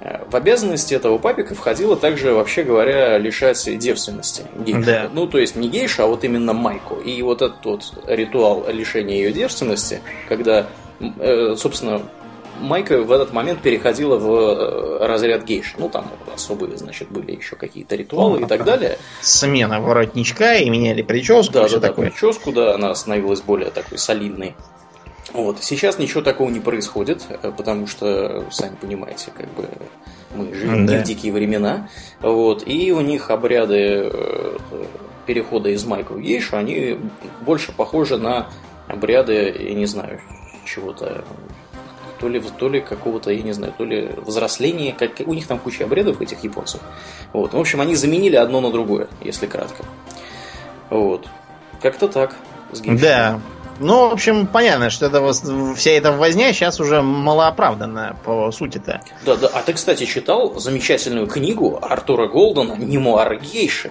э, 0.00 0.24
в 0.30 0.36
обязанности 0.36 0.94
этого 0.94 1.18
папика 1.18 1.54
входило 1.54 1.96
также, 1.96 2.32
вообще 2.32 2.62
говоря, 2.62 3.18
лишать 3.18 3.68
девственности 3.78 4.44
гейши. 4.58 4.82
Да. 4.84 5.10
Ну, 5.12 5.26
то 5.26 5.38
есть 5.38 5.56
не 5.56 5.68
гейша, 5.68 6.04
а 6.04 6.06
вот 6.06 6.24
именно 6.24 6.52
майку. 6.52 6.96
И 6.96 7.20
вот 7.22 7.42
этот 7.42 7.64
вот 7.64 7.92
ритуал 8.06 8.66
лишения 8.68 9.16
ее 9.16 9.32
девственности, 9.32 10.00
когда, 10.28 10.66
э, 11.00 11.54
собственно, 11.56 12.02
Майка 12.60 13.02
в 13.02 13.10
этот 13.10 13.32
момент 13.32 13.60
переходила 13.60 14.16
в 14.16 14.30
э, 14.30 15.06
разряд 15.06 15.44
гейш. 15.44 15.74
Ну, 15.78 15.88
там 15.88 16.06
особые, 16.34 16.76
значит, 16.76 17.08
были 17.08 17.32
еще 17.32 17.56
какие-то 17.56 17.96
ритуалы 17.96 18.40
ну, 18.40 18.46
и 18.46 18.48
так 18.48 18.64
далее. 18.64 18.98
Смена 19.20 19.80
воротничка 19.80 20.56
и 20.56 20.70
меняли 20.70 21.02
прическу. 21.02 21.52
Да, 21.52 21.68
да, 21.68 21.78
да, 21.78 21.88
такое. 21.88 22.10
прическу, 22.10 22.52
да, 22.52 22.74
она 22.74 22.94
становилась 22.94 23.40
более 23.40 23.70
такой 23.70 23.98
солидной. 23.98 24.54
Вот. 25.32 25.62
Сейчас 25.62 25.98
ничего 25.98 26.20
такого 26.20 26.50
не 26.50 26.60
происходит, 26.60 27.22
э, 27.28 27.52
потому 27.56 27.86
что, 27.86 28.44
сами 28.50 28.76
понимаете, 28.80 29.30
как 29.36 29.52
бы 29.54 29.68
мы 30.34 30.54
живем 30.54 30.86
да. 30.86 30.98
в 30.98 31.02
дикие 31.02 31.32
времена. 31.32 31.88
Вот. 32.20 32.66
И 32.66 32.92
у 32.92 33.00
них 33.00 33.30
обряды 33.30 34.10
э, 34.12 34.58
перехода 35.26 35.70
из 35.70 35.84
майка 35.84 36.12
в 36.12 36.20
гейшу, 36.20 36.56
они 36.56 36.98
больше 37.40 37.72
похожи 37.72 38.16
на 38.16 38.48
обряды, 38.88 39.54
я 39.58 39.74
не 39.74 39.86
знаю, 39.86 40.20
чего-то 40.64 41.24
то 42.22 42.28
ли, 42.28 42.40
то 42.56 42.68
ли 42.68 42.80
какого-то, 42.80 43.32
я 43.32 43.42
не 43.42 43.52
знаю, 43.52 43.74
то 43.76 43.84
ли 43.84 44.10
взросления, 44.24 44.94
как, 44.96 45.10
у 45.26 45.34
них 45.34 45.48
там 45.48 45.58
куча 45.58 45.84
обрядов 45.84 46.20
этих 46.22 46.44
японцев. 46.44 46.80
Вот. 47.32 47.52
В 47.52 47.58
общем, 47.58 47.80
они 47.80 47.96
заменили 47.96 48.36
одно 48.36 48.60
на 48.60 48.70
другое, 48.70 49.08
если 49.22 49.46
кратко. 49.46 49.84
Вот. 50.88 51.26
Как-то 51.82 52.06
так. 52.06 52.36
да. 52.82 53.40
Ну, 53.80 54.08
в 54.08 54.12
общем, 54.12 54.46
понятно, 54.46 54.90
что 54.90 55.06
это, 55.06 55.32
вся 55.74 55.90
эта 55.90 56.12
возня 56.12 56.52
сейчас 56.52 56.78
уже 56.78 57.02
малооправданная 57.02 58.16
по 58.24 58.52
сути-то. 58.52 59.00
Да, 59.26 59.34
да. 59.34 59.48
А 59.52 59.62
ты, 59.62 59.72
кстати, 59.72 60.04
читал 60.04 60.60
замечательную 60.60 61.26
книгу 61.26 61.80
Артура 61.82 62.28
Голдена 62.28 62.76
«Мемуары 62.76 63.40
гейши»? 63.40 63.90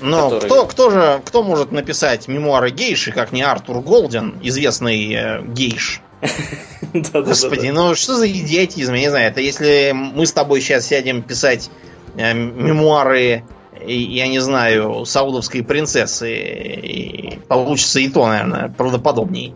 Но 0.00 0.30
который... 0.30 0.46
кто, 0.46 0.66
кто 0.66 0.90
же, 0.90 1.22
кто 1.24 1.42
может 1.42 1.72
написать 1.72 2.28
мемуары 2.28 2.70
гейши, 2.70 3.12
как 3.12 3.32
не 3.32 3.42
Артур 3.42 3.80
Голден, 3.80 4.38
известный 4.42 5.12
э, 5.12 5.42
гейш? 5.42 6.02
Господи, 6.92 7.68
ну 7.68 7.94
что 7.94 8.16
за 8.16 8.30
идиотизм, 8.30 8.94
я 8.94 9.00
не 9.00 9.08
знаю. 9.08 9.28
Это 9.28 9.40
если 9.40 9.92
мы 9.94 10.26
с 10.26 10.32
тобой 10.32 10.60
сейчас 10.60 10.86
сядем 10.86 11.22
писать 11.22 11.70
э, 12.16 12.32
мемуары, 12.34 13.44
я 13.86 14.28
не 14.28 14.38
знаю, 14.40 15.04
саудовской 15.04 15.62
принцессы, 15.62 17.38
получится 17.48 18.00
и 18.00 18.08
то, 18.08 18.26
наверное, 18.26 18.68
правдоподобней, 18.68 19.54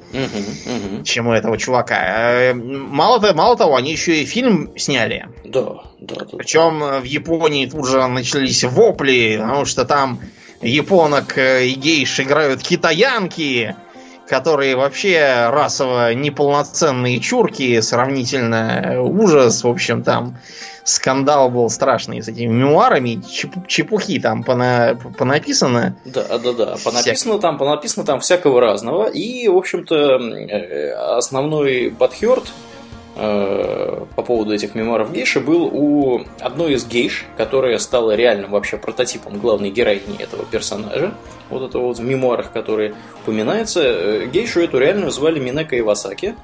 чем 1.05 1.29
у 1.29 1.33
этого 1.33 1.59
чувака. 1.59 1.97
Э, 1.97 2.55
мало, 2.55 3.21
того, 3.21 3.35
мало 3.35 3.57
того, 3.57 3.77
они 3.77 3.93
еще 3.93 4.23
и 4.23 4.25
фильм 4.25 4.77
сняли. 4.77 5.29
Да, 5.45 5.83
да, 6.01 6.17
да. 6.17 6.37
Причем 6.37 7.01
в 7.01 7.05
Японии 7.05 7.67
тут 7.67 7.87
же 7.87 8.07
начались 8.07 8.65
вопли, 8.65 9.39
потому 9.41 9.65
что 9.65 9.85
там 9.85 10.21
японок 10.63 11.37
и 11.37 11.75
гейш 11.75 12.21
играют 12.21 12.63
китаянки 12.63 13.75
которые 14.29 14.77
вообще 14.77 15.51
расово 15.51 16.15
неполноценные 16.15 17.21
чурки, 17.21 17.81
сравнительно 17.81 19.03
ужас, 19.03 19.65
в 19.65 19.69
общем, 19.69 20.03
там 20.03 20.39
скандал 20.85 21.51
был 21.51 21.69
страшный 21.71 22.23
с 22.23 22.29
этими 22.29 22.53
мемуарами, 22.53 23.21
чепухи 23.67 24.21
там 24.21 24.45
пона, 24.45 24.99
понаписано. 25.19 25.97
Да, 26.05 26.39
да, 26.39 26.53
да, 26.53 26.77
понаписано 26.85 27.39
там, 27.39 27.59
понаписано 27.59 28.05
там 28.05 28.21
всякого 28.21 28.61
разного, 28.61 29.07
и, 29.07 29.49
в 29.49 29.57
общем-то, 29.57 30.19
э, 30.19 30.93
основной 31.17 31.89
Батхерт 31.89 32.45
э, 33.17 34.05
по 34.15 34.23
поводу 34.23 34.55
этих 34.55 34.75
мемуаров 34.75 35.13
гейши 35.13 35.41
был 35.41 35.65
у 35.73 36.25
одной 36.41 36.75
из 36.75 36.87
гейш, 36.87 37.25
которая 37.37 37.79
стала 37.79 38.15
реальным 38.15 38.51
вообще 38.51 38.77
прототипом 38.77 39.39
главной 39.39 39.71
героини 39.71 40.19
этого 40.19 40.45
персонажа. 40.45 41.15
Вот 41.49 41.69
это 41.69 41.79
вот 41.79 41.99
в 41.99 42.03
мемуарах, 42.03 42.53
которые 42.53 42.95
упоминается. 43.23 43.81
Э, 43.83 44.27
гейшу 44.27 44.61
эту 44.61 44.79
реальную 44.79 45.11
звали 45.11 45.41
Минека 45.41 45.79
Ивасаки. 45.79 46.35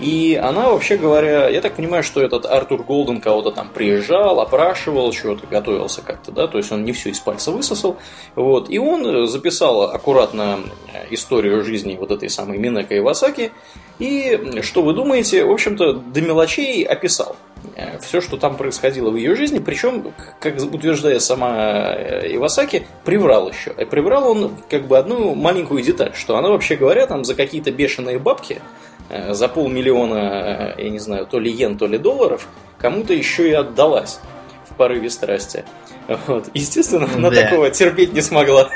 И 0.00 0.40
она, 0.42 0.70
вообще 0.70 0.96
говоря, 0.96 1.48
я 1.48 1.60
так 1.60 1.74
понимаю, 1.74 2.02
что 2.02 2.22
этот 2.22 2.46
Артур 2.46 2.82
Голден 2.82 3.20
кого-то 3.20 3.50
там 3.50 3.68
приезжал, 3.68 4.40
опрашивал, 4.40 5.12
чего-то 5.12 5.46
готовился 5.46 6.02
как-то, 6.02 6.32
да, 6.32 6.48
то 6.48 6.58
есть 6.58 6.72
он 6.72 6.84
не 6.84 6.92
все 6.92 7.10
из 7.10 7.20
пальца 7.20 7.52
высосал. 7.52 7.96
Вот, 8.34 8.70
и 8.70 8.78
он 8.78 9.26
записал 9.26 9.82
аккуратно 9.82 10.60
историю 11.10 11.62
жизни 11.62 11.96
вот 11.96 12.10
этой 12.10 12.30
самой 12.30 12.58
Минека 12.58 12.96
Ивасаки. 12.96 13.52
И 13.98 14.60
что 14.62 14.82
вы 14.82 14.94
думаете, 14.94 15.44
в 15.44 15.52
общем-то, 15.52 15.92
до 15.92 16.20
мелочей 16.20 16.82
описал 16.82 17.36
все, 18.00 18.20
что 18.20 18.36
там 18.36 18.56
происходило 18.56 19.10
в 19.10 19.16
ее 19.16 19.36
жизни, 19.36 19.60
причем, 19.60 20.12
как 20.40 20.56
утверждает 20.56 21.22
сама 21.22 21.94
Ивасаки, 21.94 22.86
приврал 23.04 23.50
еще. 23.50 23.72
И 23.78 23.84
приврал 23.84 24.32
он 24.32 24.56
как 24.68 24.88
бы 24.88 24.98
одну 24.98 25.36
маленькую 25.36 25.82
деталь, 25.82 26.12
что 26.14 26.36
она, 26.36 26.48
вообще 26.48 26.74
говоря, 26.74 27.06
там 27.06 27.24
за 27.24 27.36
какие-то 27.36 27.70
бешеные 27.70 28.18
бабки 28.18 28.60
Э, 28.60 28.91
за 29.12 29.48
полмиллиона, 29.48 30.74
э, 30.76 30.82
я 30.84 30.90
не 30.90 30.98
знаю, 30.98 31.26
то 31.26 31.38
ли 31.38 31.50
йен, 31.50 31.76
то 31.76 31.86
ли 31.86 31.98
долларов, 31.98 32.48
кому-то 32.78 33.12
еще 33.12 33.48
и 33.48 33.52
отдалась 33.52 34.20
в 34.70 34.74
порыве 34.74 35.10
страсти. 35.10 35.64
Вот. 36.26 36.48
Естественно, 36.54 37.08
она 37.14 37.30
да. 37.30 37.42
такого 37.42 37.70
терпеть 37.70 38.12
не 38.12 38.22
смогла. 38.22 38.70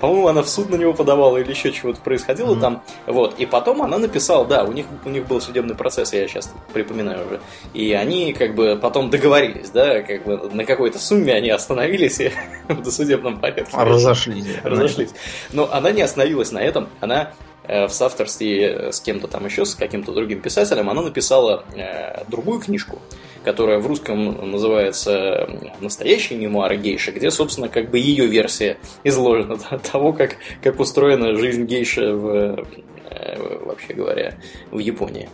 По-моему, 0.00 0.26
она 0.26 0.42
в 0.42 0.48
суд 0.48 0.70
на 0.70 0.74
него 0.74 0.92
подавала 0.92 1.36
или 1.38 1.50
еще 1.50 1.70
чего-то 1.70 2.00
происходило 2.00 2.54
mm-hmm. 2.54 2.60
там. 2.60 2.82
Вот. 3.06 3.38
И 3.38 3.46
потом 3.46 3.82
она 3.82 3.98
написала, 3.98 4.44
да, 4.44 4.64
у 4.64 4.72
них, 4.72 4.86
у 5.04 5.08
них 5.08 5.26
был 5.28 5.40
судебный 5.40 5.76
процесс, 5.76 6.12
я 6.12 6.26
сейчас 6.26 6.52
припоминаю 6.72 7.26
уже. 7.26 7.40
И 7.74 7.92
они 7.92 8.32
как 8.32 8.54
бы 8.54 8.76
потом 8.80 9.08
договорились, 9.08 9.70
да, 9.70 10.02
как 10.02 10.24
бы 10.24 10.50
на 10.52 10.64
какой-то 10.64 10.98
сумме 10.98 11.32
они 11.32 11.50
остановились 11.50 12.20
и 12.20 12.32
в 12.68 12.82
досудебном 12.82 13.38
порядке. 13.38 13.66
Разошлись. 13.72 14.46
Разошлись. 14.64 15.10
Но 15.52 15.72
она 15.72 15.92
не 15.92 16.02
остановилась 16.02 16.50
на 16.50 16.58
этом. 16.58 16.88
Она 17.00 17.32
Э, 17.32 17.51
в 17.64 17.88
соавторстве 17.90 18.92
с 18.92 19.00
кем-то 19.00 19.28
там 19.28 19.44
еще, 19.46 19.64
с 19.64 19.74
каким-то 19.74 20.12
другим 20.12 20.40
писателем, 20.40 20.90
она 20.90 21.02
написала 21.02 21.64
э, 21.74 22.24
другую 22.28 22.60
книжку, 22.60 22.98
которая 23.44 23.78
в 23.78 23.86
русском 23.86 24.50
называется 24.50 25.48
«Настоящие 25.80 26.38
мемуары 26.38 26.76
гейши», 26.76 27.12
где, 27.12 27.30
собственно, 27.30 27.68
как 27.68 27.90
бы 27.90 27.98
ее 27.98 28.26
версия 28.26 28.78
изложена 29.04 29.56
того, 29.92 30.12
как, 30.12 30.36
как 30.62 30.80
устроена 30.80 31.36
жизнь 31.36 31.64
гейши 31.64 32.12
в, 32.12 32.66
э, 33.10 33.58
вообще 33.64 33.94
говоря, 33.94 34.34
в 34.70 34.78
Японии. 34.78 35.28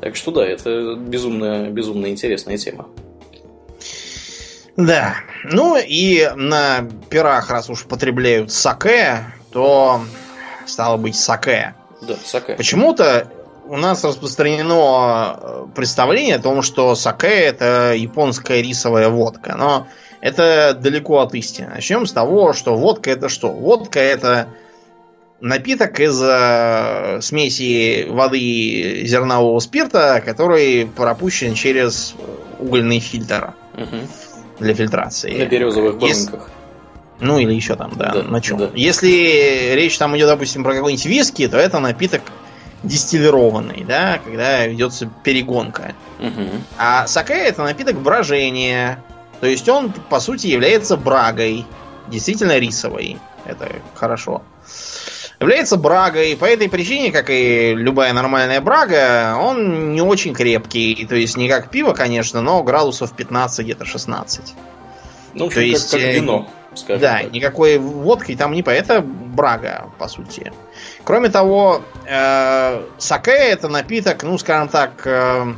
Так 0.00 0.16
что 0.16 0.30
да, 0.30 0.46
это 0.46 0.94
безумно, 0.94 1.68
безумно 1.70 2.06
интересная 2.06 2.58
тема. 2.58 2.88
Да. 4.76 5.16
Ну 5.44 5.76
и 5.78 6.28
на 6.36 6.86
пирах, 7.08 7.50
раз 7.50 7.70
уж 7.70 7.84
потребляют 7.84 8.52
саке, 8.52 9.24
то 9.50 10.02
стало 10.68 10.96
быть 10.96 11.16
саке. 11.16 11.74
Да, 12.02 12.14
саке. 12.24 12.54
Почему-то 12.54 13.30
у 13.68 13.76
нас 13.76 14.04
распространено 14.04 15.38
э, 15.40 15.66
представление 15.74 16.36
о 16.36 16.40
том, 16.40 16.62
что 16.62 16.94
саке 16.94 17.28
это 17.28 17.94
японская 17.94 18.60
рисовая 18.60 19.08
водка. 19.08 19.56
Но 19.56 19.88
это 20.20 20.76
далеко 20.78 21.20
от 21.20 21.34
истины. 21.34 21.68
Начнем 21.74 22.06
с 22.06 22.12
того, 22.12 22.52
что 22.52 22.76
водка 22.76 23.10
это 23.10 23.28
что? 23.28 23.50
Водка 23.50 24.00
это 24.00 24.48
напиток 25.40 26.00
из 26.00 26.20
э, 26.22 27.20
смеси 27.20 28.06
воды 28.08 28.40
и 28.40 29.06
зернового 29.06 29.58
спирта, 29.60 30.22
который 30.24 30.86
пропущен 30.86 31.54
через 31.54 32.14
угольный 32.58 33.00
фильтр 33.00 33.54
угу. 33.74 33.96
для 34.58 34.74
фильтрации. 34.74 35.38
На 35.38 35.46
березовых 35.46 35.98
банках. 35.98 36.50
Ну, 37.20 37.38
или 37.38 37.54
еще 37.54 37.76
там, 37.76 37.92
да, 37.96 38.12
да 38.12 38.22
на 38.22 38.40
чем. 38.40 38.58
Да. 38.58 38.70
Если 38.74 39.72
речь 39.74 39.96
там 39.96 40.16
идет, 40.16 40.28
допустим, 40.28 40.62
про 40.64 40.74
какой-нибудь 40.74 41.06
виски, 41.06 41.48
то 41.48 41.56
это 41.56 41.78
напиток 41.78 42.22
дистиллированный, 42.82 43.84
да, 43.86 44.20
когда 44.24 44.66
ведется 44.66 45.10
перегонка. 45.24 45.94
Угу. 46.20 46.48
А 46.78 47.06
саке 47.06 47.34
это 47.34 47.62
напиток 47.62 47.96
брожения. 47.96 49.02
То 49.40 49.46
есть 49.46 49.68
он, 49.68 49.92
по 49.92 50.20
сути, 50.20 50.46
является 50.46 50.96
брагой. 50.96 51.64
Действительно 52.08 52.58
рисовой. 52.58 53.18
Это 53.44 53.68
хорошо. 53.94 54.42
Является 55.40 55.76
брагой. 55.76 56.36
По 56.36 56.44
этой 56.44 56.68
причине, 56.68 57.10
как 57.10 57.30
и 57.30 57.74
любая 57.74 58.12
нормальная 58.12 58.60
брага, 58.60 59.36
он 59.38 59.92
не 59.94 60.00
очень 60.00 60.34
крепкий. 60.34 61.06
То 61.08 61.16
есть 61.16 61.36
не 61.36 61.48
как 61.48 61.70
пиво, 61.70 61.92
конечно, 61.92 62.40
но 62.40 62.62
градусов 62.62 63.12
15, 63.12 63.64
где-то 63.64 63.84
16. 63.84 64.54
Ну, 65.34 65.50
То 65.50 65.60
есть, 65.60 65.90
как, 65.90 66.00
как 66.00 66.10
вино 66.14 66.48
скажем 66.76 67.00
Да, 67.00 67.18
так. 67.22 67.32
никакой 67.32 67.78
водки 67.78 68.36
там 68.36 68.52
не 68.52 68.62
по. 68.62 68.70
Это 68.70 69.00
брага, 69.00 69.86
по 69.98 70.08
сути. 70.08 70.52
Кроме 71.04 71.28
того, 71.28 71.82
э, 72.06 72.82
саке 72.98 73.32
это 73.32 73.68
напиток, 73.68 74.22
ну, 74.22 74.38
скажем 74.38 74.68
так, 74.68 75.02
э, 75.04 75.54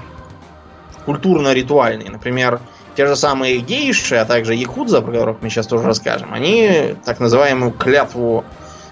культурно-ритуальный. 1.05 2.09
Например, 2.09 2.61
те 2.97 3.07
же 3.07 3.17
самые 3.17 3.59
гейши, 3.59 4.17
а 4.17 4.25
также 4.25 4.55
якудза, 4.55 5.01
про 5.01 5.13
которых 5.13 5.37
мы 5.41 5.51
сейчас 5.51 5.67
тоже 5.67 5.85
расскажем, 5.85 6.35
они 6.35 6.97
так 7.05 7.21
называемую 7.21 7.73
клятву 7.73 8.45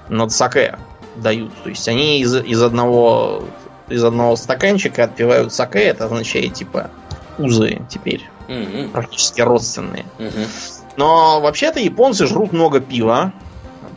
над 0.08 0.32
саке 0.32 0.78
дают. 1.16 1.52
То 1.62 1.70
есть 1.70 1.88
они 1.88 2.20
из, 2.20 2.34
из 2.36 2.62
одного 2.62 3.44
из 3.88 4.02
одного 4.02 4.36
стаканчика 4.36 5.04
отпивают 5.04 5.52
саке, 5.52 5.80
это 5.80 6.06
означает 6.06 6.54
типа 6.54 6.90
узы 7.38 7.82
теперь. 7.88 8.28
Mm-hmm. 8.48 8.90
Практически 8.90 9.40
родственные. 9.40 10.06
Mm-hmm. 10.18 10.75
Но 10.96 11.40
вообще-то 11.40 11.80
японцы 11.80 12.26
жрут 12.26 12.52
много 12.52 12.80
пива. 12.80 13.32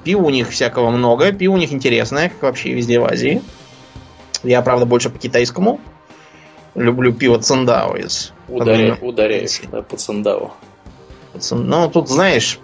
Пива 0.04 0.22
у 0.22 0.30
них 0.30 0.50
всякого 0.50 0.90
много. 0.92 1.32
Пиво 1.32 1.54
у 1.54 1.58
них 1.58 1.72
интересное, 1.72 2.30
как 2.30 2.42
вообще 2.44 2.74
везде 2.74 3.00
в 3.00 3.06
Азии. 3.06 3.42
Я, 4.44 4.62
правда, 4.62 4.86
больше 4.86 5.10
по 5.10 5.18
китайскому. 5.18 5.80
Люблю 6.76 7.14
пиво 7.14 7.40
Циндао 7.40 7.96
из... 7.96 8.32
Ударя... 8.48 8.98
Ударяешь, 9.02 9.60
да, 9.72 9.82
по 9.82 9.98
Циндао. 9.98 10.52
Ну, 11.52 11.90
тут, 11.90 12.10
знаешь, 12.10 12.60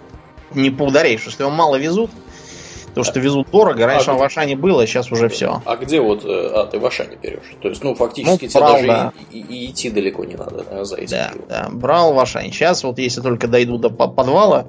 не 0.54 0.70
поударяешь, 0.70 1.20
что 1.20 1.44
его 1.44 1.52
мало 1.52 1.76
везут. 1.76 2.10
То, 2.96 3.04
что 3.04 3.20
везут 3.20 3.50
дорого, 3.50 3.84
раньше 3.84 4.12
а, 4.12 4.14
в 4.14 4.22
Ашане 4.22 4.56
было, 4.56 4.86
сейчас 4.86 5.12
уже 5.12 5.28
все. 5.28 5.60
А 5.66 5.76
где 5.76 6.00
вот, 6.00 6.24
э, 6.24 6.50
а 6.54 6.64
ты 6.64 6.78
в 6.78 6.86
Ашане 6.86 7.18
берешь? 7.22 7.42
То 7.60 7.68
есть, 7.68 7.84
ну, 7.84 7.94
фактически 7.94 8.44
ну, 8.44 8.48
тебе 8.48 8.58
брал, 8.58 8.72
даже 8.72 8.86
да. 8.86 9.12
и, 9.30 9.38
и, 9.38 9.70
идти 9.70 9.90
далеко 9.90 10.24
не 10.24 10.34
надо 10.34 10.64
да, 10.64 10.82
за 10.86 10.96
этим 10.96 11.10
Да, 11.10 11.32
да, 11.46 11.68
брал 11.70 12.14
в 12.14 12.18
Ашане. 12.18 12.52
Сейчас 12.52 12.82
вот 12.84 12.98
если 12.98 13.20
только 13.20 13.48
дойду 13.48 13.76
до 13.76 13.90
подвала 13.90 14.68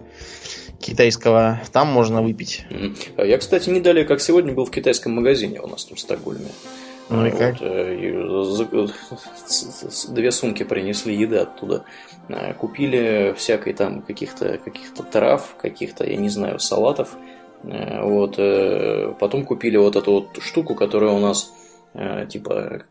китайского, 0.82 1.62
там 1.72 1.88
можно 1.88 2.22
выпить. 2.22 2.66
А 3.16 3.24
я, 3.24 3.38
кстати, 3.38 3.70
не 3.70 3.80
далее, 3.80 4.04
как 4.04 4.20
сегодня, 4.20 4.52
был 4.52 4.66
в 4.66 4.72
китайском 4.72 5.14
магазине 5.14 5.62
у 5.62 5.68
нас 5.68 5.86
тут 5.86 5.98
в 5.98 6.02
Стокгольме. 6.02 6.50
Ну 7.10 7.26
и 7.26 7.30
вот, 7.30 7.40
как? 7.40 7.56
Э, 7.62 8.88
две 10.10 10.32
сумки 10.34 10.64
принесли 10.64 11.16
еды 11.16 11.38
оттуда. 11.38 11.86
Э, 12.28 12.54
купили 12.54 13.34
всякой 13.38 13.72
там 13.72 14.02
каких-то 14.02 14.58
каких 14.58 14.94
трав, 15.10 15.56
каких-то, 15.56 16.06
я 16.06 16.18
не 16.18 16.28
знаю, 16.28 16.60
салатов 16.60 17.16
вот. 17.64 18.36
Э, 18.38 19.14
потом 19.20 19.46
купили 19.46 19.78
вот 19.78 19.96
эту 19.96 20.12
вот 20.12 20.42
штуку, 20.42 20.76
которая 20.76 21.12
у 21.12 21.20
нас 21.20 21.54
э, 21.94 22.26
типа 22.30 22.84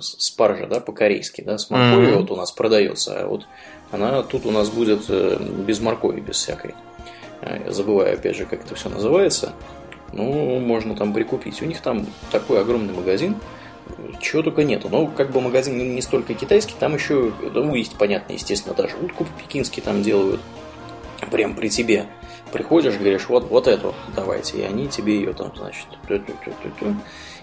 спаржа, 0.00 0.66
да, 0.66 0.80
по-корейски, 0.80 1.40
да, 1.40 1.58
с 1.58 1.70
морковью 1.70 2.10
mm-hmm. 2.10 2.20
вот 2.20 2.30
у 2.30 2.36
нас 2.36 2.52
продается, 2.52 3.22
а 3.22 3.26
вот 3.26 3.46
она 3.90 4.22
тут 4.22 4.46
у 4.46 4.50
нас 4.50 4.68
будет 4.68 5.08
без 5.08 5.80
моркови, 5.80 6.20
без 6.20 6.36
всякой. 6.36 6.74
Я 7.42 7.72
забываю, 7.72 8.14
опять 8.14 8.36
же, 8.36 8.44
как 8.44 8.64
это 8.64 8.74
все 8.74 8.88
называется. 8.88 9.52
Ну, 10.12 10.58
можно 10.58 10.94
там 10.96 11.12
прикупить. 11.12 11.62
У 11.62 11.66
них 11.66 11.80
там 11.80 12.06
такой 12.30 12.60
огромный 12.60 12.92
магазин, 12.92 13.36
чего 14.20 14.42
только 14.42 14.64
нету. 14.64 14.88
Но 14.88 15.06
как 15.06 15.30
бы 15.30 15.40
магазин 15.40 15.94
не 15.94 16.02
столько 16.02 16.34
китайский, 16.34 16.74
там 16.78 16.94
еще, 16.94 17.32
ну, 17.54 17.74
есть, 17.74 17.96
понятно, 17.96 18.32
естественно, 18.32 18.74
даже 18.74 18.96
утку 18.96 19.24
по-пекински 19.24 19.80
там 19.80 20.02
делают. 20.02 20.40
Прям 21.30 21.54
при 21.54 21.68
тебе 21.68 22.06
приходишь, 22.52 22.96
говоришь, 22.96 23.28
вот, 23.28 23.48
вот 23.50 23.66
эту 23.66 23.94
давайте, 24.14 24.58
и 24.58 24.62
они 24.62 24.88
тебе 24.88 25.16
ее 25.16 25.32
там, 25.32 25.52
значит, 25.56 25.86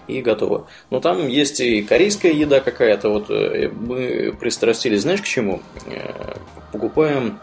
и 0.06 0.22
готово. 0.22 0.66
Но 0.90 1.00
там 1.00 1.26
есть 1.26 1.60
и 1.60 1.82
корейская 1.82 2.32
еда 2.32 2.60
какая-то, 2.60 3.10
вот 3.10 3.30
э, 3.30 3.68
мы 3.68 4.34
пристрастились, 4.38 5.02
знаешь, 5.02 5.20
к 5.20 5.24
чему? 5.24 5.60
Э, 5.86 6.36
покупаем 6.72 7.40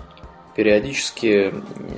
периодически 0.56 1.54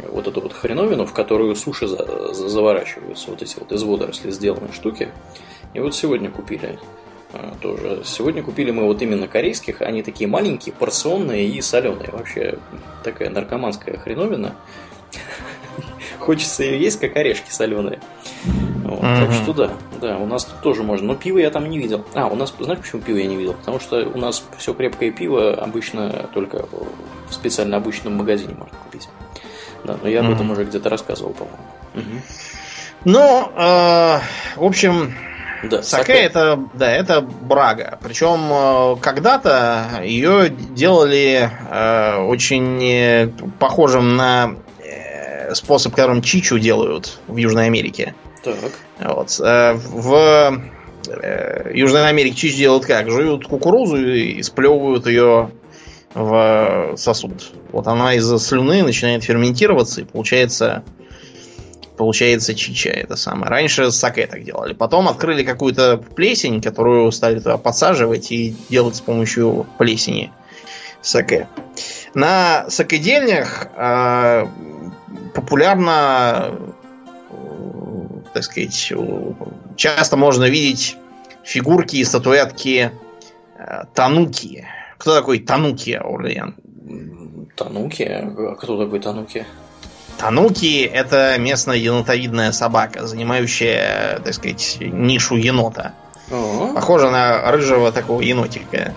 вот 0.09 0.27
эту 0.27 0.41
вот 0.41 0.53
хреновину, 0.53 1.05
в 1.05 1.13
которую 1.13 1.55
суши 1.55 1.87
за, 1.87 2.33
за, 2.33 2.47
заворачиваются, 2.47 3.29
вот 3.29 3.41
эти 3.41 3.59
вот 3.59 3.71
из 3.71 3.83
водорослей 3.83 4.31
сделанные 4.31 4.71
штуки. 4.71 5.09
И 5.73 5.79
вот 5.79 5.93
сегодня 5.93 6.31
купили 6.31 6.79
э, 7.33 7.51
тоже. 7.61 8.01
Сегодня 8.05 8.41
купили 8.41 8.71
мы 8.71 8.85
вот 8.85 9.01
именно 9.01 9.27
корейских, 9.27 9.81
они 9.81 10.03
такие 10.03 10.27
маленькие, 10.27 10.73
порционные 10.73 11.47
и 11.47 11.61
соленые. 11.61 12.09
Вообще 12.11 12.57
такая 13.03 13.29
наркоманская 13.29 13.97
хреновина. 13.97 14.55
Хочется 16.25 16.63
ее 16.63 16.79
есть, 16.79 16.99
как 16.99 17.15
орешки 17.15 17.51
соленые. 17.51 17.99
Вот, 18.83 19.01
Так 19.01 19.31
что 19.31 19.53
да, 19.53 19.71
да, 20.01 20.17
у 20.17 20.25
нас 20.25 20.45
тут 20.45 20.61
тоже 20.61 20.83
можно. 20.83 21.07
Но 21.07 21.15
пиво 21.15 21.37
я 21.37 21.51
там 21.51 21.69
не 21.69 21.77
видел. 21.77 22.03
А, 22.13 22.27
у 22.27 22.35
нас, 22.35 22.53
знаешь, 22.59 22.79
почему 22.79 23.01
пиво 23.01 23.17
я 23.17 23.27
не 23.27 23.35
видел? 23.35 23.53
Потому 23.53 23.79
что 23.79 23.97
у 24.07 24.17
нас 24.17 24.43
все 24.57 24.73
крепкое 24.73 25.11
пиво 25.11 25.53
обычно 25.53 26.29
только 26.33 26.65
в 27.29 27.33
специально 27.33 27.77
обычном 27.77 28.15
магазине 28.15 28.55
можно 28.55 28.75
купить. 28.83 29.07
Да, 29.83 29.97
но 30.01 30.09
я 30.09 30.21
об 30.21 30.31
этом 30.31 30.49
уже 30.49 30.65
где-то 30.65 30.89
рассказывал, 30.89 31.33
по-моему. 31.33 31.57
Угу. 31.93 32.21
Ну, 33.05 33.51
э, 33.55 34.19
в 34.55 34.63
общем, 34.63 35.13
да, 35.63 35.83
саке, 35.83 36.05
саке 36.05 36.13
это, 36.13 36.59
да, 36.73 36.91
это 36.91 37.21
брага. 37.21 37.99
Причем 38.01 38.49
э, 38.51 38.95
когда-то 39.01 40.01
ее 40.03 40.49
делали 40.49 41.49
э, 41.69 42.17
очень 42.23 42.83
э, 42.83 43.27
похожим 43.59 44.15
на 44.15 44.55
способ, 45.55 45.95
которым 45.95 46.21
чичу 46.21 46.59
делают 46.59 47.19
в 47.27 47.37
Южной 47.37 47.65
Америке. 47.65 48.15
Так. 48.43 48.57
Вот. 48.99 49.39
Э, 49.39 49.73
в 49.73 50.61
э, 51.07 51.71
Южной 51.73 52.07
Америке 52.07 52.35
чичу 52.35 52.57
делают 52.57 52.85
как? 52.85 53.09
Жуют 53.09 53.47
кукурузу 53.47 53.97
и 53.97 54.41
сплевывают 54.43 55.07
ее 55.07 55.51
в 56.13 56.93
сосуд. 56.95 57.51
Вот 57.71 57.87
она 57.87 58.15
из-за 58.15 58.39
слюны 58.39 58.83
начинает 58.83 59.23
ферментироваться 59.23 60.01
и 60.01 60.03
получается 60.05 60.83
получается 61.97 62.55
чича 62.55 62.89
это 62.89 63.15
самое. 63.15 63.49
Раньше 63.49 63.91
саке 63.91 64.27
так 64.27 64.43
делали. 64.43 64.73
Потом 64.73 65.07
открыли 65.07 65.43
какую-то 65.43 65.97
плесень, 65.97 66.61
которую 66.61 67.11
стали 67.11 67.39
туда 67.39 67.57
подсаживать 67.57 68.31
и 68.31 68.55
делать 68.69 68.95
с 68.97 69.01
помощью 69.01 69.65
плесени 69.77 70.31
саке. 71.01 71.47
На 72.13 72.69
сакедельнях 72.69 73.67
э, 73.75 74.45
популярно, 75.35 76.55
так 78.33 78.43
сказать, 78.43 78.93
часто 79.75 80.17
можно 80.17 80.45
видеть 80.45 80.97
фигурки 81.43 81.97
и 81.97 82.03
статуэтки 82.03 82.91
э, 83.57 83.83
тануки. 83.93 84.67
Кто 84.97 85.13
такой 85.13 85.39
тануки, 85.39 85.91
Аурлиен? 85.91 86.55
Тануки? 87.55 88.03
А 88.03 88.55
кто 88.55 88.83
такой 88.83 88.99
тануки? 88.99 89.45
Тануки 90.17 90.83
это 90.83 91.37
местная 91.37 91.77
енотовидная 91.77 92.51
собака, 92.51 93.05
занимающая, 93.05 94.19
так 94.23 94.33
сказать, 94.33 94.77
нишу 94.79 95.35
енота. 95.35 95.93
О-о. 96.31 96.73
Похоже 96.73 97.11
на 97.11 97.51
рыжего 97.51 97.91
такого 97.91 98.21
енотика. 98.21 98.95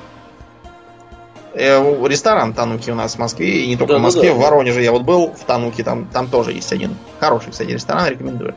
Э, 1.54 2.06
ресторан 2.06 2.52
Тануки 2.52 2.90
у 2.90 2.94
нас 2.94 3.14
в 3.14 3.18
Москве, 3.18 3.64
и 3.64 3.68
не 3.68 3.76
только 3.76 3.94
да, 3.94 3.98
в 3.98 4.02
Москве, 4.02 4.30
да, 4.30 4.34
в 4.34 4.38
Воронеже 4.38 4.82
я 4.82 4.92
вот 4.92 5.02
был, 5.02 5.32
в 5.32 5.44
Тануке, 5.44 5.82
там, 5.82 6.06
там 6.06 6.28
тоже 6.28 6.52
есть 6.52 6.72
один 6.72 6.96
хороший, 7.20 7.52
кстати, 7.52 7.70
ресторан, 7.70 8.08
рекомендую. 8.08 8.54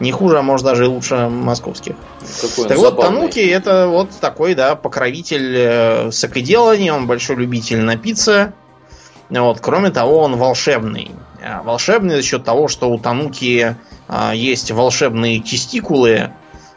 Не 0.00 0.10
хуже, 0.10 0.38
а 0.38 0.42
может 0.42 0.66
даже 0.66 0.84
и 0.84 0.88
лучше 0.88 1.28
московских. 1.28 1.94
Какой 2.40 2.68
так 2.68 2.78
вот, 2.78 3.00
Тануки 3.00 3.40
это 3.40 3.88
вот 3.88 4.10
такой, 4.20 4.54
да, 4.54 4.74
покровитель 4.74 5.56
э, 5.56 6.10
сакоделания, 6.12 6.92
он 6.92 7.06
большой 7.06 7.36
любитель 7.36 7.80
напиться. 7.80 8.52
Вот, 9.30 9.60
кроме 9.60 9.90
того, 9.90 10.20
он 10.20 10.36
волшебный. 10.36 11.10
А, 11.42 11.62
волшебный 11.62 12.16
за 12.16 12.22
счет 12.22 12.44
того, 12.44 12.68
что 12.68 12.90
у 12.90 12.98
Тануки 12.98 13.76
а, 14.08 14.34
есть 14.34 14.70
волшебные 14.70 15.40
тестикулы, 15.40 16.32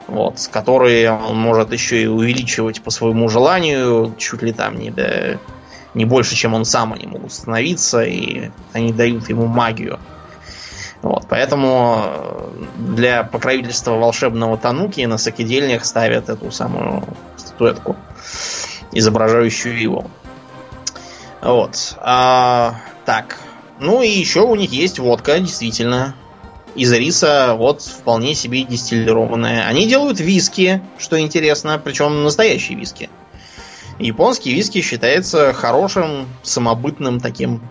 вот, 0.07 0.49
которые 0.51 1.11
он 1.11 1.37
может 1.37 1.73
еще 1.73 2.01
и 2.01 2.07
увеличивать 2.07 2.81
по 2.81 2.91
своему 2.91 3.29
желанию, 3.29 4.15
чуть 4.17 4.41
ли 4.41 4.53
там 4.53 4.77
не, 4.77 4.89
до, 4.89 5.39
не 5.93 6.05
больше, 6.05 6.35
чем 6.35 6.53
он 6.53 6.65
сам 6.65 6.93
они 6.93 7.07
могут 7.07 7.33
становиться, 7.33 8.03
и 8.03 8.49
они 8.73 8.93
дают 8.93 9.29
ему 9.29 9.45
магию. 9.45 9.99
Вот, 11.01 11.25
поэтому 11.29 12.51
для 12.77 13.23
покровительства 13.23 13.91
волшебного 13.91 14.57
Тануки 14.57 15.01
на 15.01 15.17
сакедельнях 15.17 15.85
ставят 15.85 16.29
эту 16.29 16.51
самую 16.51 17.03
статуэтку, 17.35 17.95
изображающую 18.91 19.79
его. 19.79 20.07
Вот. 21.41 21.95
А, 21.99 22.75
так, 23.05 23.37
ну 23.79 24.01
и 24.01 24.07
еще 24.07 24.41
у 24.41 24.55
них 24.55 24.71
есть 24.71 24.99
водка, 24.99 25.39
действительно. 25.39 26.15
Из 26.77 26.93
риса 26.93 27.55
вот 27.57 27.81
вполне 27.81 28.35
себе 28.35 28.63
дистиллированная. 28.63 29.67
Они 29.67 29.87
делают 29.87 30.19
виски, 30.19 30.81
что 30.99 31.19
интересно, 31.19 31.81
причем 31.83 32.23
настоящие 32.23 32.77
виски. 32.77 33.09
Японский 33.97 34.53
виски 34.53 34.81
считается 34.81 35.53
хорошим, 35.53 36.27
самобытным 36.43 37.19
таким. 37.19 37.61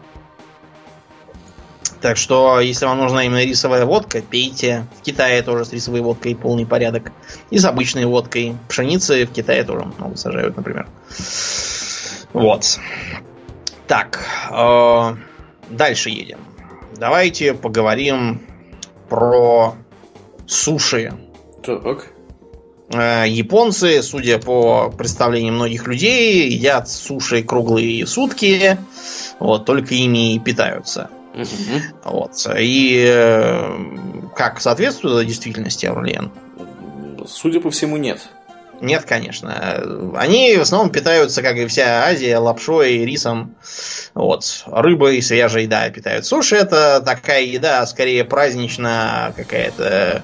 Так 2.01 2.17
что, 2.17 2.61
если 2.61 2.85
вам 2.85 2.99
нужна 2.99 3.25
именно 3.25 3.45
рисовая 3.45 3.85
водка, 3.85 4.21
пейте. 4.21 4.87
В 5.01 5.03
Китае 5.03 5.43
тоже 5.43 5.65
с 5.65 5.73
рисовой 5.73 6.01
водкой 6.01 6.35
полный 6.35 6.67
порядок. 6.67 7.13
И 7.51 7.59
с 7.59 7.65
обычной 7.65 8.07
водкой. 8.07 8.57
Пшеницы 8.69 9.25
в 9.25 9.33
Китае 9.33 9.63
тоже 9.63 9.87
много 9.99 10.17
сажают, 10.17 10.57
например. 10.57 10.89
Вот. 12.33 12.79
Так. 13.87 14.27
Э 14.51 15.15
Дальше 15.71 16.11
едем. 16.11 16.39
Давайте 16.97 17.55
поговорим 17.55 18.41
про 19.09 19.75
суши. 20.47 21.13
Так. 21.63 22.13
Э, 22.93 23.25
японцы, 23.27 24.03
судя 24.03 24.39
по 24.39 24.91
представлениям 24.91 25.57
многих 25.57 25.87
людей, 25.87 26.49
едят 26.49 26.89
суши 26.89 27.43
круглые 27.43 28.07
сутки, 28.07 28.79
вот, 29.39 29.65
только 29.65 29.95
ими 29.95 30.35
и 30.35 30.39
питаются. 30.39 31.11
Угу. 31.35 32.13
Вот. 32.13 32.47
И 32.59 33.05
э, 33.07 33.79
как 34.37 34.61
соответствует 34.61 35.27
действительности, 35.27 35.87
Аурлиен? 35.87 36.31
Судя 37.27 37.61
по 37.61 37.71
всему, 37.71 37.97
нет. 37.97 38.29
Нет, 38.81 39.05
конечно. 39.05 40.13
Они 40.17 40.57
в 40.57 40.61
основном 40.61 40.91
питаются, 40.91 41.43
как 41.43 41.57
и 41.57 41.67
вся 41.67 42.05
Азия, 42.05 42.39
лапшой, 42.39 43.05
рисом. 43.05 43.55
Вот. 44.17 44.65
Рыбой, 44.65 45.21
свежей, 45.21 45.67
да, 45.67 45.91
питают. 45.91 46.25
Суши 46.25 46.57
это 46.57 47.03
такая 47.05 47.43
еда, 47.43 47.85
скорее 47.85 48.25
праздничная, 48.25 49.33
какая-то 49.37 50.23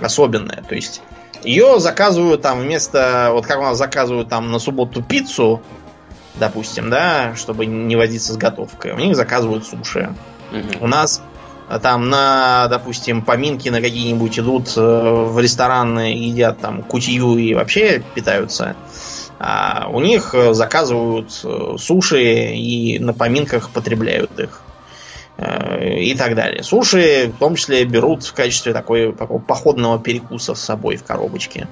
особенная. 0.00 0.64
То 0.66 0.74
есть 0.74 1.02
ее 1.44 1.78
заказывают 1.78 2.40
там 2.40 2.60
вместо, 2.60 3.28
вот 3.32 3.46
как 3.46 3.58
у 3.58 3.64
нас 3.64 3.76
заказывают 3.76 4.30
там 4.30 4.50
на 4.50 4.58
субботу 4.58 5.02
пиццу, 5.02 5.60
допустим, 6.36 6.88
да, 6.88 7.34
чтобы 7.36 7.66
не 7.66 7.96
возиться 7.96 8.32
с 8.32 8.38
готовкой. 8.38 8.92
У 8.92 8.98
них 8.98 9.14
заказывают 9.14 9.66
суши. 9.66 10.14
Угу. 10.50 10.84
У 10.84 10.86
нас 10.86 11.20
там 11.82 12.08
на, 12.08 12.66
допустим, 12.68 13.20
поминки 13.20 13.68
на 13.68 13.82
какие-нибудь 13.82 14.38
идут 14.38 14.72
э, 14.74 14.80
в 14.80 15.38
рестораны, 15.38 16.14
едят 16.14 16.60
там 16.60 16.82
кутью 16.82 17.36
и 17.36 17.52
вообще 17.52 18.02
питаются. 18.14 18.74
А 19.38 19.88
у 19.90 20.00
них 20.00 20.34
э, 20.34 20.52
заказывают 20.52 21.30
э, 21.44 21.76
суши 21.78 22.54
и 22.54 22.98
на 22.98 23.12
поминках 23.12 23.70
потребляют 23.70 24.38
их. 24.38 24.62
И 25.80 26.16
так 26.16 26.34
далее. 26.34 26.64
Суши 26.64 27.32
в 27.32 27.38
том 27.38 27.54
числе 27.54 27.84
берут 27.84 28.24
в 28.24 28.32
качестве 28.32 28.72
такой, 28.72 29.12
такого 29.12 29.38
походного 29.38 30.00
перекуса 30.00 30.56
с 30.56 30.60
собой 30.60 30.96
в 30.96 31.04
коробочке. 31.04 31.68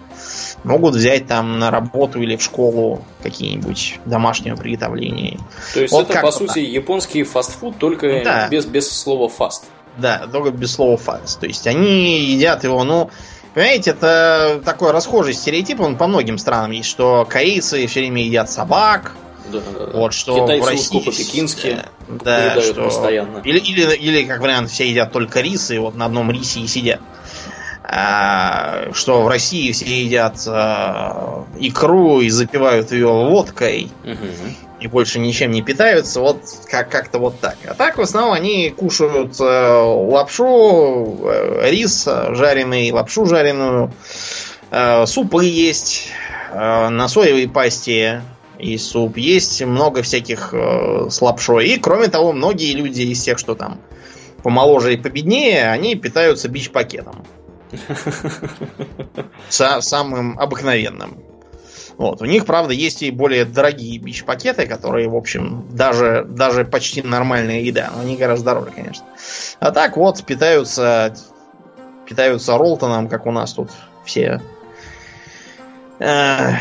Могут 0.62 0.94
взять 0.94 1.26
там 1.26 1.58
на 1.58 1.72
работу 1.72 2.22
или 2.22 2.36
в 2.36 2.42
школу 2.42 3.04
какие-нибудь 3.24 3.98
домашнего 4.04 4.54
приготовления. 4.54 5.40
То 5.74 5.80
есть 5.80 5.92
вот 5.92 6.08
это, 6.08 6.20
по 6.20 6.30
сути, 6.30 6.60
так. 6.60 6.74
японский 6.74 7.24
фастфуд, 7.24 7.76
только 7.78 8.22
да. 8.22 8.48
без, 8.48 8.66
без 8.66 8.88
слова 8.88 9.28
фаст. 9.28 9.64
Да, 9.96 10.28
только 10.30 10.52
без 10.52 10.72
слова 10.72 10.96
фаст. 10.96 11.40
То 11.40 11.46
есть 11.46 11.66
они 11.66 12.20
едят 12.20 12.62
его, 12.62 12.84
ну, 12.84 13.10
понимаете, 13.56 13.92
это 13.92 14.60
такой 14.62 14.90
расхожий 14.90 15.32
стереотип, 15.32 15.80
он 15.80 15.96
по 15.96 16.06
многим 16.06 16.36
странам 16.36 16.72
есть, 16.72 16.90
что 16.90 17.26
корейцы 17.28 17.86
все 17.86 18.00
время 18.00 18.22
едят 18.22 18.50
собак, 18.50 19.12
да, 19.50 19.60
да, 19.60 19.86
да. 19.86 19.98
Вот 19.98 20.12
что 20.12 20.34
Китайцы 20.34 20.62
в 20.62 20.68
России 20.68 21.00
по-пекински 21.00 21.78
да, 22.08 22.54
да 22.54 22.60
что... 22.60 22.84
постоянно. 22.84 23.38
Или, 23.44 23.58
или, 23.58 23.94
или, 23.94 24.24
как 24.24 24.40
вариант, 24.40 24.70
все 24.70 24.90
едят 24.90 25.10
только 25.10 25.40
рис, 25.40 25.70
и 25.70 25.78
вот 25.78 25.94
на 25.94 26.04
одном 26.04 26.30
рисе 26.30 26.60
и 26.60 26.66
сидят. 26.66 27.00
А, 27.82 28.92
что 28.92 29.22
в 29.22 29.28
России 29.28 29.72
все 29.72 30.02
едят 30.04 30.42
а, 30.48 31.46
икру 31.58 32.20
и 32.20 32.28
запивают 32.28 32.92
ее 32.92 33.06
водкой. 33.06 33.90
Угу 34.04 34.65
и 34.80 34.86
больше 34.88 35.18
ничем 35.18 35.50
не 35.50 35.62
питаются, 35.62 36.20
вот 36.20 36.38
как- 36.70 36.90
как-то 36.90 37.18
вот 37.18 37.40
так. 37.40 37.56
А 37.66 37.74
так 37.74 37.96
в 37.98 38.02
основном 38.02 38.32
они 38.32 38.70
кушают 38.70 39.40
э, 39.40 39.44
лапшу, 39.44 41.18
э, 41.24 41.70
рис 41.70 42.04
жареный, 42.04 42.92
лапшу 42.92 43.26
жареную, 43.26 43.92
э, 44.70 45.06
супы 45.06 45.44
есть, 45.44 46.08
э, 46.52 46.88
на 46.88 47.08
соевой 47.08 47.48
пасте 47.48 48.22
есть 48.58 48.88
суп, 48.88 49.16
есть 49.16 49.62
много 49.62 50.02
всяких 50.02 50.50
э, 50.52 51.08
с 51.10 51.20
лапшой. 51.20 51.68
И 51.68 51.78
кроме 51.78 52.08
того, 52.08 52.32
многие 52.32 52.72
люди 52.72 53.02
из 53.02 53.22
тех, 53.22 53.38
что 53.38 53.54
там 53.54 53.80
помоложе 54.42 54.94
и 54.94 54.96
победнее, 54.96 55.70
они 55.70 55.94
питаются 55.94 56.48
бич-пакетом. 56.48 57.24
Самым 59.48 60.38
обыкновенным. 60.38 61.18
Вот. 61.98 62.20
У 62.20 62.26
них, 62.26 62.44
правда, 62.44 62.74
есть 62.74 63.02
и 63.02 63.10
более 63.10 63.44
дорогие 63.44 63.98
бич-пакеты, 63.98 64.66
которые, 64.66 65.08
в 65.08 65.16
общем, 65.16 65.66
даже, 65.70 66.26
даже 66.28 66.64
почти 66.64 67.02
нормальная 67.02 67.60
еда, 67.60 67.90
но 67.94 68.02
они 68.02 68.16
гораздо 68.16 68.46
дороже, 68.46 68.72
конечно. 68.72 69.06
А 69.60 69.70
так 69.70 69.96
вот, 69.96 70.22
питаются 70.24 71.14
питаются 72.06 72.56
ролтоном, 72.56 73.08
как 73.08 73.26
у 73.26 73.32
нас 73.32 73.52
тут 73.52 73.70
все. 74.04 74.40
Э, 75.98 76.52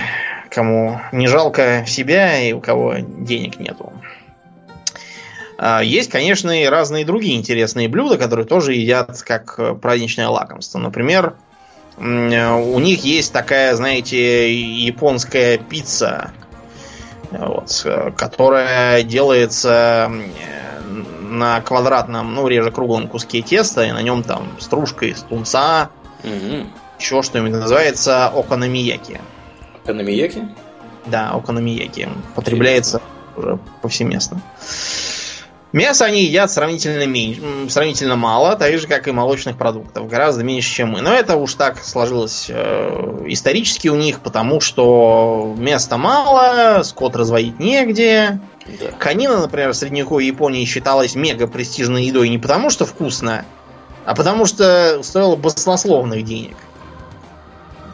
кому 0.50 1.00
не 1.12 1.28
жалко 1.28 1.86
себя 1.88 2.42
и 2.42 2.54
у 2.54 2.62
кого 2.62 2.96
денег 3.00 3.60
нету. 3.60 3.94
А, 5.58 5.82
есть, 5.82 6.10
конечно, 6.10 6.52
и 6.52 6.66
разные 6.66 7.06
другие 7.06 7.38
интересные 7.38 7.88
блюда, 7.88 8.18
которые 8.18 8.46
тоже 8.46 8.74
едят 8.74 9.22
как 9.22 9.80
праздничное 9.80 10.28
лакомство. 10.28 10.80
Например, 10.80 11.36
у 11.98 12.80
них 12.80 13.04
есть 13.04 13.32
такая, 13.32 13.76
знаете, 13.76 14.54
японская 14.54 15.58
пицца, 15.58 16.32
вот, 17.32 17.86
которая 18.18 19.04
делается 19.04 20.12
на 21.22 21.62
квадратном, 21.62 22.34
ну, 22.34 22.48
реже 22.48 22.72
круглом 22.72 23.08
куске 23.08 23.42
теста, 23.42 23.84
и 23.84 23.92
на 23.92 24.02
нем 24.02 24.24
там 24.24 24.50
стружка 24.60 25.06
из 25.06 25.22
тунца, 25.22 25.90
угу. 26.24 26.68
еще 27.00 27.22
что-нибудь 27.22 27.52
называется 27.52 28.28
окономияки. 28.28 29.22
Окономияки? 29.84 30.48
Да, 31.06 31.32
окономияки. 31.32 32.10
Потребляется 32.36 33.02
уже 33.36 33.60
повсеместно. 33.82 34.42
Мясо 35.76 36.06
они 36.06 36.24
едят 36.24 36.50
сравнительно, 36.50 37.06
меньше, 37.06 37.42
сравнительно 37.68 38.16
мало, 38.16 38.56
так 38.56 38.78
же, 38.78 38.88
как 38.88 39.10
и 39.10 39.12
молочных 39.12 39.58
продуктов. 39.58 40.08
Гораздо 40.08 40.42
меньше, 40.42 40.74
чем 40.74 40.92
мы. 40.92 41.02
Но 41.02 41.14
это 41.14 41.36
уж 41.36 41.54
так 41.56 41.84
сложилось 41.84 42.46
э, 42.48 43.26
исторически 43.26 43.90
у 43.90 43.96
них, 43.96 44.22
потому 44.22 44.62
что 44.62 45.54
места 45.58 45.98
мало, 45.98 46.82
скот 46.84 47.18
разводить 47.18 47.60
негде. 47.60 48.40
Да. 48.66 48.92
Конина, 48.98 49.42
например, 49.42 49.74
в 49.74 49.76
средневековой 49.76 50.26
Японии 50.26 50.64
считалась 50.64 51.14
мега 51.14 51.46
престижной 51.46 52.06
едой 52.06 52.30
не 52.30 52.38
потому, 52.38 52.70
что 52.70 52.86
вкусно, 52.86 53.44
а 54.06 54.16
потому 54.16 54.46
что 54.46 55.04
стоило 55.04 55.36
баснословных 55.36 56.24
денег. 56.24 56.56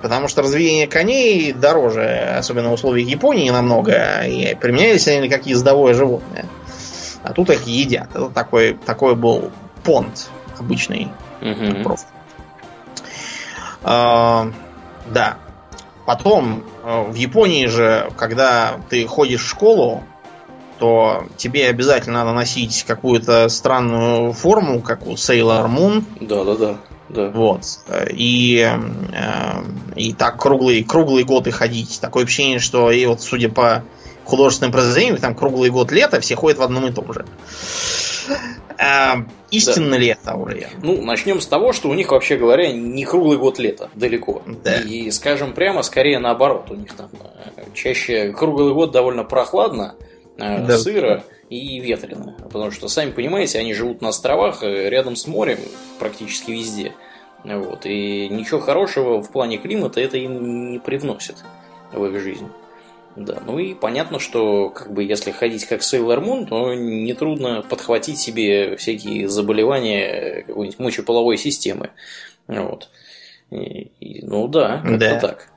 Потому 0.04 0.28
что 0.28 0.44
разведение 0.44 0.86
коней 0.86 1.52
дороже, 1.52 2.36
особенно 2.38 2.70
в 2.70 2.74
условиях 2.74 3.08
Японии, 3.08 3.50
намного, 3.50 4.22
и 4.24 4.54
применялись 4.54 5.08
они 5.08 5.30
как 5.30 5.48
ездовое 5.48 5.96
животное. 5.96 6.46
А 7.24 7.34
тут 7.34 7.50
их 7.50 7.68
едят. 7.68 8.10
Это 8.14 8.30
такой, 8.30 8.74
такой 8.74 9.16
был 9.16 9.52
понт 9.84 10.30
обычный. 10.58 11.10
Угу. 11.42 11.84
Просто. 11.84 12.08
А, 13.84 14.52
да. 15.10 15.38
Потом 16.06 16.64
э, 16.84 17.04
в 17.10 17.16
Японии 17.16 17.68
же, 17.68 18.12
когда 18.18 18.80
ты 18.90 19.06
ходишь 19.06 19.44
в 19.44 19.50
школу, 19.50 20.04
то 20.80 21.26
тебе 21.38 21.68
обязательно 21.68 22.24
надо 22.24 22.34
носить 22.34 22.84
какую-то 22.88 23.48
странную 23.50 24.34
форму, 24.34 24.82
как 24.82 25.06
у 25.06 25.12
Sailor 25.12 25.68
Moon. 25.68 26.04
Да, 26.20 26.44
да, 26.44 26.56
да. 26.56 26.78
Да. 27.10 27.30
Вот. 27.30 27.62
И, 28.10 28.68
э, 29.14 29.64
и 29.96 30.14
так 30.14 30.42
круглый, 30.42 30.84
круглый 30.84 31.24
год 31.24 31.48
и 31.48 31.52
ходить. 31.52 32.00
Такое 32.02 32.24
ощущение, 32.24 32.60
что 32.60 32.90
и 32.90 33.06
вот 33.06 33.22
судя 33.22 33.50
по 33.50 33.84
художественным 34.26 34.72
произведениям, 34.72 35.18
там 35.18 35.36
круглый 35.36 35.70
год 35.70 35.92
лета, 35.92 36.20
все 36.20 36.36
ходят 36.36 36.60
в 36.60 36.64
одном 36.64 36.88
и 36.88 36.92
том 36.92 37.12
же. 37.14 37.26
А, 38.78 39.26
истинно 39.52 39.92
да. 39.92 39.98
ли 39.98 40.08
это, 40.08 40.32
Аурельян? 40.32 40.72
Ну, 40.82 41.02
начнем 41.04 41.40
с 41.40 41.46
того, 41.46 41.72
что 41.72 41.90
у 41.90 41.94
них, 41.94 42.12
вообще 42.12 42.36
говоря, 42.36 42.72
не 42.72 43.06
круглый 43.06 43.38
год 43.38 43.60
лета, 43.60 43.90
далеко. 43.94 44.42
Да. 44.64 44.78
И, 44.78 45.12
скажем 45.12 45.54
прямо, 45.54 45.84
скорее 45.84 46.20
наоборот. 46.20 46.72
У 46.72 46.76
них 46.76 46.94
там 46.96 47.10
э, 47.58 47.62
чаще 47.76 48.32
круглый 48.32 48.74
год 48.74 48.92
довольно 48.92 49.24
прохладно, 49.24 49.96
э, 50.38 50.66
да. 50.66 50.78
сыро 50.78 51.24
и 51.50 51.80
ветрено. 51.80 52.36
Потому 52.44 52.72
что, 52.72 52.88
сами 52.88 53.12
понимаете, 53.12 53.60
они 53.60 53.74
живут 53.74 54.02
на 54.02 54.10
островах 54.10 54.64
э, 54.64 54.90
рядом 54.90 55.16
с 55.16 55.28
морем 55.28 55.60
практически 56.00 56.52
везде. 56.52 56.94
Вот. 57.44 57.86
И 57.86 58.30
ничего 58.30 58.60
хорошего 58.60 59.22
в 59.22 59.32
плане 59.32 59.58
климата 59.58 60.00
это 60.00 60.18
им 60.18 60.72
не 60.72 60.80
привносит 60.80 61.36
в 61.92 62.04
их 62.06 62.20
жизнь. 62.20 62.48
Да, 63.16 63.42
ну 63.46 63.60
и 63.60 63.74
понятно, 63.74 64.20
что 64.20 64.70
как 64.70 64.94
бы 64.94 65.04
если 65.04 65.32
ходить 65.32 65.66
как 65.66 65.82
Sailor 65.82 66.24
Moon, 66.24 66.46
то 66.46 66.74
нетрудно 66.74 67.62
подхватить 67.62 68.18
себе 68.18 68.78
всякие 68.78 69.28
заболевания 69.28 70.44
какой-нибудь 70.48 70.80
мочеполовой 70.80 71.38
системы. 71.38 71.90
Вот. 72.48 72.90
И, 73.50 73.92
и, 74.00 74.26
ну 74.26 74.48
да, 74.48 74.82
как-то 74.84 74.98
да. 74.98 75.20
так. 75.20 75.48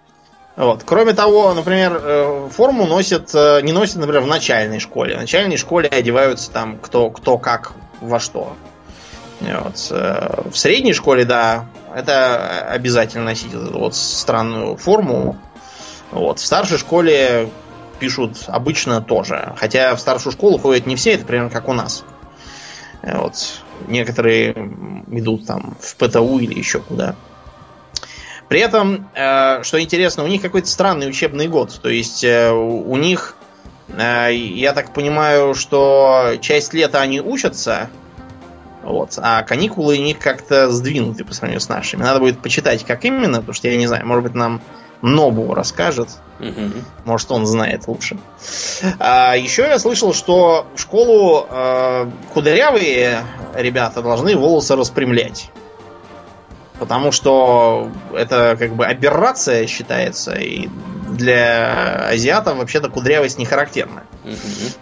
Вот. 0.57 0.83
Кроме 0.85 1.15
того, 1.15 1.53
например, 1.55 2.01
э, 2.03 2.49
форму 2.53 2.87
носят, 2.87 3.35
э, 3.35 3.61
не 3.63 3.73
носят, 3.73 3.97
например, 3.97 4.23
в 4.23 4.27
начальной 4.27 4.79
школе. 4.79 5.17
В 5.17 5.21
начальной 5.21 5.57
школе 5.57 5.89
одеваются 5.89 6.51
там 6.51 6.79
кто, 6.79 7.11
кто 7.11 7.39
как 7.39 7.73
во 8.01 8.21
что. 8.21 8.57
Вот. 9.41 9.89
Э, 9.91 10.43
в 10.49 10.57
средней 10.57 10.93
школе, 10.93 11.25
да, 11.25 11.67
это 11.95 12.67
обязательно 12.69 13.25
носить 13.25 13.53
вот 13.53 13.95
странную 13.95 14.77
форму 14.77 15.37
вот. 16.11 16.39
В 16.39 16.45
старшей 16.45 16.79
школе 16.79 17.49
пишут 17.99 18.45
обычно 18.49 19.01
тоже. 19.01 19.55
Хотя 19.57 19.95
в 19.95 20.01
старшую 20.01 20.33
школу 20.33 20.59
ходят 20.59 20.87
не 20.87 20.97
все, 20.97 21.13
это 21.13 21.25
примерно 21.25 21.51
как 21.51 21.69
у 21.69 21.73
нас. 21.73 22.05
Вот. 23.03 23.61
Некоторые 23.89 24.53
идут 25.11 25.47
там 25.47 25.77
в 25.81 25.97
ПТУ 25.97 26.39
или 26.39 26.59
еще 26.59 26.81
куда. 26.81 27.15
При 28.49 28.61
этом, 28.61 29.09
э, 29.15 29.63
что 29.63 29.81
интересно, 29.81 30.25
у 30.25 30.27
них 30.27 30.43
какой-то 30.43 30.69
странный 30.69 31.09
учебный 31.09 31.49
год. 31.49 31.79
То 31.83 31.89
есть 31.89 32.23
э, 32.25 32.51
у 32.51 32.97
них, 32.97 33.37
э, 33.89 34.35
я 34.35 34.73
так 34.73 34.93
понимаю, 34.93 35.55
что 35.55 36.35
часть 36.41 36.75
лета 36.75 37.01
они 37.01 37.21
учатся, 37.21 37.89
вот, 38.83 39.19
а 39.21 39.43
каникулы 39.43 39.99
у 39.99 40.03
них 40.03 40.19
как-то 40.19 40.71
сдвинуты 40.71 41.25
по 41.25 41.33
сравнению 41.33 41.61
с 41.61 41.69
нашими. 41.69 42.03
Надо 42.03 42.21
будет 42.21 42.41
почитать, 42.41 42.85
как 42.85 43.05
именно, 43.05 43.39
потому 43.39 43.55
что 43.55 43.69
я 43.69 43.79
не 43.79 43.87
знаю, 43.87 44.07
может 44.07 44.25
быть, 44.25 44.35
нам 44.35 44.61
Нобу 45.03 45.55
расскажет. 45.55 46.09
Угу. 46.41 46.73
Может, 47.05 47.31
он 47.31 47.47
знает 47.47 47.87
лучше. 47.87 48.19
А, 48.99 49.37
еще 49.37 49.63
я 49.63 49.79
слышал, 49.79 50.13
что 50.13 50.67
в 50.75 50.81
школу 50.81 51.47
э, 51.49 52.11
кудрявые 52.33 53.25
ребята 53.55 54.03
должны 54.03 54.37
волосы 54.37 54.75
распрямлять. 54.75 55.51
Потому 56.85 57.13
что 57.13 57.91
это 58.13 58.57
как 58.59 58.75
бы 58.75 58.85
аберрация 58.85 59.67
считается, 59.67 60.35
и 60.35 60.69
для 61.09 62.09
азиатов 62.11 62.59
вообще-то 62.59 62.91
кудрявость 62.91 63.39
не 63.39 63.47
характерна. 63.47 64.03
Угу. 64.23 64.35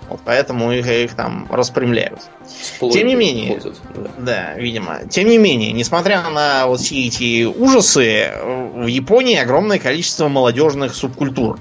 Вот 0.08 0.20
поэтому 0.24 0.72
их, 0.72 0.84
их 0.84 1.14
там 1.14 1.46
распрямляют. 1.48 2.18
Сплойки 2.60 2.98
Тем 2.98 3.06
не 3.06 3.14
менее, 3.14 3.60
ходят, 3.60 3.76
да. 3.94 4.10
да, 4.18 4.54
видимо. 4.54 5.02
Тем 5.08 5.28
не 5.28 5.38
менее, 5.38 5.70
несмотря 5.70 6.28
на 6.28 6.66
вот 6.66 6.80
все 6.80 7.06
эти 7.06 7.44
ужасы, 7.44 8.32
в 8.42 8.86
Японии 8.88 9.36
огромное 9.36 9.78
количество 9.78 10.26
молодежных 10.26 10.96
субкультур, 10.96 11.60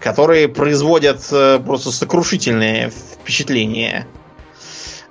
которые 0.00 0.48
производят 0.48 1.22
э, 1.32 1.60
просто 1.60 1.92
сокрушительные 1.92 2.90
впечатления. 2.90 4.06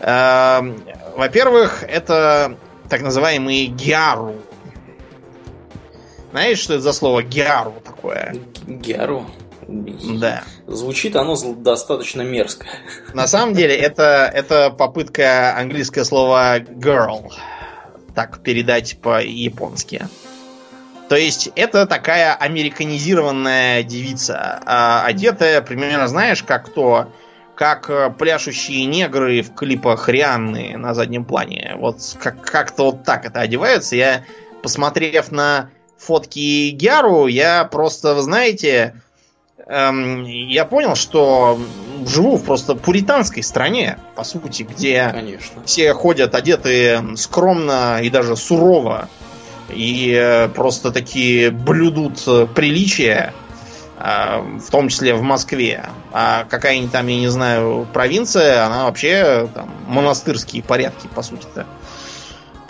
Эм, 0.01 0.83
во-первых, 1.17 1.81
это 1.81 2.57
так 2.91 3.01
называемые 3.01 3.67
гиару. 3.67 4.35
Знаешь, 6.31 6.59
что 6.59 6.73
это 6.73 6.81
за 6.81 6.93
слово 6.93 7.23
гиару 7.23 7.75
такое? 7.85 8.35
Гиару? 8.67 9.25
Да. 9.67 10.43
Звучит 10.67 11.15
оно 11.15 11.35
достаточно 11.55 12.21
мерзко. 12.21 12.65
На 13.13 13.27
самом 13.27 13.53
деле, 13.53 13.75
это, 13.75 14.29
это 14.33 14.69
попытка 14.69 15.55
английское 15.57 16.03
слово 16.03 16.59
girl 16.59 17.31
так 18.15 18.41
передать 18.43 18.97
по-японски. 19.01 20.07
То 21.09 21.15
есть 21.15 21.49
это 21.55 21.85
такая 21.85 22.33
американизированная 22.33 23.83
девица, 23.83 24.61
а, 24.65 25.05
одетая 25.05 25.61
примерно, 25.61 26.07
знаешь, 26.07 26.43
как 26.43 26.67
кто 26.67 27.11
как 27.53 27.91
э, 27.91 28.09
пляшущие 28.17 28.85
негры 28.85 29.43
в 29.43 29.53
клипах 29.53 30.09
Рианны 30.09 30.77
на 30.77 30.95
заднем 30.95 31.25
плане. 31.25 31.73
Вот 31.77 31.97
как- 32.19 32.41
как-то 32.41 32.85
вот 32.85 33.03
так 33.03 33.23
это 33.25 33.39
одевается. 33.39 33.95
Я, 33.95 34.23
посмотрев 34.63 35.31
на 35.31 35.69
фотки 36.01 36.71
Гяру, 36.71 37.27
я 37.27 37.63
просто, 37.65 38.15
вы 38.15 38.21
знаете, 38.21 38.95
эм, 39.67 40.23
я 40.25 40.65
понял, 40.65 40.95
что 40.95 41.59
живу 42.07 42.37
в 42.37 42.43
просто 42.43 42.75
пуританской 42.75 43.43
стране, 43.43 43.99
по 44.15 44.23
сути, 44.23 44.63
где 44.63 45.09
Конечно. 45.11 45.61
все 45.65 45.93
ходят 45.93 46.33
одетые 46.33 47.15
скромно 47.17 47.99
и 48.01 48.09
даже 48.09 48.35
сурово, 48.35 49.09
и 49.69 50.11
э, 50.17 50.49
просто 50.49 50.91
такие 50.91 51.51
блюдут 51.51 52.19
приличия 52.55 53.33
а, 54.03 54.39
в 54.39 54.71
том 54.71 54.89
числе 54.89 55.13
в 55.13 55.21
Москве. 55.21 55.85
А 56.11 56.45
какая-нибудь 56.49 56.91
там, 56.91 57.05
я 57.05 57.17
не 57.17 57.27
знаю, 57.27 57.87
провинция, 57.93 58.65
она 58.65 58.85
вообще 58.85 59.47
там 59.53 59.69
монастырские 59.85 60.63
порядки, 60.63 61.07
по 61.13 61.21
сути-то. 61.21 61.67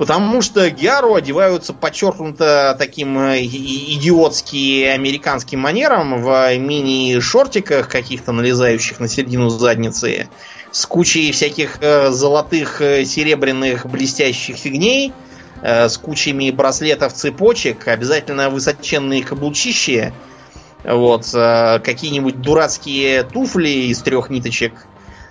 Потому 0.01 0.41
что 0.41 0.67
гиару 0.71 1.13
одеваются 1.13 1.73
подчеркнуто 1.73 2.75
таким 2.79 3.19
э, 3.19 3.43
идиотски 3.43 4.85
американским 4.85 5.59
манером 5.59 6.23
в 6.23 6.57
мини-шортиках 6.57 7.87
каких-то 7.87 8.31
налезающих 8.31 8.99
на 8.99 9.07
середину 9.07 9.49
задницы 9.49 10.27
с 10.71 10.87
кучей 10.87 11.31
всяких 11.31 11.77
э, 11.81 12.09
золотых, 12.09 12.81
э, 12.81 13.05
серебряных, 13.05 13.85
блестящих 13.85 14.55
фигней 14.55 15.13
с 15.61 15.95
кучами 15.99 16.49
браслетов, 16.49 17.13
цепочек, 17.13 17.87
обязательно 17.87 18.49
высоченные 18.49 19.23
каблучищи, 19.23 20.11
вот, 20.83 21.27
какие-нибудь 21.31 22.41
дурацкие 22.41 23.21
туфли 23.21 23.69
из 23.69 24.01
трех 24.01 24.31
ниточек, 24.31 24.73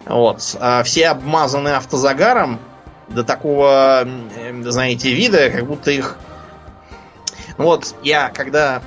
вот, 0.07 0.57
а 0.61 0.85
все 0.85 1.09
обмазаны 1.09 1.71
автозагаром 1.71 2.61
до 3.11 3.25
такого, 3.25 4.07
знаете, 4.65 5.13
вида, 5.13 5.51
как 5.51 5.67
будто 5.67 5.91
их... 5.91 6.17
Ну 7.59 7.65
вот, 7.65 7.95
я 8.03 8.31
когда 8.31 8.83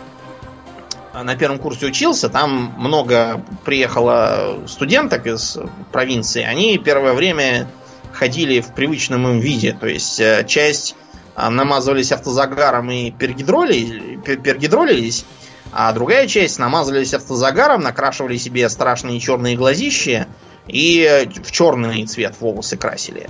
на 1.13 1.36
первом 1.36 1.59
курсе 1.59 1.86
учился, 1.86 2.30
там 2.30 2.74
много 2.78 3.43
приехало 3.65 4.59
студенток 4.67 5.28
из 5.28 5.57
провинции. 5.91 6.41
Они 6.41 6.78
первое 6.78 7.13
время 7.13 7.67
ходили 8.13 8.61
в 8.61 8.74
привычном 8.74 9.28
им 9.28 9.39
виде. 9.39 9.78
То 9.80 9.88
есть 9.88 10.19
э, 10.19 10.43
часть 10.47 10.95
а, 11.36 11.49
намазывались 11.49 12.11
автозагаром 12.11 12.89
и 12.91 13.11
пергидролились, 13.11 14.19
пергидролились, 14.24 15.26
а 15.71 15.91
другая 15.93 16.28
часть 16.28 16.59
намазывались 16.59 17.13
автозагаром, 17.13 17.82
накрашивали 17.82 18.38
себе 18.38 18.69
страшные 18.69 19.19
черные 19.19 19.55
глазища 19.55 20.28
и 20.67 21.28
в 21.43 21.51
черный 21.51 22.05
цвет 22.05 22.36
волосы 22.39 22.78
красили. 22.78 23.30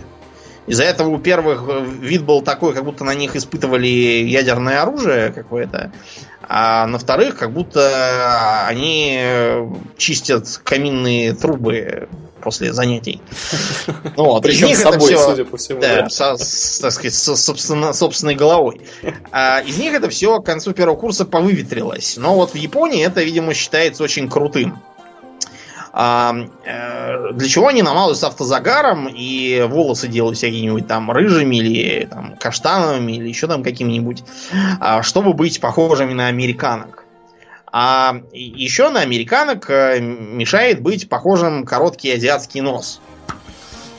Из-за 0.68 0.84
этого 0.84 1.09
у 1.09 1.18
первых 1.18 1.64
э, 1.68 1.86
вид 2.01 2.24
был 2.24 2.41
такой, 2.41 2.74
как 2.74 2.86
будто 2.86 3.03
на 3.03 3.14
них 3.14 3.36
испытывали 3.36 3.88
ядерное 3.88 4.82
оружие 4.82 5.32
какое-то. 5.32 5.91
А 6.47 6.88
на 6.88 6.97
вторых, 6.99 7.38
как 7.38 7.51
будто 7.51 8.68
они 8.68 9.18
э, 9.20 9.68
чистят 9.97 10.47
каминные 10.64 11.34
трубы 11.34 12.07
после 12.41 12.74
занятий. 12.74 13.22
Ну, 14.18 14.26
вот. 14.26 14.43
Причем 14.43 14.68
них 14.68 14.78
с 14.78 14.82
собой, 14.82 15.16
все, 15.16 15.30
судя 15.30 15.45
по 15.45 15.57
всему. 15.57 15.82
Да, 15.82 16.01
да. 16.01 16.09
Со, 16.09 16.38
с, 16.38 16.80
так 16.80 16.91
сказать, 16.91 17.14
со, 17.14 17.36
собственно, 17.36 17.93
собственной 17.93 18.36
головой. 18.36 18.82
А 19.32 19.61
из 19.61 19.78
них 19.78 19.93
это 19.93 20.09
все 20.09 20.39
к 20.41 20.45
концу 20.45 20.74
первого 20.74 20.97
курса 20.97 21.26
повыветрилось. 21.26 22.18
Но 22.18 22.36
вот 22.36 22.51
в 22.51 22.55
Японии 22.55 23.05
это, 23.05 23.24
видимо, 23.24 23.53
считается 23.53 24.03
очень 24.03 24.30
крутым. 24.30 24.82
А, 25.95 26.35
э, 26.65 27.33
для 27.33 27.47
чего 27.47 27.67
они 27.67 27.83
намазываются 27.83 28.25
автозагаром 28.27 29.07
и 29.07 29.61
волосы 29.69 30.07
делают 30.07 30.37
всякими-нибудь 30.37 30.87
там 30.87 31.11
рыжими 31.11 31.57
или 31.57 32.05
там 32.05 32.35
каштановыми 32.39 33.11
или 33.11 33.27
еще 33.27 33.45
там 33.45 33.63
какими-нибудь, 33.63 34.23
а, 34.79 35.03
чтобы 35.03 35.33
быть 35.33 35.61
похожими 35.61 36.13
на 36.13 36.27
американок. 36.27 37.03
А 37.71 38.21
еще 38.31 38.89
на 38.89 39.01
американок 39.01 39.69
э, 39.69 39.99
мешает 39.99 40.81
быть 40.81 41.09
похожим 41.09 41.63
короткий 41.63 42.11
азиатский 42.11 42.61
нос. 42.61 42.99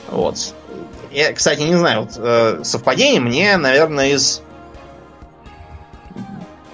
Вот. 0.09 0.53
Я, 1.11 1.31
кстати, 1.31 1.61
не 1.61 1.75
знаю, 1.75 2.01
вот, 2.01 2.11
э, 2.17 2.59
совпадение 2.63 3.21
мне, 3.21 3.55
наверное, 3.55 4.09
из 4.09 4.41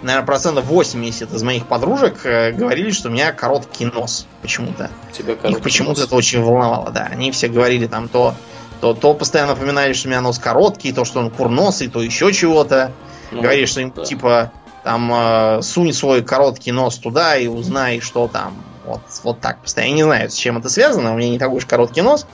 наверное, 0.01 0.25
процентов 0.25 0.65
80 0.65 1.33
из 1.33 1.43
моих 1.43 1.67
подружек 1.67 2.25
э, 2.25 2.51
говорили, 2.51 2.91
что 2.91 3.09
у 3.09 3.11
меня 3.11 3.31
короткий 3.31 3.85
нос 3.85 4.27
почему-то. 4.41 4.89
Тебя 5.11 5.33
Их 5.33 5.61
почему-то 5.61 6.03
это 6.03 6.15
очень 6.15 6.41
волновало, 6.41 6.91
да. 6.91 7.07
Они 7.11 7.31
все 7.31 7.47
говорили 7.47 7.87
там 7.87 8.07
то, 8.09 8.35
то, 8.79 8.93
то 8.93 9.13
постоянно 9.13 9.53
напоминали, 9.53 9.93
что 9.93 10.07
у 10.07 10.11
меня 10.11 10.21
нос 10.21 10.39
короткий, 10.39 10.91
то, 10.91 11.05
что 11.05 11.19
он 11.19 11.29
курносый, 11.29 11.87
то 11.87 12.01
еще 12.01 12.33
чего-то. 12.33 12.91
Ну, 13.31 13.41
говорили, 13.41 13.65
что 13.65 13.85
да. 13.87 14.03
типа 14.03 14.51
там 14.83 15.11
э, 15.13 15.61
сунь 15.61 15.93
свой 15.93 16.23
короткий 16.23 16.71
нос 16.71 16.97
туда 16.97 17.37
и 17.37 17.47
узнай, 17.47 17.99
что 17.99 18.27
там. 18.27 18.55
Вот, 18.85 19.01
вот 19.23 19.39
так 19.39 19.61
постоянно. 19.61 19.89
Я 19.91 19.95
не 19.95 20.03
знаю, 20.03 20.29
с 20.29 20.33
чем 20.33 20.57
это 20.57 20.69
связано, 20.69 21.13
у 21.13 21.17
меня 21.17 21.29
не 21.29 21.39
такой 21.39 21.57
уж 21.57 21.65
короткий 21.65 22.01
нос. 22.01 22.25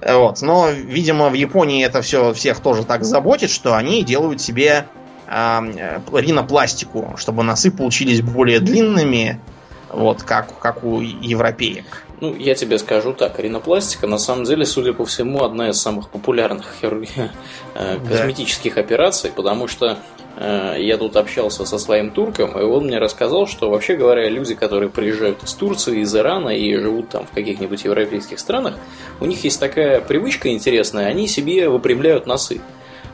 Вот. 0.00 0.42
Но, 0.42 0.70
видимо, 0.70 1.28
в 1.28 1.34
Японии 1.34 1.84
это 1.84 2.02
все 2.02 2.32
всех 2.32 2.60
тоже 2.60 2.84
так 2.84 3.04
заботит, 3.04 3.50
что 3.50 3.76
они 3.76 4.02
делают 4.02 4.40
себе 4.40 4.86
ринопластику, 5.28 7.14
чтобы 7.16 7.42
носы 7.42 7.70
получились 7.70 8.22
более 8.22 8.60
длинными, 8.60 9.40
вот 9.90 10.22
как, 10.22 10.58
как 10.58 10.84
у 10.84 11.00
европеек. 11.00 12.04
Ну, 12.22 12.36
я 12.36 12.54
тебе 12.54 12.78
скажу 12.78 13.12
так, 13.12 13.40
ринопластика 13.40 14.06
на 14.06 14.18
самом 14.18 14.44
деле, 14.44 14.64
судя 14.64 14.92
по 14.92 15.04
всему, 15.04 15.42
одна 15.42 15.70
из 15.70 15.80
самых 15.80 16.08
популярных 16.08 16.66
хирурги... 16.80 17.30
Э, 17.74 17.98
косметических 18.06 18.74
да. 18.74 18.80
операций, 18.82 19.32
потому 19.34 19.66
что 19.66 19.98
э, 20.36 20.76
я 20.78 20.98
тут 20.98 21.16
общался 21.16 21.64
со 21.64 21.78
своим 21.78 22.10
турком, 22.10 22.56
и 22.56 22.62
он 22.62 22.84
мне 22.84 22.98
рассказал, 22.98 23.48
что 23.48 23.70
вообще 23.70 23.96
говоря, 23.96 24.28
люди, 24.28 24.54
которые 24.54 24.88
приезжают 24.88 25.42
из 25.42 25.52
Турции, 25.54 26.00
из 26.00 26.14
Ирана 26.14 26.50
и 26.50 26.76
живут 26.76 27.08
там 27.08 27.26
в 27.26 27.30
каких-нибудь 27.30 27.82
европейских 27.82 28.38
странах, 28.38 28.76
у 29.20 29.24
них 29.24 29.42
есть 29.42 29.58
такая 29.58 30.00
привычка 30.00 30.50
интересная, 30.50 31.06
они 31.06 31.26
себе 31.26 31.68
выпрямляют 31.68 32.26
носы. 32.26 32.60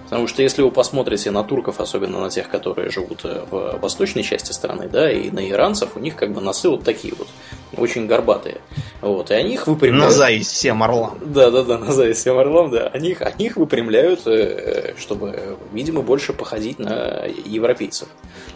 Потому 0.08 0.26
что 0.26 0.42
если 0.42 0.62
вы 0.62 0.70
посмотрите 0.70 1.30
на 1.30 1.44
турков, 1.44 1.80
особенно 1.80 2.18
на 2.18 2.30
тех, 2.30 2.48
которые 2.48 2.90
живут 2.90 3.20
э, 3.24 3.44
в 3.50 3.78
восточной 3.78 4.22
части 4.22 4.52
страны, 4.52 4.88
да, 4.88 5.10
и 5.10 5.30
на 5.30 5.46
иранцев, 5.46 5.96
у 5.96 5.98
них 5.98 6.16
как 6.16 6.32
бы 6.32 6.40
носы 6.40 6.70
вот 6.70 6.82
такие 6.82 7.14
вот, 7.14 7.28
очень 7.76 8.06
горбатые. 8.06 8.62
Вот, 9.02 9.30
и 9.30 9.34
они 9.34 9.54
их 9.54 9.66
выпрямляют. 9.66 10.06
На 10.06 10.10
зависть 10.10 10.52
всем 10.52 10.82
орлам. 10.82 11.18
Да, 11.22 11.50
да, 11.50 11.62
да, 11.62 11.76
на 11.76 11.92
зависть 11.92 12.20
всем 12.20 12.38
орлам, 12.38 12.70
да. 12.70 12.86
Они, 12.88 13.10
их, 13.10 13.20
они 13.20 13.46
их 13.46 13.56
выпрямляют, 13.56 14.26
э, 14.26 14.94
чтобы, 14.96 15.58
видимо, 15.72 16.00
больше 16.00 16.32
походить 16.32 16.78
на 16.78 17.26
европейцев. 17.44 18.08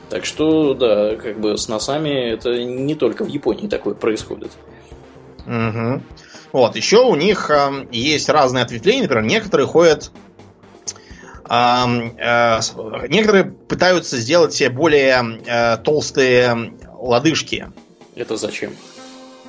Так 0.09 0.25
что, 0.25 0.73
да, 0.73 1.17
как 1.17 1.39
бы 1.39 1.59
с 1.59 1.69
носами 1.69 2.33
это 2.33 2.65
не 2.65 2.95
только 2.95 3.25
в 3.25 3.29
Японии 3.29 3.69
такое 3.69 3.95
происходит. 3.95 4.53
Угу. 5.47 6.03
Вот, 6.53 6.77
еще 6.77 6.99
у 6.99 7.15
них 7.15 7.51
э, 7.51 7.87
есть 7.91 8.31
разные 8.31 8.65
ответвления, 8.65 9.03
например, 9.03 9.25
некоторые 9.25 9.67
ходят 9.67 10.11
некоторые 13.09 13.45
пытаются 13.45 14.17
сделать 14.17 14.55
себе 14.55 14.71
более 14.71 15.41
э, 15.47 15.77
толстые 15.79 16.75
лодыжки. 16.99 17.69
Это 18.15 18.37
зачем? 18.37 18.73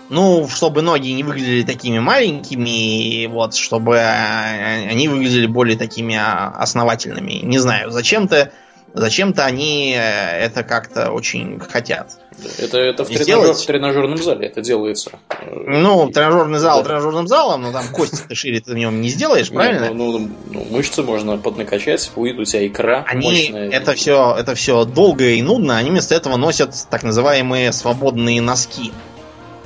Ну, 0.10 0.48
чтобы 0.48 0.82
ноги 0.82 1.10
не 1.10 1.24
выглядели 1.24 1.64
такими 1.64 2.00
маленькими, 2.00 3.26
вот, 3.28 3.56
чтобы 3.56 3.96
э, 3.96 4.90
они 4.90 5.08
выглядели 5.08 5.48
более 5.48 5.78
такими 5.78 6.16
а, 6.16 6.50
основательными. 6.50 7.34
Не 7.44 7.58
знаю, 7.58 7.90
зачем-то 7.90 8.52
Зачем-то 8.96 9.44
они 9.44 9.96
э, 9.98 10.46
это 10.46 10.64
как-то 10.64 11.12
очень 11.12 11.60
хотят. 11.60 12.20
Это, 12.60 12.78
это 12.78 13.04
в, 13.04 13.08
тренажер, 13.08 13.54
в 13.56 13.66
тренажерном 13.66 14.18
зале 14.18 14.48
это 14.48 14.62
делается. 14.62 15.12
Ну, 15.52 16.12
тренажерный 16.12 16.60
зал 16.60 16.80
да. 16.80 16.90
тренажерным 16.90 17.28
залом, 17.28 17.64
но 17.64 17.72
там 17.72 17.88
кости-то 17.88 18.36
шире 18.36 18.60
ты 18.62 18.74
в 18.74 18.78
нем 18.78 19.02
не 19.02 19.10
сделаешь, 19.10 19.50
правильно? 19.50 19.92
Ну, 19.92 20.20
ну, 20.20 20.30
ну, 20.52 20.68
мышцы 20.70 21.02
можно 21.02 21.38
поднакачать, 21.38 22.12
будет 22.16 22.38
у 22.38 22.44
тебя 22.44 22.68
икра 22.68 23.04
Они, 23.08 23.28
мощная. 23.28 23.72
Это 23.72 23.94
все, 23.94 24.36
это 24.38 24.54
все 24.54 24.86
долго 24.86 25.26
и 25.26 25.42
нудно, 25.42 25.78
они 25.78 25.90
вместо 25.90 26.14
этого 26.14 26.38
носят 26.38 26.76
так 26.92 27.02
называемые 27.02 27.74
свободные 27.74 28.42
носки. 28.42 28.92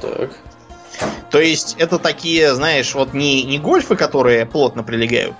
Так. 0.01 0.31
То 1.31 1.41
есть 1.41 1.75
это 1.79 1.99
такие, 1.99 2.55
знаешь, 2.55 2.95
вот 2.95 3.13
не, 3.13 3.43
не 3.43 3.59
гольфы, 3.59 3.97
которые 3.97 4.45
плотно 4.45 4.83
прилегают, 4.83 5.35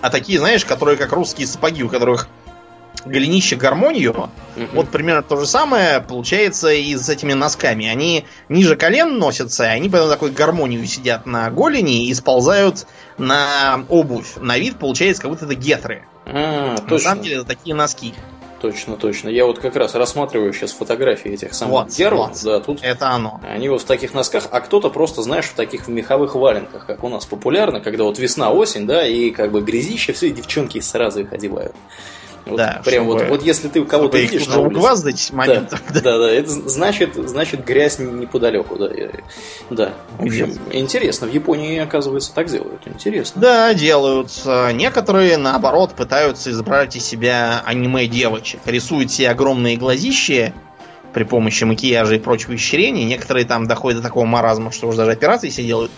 а 0.00 0.10
такие, 0.10 0.38
знаешь, 0.38 0.64
которые 0.64 0.96
как 0.96 1.10
русские 1.12 1.48
сапоги, 1.48 1.82
у 1.82 1.88
которых 1.88 2.28
голенище 3.04 3.56
гармонию. 3.56 4.30
Угу. 4.56 4.66
Вот 4.74 4.88
примерно 4.90 5.22
то 5.22 5.36
же 5.36 5.46
самое 5.46 6.00
получается 6.00 6.70
и 6.70 6.94
с 6.96 7.08
этими 7.08 7.32
носками. 7.32 7.86
Они 7.86 8.24
ниже 8.48 8.76
колен 8.76 9.18
носятся, 9.18 9.64
и 9.64 9.68
они 9.68 9.88
потом 9.88 10.08
такой 10.08 10.30
гармонию 10.30 10.86
сидят 10.86 11.26
на 11.26 11.50
голени 11.50 12.06
и 12.06 12.14
сползают 12.14 12.86
на 13.18 13.84
обувь. 13.88 14.36
На 14.36 14.58
вид 14.58 14.78
получается, 14.78 15.22
как 15.22 15.30
будто 15.30 15.44
это 15.46 15.54
гетры. 15.54 16.04
А, 16.26 16.76
точно. 16.76 16.92
На 16.92 16.98
самом 16.98 17.22
деле 17.22 17.36
это 17.36 17.46
такие 17.46 17.74
носки. 17.74 18.14
Точно, 18.60 18.96
точно. 18.96 19.28
Я 19.28 19.44
вот 19.44 19.58
как 19.58 19.74
раз 19.74 19.96
рассматриваю 19.96 20.52
сейчас 20.52 20.70
фотографии 20.70 21.32
этих 21.32 21.52
самых 21.52 21.86
вот, 21.86 21.98
герл. 21.98 22.28
Вот. 22.28 22.40
Да, 22.44 22.60
тут 22.60 22.78
это 22.80 23.10
оно. 23.10 23.40
Они 23.42 23.68
вот 23.68 23.82
в 23.82 23.84
таких 23.84 24.14
носках, 24.14 24.46
а 24.52 24.60
кто-то 24.60 24.88
просто, 24.88 25.22
знаешь, 25.22 25.46
в 25.46 25.54
таких 25.54 25.88
меховых 25.88 26.36
валенках, 26.36 26.86
как 26.86 27.02
у 27.02 27.08
нас 27.08 27.26
популярно, 27.26 27.80
когда 27.80 28.04
вот 28.04 28.20
весна-осень, 28.20 28.86
да, 28.86 29.04
и 29.04 29.32
как 29.32 29.50
бы 29.50 29.62
грязище, 29.62 30.12
все, 30.12 30.28
и 30.28 30.30
девчонки 30.30 30.78
сразу 30.78 31.22
их 31.22 31.32
одевают. 31.32 31.74
Вот 32.44 32.56
да, 32.56 32.82
прям 32.84 33.06
вот, 33.06 33.28
вот 33.28 33.42
если 33.42 33.68
ты 33.68 33.84
кого-то 33.84 34.18
видишь 34.18 34.48
на 34.48 34.58
улице, 34.58 34.76
угваздать 34.76 35.32
моментом. 35.32 35.78
Да, 35.94 36.00
да, 36.00 36.18
да, 36.18 36.30
это 36.30 36.50
значит, 36.50 37.14
значит 37.14 37.64
грязь 37.64 38.00
неподалеку, 38.00 38.76
да. 38.76 38.90
Да. 39.70 39.94
В 40.18 40.24
общем, 40.24 40.58
интересно, 40.72 41.28
в 41.28 41.32
Японии, 41.32 41.78
оказывается, 41.78 42.34
так 42.34 42.50
делают. 42.50 42.82
Интересно. 42.86 43.40
Да, 43.40 43.72
делают. 43.74 44.30
Некоторые, 44.72 45.36
наоборот, 45.36 45.94
пытаются 45.94 46.50
избрать 46.50 46.96
из 46.96 47.04
себя 47.04 47.62
аниме-девочек. 47.64 48.60
Рисуют 48.66 49.12
себе 49.12 49.30
огромные 49.30 49.76
глазища 49.76 50.52
при 51.12 51.24
помощи 51.24 51.64
макияжа 51.64 52.14
и 52.16 52.18
прочего 52.18 52.56
исчерения. 52.56 53.04
Некоторые 53.04 53.44
там 53.44 53.66
доходят 53.68 53.98
до 54.00 54.08
такого 54.08 54.24
маразма, 54.24 54.72
что 54.72 54.88
уже 54.88 54.96
даже 54.96 55.12
операции 55.12 55.50
все 55.50 55.62
делают. 55.62 55.92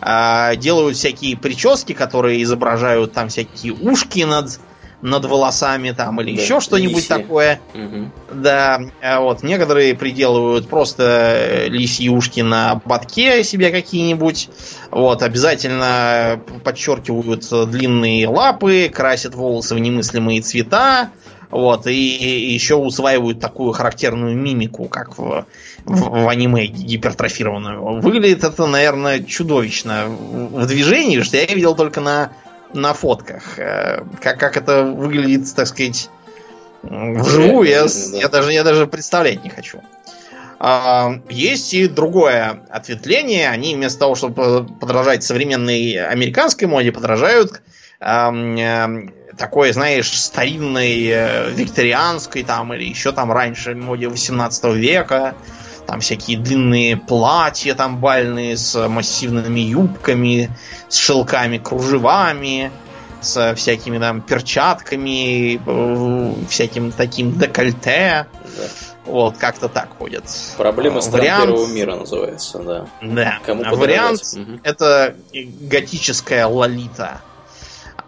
А, 0.00 0.54
делают 0.56 0.96
всякие 0.96 1.36
прически, 1.36 1.92
которые 1.92 2.42
изображают 2.42 3.12
там 3.14 3.30
всякие 3.30 3.72
ушки 3.72 4.20
над 4.20 4.60
над 5.00 5.24
волосами 5.26 5.92
там 5.92 6.20
или 6.20 6.36
Да, 6.36 6.42
еще 6.42 6.60
что-нибудь 6.60 7.06
такое. 7.06 7.60
Мгм. 7.74 8.12
Да, 8.32 8.80
а 9.00 9.20
вот 9.20 9.42
некоторые 9.42 9.94
приделывают 9.94 10.68
просто 10.68 11.66
лисьи 11.68 12.08
ушки 12.08 12.40
на 12.40 12.72
ободке 12.72 13.44
себе 13.44 13.70
какие-нибудь. 13.70 14.50
Вот, 14.90 15.22
обязательно 15.22 16.40
подчеркивают 16.64 17.48
длинные 17.70 18.28
лапы, 18.28 18.90
красят 18.92 19.34
волосы 19.34 19.74
в 19.74 19.78
немыслимые 19.78 20.42
цвета. 20.42 21.10
Вот, 21.50 21.86
и, 21.86 21.92
и 21.92 22.52
еще 22.52 22.74
усваивают 22.74 23.40
такую 23.40 23.72
характерную 23.72 24.36
мимику, 24.36 24.84
как 24.84 25.16
в, 25.16 25.46
в, 25.86 26.24
в 26.24 26.28
аниме 26.28 26.66
гипертрофированную. 26.66 28.00
Выглядит 28.00 28.44
это, 28.44 28.66
наверное, 28.66 29.20
чудовищно 29.20 30.04
в 30.08 30.66
движении, 30.66 31.22
что 31.22 31.38
я 31.38 31.46
видел 31.46 31.74
только 31.74 32.02
на, 32.02 32.32
на 32.74 32.94
фотках. 32.94 33.58
Э, 33.58 34.02
Как, 34.20 34.38
как 34.38 34.56
это 34.56 34.84
выглядит, 34.84 35.54
так 35.54 35.66
сказать, 35.66 36.10
вживую, 36.82 37.68
я, 37.68 37.86
я 38.12 38.28
даже, 38.28 38.52
я 38.52 38.64
даже 38.64 38.86
представлять 38.86 39.42
не 39.44 39.50
хочу. 39.50 39.82
А, 40.60 41.20
Есть 41.28 41.72
и 41.74 41.86
другое 41.86 42.62
ответвление. 42.70 43.48
Они 43.48 43.74
вместо 43.74 44.00
того, 44.00 44.14
чтобы 44.14 44.66
подражать 44.80 45.22
современной 45.22 45.92
американской 45.94 46.66
моде, 46.66 46.92
подражают 46.92 47.62
такой, 49.38 49.72
знаешь, 49.72 50.10
старинной 50.10 51.06
э, 51.06 51.50
викторианской 51.50 52.42
там 52.42 52.74
или 52.74 52.84
еще 52.84 53.12
там 53.12 53.32
раньше 53.32 53.74
моде 53.74 54.08
18 54.08 54.64
века. 54.74 55.34
Там 55.88 56.00
всякие 56.00 56.36
длинные 56.36 56.98
платья 56.98 57.74
там 57.74 57.96
бальные 57.96 58.58
с 58.58 58.88
массивными 58.88 59.60
юбками, 59.60 60.50
с 60.86 60.96
шелками, 60.96 61.56
кружевами, 61.56 62.70
с 63.22 63.54
всякими 63.54 63.98
там 63.98 64.20
перчатками, 64.20 65.58
э, 65.64 66.34
всяким 66.50 66.92
таким 66.92 67.38
декольте. 67.38 68.26
Да. 68.44 68.64
Вот, 69.06 69.38
как-то 69.38 69.70
так 69.70 69.88
ходят. 69.98 70.24
Проблема 70.58 70.98
А, 70.98 71.00
стран 71.00 71.20
вариант- 71.22 71.46
первого 71.46 71.66
мира 71.72 71.94
называется, 71.96 72.58
да. 72.58 72.86
Да. 73.00 73.38
Кому 73.46 73.64
А 73.64 73.74
вариант 73.74 74.20
это 74.64 75.16
готическая 75.32 76.46
лолита. 76.46 77.22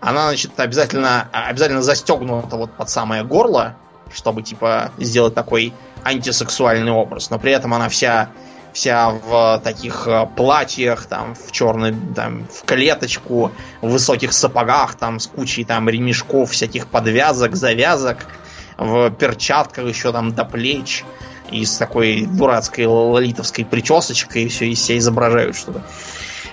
Она, 0.00 0.26
значит, 0.28 0.52
обязательно, 0.60 1.30
обязательно 1.32 1.80
застегнута 1.80 2.56
вот 2.58 2.72
под 2.72 2.90
самое 2.90 3.24
горло, 3.24 3.74
чтобы, 4.12 4.42
типа, 4.42 4.92
сделать 4.98 5.34
такой 5.34 5.72
антисексуальный 6.04 6.92
образ. 6.92 7.30
Но 7.30 7.38
при 7.38 7.52
этом 7.52 7.74
она 7.74 7.88
вся, 7.88 8.30
вся 8.72 9.10
в 9.10 9.60
таких 9.62 10.06
э, 10.06 10.26
платьях, 10.36 11.06
там, 11.06 11.34
в 11.34 11.52
черной, 11.52 11.94
там, 12.14 12.46
в 12.52 12.64
клеточку, 12.64 13.52
в 13.80 13.88
высоких 13.88 14.32
сапогах, 14.32 14.94
там, 14.94 15.20
с 15.20 15.26
кучей, 15.26 15.64
там, 15.64 15.88
ремешков, 15.88 16.50
всяких 16.50 16.86
подвязок, 16.86 17.56
завязок, 17.56 18.26
в 18.76 19.10
перчатках 19.10 19.86
еще 19.86 20.10
там 20.10 20.32
до 20.32 20.44
плеч 20.44 21.04
и 21.50 21.64
с 21.64 21.76
такой 21.76 22.26
дурацкой 22.26 22.86
лолитовской 22.86 23.64
причесочкой 23.64 24.44
и 24.44 24.48
все 24.48 24.68
из 24.68 24.82
себя 24.82 24.98
изображают 24.98 25.56
что-то. 25.56 25.82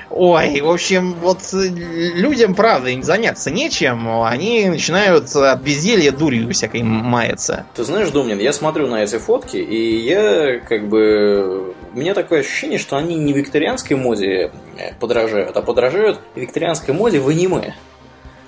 Ой, 0.10 0.62
в 0.62 0.70
общем, 0.70 1.14
вот 1.16 1.40
э, 1.54 1.68
людям, 1.68 2.56
правда, 2.56 2.90
им 2.90 3.04
заняться 3.04 3.52
нечем, 3.52 4.24
они 4.24 4.66
начинают 4.70 5.36
от 5.36 5.62
безделья 5.62 6.12
дурью 6.12 6.52
всякой 6.54 6.84
маяться. 6.84 7.66
Ты 7.76 7.84
знаешь, 7.84 8.10
Домнин, 8.10 8.40
я 8.40 8.54
смотрю 8.54 8.88
на 8.88 9.04
эти 9.04 9.18
фотки, 9.18 9.58
и 9.58 9.98
я 9.98 10.60
как 10.60 10.88
бы... 10.88 11.74
У 11.94 12.00
меня 12.00 12.14
такое 12.14 12.40
ощущение, 12.42 12.80
что 12.80 12.96
они 12.98 13.16
не 13.16 13.34
викторианской 13.34 13.98
моде 13.98 14.52
э, 14.78 14.94
подражают, 15.00 15.56
а 15.58 15.62
подражают 15.62 16.20
викторианской 16.36 16.94
моде 16.94 17.20
в 17.20 17.28
аниме. 17.28 17.74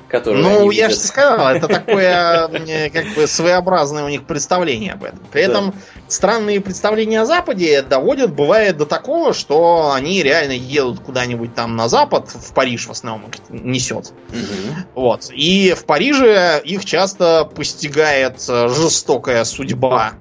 Которую 0.10 0.44
Ну, 0.44 0.72
я 0.72 0.90
же 0.90 0.96
сказал, 0.96 1.50
это 1.56 1.68
такое 1.80 2.48
э, 2.48 2.90
как 2.90 3.14
бы 3.14 3.28
своеобразное 3.28 4.04
у 4.04 4.10
них 4.10 4.24
представление 4.26 4.94
об 4.94 5.04
этом. 5.04 5.20
При 5.32 5.46
Да. 5.46 5.52
этом 5.52 5.76
странные 6.08 6.60
представления 6.62 7.22
о 7.22 7.26
Западе 7.26 7.84
доводят, 7.84 8.34
бывает, 8.34 8.78
до 8.78 8.86
такого, 8.88 9.34
что 9.34 9.92
они 9.94 10.24
реально 10.24 10.54
едут 10.54 11.00
куда-нибудь 11.02 11.54
там 11.54 11.76
на 11.76 11.88
Запад, 11.88 12.30
в 12.34 12.54
Париж 12.54 12.88
в 12.88 12.92
основном 12.92 13.30
их 13.30 13.36
несет. 13.50 14.12
Мгм. 14.30 14.86
Вот. 14.96 15.30
И 15.32 15.74
в 15.78 15.86
Париже 15.86 16.60
их 16.64 16.86
часто 16.86 17.46
постигает 17.46 18.44
э, 18.50 18.68
жестокая 18.68 19.44
судьба. 19.44 20.14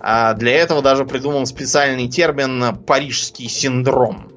А 0.00 0.34
для 0.34 0.52
этого 0.56 0.82
даже 0.82 1.04
придуман 1.04 1.46
специальный 1.46 2.08
термин 2.08 2.76
парижский 2.76 3.48
синдром. 3.48 4.32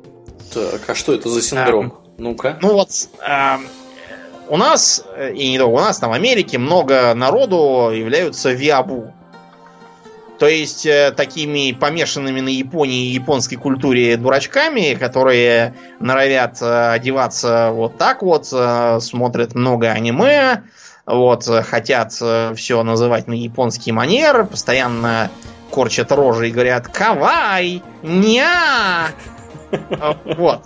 Так, 0.54 0.82
а 0.88 0.96
что 0.96 1.14
это 1.14 1.30
за 1.30 1.42
синдром? 1.42 1.94
Ну-ка. 2.18 2.58
Ну 2.62 2.74
вот, 2.74 2.90
а, 3.28 3.60
у 4.48 4.58
нас, 4.58 5.04
э, 5.16 5.34
и 5.34 5.52
не 5.52 5.58
только 5.58 5.74
у 5.74 5.80
нас, 5.80 5.98
там 6.00 6.12
в 6.12 6.14
Америке 6.14 6.58
много 6.58 7.14
народу 7.14 7.92
являются 7.94 8.52
виабу. 8.52 9.14
То 10.40 10.48
есть 10.48 10.86
э, 10.86 11.14
такими 11.16 11.72
помешанными 11.72 12.42
на 12.42 12.50
Японии 12.50 13.08
и 13.08 13.14
японской 13.14 13.56
культуре 13.56 14.18
дурачками, 14.18 14.96
которые 14.96 15.74
норовят 16.00 16.62
э, 16.62 16.92
одеваться 16.92 17.72
вот 17.72 17.98
так 17.98 18.22
вот, 18.22 18.46
смотрят 18.46 19.56
много 19.56 19.92
аниме, 19.92 20.64
вот, 21.06 21.46
хотят 21.46 22.12
все 22.14 22.84
называть 22.84 23.28
на 23.28 23.34
японский 23.34 23.92
манер, 23.92 24.46
постоянно 24.46 25.30
корчат 25.72 26.12
рожи 26.12 26.50
и 26.50 26.52
говорят 26.52 26.88
«Кавай! 26.88 27.84
Ня!» 28.02 29.10
Вот. 30.38 30.64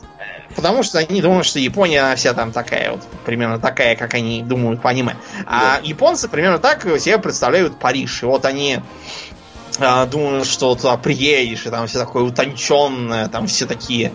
Потому 0.60 0.84
что 0.84 1.00
они 1.00 1.22
думают, 1.22 1.46
что 1.46 1.58
Япония 1.58 2.02
она 2.02 2.18
вся 2.18 2.34
там 2.34 2.52
такая 2.52 2.92
вот, 2.92 3.02
примерно 3.26 3.60
такая, 3.60 3.96
как 3.96 4.14
они 4.14 4.44
думают 4.44 4.82
по 4.82 4.90
аниме. 4.90 5.16
А 5.46 5.80
японцы 5.82 6.28
примерно 6.28 6.60
так 6.60 6.84
себе 6.84 7.18
представляют 7.18 7.80
Париж. 7.80 8.24
И 8.24 8.26
вот 8.26 8.44
они 8.44 8.82
а, 9.80 10.06
думают, 10.06 10.46
что 10.46 10.76
туда 10.76 10.98
приедешь, 10.98 11.66
и 11.66 11.70
там 11.70 11.88
все 11.88 11.98
такое 11.98 12.24
утонченное, 12.24 13.30
там 13.30 13.48
все 13.48 13.68
такие 13.68 14.12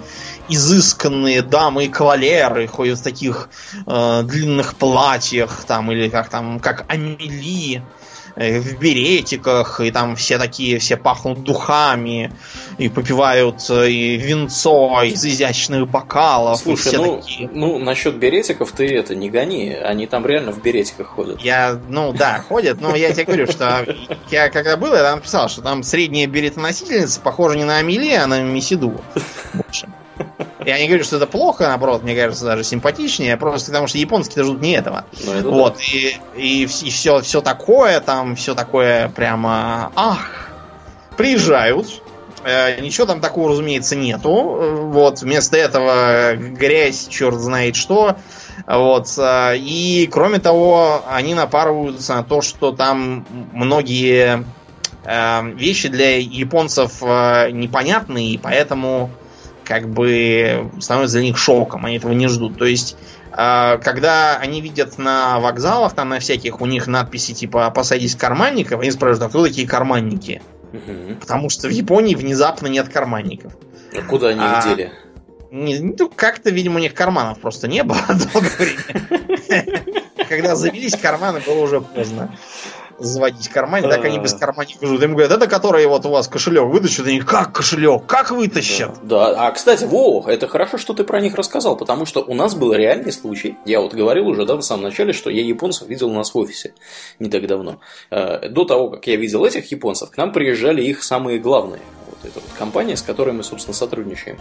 изысканные 0.51 1.41
дамы 1.41 1.87
и 1.87 1.89
кавалеры 1.89 2.67
ходят 2.67 2.99
в 2.99 3.03
таких 3.03 3.49
э, 3.87 4.23
длинных 4.25 4.75
платьях, 4.75 5.65
там, 5.67 5.91
или 5.93 6.11
как 6.11 6.29
там, 6.29 6.61
как 6.61 6.85
Амели, 6.89 7.81
в 8.37 8.79
беретиках, 8.79 9.81
и 9.81 9.91
там 9.91 10.17
все 10.17 10.39
такие, 10.39 10.79
все 10.79 10.97
пахнут 10.97 11.43
духами, 11.43 12.33
и 12.79 12.89
попивают 12.89 13.65
э, 13.71 13.91
и 13.91 14.17
винцо 14.17 15.03
из 15.03 15.25
изящных 15.25 15.89
бокалов, 15.89 16.59
Слушай, 16.59 16.89
все 16.89 16.99
ну, 16.99 17.17
такие. 17.19 17.49
ну, 17.53 17.79
насчет 17.79 18.17
беретиков 18.17 18.73
ты 18.73 18.87
это 18.97 19.15
не 19.15 19.31
гони. 19.31 19.71
Они 19.71 20.07
там 20.07 20.27
реально 20.27 20.53
в 20.53 20.61
беретиках 20.61 21.07
ходят. 21.07 21.41
Я, 21.41 21.81
ну 21.89 22.13
да, 22.13 22.45
ходят, 22.49 22.81
но 22.81 22.95
я 22.97 23.13
тебе 23.13 23.25
говорю, 23.25 23.47
что 23.47 23.87
я 24.31 24.51
когда 24.51 24.77
был, 24.77 24.93
я 24.95 25.03
там 25.03 25.21
писал, 25.21 25.49
что 25.49 25.63
там 25.63 25.83
средняя 25.83 26.27
беретоносительница 26.27 27.21
похожа 27.21 27.57
не 27.57 27.65
на 27.65 27.79
Амели, 27.79 28.13
а 28.15 28.27
на 28.27 28.43
Месиду 28.43 29.01
больше. 29.53 29.89
Я 30.65 30.79
не 30.79 30.87
говорю, 30.87 31.05
что 31.05 31.17
это 31.17 31.27
плохо, 31.27 31.65
наоборот, 31.65 32.03
мне 32.03 32.15
кажется, 32.15 32.45
даже 32.45 32.65
симпатичнее, 32.65 33.37
просто 33.37 33.71
потому 33.71 33.87
что 33.87 33.99
японские 33.99 34.45
ждут 34.45 34.61
не 34.61 34.73
этого. 34.73 35.05
Ну, 35.25 35.33
это 35.33 35.43
да. 35.43 35.51
Вот, 35.51 35.77
и, 35.81 36.17
и, 36.37 36.67
все, 36.67 37.21
все 37.21 37.41
такое, 37.41 38.01
там 38.01 38.37
все 38.37 38.55
такое 38.55 39.09
прямо... 39.09 39.93
Ах! 39.95 40.51
Приезжают, 41.17 42.03
э, 42.45 42.81
ничего 42.81 43.07
там 43.07 43.21
такого, 43.21 43.51
разумеется, 43.51 43.95
нету. 43.95 44.31
Вот, 44.31 45.21
вместо 45.21 45.57
этого 45.57 46.35
грязь, 46.35 47.07
черт 47.09 47.39
знает 47.39 47.77
что. 47.77 48.17
Вот, 48.67 49.09
э, 49.19 49.57
и 49.59 50.09
кроме 50.11 50.39
того, 50.39 51.05
они 51.09 51.35
напарываются 51.35 52.15
на 52.15 52.25
то, 52.25 52.41
что 52.41 52.73
там 52.73 53.27
многие 53.53 54.45
э, 55.05 55.51
вещи 55.55 55.89
для 55.89 56.19
японцев 56.19 57.03
э, 57.03 57.51
непонятные, 57.51 58.31
и 58.31 58.39
поэтому 58.39 59.11
как 59.65 59.89
бы 59.89 60.71
становится 60.81 61.17
для 61.17 61.27
них 61.27 61.39
шоком, 61.39 61.87
они 61.87 61.97
этого 61.97 62.13
не 62.13 62.29
ждут. 62.29 62.59
То 62.59 62.65
есть, 62.65 62.97
э, 63.33 63.79
когда 63.79 64.37
они 64.37 64.61
видят 64.61 64.99
на 64.99 65.41
вокзалах, 65.41 65.95
там 65.95 66.11
на 66.11 66.19
всяких, 66.21 66.61
у 66.61 66.67
них 66.67 66.87
надписи 66.87 67.33
типа 67.35 67.67
«опасайтесь 67.67 68.15
карманников», 68.17 68.81
они 68.81 68.91
спрашивают, 68.91 69.23
а 69.23 69.29
кто 69.29 69.45
такие 69.45 69.67
карманники? 69.67 70.43
Мгм. 70.73 71.17
Потому 71.21 71.51
что 71.51 71.69
в 71.69 71.71
Японии 71.71 72.15
внезапно 72.15 72.67
нет 72.67 72.89
карманников. 72.89 73.53
А 73.97 74.03
куда 74.03 74.29
они 74.29 74.41
А, 74.43 74.59
их 74.59 74.65
дели? 74.65 74.93
Не- 75.51 75.79
ну, 75.79 76.11
как-то, 76.15 76.51
видимо, 76.51 76.77
у 76.77 76.81
них 76.81 76.95
карманов 76.95 77.39
просто 77.39 77.69
не 77.69 77.83
было 77.85 78.01
долгое 78.09 78.51
время. 78.59 79.73
Когда 80.29 80.57
завелись 80.57 80.97
карманы, 80.97 81.41
было 81.47 81.61
уже 81.61 81.81
поздно 81.81 82.37
заводить 82.99 83.49
кармане, 83.49 83.89
так 83.89 84.05
они 84.05 84.19
без 84.19 84.35
карманников 84.35 84.87
живут. 84.87 85.03
Им 85.03 85.13
говорят, 85.13 85.33
это 85.33 85.47
которые 85.47 85.89
вот 85.89 86.07
у 86.07 86.11
вас 86.11 86.29
кошелек 86.29 86.65
вытащат, 86.65 87.07
они 87.07 87.21
как 87.21 87.53
кошелек, 87.53 88.07
как 88.07 88.31
вытащат? 88.31 88.93
Да, 89.03 89.47
а 89.47 89.51
кстати, 89.51 89.85
Вов, 89.85 90.27
это 90.27 90.49
хорошо, 90.49 90.79
что 90.79 90.95
ты 90.95 91.05
про 91.05 91.21
них 91.21 91.35
рассказал, 91.35 91.77
потому 91.77 92.07
что 92.07 92.23
у 92.23 92.35
нас 92.35 92.55
был 92.55 92.73
реальный 92.73 93.13
случай. 93.13 93.57
Я 93.65 93.81
вот 93.81 93.95
говорил 93.95 94.29
уже, 94.29 94.45
да, 94.47 94.57
в 94.57 94.63
самом 94.63 94.85
начале, 94.85 95.13
что 95.13 95.31
я 95.31 95.43
японцев 95.43 95.89
видел 95.89 96.09
у 96.09 96.15
нас 96.15 96.35
в 96.35 96.39
офисе 96.39 96.75
не 97.19 97.29
так 97.29 97.47
давно. 97.47 97.81
Э, 98.11 98.49
До 98.49 98.65
того, 98.65 98.91
как 98.91 99.07
я 99.07 99.17
видел 99.17 99.45
этих 99.45 99.71
японцев, 99.71 100.11
к 100.11 100.17
нам 100.17 100.33
приезжали 100.33 100.83
их 100.83 101.03
самые 101.03 101.39
главные. 101.39 101.81
Это 102.25 102.41
вот 102.41 102.51
компания, 102.59 102.97
с 102.97 103.03
которой 103.03 103.33
мы, 103.33 103.43
собственно, 103.43 103.75
сотрудничаем. 103.75 104.39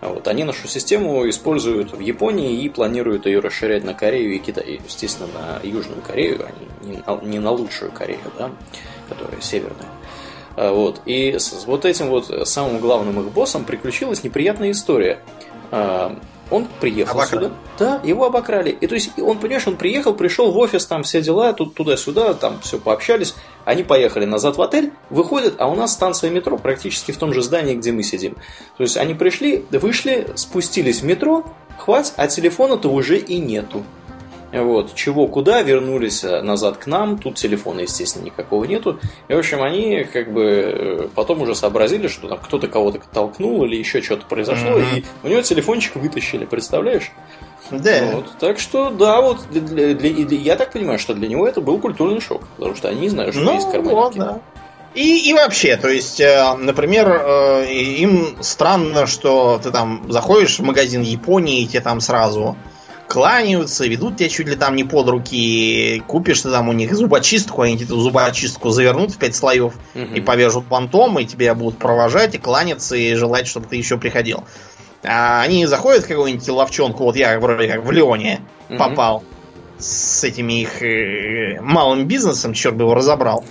Вот, 0.00 0.28
они 0.28 0.44
нашу 0.44 0.68
систему 0.68 1.28
используют 1.28 1.92
в 1.92 2.00
Японии 2.00 2.62
и 2.62 2.68
планируют 2.68 3.26
ее 3.26 3.40
расширять 3.40 3.84
на 3.84 3.94
Корею 3.94 4.34
и 4.34 4.38
Китай. 4.38 4.80
Естественно, 4.84 5.28
на 5.34 5.66
Южную 5.66 6.00
Корею, 6.02 6.46
а 6.46 6.84
не 6.84 6.98
на, 6.98 7.20
не 7.24 7.38
на 7.38 7.50
лучшую 7.50 7.90
Корею, 7.90 8.20
да, 8.38 8.50
которая 9.08 9.40
северная. 9.40 9.88
А, 10.56 10.72
вот. 10.72 11.00
И 11.04 11.38
с 11.38 11.64
вот 11.66 11.84
этим 11.84 12.08
вот 12.08 12.48
самым 12.48 12.78
главным 12.78 13.20
их 13.20 13.32
боссом 13.32 13.64
приключилась 13.64 14.22
неприятная 14.22 14.70
история. 14.70 15.20
Он 16.50 16.66
приехал 16.80 17.20
обокрали. 17.20 17.44
сюда. 17.44 17.54
Да, 17.78 18.00
его 18.04 18.24
обокрали. 18.24 18.70
И 18.70 18.86
то 18.86 18.94
есть 18.94 19.18
он, 19.18 19.38
понимаешь, 19.38 19.66
он 19.66 19.76
приехал, 19.76 20.14
пришел 20.14 20.50
в 20.50 20.58
офис, 20.58 20.86
там 20.86 21.02
все 21.02 21.20
дела, 21.20 21.52
тут 21.52 21.74
туда-сюда, 21.74 22.34
там 22.34 22.60
все 22.60 22.78
пообщались. 22.78 23.34
Они 23.64 23.82
поехали 23.82 24.24
назад 24.24 24.56
в 24.56 24.62
отель, 24.62 24.92
выходят, 25.10 25.56
а 25.58 25.68
у 25.68 25.74
нас 25.74 25.92
станция 25.92 26.30
метро 26.30 26.56
практически 26.56 27.12
в 27.12 27.18
том 27.18 27.34
же 27.34 27.42
здании, 27.42 27.74
где 27.74 27.92
мы 27.92 28.02
сидим. 28.02 28.34
То 28.76 28.82
есть 28.82 28.96
они 28.96 29.14
пришли, 29.14 29.64
вышли, 29.70 30.28
спустились 30.36 31.02
в 31.02 31.04
метро, 31.04 31.44
хватит, 31.76 32.14
а 32.16 32.26
телефона-то 32.28 32.90
уже 32.90 33.18
и 33.18 33.38
нету. 33.38 33.84
Вот, 34.52 34.94
чего, 34.94 35.26
куда, 35.26 35.60
вернулись 35.60 36.24
э, 36.24 36.40
назад 36.40 36.78
к 36.78 36.86
нам, 36.86 37.18
тут 37.18 37.34
телефона, 37.34 37.80
естественно, 37.80 38.24
никакого 38.24 38.64
нету. 38.64 38.98
И, 39.28 39.34
в 39.34 39.38
общем, 39.38 39.62
они 39.62 40.04
как 40.04 40.32
бы 40.32 40.42
э, 40.42 41.08
потом 41.14 41.42
уже 41.42 41.54
сообразили, 41.54 42.08
что 42.08 42.28
там 42.28 42.38
кто-то 42.38 42.66
кого-то 42.66 43.00
толкнул 43.12 43.64
или 43.64 43.76
еще 43.76 44.00
что-то 44.00 44.24
произошло, 44.24 44.78
mm-hmm. 44.78 44.98
и 45.00 45.26
у 45.26 45.28
него 45.28 45.42
телефончик 45.42 45.96
вытащили, 45.96 46.46
представляешь? 46.46 47.12
Да. 47.70 48.10
Вот, 48.14 48.38
так 48.40 48.58
что, 48.58 48.88
да, 48.88 49.20
вот 49.20 49.40
для, 49.50 49.94
для, 49.94 49.94
для, 49.94 50.38
я 50.38 50.56
так 50.56 50.72
понимаю, 50.72 50.98
что 50.98 51.12
для 51.12 51.28
него 51.28 51.46
это 51.46 51.60
был 51.60 51.78
культурный 51.78 52.20
шок, 52.20 52.46
потому 52.56 52.74
что 52.74 52.88
они 52.88 53.00
не 53.00 53.08
знают, 53.10 53.34
что 53.34 53.44
ну, 53.44 53.54
есть 53.54 53.70
карманники. 53.70 53.94
Вот, 53.94 54.14
да. 54.16 54.40
И, 54.94 55.28
и 55.28 55.34
вообще, 55.34 55.76
то 55.76 55.88
есть, 55.88 56.20
э, 56.20 56.54
например, 56.56 57.66
им 57.68 58.38
странно, 58.40 59.06
что 59.06 59.60
ты 59.62 59.70
там 59.70 60.10
заходишь 60.10 60.58
в 60.58 60.62
магазин 60.62 61.02
Японии, 61.02 61.60
и 61.60 61.66
тебе 61.66 61.82
там 61.82 62.00
сразу 62.00 62.56
кланяются, 63.08 63.86
ведут 63.86 64.18
тебя 64.18 64.28
чуть 64.28 64.46
ли 64.46 64.54
там 64.54 64.76
не 64.76 64.84
под 64.84 65.08
руки, 65.08 66.02
купишь 66.06 66.42
ты 66.42 66.50
там 66.50 66.68
у 66.68 66.72
них 66.72 66.94
зубочистку, 66.94 67.62
они 67.62 67.78
тебе 67.78 67.88
зубочистку 67.88 68.70
завернут 68.70 69.12
в 69.12 69.18
пять 69.18 69.34
слоев 69.34 69.74
угу. 69.94 70.14
и 70.14 70.20
повяжут 70.20 70.66
понтом, 70.66 71.18
и 71.18 71.24
тебя 71.24 71.54
будут 71.54 71.78
провожать 71.78 72.34
и 72.34 72.38
кланяться, 72.38 72.96
и 72.96 73.14
желать, 73.14 73.46
чтобы 73.46 73.66
ты 73.66 73.76
еще 73.76 73.96
приходил. 73.96 74.44
А 75.02 75.40
они 75.42 75.64
заходят 75.66 76.04
в 76.04 76.08
какую-нибудь 76.08 76.48
ловчонку, 76.48 77.04
вот 77.04 77.16
я 77.16 77.38
вроде 77.40 77.68
как 77.68 77.84
в 77.84 77.90
Леоне 77.90 78.40
угу. 78.68 78.78
попал 78.78 79.24
с 79.78 80.24
этими 80.24 80.62
их 80.62 80.82
э, 80.82 81.60
малым 81.60 82.06
бизнесом, 82.06 82.52
черт 82.52 82.76
бы 82.76 82.84
его 82.84 82.94
разобрал. 82.94 83.44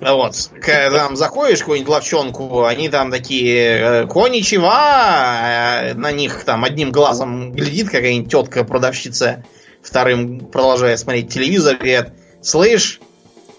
Вот. 0.00 0.50
Когда 0.60 0.90
там 0.90 1.16
заходишь 1.16 1.58
в 1.58 1.62
какую-нибудь 1.62 1.90
ловчонку, 1.90 2.64
они 2.64 2.88
там 2.88 3.10
такие 3.10 3.78
э, 3.78 4.06
коничева, 4.06 5.90
э, 5.90 5.94
на 5.94 6.12
них 6.12 6.44
там 6.44 6.64
одним 6.64 6.92
глазом 6.92 7.52
глядит 7.52 7.90
какая-нибудь 7.90 8.30
тетка-продавщица, 8.30 9.44
вторым 9.82 10.40
продолжает 10.40 10.98
смотреть 11.00 11.32
телевизор, 11.32 11.76
говорит, 11.76 12.08
слышь, 12.42 13.00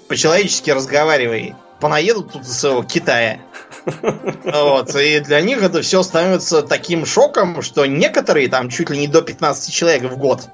по-человечески 0.07 0.71
разговаривай, 0.71 1.55
понаедут 1.81 2.33
тут 2.33 2.43
из 2.43 2.57
своего 2.57 2.83
Китая. 2.83 3.39
Вот. 4.43 4.95
И 4.95 5.19
для 5.19 5.41
них 5.41 5.63
это 5.63 5.81
все 5.81 6.03
становится 6.03 6.61
таким 6.61 7.05
шоком, 7.05 7.61
что 7.61 7.85
некоторые 7.85 8.49
там 8.49 8.69
чуть 8.69 8.89
ли 8.89 8.97
не 8.97 9.07
до 9.07 9.21
15 9.21 9.73
человек 9.73 10.03
в 10.03 10.17
год 10.17 10.47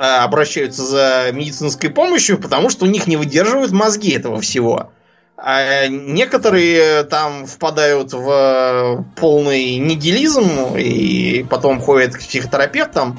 обращаются 0.00 0.82
за 0.82 1.30
медицинской 1.32 1.90
помощью, 1.90 2.38
потому 2.38 2.70
что 2.70 2.86
у 2.86 2.88
них 2.88 3.06
не 3.06 3.18
выдерживают 3.18 3.70
мозги 3.70 4.12
этого 4.12 4.40
всего. 4.40 4.90
А 5.36 5.86
некоторые 5.88 7.04
там 7.04 7.46
впадают 7.46 8.12
в 8.12 9.04
полный 9.16 9.76
нигилизм 9.76 10.74
и 10.76 11.44
потом 11.48 11.80
ходят 11.80 12.14
к 12.14 12.20
психотерапевтам, 12.20 13.18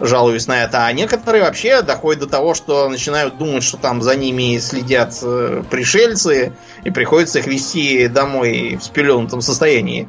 жалуюсь 0.00 0.46
на 0.46 0.64
это, 0.64 0.84
а 0.84 0.92
некоторые 0.92 1.44
вообще 1.44 1.82
доходят 1.82 2.20
до 2.24 2.28
того, 2.28 2.54
что 2.54 2.88
начинают 2.88 3.38
думать, 3.38 3.62
что 3.62 3.78
там 3.78 4.02
за 4.02 4.14
ними 4.14 4.58
следят 4.58 5.14
э, 5.22 5.62
пришельцы, 5.70 6.52
и 6.84 6.90
приходится 6.90 7.38
их 7.38 7.46
вести 7.46 8.08
домой 8.08 8.76
в 8.80 8.84
спеленутом 8.84 9.40
состоянии. 9.40 10.08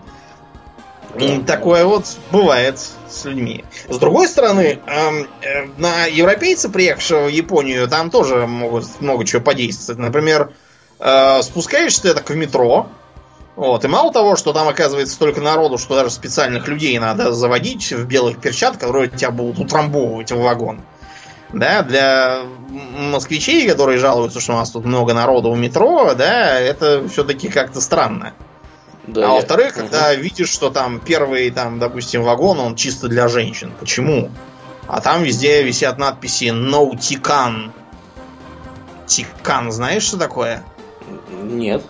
Такое 1.45 1.85
вот 1.85 2.05
бывает 2.31 2.79
с 3.09 3.25
людьми. 3.25 3.63
С 3.87 3.97
другой 3.97 4.27
стороны, 4.27 4.79
эм, 4.85 5.27
э, 5.41 5.67
на 5.77 6.05
европейца, 6.05 6.69
приехавшего 6.69 7.25
в 7.25 7.29
Японию, 7.29 7.87
там 7.87 8.09
тоже 8.09 8.47
могут 8.47 8.85
много 9.01 9.25
чего 9.25 9.41
подействовать. 9.41 9.99
Например, 9.99 10.51
Э, 10.99 11.41
спускаешься 11.41 12.01
ты 12.03 12.13
так 12.13 12.29
в 12.29 12.35
метро. 12.35 12.87
Вот, 13.55 13.83
и 13.83 13.87
мало 13.87 14.13
того, 14.13 14.35
что 14.35 14.53
там 14.53 14.67
оказывается 14.67 15.15
столько 15.15 15.41
народу, 15.41 15.77
что 15.77 15.95
даже 15.95 16.11
специальных 16.11 16.67
людей 16.67 16.97
надо 16.97 17.33
заводить 17.33 17.91
в 17.91 18.05
белых 18.05 18.39
перчатках, 18.39 18.81
которые 18.81 19.09
тебя 19.09 19.31
будут 19.31 19.59
утрамбовывать 19.59 20.31
в 20.31 20.39
вагон. 20.39 20.81
Да, 21.51 21.81
для 21.81 22.41
москвичей, 22.69 23.67
которые 23.67 23.97
жалуются, 23.97 24.39
что 24.39 24.53
у 24.53 24.57
нас 24.57 24.69
тут 24.71 24.85
много 24.85 25.13
народу 25.13 25.51
в 25.51 25.57
метро, 25.57 26.13
да, 26.13 26.59
это 26.59 27.07
все-таки 27.09 27.49
как-то 27.49 27.81
странно. 27.81 28.33
Да, 29.14 29.31
а 29.31 29.34
во-вторых, 29.36 29.76
я... 29.76 29.84
когда 29.84 30.11
угу. 30.11 30.22
видишь, 30.22 30.49
что 30.49 30.69
там 30.69 30.99
первый, 30.99 31.49
там, 31.52 31.80
допустим, 31.80 32.23
вагон, 32.23 32.60
он 32.60 32.76
чисто 32.76 33.07
для 33.07 33.27
женщин. 33.27 33.73
Почему? 33.80 34.30
А 34.88 35.02
там 35.02 35.23
везде 35.23 35.64
висят 35.64 35.98
надписи 35.98 36.45
No 36.45 36.91
Tikan. 36.91 37.72
Тикан, 39.06 39.72
знаешь, 39.72 40.03
что 40.03 40.18
такое? 40.18 40.64
Нет. 41.44 41.84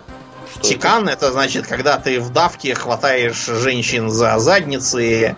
Что 0.52 0.62
Тикан 0.62 1.04
это? 1.04 1.26
это 1.26 1.32
значит, 1.32 1.66
когда 1.66 1.98
ты 1.98 2.20
в 2.20 2.30
давке 2.30 2.74
хватаешь 2.74 3.44
женщин 3.46 4.10
за 4.10 4.38
задницы. 4.38 5.36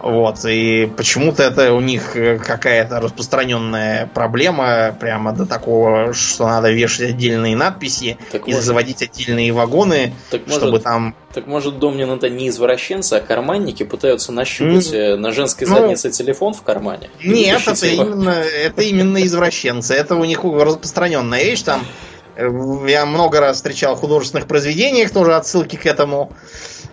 Вот, 0.00 0.44
и 0.44 0.90
почему-то 0.96 1.42
это 1.42 1.72
у 1.72 1.80
них 1.80 2.12
какая-то 2.12 3.00
распространенная 3.00 4.08
проблема, 4.14 4.96
прямо 4.98 5.32
до 5.32 5.44
такого, 5.44 6.12
что 6.12 6.46
надо 6.46 6.70
вешать 6.70 7.10
отдельные 7.10 7.56
надписи 7.56 8.16
так 8.30 8.46
и 8.46 8.52
может... 8.52 8.64
заводить 8.64 9.02
отдельные 9.02 9.52
вагоны, 9.52 10.14
так 10.30 10.42
чтобы 10.48 10.70
может... 10.72 10.84
там... 10.84 11.16
Так 11.34 11.46
может 11.46 11.78
Домнин 11.78 12.10
это 12.12 12.30
не 12.30 12.48
извращенцы, 12.48 13.14
а 13.14 13.20
карманники 13.20 13.82
пытаются 13.82 14.30
нащупать 14.32 14.92
mm. 14.92 15.16
на 15.16 15.32
женской 15.32 15.66
ну, 15.66 15.76
заднице 15.76 16.10
телефон 16.10 16.54
в 16.54 16.62
кармане? 16.62 17.10
Нет, 17.22 17.60
это 17.66 17.86
именно, 17.86 18.30
это 18.30 18.82
именно 18.82 19.22
извращенцы. 19.24 19.94
Это 19.94 20.14
у 20.14 20.24
них 20.24 20.44
распространенная 20.44 21.42
вещь, 21.42 21.62
там 21.62 21.82
я 22.38 23.04
много 23.04 23.40
раз 23.40 23.56
встречал 23.56 23.96
в 23.96 24.00
художественных 24.00 24.46
произведениях 24.46 25.10
тоже 25.10 25.34
отсылки 25.34 25.76
к 25.76 25.86
этому. 25.86 26.32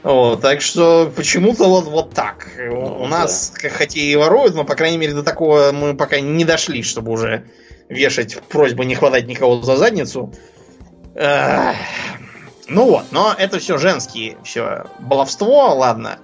Вот, 0.01 0.41
так 0.41 0.61
что 0.61 1.11
почему-то 1.15 1.65
вот, 1.65 1.85
вот 1.85 2.13
так. 2.13 2.47
Ну, 2.57 3.03
У 3.03 3.07
нас, 3.07 3.53
да. 3.61 3.69
хотя 3.69 3.99
и 3.99 4.15
воруют, 4.15 4.55
но, 4.55 4.63
по 4.63 4.75
крайней 4.75 4.97
мере, 4.97 5.13
до 5.13 5.23
такого 5.23 5.71
мы 5.71 5.95
пока 5.95 6.19
не 6.19 6.45
дошли, 6.45 6.83
чтобы 6.83 7.11
уже 7.11 7.45
вешать 7.89 8.41
просьбу 8.49 8.83
не 8.83 8.95
хватать 8.95 9.27
никого 9.27 9.61
за 9.61 9.77
задницу. 9.77 10.33
Эх. 11.15 11.75
Ну 12.67 12.85
вот, 12.85 13.05
но 13.11 13.33
это 13.37 13.59
все 13.59 13.77
женские, 13.77 14.37
все 14.43 14.85
баловство, 14.99 15.75
ладно, 15.75 16.17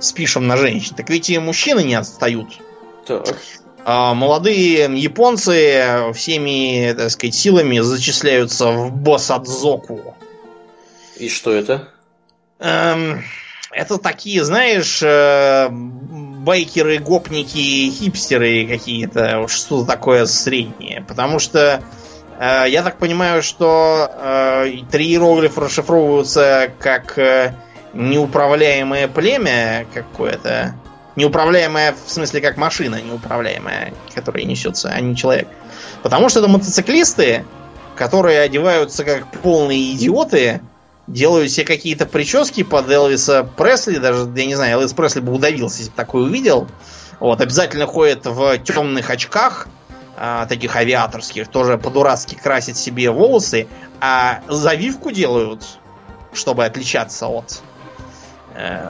спишем 0.00 0.46
на 0.48 0.56
женщин. 0.56 0.96
Так 0.96 1.08
ведь 1.10 1.30
и 1.30 1.38
мужчины 1.38 1.84
не 1.84 1.94
отстают. 1.94 2.58
Так. 3.06 3.36
А, 3.88 4.14
молодые 4.14 4.90
японцы 5.00 6.12
всеми, 6.12 6.92
так 6.98 7.08
сказать, 7.08 7.36
силами 7.36 7.78
зачисляются 7.78 8.72
в 8.72 8.90
Босадзоку. 8.90 10.16
И 11.14 11.28
что 11.28 11.52
это? 11.52 11.88
Эм, 12.58 13.22
это 13.70 13.98
такие, 13.98 14.42
знаешь, 14.44 15.00
э, 15.04 15.68
байкеры, 15.70 16.98
гопники, 16.98 17.88
хипстеры 17.92 18.66
какие-то, 18.66 19.46
что-то 19.46 19.86
такое 19.86 20.26
среднее. 20.26 21.04
Потому 21.06 21.38
что 21.38 21.80
э, 22.40 22.64
я 22.68 22.82
так 22.82 22.98
понимаю, 22.98 23.40
что 23.40 24.10
э, 24.12 24.78
три 24.90 25.12
иероглифа 25.12 25.60
расшифровываются 25.60 26.72
как 26.80 27.16
э, 27.20 27.54
неуправляемое 27.94 29.06
племя 29.06 29.86
какое-то. 29.94 30.74
Неуправляемая, 31.16 31.94
в 31.94 32.10
смысле, 32.10 32.40
как 32.40 32.56
машина 32.56 33.00
неуправляемая, 33.00 33.94
которая 34.14 34.44
несется, 34.44 34.90
а 34.90 35.00
не 35.00 35.16
человек. 35.16 35.48
Потому 36.02 36.28
что 36.28 36.40
это 36.40 36.48
мотоциклисты, 36.48 37.44
которые 37.96 38.40
одеваются 38.40 39.02
как 39.02 39.30
полные 39.32 39.92
идиоты, 39.94 40.60
делают 41.06 41.50
себе 41.50 41.64
какие-то 41.64 42.06
прически 42.06 42.62
под 42.62 42.90
Элвиса 42.90 43.48
Пресли, 43.56 43.98
даже, 43.98 44.30
я 44.34 44.46
не 44.46 44.54
знаю, 44.54 44.78
Элвис 44.78 44.92
Пресли 44.92 45.20
бы 45.20 45.32
удавился, 45.32 45.78
если 45.78 45.90
бы 45.90 45.96
такое 45.96 46.24
увидел. 46.24 46.68
Вот, 47.18 47.40
обязательно 47.40 47.86
ходят 47.86 48.26
в 48.26 48.58
темных 48.58 49.08
очках, 49.08 49.68
а, 50.18 50.46
таких 50.46 50.74
авиаторских, 50.76 51.48
тоже 51.48 51.78
по-дурацки 51.78 52.34
красят 52.34 52.76
себе 52.76 53.10
волосы, 53.10 53.68
а 54.00 54.40
завивку 54.48 55.10
делают, 55.10 55.62
чтобы 56.32 56.64
отличаться 56.64 57.28
от 57.28 57.62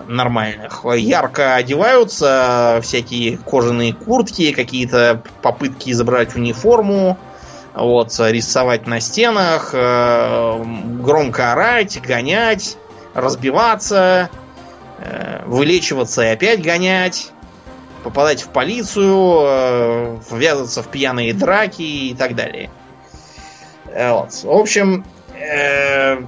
нормальных. 0.06 0.84
Ярко 0.97 1.55
одеваются, 1.56 2.80
всякие 2.82 3.38
кожаные 3.38 3.93
куртки, 3.93 4.52
какие-то 4.52 5.22
попытки 5.43 5.90
изображать 5.90 6.36
униформу, 6.36 7.18
вот, 7.74 8.14
рисовать 8.18 8.86
на 8.86 9.01
стенах, 9.01 9.70
э, 9.74 10.64
громко 11.02 11.52
орать, 11.52 12.01
гонять, 12.01 12.78
разбиваться, 13.12 14.30
э, 14.98 15.43
вылечиваться 15.44 16.22
и 16.22 16.28
опять 16.28 16.62
гонять, 16.62 17.32
попадать 18.02 18.43
в 18.43 18.48
полицию, 18.48 19.43
э, 19.44 20.18
ввязываться 20.30 20.82
в 20.82 20.88
пьяные 20.88 21.34
драки 21.34 21.82
и 21.82 22.14
так 22.14 22.34
далее. 22.34 22.70
Э, 23.86 24.12
вот. 24.12 24.32
В 24.32 24.51
общем, 24.51 25.05
э, 25.34 26.18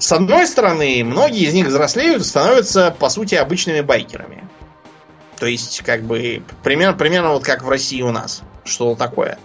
с 0.00 0.12
одной 0.12 0.46
стороны, 0.46 1.04
многие 1.04 1.44
из 1.44 1.54
них 1.54 1.66
взрослеют 1.66 2.22
и 2.22 2.24
становятся, 2.24 2.94
по 2.98 3.08
сути, 3.10 3.34
обычными 3.34 3.82
байкерами. 3.82 4.48
То 5.38 5.46
есть, 5.46 5.82
как 5.82 6.02
бы, 6.02 6.42
примерно, 6.62 6.96
примерно 6.96 7.32
вот 7.32 7.44
как 7.44 7.62
в 7.62 7.68
России 7.68 8.02
у 8.02 8.10
нас. 8.10 8.42
Что 8.64 8.94
такое. 8.94 9.38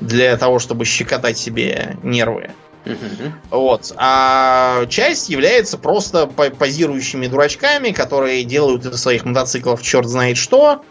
Для 0.00 0.36
того, 0.36 0.58
чтобы 0.58 0.84
щекотать 0.84 1.38
себе 1.38 1.96
нервы. 2.02 2.50
Вот. 3.50 3.92
А 3.96 4.86
часть 4.86 5.28
является 5.28 5.78
просто 5.78 6.26
позирующими 6.26 7.28
дурачками, 7.28 7.90
которые 7.90 8.44
делают 8.44 8.84
из 8.86 9.00
своих 9.00 9.24
мотоциклов 9.24 9.82
черт 9.82 10.08
знает 10.08 10.36
что. 10.36 10.84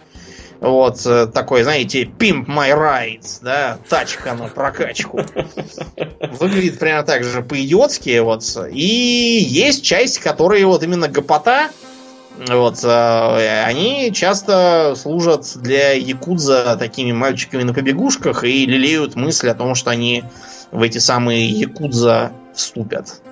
Вот 0.61 1.03
э, 1.07 1.25
такой, 1.25 1.63
знаете, 1.63 2.03
pimp 2.03 2.45
my 2.45 2.71
rides, 2.77 3.39
да, 3.41 3.79
тачка 3.89 4.35
на 4.35 4.47
прокачку. 4.47 5.19
Выглядит 6.39 6.77
примерно 6.77 7.03
так 7.03 7.23
же 7.23 7.41
по-идиотски, 7.41 8.19
вот. 8.19 8.43
И 8.71 8.85
есть 9.49 9.83
часть, 9.83 10.19
которые 10.19 10.67
вот 10.67 10.83
именно 10.83 11.07
гопота, 11.07 11.71
вот, 12.37 12.83
э, 12.83 13.63
они 13.63 14.11
часто 14.13 14.93
служат 14.95 15.51
для 15.55 15.93
якудза 15.93 16.75
такими 16.77 17.11
мальчиками 17.11 17.63
на 17.63 17.73
побегушках 17.73 18.43
и 18.43 18.67
лелеют 18.67 19.15
мысль 19.15 19.49
о 19.49 19.55
том, 19.55 19.73
что 19.73 19.89
они 19.89 20.23
в 20.69 20.83
эти 20.83 20.99
самые 20.99 21.47
якудза 21.47 22.33
вступят. 22.53 23.23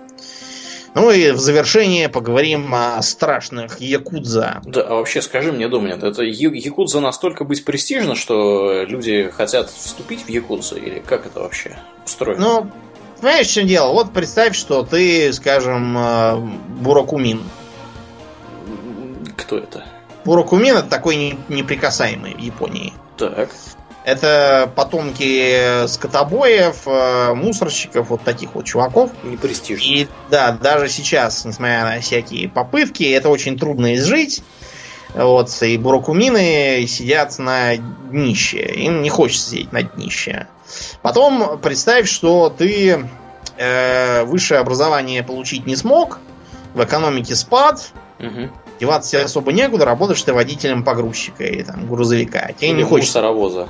Ну 0.95 1.11
и 1.11 1.31
в 1.31 1.37
завершение 1.37 2.09
поговорим 2.09 2.73
о 2.73 3.01
страшных 3.01 3.79
якудза. 3.79 4.61
Да, 4.65 4.81
а 4.81 4.95
вообще 4.95 5.21
скажи 5.21 5.51
мне, 5.51 5.67
Домнин, 5.67 6.03
это 6.03 6.23
якудза 6.23 6.99
настолько 6.99 7.43
быть 7.43 7.63
престижно, 7.63 8.15
что 8.15 8.83
люди 8.83 9.31
хотят 9.31 9.69
вступить 9.69 10.23
в 10.23 10.29
якудзу? 10.29 10.77
Или 10.77 10.99
как 10.99 11.25
это 11.25 11.41
вообще 11.41 11.77
устроено? 12.05 12.41
Ну, 12.41 12.71
понимаешь, 13.19 13.47
в 13.47 13.53
чем 13.53 13.67
дело? 13.67 13.93
Вот 13.93 14.11
представь, 14.11 14.55
что 14.55 14.83
ты, 14.83 15.31
скажем, 15.33 15.97
э, 15.97 16.37
Буракумин. 16.81 17.43
Кто 19.37 19.57
это? 19.57 19.85
Буракумин 20.25 20.77
это 20.77 20.89
такой 20.89 21.37
неприкасаемый 21.47 22.33
в 22.33 22.39
Японии. 22.39 22.93
Так. 23.17 23.49
Это 24.05 24.71
потомки 24.75 25.85
скотобоев, 25.87 26.83
э, 26.85 27.33
мусорщиков, 27.33 28.09
вот 28.09 28.23
таких 28.23 28.55
вот 28.55 28.65
чуваков. 28.65 29.11
Непрестижно. 29.23 29.83
И 29.83 30.07
да, 30.29 30.51
даже 30.51 30.89
сейчас, 30.89 31.45
несмотря 31.45 31.83
на 31.83 31.99
всякие 31.99 32.49
попытки, 32.49 33.03
это 33.03 33.29
очень 33.29 33.57
трудно 33.57 33.95
изжить. 33.95 34.41
Вот, 35.13 35.49
и 35.63 35.77
буракумины 35.77 36.85
сидят 36.87 37.37
на 37.39 37.75
днище. 37.77 38.59
Им 38.59 39.01
не 39.01 39.09
хочется 39.09 39.49
сидеть 39.49 39.71
на 39.71 39.83
днище. 39.83 40.47
Потом 41.01 41.59
представь, 41.59 42.07
что 42.07 42.53
ты 42.55 43.05
э, 43.57 44.23
высшее 44.23 44.59
образование 44.59 45.23
получить 45.23 45.65
не 45.65 45.75
смог, 45.75 46.19
в 46.73 46.83
экономике 46.83 47.35
спад, 47.35 47.91
угу. 48.19 48.49
деваться 48.79 49.11
тебе 49.11 49.23
особо 49.23 49.51
некуда, 49.51 49.85
работаешь 49.85 50.21
ты 50.21 50.33
водителем 50.33 50.83
погрузчика 50.83 51.43
или 51.43 51.63
там 51.63 51.87
грузовика. 51.87 52.51
Тебе 52.57 52.69
или 52.69 52.77
не 52.77 52.83
хочется... 52.83 53.19
мусоровоза. 53.19 53.69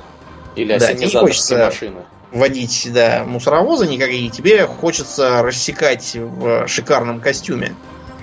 Или 0.56 0.78
да, 0.78 0.92
не 0.92 1.10
хочется 1.10 1.56
машины. 1.56 2.02
водить 2.32 2.88
да, 2.92 3.24
мусоровозы 3.24 3.86
никакие, 3.86 4.30
тебе 4.30 4.66
хочется 4.66 5.42
рассекать 5.42 6.14
в 6.14 6.66
шикарном 6.66 7.20
костюме. 7.20 7.74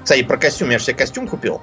Кстати, 0.03 0.23
про 0.23 0.37
костюм 0.37 0.69
я 0.69 0.79
же 0.79 0.85
себе 0.85 0.95
костюм 0.95 1.27
купил. 1.27 1.61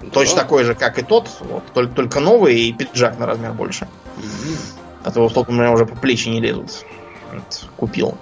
Да. 0.00 0.10
Точно 0.10 0.36
такой 0.36 0.64
же, 0.64 0.74
как 0.74 0.98
и 0.98 1.02
тот, 1.02 1.28
вот, 1.40 1.64
только, 1.72 1.94
только 1.94 2.20
новый 2.20 2.56
и 2.56 2.72
пиджак 2.72 3.18
на 3.18 3.26
размер 3.26 3.52
больше. 3.52 3.88
mm 4.18 4.56
А 5.04 5.10
то 5.10 5.26
вот 5.26 5.48
у 5.48 5.52
меня 5.52 5.70
уже 5.70 5.86
по 5.86 5.96
плечи 5.96 6.28
не 6.28 6.40
лезут. 6.40 6.84
Вот, 7.32 7.66
купил. 7.76 8.18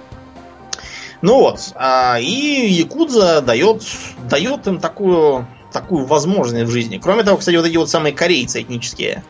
Ну 1.23 1.39
вот, 1.39 1.73
а, 1.77 2.19
и 2.21 2.67
Якудза 2.69 3.41
дает, 3.43 3.85
дает 4.29 4.67
им 4.67 4.81
такую, 4.81 5.47
такую 5.73 6.05
возможность 6.05 6.65
в 6.65 6.71
жизни. 6.71 6.99
Кроме 6.99 7.23
того, 7.23 7.37
кстати, 7.37 7.57
вот 7.57 7.67
эти 7.67 7.77
вот 7.77 7.89
самые 7.89 8.13
корейцы 8.13 8.61
этнические, 8.61 9.23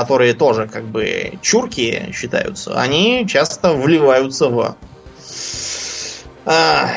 которые 0.00 0.32
тоже 0.32 0.66
как 0.66 0.84
бы 0.84 1.34
чурки 1.42 2.10
считаются, 2.14 2.80
они 2.80 3.26
часто 3.28 3.74
вливаются 3.74 4.48
в... 4.48 4.76
А, 6.46 6.88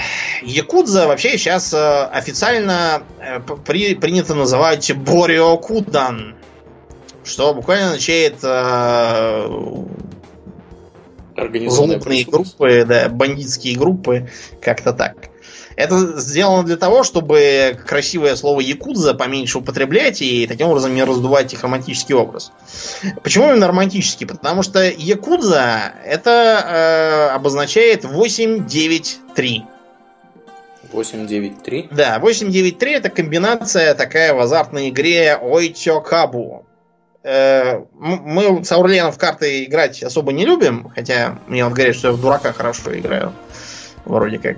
Якудза 0.42 1.06
вообще 1.08 1.38
сейчас 1.38 1.74
э, 1.74 2.04
официально 2.06 3.04
э, 3.20 3.42
при, 3.66 3.94
принято 3.96 4.36
называть 4.36 4.96
Бориокудан, 4.96 6.36
что 7.26 7.54
буквально 7.54 7.88
означает 7.88 8.38
э, 8.42 9.48
злобные 11.68 12.24
группы, 12.24 12.86
да, 12.88 13.10
бандитские 13.10 13.78
группы, 13.78 14.30
как-то 14.62 14.94
так. 14.94 15.30
Это 15.76 16.20
сделано 16.20 16.64
для 16.64 16.78
того, 16.78 17.04
чтобы 17.04 17.78
красивое 17.86 18.36
слово 18.36 18.62
якудза 18.62 19.14
поменьше 19.14 19.60
употреблять 19.60 20.22
и 20.22 20.48
таким 20.48 20.68
образом 20.68 20.94
не 20.94 21.04
раздувать 21.04 21.54
их 21.54 21.64
романтический 21.64 22.16
образ. 22.16 22.52
Почему 23.24 23.50
именно 23.50 23.68
романтический? 23.68 24.28
Потому 24.28 24.64
что 24.64 24.84
якудза 24.84 25.94
это 26.06 27.30
э, 27.32 27.36
обозначает 27.36 28.06
893. 28.06 29.64
893? 30.92 31.90
Да, 31.92 32.20
893 32.20 32.92
это 32.94 33.10
комбинация 33.10 33.96
такая 33.96 34.34
в 34.34 34.40
азартной 34.40 34.90
игре 34.90 35.38
Ойчо 35.42 36.02
Кабу. 36.02 36.66
Э, 37.24 37.84
мы 37.94 38.64
с 38.64 38.72
Аурленом 38.72 39.12
в 39.12 39.18
карты 39.18 39.64
играть 39.64 40.04
особо 40.04 40.34
не 40.34 40.46
любим, 40.46 40.92
хотя 40.94 41.40
мне 41.48 41.64
вот 41.64 41.74
говорят, 41.74 41.96
что 41.96 42.10
я 42.10 42.14
в 42.14 42.22
дурака 42.22 42.54
хорошо 42.54 42.98
играю. 42.98 43.34
Вроде 44.06 44.40
как. 44.40 44.58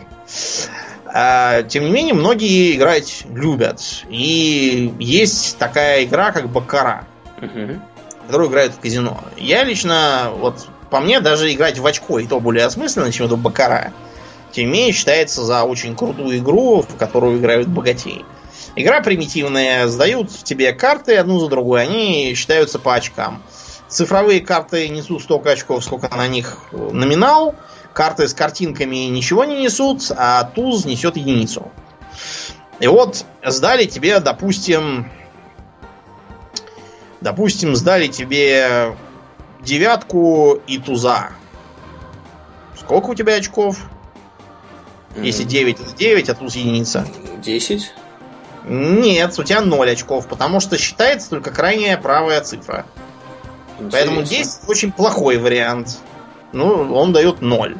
А, 1.17 1.63
тем 1.63 1.85
не 1.85 1.91
менее, 1.91 2.13
многие 2.13 2.75
играть 2.75 3.23
любят. 3.29 3.79
И 4.09 4.93
есть 4.99 5.57
такая 5.57 6.03
игра, 6.03 6.33
как 6.33 6.49
Бакара, 6.49 7.07
угу. 7.37 7.79
которую 8.25 8.49
играют 8.49 8.73
в 8.73 8.81
казино. 8.81 9.23
Я 9.37 9.63
лично, 9.63 10.33
вот 10.35 10.67
по 10.89 10.99
мне, 10.99 11.21
даже 11.21 11.53
играть 11.53 11.79
в 11.79 11.85
очко 11.85 12.19
и 12.19 12.27
то 12.27 12.41
более 12.41 12.65
осмысленно, 12.65 13.13
чем 13.13 13.27
эту 13.27 13.37
Бакара. 13.37 13.93
Тем 14.51 14.65
не 14.65 14.71
менее, 14.73 14.91
считается 14.91 15.41
за 15.45 15.63
очень 15.63 15.95
крутую 15.95 16.37
игру, 16.39 16.81
в 16.81 16.97
которую 16.97 17.39
играют 17.39 17.69
богатеи. 17.69 18.25
Игра 18.75 18.99
примитивная, 18.99 19.87
сдают 19.87 20.29
тебе 20.43 20.73
карты 20.73 21.15
одну 21.15 21.39
за 21.39 21.47
другой, 21.47 21.83
они 21.83 22.33
считаются 22.35 22.77
по 22.77 22.93
очкам. 22.93 23.41
Цифровые 23.87 24.41
карты 24.41 24.89
несут 24.89 25.21
столько 25.21 25.51
очков, 25.51 25.81
сколько 25.81 26.13
на 26.13 26.27
них 26.27 26.57
номинал 26.73 27.55
карты 27.95 28.27
с 28.27 28.33
картинками 28.33 29.07
ничего 29.07 29.45
не 29.45 29.63
несут, 29.63 30.11
а 30.15 30.43
туз 30.43 30.85
несет 30.85 31.15
единицу. 31.15 31.71
И 32.79 32.87
вот 32.87 33.25
сдали 33.43 33.85
тебе, 33.85 34.19
допустим, 34.19 35.09
допустим, 37.21 37.75
сдали 37.75 38.07
тебе 38.07 38.95
девятку 39.61 40.59
и 40.67 40.77
туза. 40.77 41.29
Сколько 42.77 43.11
у 43.11 43.15
тебя 43.15 43.35
очков? 43.35 43.77
Если 45.15 45.43
9 45.43 45.79
это 45.79 45.95
9, 45.95 46.29
а 46.29 46.35
туз 46.35 46.55
единица. 46.57 47.07
10? 47.41 47.93
Нет, 48.65 49.39
у 49.39 49.43
тебя 49.43 49.61
0 49.61 49.89
очков, 49.89 50.27
потому 50.27 50.59
что 50.59 50.77
считается 50.77 51.29
только 51.29 51.51
крайняя 51.51 51.97
правая 51.97 52.41
цифра. 52.41 52.85
Интересно. 53.79 53.89
Поэтому 53.91 54.23
10 54.23 54.67
очень 54.67 54.91
плохой 54.91 55.37
вариант 55.37 55.99
ну, 56.53 56.93
он 56.93 57.13
дает 57.13 57.41
0. 57.41 57.77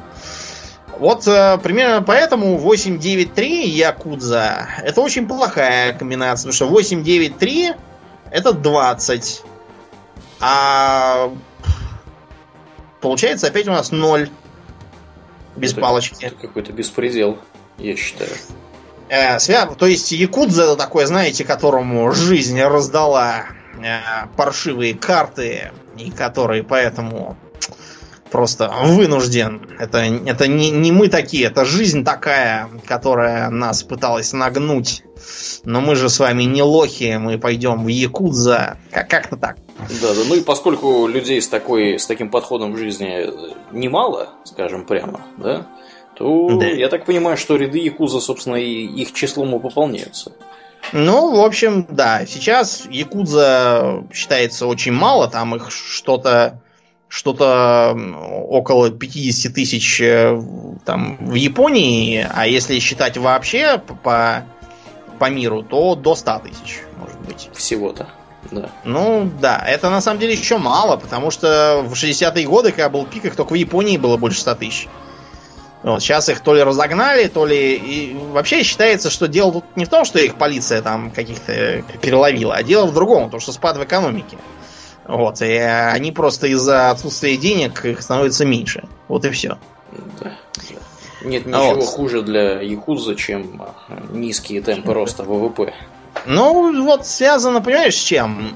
Вот 1.00 1.28
э, 1.28 1.58
примерно 1.62 2.02
поэтому 2.02 2.58
893 2.58 3.70
Якудза 3.70 4.68
это 4.82 5.02
очень 5.02 5.28
плохая 5.28 5.94
комбинация, 5.94 6.52
потому 6.52 6.54
что 6.54 6.68
893 6.68 7.74
это 8.32 8.54
20. 8.54 9.44
А 10.40 11.32
получается 13.02 13.48
опять 13.48 13.68
у 13.68 13.72
нас 13.72 13.92
0. 13.92 14.30
Без 15.56 15.72
это, 15.72 15.82
палочки. 15.82 16.24
Это 16.24 16.36
какой-то 16.36 16.74
беспредел, 16.74 17.40
я 17.78 17.96
считаю. 17.96 18.32
Э, 19.10 19.40
свя... 19.40 19.66
То 19.66 19.86
есть 19.86 20.12
Якудза 20.12 20.64
это 20.64 20.76
такой, 20.76 21.06
знаете, 21.06 21.44
которому 21.44 22.12
жизнь 22.12 22.60
раздала 22.62 23.46
э, 23.82 24.28
паршивые 24.36 24.96
карты, 24.96 25.72
и 25.98 26.12
который 26.12 26.64
поэтому 26.64 27.38
просто 28.32 28.72
вынужден. 28.84 29.70
Это, 29.80 30.00
это 30.00 30.48
не, 30.48 30.72
не 30.72 30.92
мы 30.92 31.08
такие, 31.08 31.46
это 31.46 31.66
жизнь 31.66 32.04
такая, 32.04 32.70
которая 32.86 33.50
нас 33.50 33.84
пыталась 33.84 34.34
нагнуть. 34.34 35.04
Но 35.64 35.82
мы 35.82 35.96
же 35.96 36.10
с 36.10 36.20
вами 36.20 36.44
не 36.44 36.62
лохи, 36.62 37.18
мы 37.20 37.40
пойдем 37.40 37.84
в 37.84 37.88
Якудза. 37.88 38.78
Как- 38.92 39.10
как-то 39.10 39.38
так. 39.38 39.58
Да, 40.02 40.14
да, 40.14 40.22
ну 40.28 40.36
и 40.36 40.42
поскольку 40.42 41.08
людей 41.08 41.42
с, 41.42 41.48
такой, 41.48 42.00
с 42.00 42.06
таким 42.06 42.30
подходом 42.30 42.74
в 42.74 42.78
жизни 42.78 43.30
немало, 43.72 44.30
скажем 44.44 44.86
прямо, 44.86 45.22
да, 45.38 45.68
то 46.16 46.60
да. 46.60 46.66
я 46.66 46.88
так 46.88 47.06
понимаю, 47.06 47.38
что 47.38 47.56
ряды 47.58 47.80
Якуза, 47.80 48.20
собственно, 48.20 48.56
и 48.56 48.86
их 48.86 49.14
числом 49.14 49.56
и 49.56 49.60
пополняются. 49.60 50.32
Ну, 50.94 51.36
в 51.36 51.44
общем, 51.44 51.86
да. 51.90 52.26
Сейчас 52.26 52.86
Якудза 52.90 54.04
считается 54.14 54.68
очень 54.68 54.94
мало, 54.94 55.28
там 55.28 55.56
их 55.56 55.72
что-то 55.72 56.62
что-то 57.08 57.98
около 58.50 58.90
50 58.90 59.54
тысяч 59.54 60.02
э, 60.02 60.42
там, 60.86 61.18
в 61.20 61.36
Японии, 61.36 62.28
а 62.30 62.48
если 62.48 62.80
считать 62.80 63.18
вообще 63.18 63.78
по, 63.78 64.44
по 65.20 65.30
миру, 65.30 65.64
то 65.64 65.96
до 65.96 66.16
100 66.16 66.40
тысяч, 66.40 66.82
может 66.98 67.20
быть. 67.22 67.50
Всего-то, 67.54 68.10
да. 68.52 68.70
Ну, 68.84 69.30
да, 69.40 69.64
это 69.66 69.90
на 69.90 70.02
самом 70.02 70.20
деле 70.20 70.34
еще 70.34 70.58
мало, 70.58 70.98
потому 70.98 71.32
что 71.32 71.84
в 71.86 71.94
60-е 71.94 72.46
годы, 72.48 72.72
когда 72.72 72.90
был 72.90 73.06
пик, 73.06 73.26
их 73.26 73.36
только 73.36 73.54
в 73.54 73.56
Японии 73.56 73.98
было 73.98 74.18
больше 74.18 74.42
100 74.42 74.56
тысяч. 74.56 74.88
Вот, 75.84 76.02
сейчас 76.02 76.30
их 76.30 76.40
то 76.40 76.56
ли 76.56 76.64
разогнали, 76.64 77.28
то 77.28 77.46
ли... 77.46 77.76
И 77.76 78.18
вообще 78.32 78.64
считается, 78.64 79.12
что 79.12 79.28
дело 79.28 79.52
тут 79.54 79.66
не 79.76 79.86
в 79.86 79.90
том, 79.90 80.04
что 80.04 80.18
их 80.18 80.36
полиция 80.36 80.82
там 80.82 81.12
каких-то 81.12 81.84
переловила, 82.02 82.56
а 82.56 82.64
дело 82.64 82.88
в 82.88 82.94
другом, 82.96 83.30
то, 83.30 83.40
что 83.40 83.52
спад 83.52 83.78
в 83.78 83.84
экономике. 83.84 84.38
Вот, 85.08 85.42
и 85.42 85.54
они 85.54 86.12
просто 86.12 86.48
из-за 86.48 86.90
отсутствия 86.90 87.38
денег 87.38 87.86
их 87.86 88.02
становится 88.02 88.46
меньше. 88.46 88.88
Вот 89.08 89.26
и 89.26 89.30
все. 89.30 89.58
Да. 90.20 90.32
Нет 91.24 91.46
ничего 91.46 91.76
вот. 91.76 91.86
хуже 91.86 92.22
для 92.22 92.62
Якуза, 92.62 93.16
чем 93.16 93.62
низкие 94.12 94.62
темпы 94.62 94.94
роста 94.94 95.24
ВВП. 95.24 95.74
Ну, 96.26 96.84
вот 96.84 97.06
связано, 97.06 97.62
понимаешь, 97.62 97.96
с 97.96 98.04
чем? 98.04 98.56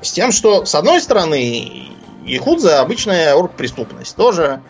С 0.00 0.12
тем, 0.12 0.32
что, 0.32 0.64
с 0.64 0.74
одной 0.74 1.00
стороны, 1.00 1.92
Якудза 2.24 2.80
обычная 2.80 3.34
оргпреступность. 3.34 4.16
Тоже 4.16 4.62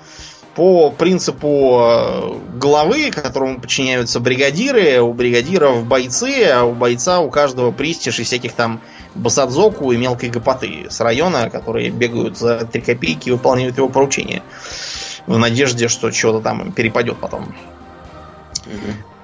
по 0.55 0.91
принципу 0.91 1.79
э, 1.81 2.59
главы, 2.59 3.11
которому 3.11 3.59
подчиняются 3.59 4.21
бригадиры, 4.21 5.01
у 5.01 5.15
бригадиров 5.15 5.85
бойцы, 5.85 6.45
а 6.45 6.65
у 6.65 6.73
бойца 6.73 7.21
у 7.21 7.31
каждого 7.31 7.73
пристиж 7.73 8.21
и 8.21 8.23
всяких 8.25 8.53
там 8.53 8.83
басадзоку 9.15 9.93
и 9.93 9.97
мелкой 9.97 10.31
гопоты 10.31 10.87
с 10.91 11.01
района, 11.01 11.51
которые 11.51 11.91
бегают 11.91 12.39
за 12.39 12.67
три 12.67 12.81
копейки 12.81 13.29
и 13.29 13.33
выполняют 13.33 13.77
его 13.77 13.89
поручения. 13.89 14.43
В 15.27 15.39
надежде, 15.39 15.89
что 15.89 16.11
что-то 16.11 16.41
там 16.41 16.73
перепадет 16.73 17.19
потом. 17.19 17.55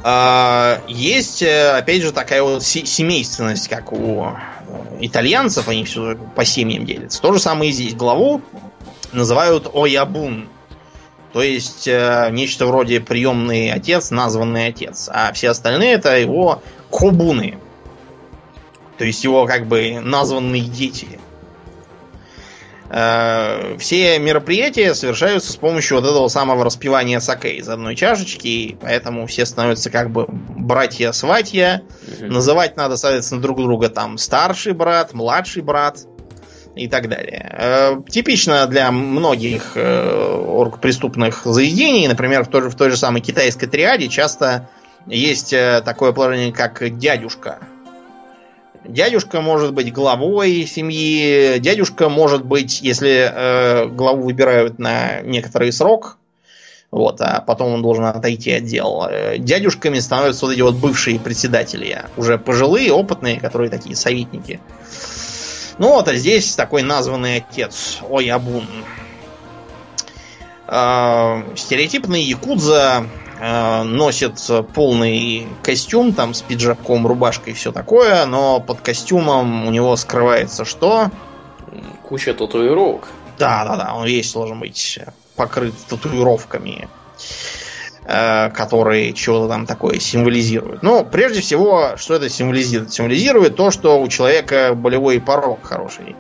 А, 0.05 0.81
есть, 0.86 1.43
э, 1.43 1.73
опять 1.73 2.02
же, 2.02 2.12
такая 2.12 2.43
вот 2.43 2.62
семейственность, 2.62 3.69
как 3.69 3.93
у 3.93 4.28
итальянцев, 5.01 5.69
они 5.69 5.85
все 5.85 6.16
по 6.36 6.44
семьям 6.44 6.86
делятся. 6.86 7.20
То 7.20 7.32
же 7.32 7.40
самое 7.40 7.70
и 7.70 7.73
здесь. 7.73 7.94
Главу 7.94 8.40
называют 9.12 9.69
Оябун 9.74 10.48
то 11.32 11.43
есть 11.43 11.86
э, 11.86 12.28
нечто 12.32 12.66
вроде 12.66 13.01
приемный 13.01 13.70
отец, 13.70 14.10
названный 14.10 14.69
отец. 14.69 15.09
А 15.12 15.32
все 15.32 15.51
остальные 15.51 15.93
это 15.93 16.16
его 16.19 16.62
кобуны. 16.90 17.59
То 18.99 19.05
есть 19.05 19.23
его 19.25 19.47
как 19.47 19.66
бы 19.66 20.01
названные 20.01 20.62
дети. 20.62 21.19
Э, 22.91 23.77
все 23.79 24.19
мероприятия 24.19 24.95
совершаются 24.95 25.53
с 25.53 25.57
помощью 25.57 26.01
вот 26.01 26.09
этого 26.09 26.29
самого 26.29 26.65
распивания 26.65 27.20
саке 27.20 27.57
из 27.57 27.69
одной 27.69 27.95
чашечки, 27.95 28.79
поэтому 28.81 29.27
все 29.27 29.45
становятся 29.45 29.91
как 29.91 30.11
бы 30.11 30.27
братья-сватья. 30.29 31.83
Угу. 32.20 32.27
Называть 32.27 32.77
надо, 32.77 32.97
соответственно, 32.97 33.43
друг 33.43 33.59
друга 33.59 33.89
там 33.89 34.16
старший 34.16 34.73
брат, 34.73 35.12
младший 35.12 35.62
брат 35.62 35.99
и 36.75 36.89
так 36.89 37.09
далее. 37.09 37.55
Э, 37.59 37.97
типично 38.09 38.66
для 38.66 38.91
многих 38.91 39.73
э, 39.75 40.43
оргпреступных 40.47 41.43
заведений, 41.45 42.09
например, 42.09 42.45
в 42.45 42.49
той, 42.49 42.62
же, 42.62 42.70
в 42.70 42.75
той 42.75 42.91
же 42.91 42.97
самой 42.97 43.20
китайской 43.20 43.66
триаде 43.66 44.09
часто 44.09 44.70
есть 45.07 45.55
такое 45.85 46.12
положение, 46.12 46.53
как 46.53 46.99
дядюшка. 46.99 47.61
Дядюшка 48.84 49.40
может 49.40 49.74
быть 49.74 49.92
главой 49.92 50.66
семьи, 50.66 51.59
дядюшка 51.59 52.09
может 52.09 52.44
быть, 52.44 52.80
если 52.80 53.30
э, 53.30 53.86
главу 53.86 54.22
выбирают 54.22 54.78
на 54.78 55.20
некоторый 55.22 55.72
срок, 55.72 56.18
вот, 56.90 57.20
а 57.20 57.42
потом 57.46 57.74
он 57.74 57.82
должен 57.82 58.05
отойти 58.05 58.52
от 58.52 58.64
дел. 58.64 59.06
Дядюшками 59.38 59.98
становятся 59.98 60.46
вот 60.46 60.52
эти 60.52 60.62
вот 60.62 60.76
бывшие 60.76 61.20
председатели, 61.20 62.02
уже 62.16 62.38
пожилые, 62.38 62.92
опытные, 62.92 63.40
которые 63.40 63.70
такие 63.70 63.94
советники. 63.94 64.60
Ну 65.78 65.90
вот, 65.90 66.09
а 66.09 66.14
здесь 66.14 66.55
такой 66.55 66.82
названный 66.82 67.36
отец 67.36 67.98
Оябун. 68.09 68.64
Э, 70.66 71.42
стереотипный 71.56 72.22
якудза 72.22 73.05
э, 73.05 73.27
носит 73.40 74.40
полный 74.74 75.47
костюм, 75.62 76.12
там 76.12 76.35
с 76.35 76.43
пиджаком, 76.43 77.06
рубашкой 77.06 77.52
и 77.52 77.56
все 77.56 77.73
такое, 77.73 78.27
но 78.27 78.60
под 78.60 78.81
костюмом 78.81 79.66
у 79.66 79.70
него 79.70 79.94
скрывается 79.97 80.65
что? 80.65 81.10
Куча 82.02 82.35
татуировок. 82.35 83.09
Да, 83.39 83.65
да, 83.65 83.77
да, 83.77 83.94
он 83.94 84.06
весь 84.06 84.32
должен 84.32 84.59
быть 84.59 84.98
покрыт 85.36 85.74
татуировками. 85.89 86.89
Э, 88.10 88.48
которые 88.55 89.12
чего-то 89.12 89.48
там 89.48 89.66
такое 89.66 89.98
символизируют. 89.98 90.82
Ну, 90.82 91.05
прежде 91.05 91.43
всего, 91.43 91.98
что 91.98 92.15
это 92.15 92.31
символизирует? 92.31 92.90
Символизирует 92.90 93.55
то, 93.55 93.70
что 93.70 94.01
у 94.01 94.09
человека 94.09 94.73
болевой 94.74 95.20
порог 95.20 95.62
хороший. 95.62 96.16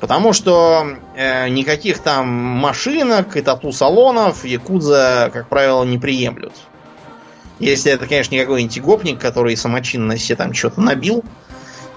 Потому 0.00 0.32
что 0.32 0.86
э, 1.16 1.48
никаких 1.48 1.98
там 1.98 2.28
машинок 2.28 3.36
и 3.36 3.42
тату-салонов 3.42 4.44
якудза, 4.44 5.30
как 5.32 5.48
правило, 5.48 5.84
не 5.84 5.98
приемлют. 5.98 6.52
Если 7.58 7.90
это, 7.90 8.06
конечно, 8.06 8.34
не 8.34 8.40
какой-нибудь 8.40 8.80
гопник, 8.80 9.20
который 9.20 9.56
самочинно 9.56 10.16
себе 10.16 10.36
там 10.36 10.54
что-то 10.54 10.80
набил, 10.80 11.24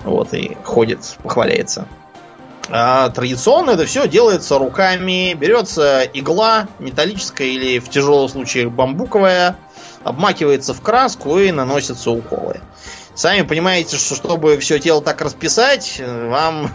вот, 0.04 0.34
и 0.34 0.58
ходит, 0.64 1.18
похваляется. 1.22 1.88
А 2.70 3.10
традиционно 3.10 3.72
это 3.72 3.86
все 3.86 4.08
делается 4.08 4.58
руками. 4.58 5.34
Берется 5.34 6.04
игла 6.14 6.68
металлическая 6.80 7.48
или 7.48 7.80
в 7.80 7.90
тяжелых 7.90 8.32
случаях 8.32 8.72
бамбуковая, 8.72 9.58
обмакивается 10.04 10.74
в 10.74 10.82
краску 10.82 11.38
и 11.38 11.52
наносятся 11.52 12.12
уколы. 12.12 12.62
Сами 13.14 13.42
понимаете, 13.42 13.98
что 13.98 14.16
чтобы 14.16 14.58
все 14.58 14.80
тело 14.80 15.02
так 15.02 15.22
расписать, 15.22 16.02
вам 16.06 16.72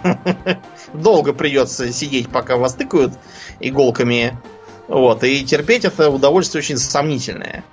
долго 0.92 1.32
придется 1.32 1.92
сидеть, 1.92 2.28
пока 2.28 2.56
вас 2.56 2.74
тыкают 2.74 3.14
иголками. 3.60 4.38
Вот, 4.86 5.24
и 5.24 5.44
терпеть 5.44 5.84
это 5.84 6.10
удовольствие 6.10 6.60
очень 6.60 6.76
сомнительное. 6.76 7.64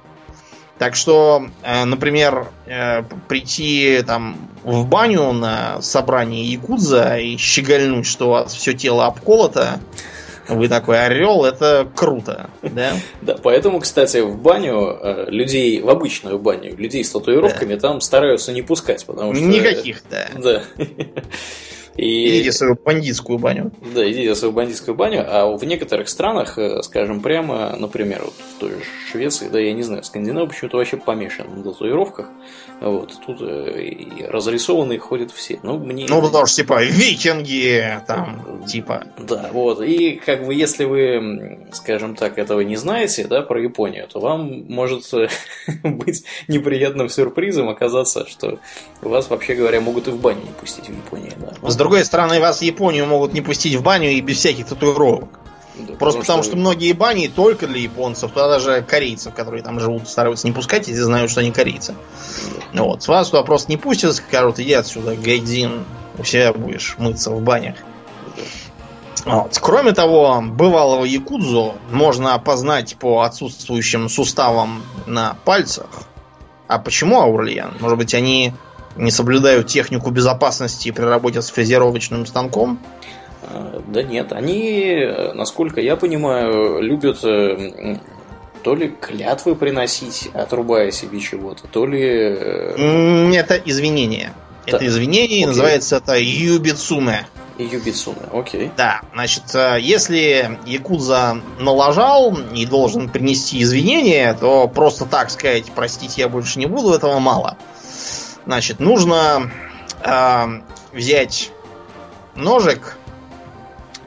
Так 0.79 0.95
что, 0.95 1.47
э, 1.61 1.85
например, 1.85 2.47
э, 2.65 3.03
прийти 3.27 4.01
там 4.05 4.37
в 4.63 4.87
баню 4.87 5.31
на 5.31 5.81
собрание 5.81 6.43
Якудза 6.45 7.17
и 7.19 7.37
щегольнуть, 7.37 8.07
что 8.07 8.27
у 8.27 8.31
вас 8.31 8.53
все 8.53 8.73
тело 8.73 9.05
обколото, 9.05 9.79
вы 10.47 10.67
такой 10.67 11.05
орел, 11.05 11.45
это 11.45 11.87
круто, 11.95 12.49
да? 12.61 12.93
Да, 13.21 13.37
поэтому, 13.41 13.79
кстати, 13.79 14.17
в 14.17 14.37
баню 14.37 14.97
э, 15.01 15.25
людей, 15.29 15.81
в 15.81 15.89
обычную 15.89 16.39
баню, 16.39 16.75
людей 16.75 17.03
с 17.03 17.11
татуировками 17.11 17.75
там 17.75 18.01
стараются 18.01 18.51
не 18.51 18.61
пускать, 18.61 19.05
потому 19.05 19.33
что... 19.33 19.43
Никаких, 19.43 20.01
да. 20.09 20.27
Да. 20.37 20.63
И... 21.95 22.29
Идите 22.29 22.51
в 22.51 22.55
свою 22.55 22.75
бандитскую 22.75 23.37
баню. 23.37 23.71
Да, 23.93 24.09
идите 24.09 24.33
в 24.33 24.37
свою 24.37 24.51
бандитскую 24.51 24.95
баню. 24.95 25.23
А 25.27 25.45
в 25.55 25.63
некоторых 25.63 26.09
странах, 26.09 26.57
э, 26.57 26.81
скажем 26.81 27.21
прямо, 27.21 27.75
например, 27.77 28.23
вот 28.23 28.33
в 28.33 28.59
той 28.59 28.69
же 28.71 28.77
Швеции, 29.11 29.47
да, 29.47 29.59
я 29.59 29.73
не 29.73 29.83
знаю, 29.83 30.03
Скандинавы 30.03 30.47
почему-то 30.47 30.77
вообще 30.77 30.97
помешан 30.97 31.45
на 31.55 31.63
татуировках. 31.63 32.27
Вот, 32.81 33.13
тут 33.25 33.37
э, 33.41 33.81
и 33.83 34.23
разрисованные 34.23 34.97
ходят 34.97 35.31
все. 35.31 35.59
Ну, 35.61 35.77
мне... 35.77 36.07
ну 36.09 36.21
потому 36.21 36.47
что, 36.47 36.55
типа, 36.55 36.83
викинги, 36.83 38.01
там, 38.07 38.63
типа. 38.67 39.05
Да, 39.19 39.51
вот. 39.53 39.81
И, 39.81 40.15
как 40.15 40.45
бы, 40.45 40.53
если 40.53 40.85
вы, 40.85 41.67
скажем 41.73 42.15
так, 42.15 42.39
этого 42.39 42.61
не 42.61 42.75
знаете, 42.75 43.27
да, 43.27 43.43
про 43.43 43.61
Японию, 43.61 44.07
то 44.07 44.19
вам 44.19 44.65
может 44.67 45.03
быть 45.83 46.23
неприятным 46.47 47.07
сюрпризом 47.07 47.69
оказаться, 47.69 48.27
что 48.27 48.57
вас, 49.01 49.29
вообще 49.29 49.53
говоря, 49.53 49.79
могут 49.79 50.07
и 50.07 50.11
в 50.11 50.19
баню 50.19 50.41
не 50.41 50.53
пустить 50.59 50.89
в 50.89 50.91
Японии, 50.91 51.33
да. 51.37 51.53
Другой 51.83 52.05
стороны, 52.05 52.39
вас 52.39 52.59
в 52.59 52.61
Японию 52.61 53.05
могут 53.05 53.33
не 53.33 53.41
пустить 53.41 53.75
в 53.75 53.83
баню 53.83 54.09
и 54.11 54.21
без 54.21 54.37
всяких 54.37 54.67
татуировок. 54.67 55.29
Да, 55.75 55.95
Просто 55.95 56.21
потому, 56.21 56.43
что... 56.43 56.51
что 56.51 56.59
многие 56.59 56.93
бани 56.93 57.27
только 57.27 57.67
для 57.67 57.79
японцев, 57.81 58.31
туда 58.31 58.47
даже 58.47 58.85
корейцев, 58.87 59.33
которые 59.33 59.63
там 59.63 59.79
живут, 59.79 60.07
стараются 60.07 60.47
не 60.47 60.53
пускать, 60.53 60.87
если 60.87 61.01
знают, 61.01 61.31
что 61.31 61.41
они 61.41 61.51
корейцы. 61.51 61.95
Да. 62.73 62.83
Вот. 62.83 63.03
С 63.03 63.07
вас 63.07 63.29
туда 63.29 63.43
просто 63.43 63.71
не 63.71 63.77
пустят, 63.77 64.15
скажут, 64.15 64.59
иди 64.59 64.73
отсюда, 64.73 65.15
гайдин, 65.15 65.83
у 66.17 66.23
себя 66.23 66.53
будешь 66.53 66.95
мыться 66.99 67.31
в 67.31 67.41
банях. 67.41 67.75
Вот. 69.25 69.57
Кроме 69.61 69.93
того, 69.93 70.43
бывалого 70.45 71.05
якудзу 71.05 71.75
можно 71.91 72.35
опознать 72.35 72.95
по 72.97 73.21
отсутствующим 73.21 74.09
суставам 74.09 74.83
на 75.07 75.37
пальцах. 75.43 75.87
А 76.67 76.77
почему 76.79 77.21
Аурлиен? 77.21 77.73
Может 77.79 77.97
быть, 77.97 78.13
они 78.13 78.53
не 78.95 79.11
соблюдают 79.11 79.67
технику 79.67 80.11
безопасности 80.11 80.91
при 80.91 81.03
работе 81.03 81.41
с 81.41 81.49
фрезеровочным 81.49 82.25
станком? 82.25 82.79
Да 83.87 84.03
нет, 84.03 84.31
они, 84.31 85.05
насколько 85.33 85.81
я 85.81 85.95
понимаю, 85.95 86.81
любят 86.81 87.23
э, 87.23 87.97
то 88.63 88.73
ли 88.73 88.87
клятвы 88.87 89.55
приносить, 89.55 90.29
отрубая 90.33 90.91
себе 90.91 91.19
чего-то, 91.19 91.67
то 91.67 91.85
ли... 91.85 91.99
Это 93.35 93.55
извинение. 93.65 94.33
Да. 94.65 94.77
Это 94.77 94.87
извинение, 94.87 95.39
Окей. 95.39 95.45
называется 95.45 95.97
это 95.97 96.17
юбицуме. 96.17 97.27
Юбицуме, 97.57 98.21
окей. 98.33 98.71
Да, 98.77 99.01
значит, 99.13 99.43
если 99.79 100.57
Якудза 100.65 101.37
налажал 101.59 102.35
и 102.55 102.65
должен 102.65 103.09
принести 103.09 103.61
извинения, 103.61 104.33
то 104.33 104.67
просто 104.67 105.05
так 105.05 105.29
сказать, 105.29 105.65
простите, 105.75 106.21
я 106.21 106.29
больше 106.29 106.57
не 106.57 106.65
буду, 106.65 106.93
этого 106.93 107.19
мало. 107.19 107.57
Значит, 108.45 108.79
нужно 108.79 109.49
э, 110.03 110.61
взять 110.91 111.51
ножик 112.35 112.97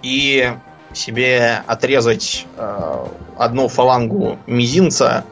и 0.02 0.52
себе 0.92 1.62
отрезать 1.66 2.46
э, 2.56 3.06
одну 3.38 3.68
фалангу 3.68 4.38
мизинца, 4.46 5.24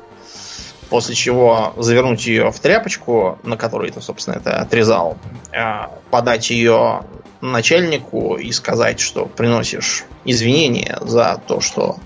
после 0.88 1.14
чего 1.14 1.74
завернуть 1.76 2.26
ее 2.26 2.50
в 2.50 2.58
тряпочку, 2.60 3.38
на 3.42 3.56
которой 3.56 3.90
ты, 3.90 4.00
собственно, 4.00 4.36
это 4.36 4.58
отрезал, 4.58 5.18
э, 5.52 5.86
подать 6.10 6.50
ее 6.50 7.02
начальнику 7.40 8.36
и 8.36 8.52
сказать, 8.52 9.00
что 9.00 9.26
приносишь 9.26 10.04
извинения 10.24 10.98
за 11.02 11.40
то, 11.46 11.60
что 11.60 11.96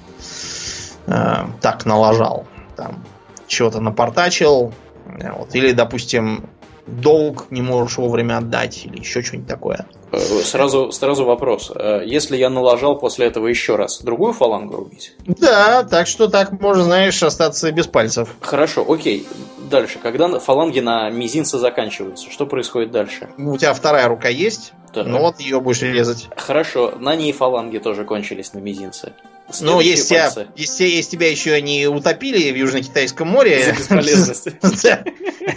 э, 1.06 1.46
так 1.60 1.86
налажал, 1.86 2.46
там 2.76 3.04
чего-то 3.46 3.80
напортачил, 3.80 4.72
вот, 5.06 5.54
или, 5.54 5.72
допустим, 5.72 6.48
долг 6.88 7.46
не 7.50 7.62
можешь 7.62 7.98
вовремя 7.98 8.38
отдать 8.38 8.84
или 8.84 8.98
еще 8.98 9.22
что-нибудь 9.22 9.48
такое. 9.48 9.86
Э, 10.12 10.18
сразу, 10.18 10.90
сразу 10.90 11.24
вопрос. 11.24 11.70
Э, 11.74 12.02
если 12.04 12.36
я 12.36 12.50
налажал 12.50 12.98
после 12.98 13.26
этого 13.26 13.46
еще 13.46 13.76
раз, 13.76 14.00
другую 14.02 14.32
фалангу 14.32 14.76
рубить? 14.76 15.14
Да, 15.26 15.82
так 15.84 16.06
что 16.06 16.28
так 16.28 16.52
можно, 16.60 16.84
знаешь, 16.84 17.22
остаться 17.22 17.70
без 17.72 17.86
пальцев. 17.86 18.34
Хорошо, 18.40 18.84
окей. 18.88 19.26
Дальше. 19.70 19.98
Когда 20.02 20.38
фаланги 20.38 20.80
на 20.80 21.10
мизинце 21.10 21.58
заканчиваются, 21.58 22.30
что 22.30 22.46
происходит 22.46 22.90
дальше? 22.90 23.28
У 23.36 23.56
тебя 23.56 23.74
вторая 23.74 24.08
рука 24.08 24.28
есть? 24.28 24.72
Да. 24.94 25.04
Ну 25.04 25.18
вот 25.18 25.40
ее 25.40 25.60
будешь 25.60 25.82
резать. 25.82 26.28
Хорошо, 26.36 26.94
на 26.98 27.14
ней 27.14 27.32
фаланги 27.32 27.78
тоже 27.78 28.04
кончились 28.04 28.54
на 28.54 28.58
мизинце. 28.58 29.12
Ну, 29.60 29.80
если 29.80 30.08
тебя, 30.08 30.30
если, 30.56 30.84
если 30.84 31.12
тебя 31.12 31.30
еще 31.30 31.60
не 31.62 31.86
утопили 31.86 32.52
в 32.52 32.56
Южно-Китайском 32.56 33.28
море, 33.28 33.74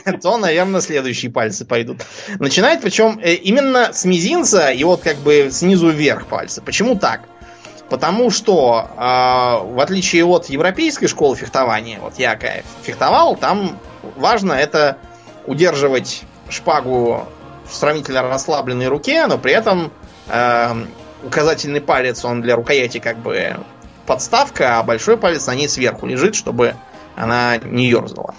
то, 0.22 0.38
наверное, 0.38 0.82
следующие 0.82 1.32
пальцы 1.32 1.66
пойдут. 1.66 2.02
Начинает 2.40 2.82
причем 2.82 3.20
э, 3.22 3.34
именно 3.34 3.92
с 3.94 4.06
мизинца 4.06 4.70
и 4.72 4.84
вот 4.84 5.02
как 5.02 5.18
бы 5.18 5.50
снизу 5.52 5.90
вверх 5.90 6.28
пальцы. 6.28 6.62
Почему 6.62 6.96
так? 6.98 7.22
Потому 7.90 8.30
что, 8.30 8.88
э, 8.90 9.74
в 9.74 9.80
отличие 9.82 10.26
от 10.26 10.46
европейской 10.50 11.08
школы 11.08 11.36
фехтования, 11.36 12.00
вот 12.00 12.18
я 12.18 12.40
фехтовал, 12.84 13.36
там 13.36 13.78
важно 14.16 14.54
это 14.54 14.98
удерживать 15.46 16.24
шпагу 16.50 17.28
в 17.70 17.76
сравнительно 17.76 18.22
расслабленной 18.22 18.88
руке, 18.88 19.28
но 19.28 19.38
при 19.38 19.52
этом 19.52 19.92
э, 20.28 20.86
указательный 21.24 21.82
палец, 21.82 22.24
он 22.24 22.42
для 22.42 22.56
рукояти 22.56 23.00
как 23.00 23.18
бы 23.18 23.58
подставка, 24.06 24.80
а 24.80 24.84
большой 24.84 25.18
палец 25.18 25.48
на 25.48 25.56
ней 25.56 25.70
сверху 25.70 26.06
лежит, 26.06 26.36
чтобы 26.36 26.76
она 27.16 27.58
не 27.58 27.88
ерзала. 27.88 28.36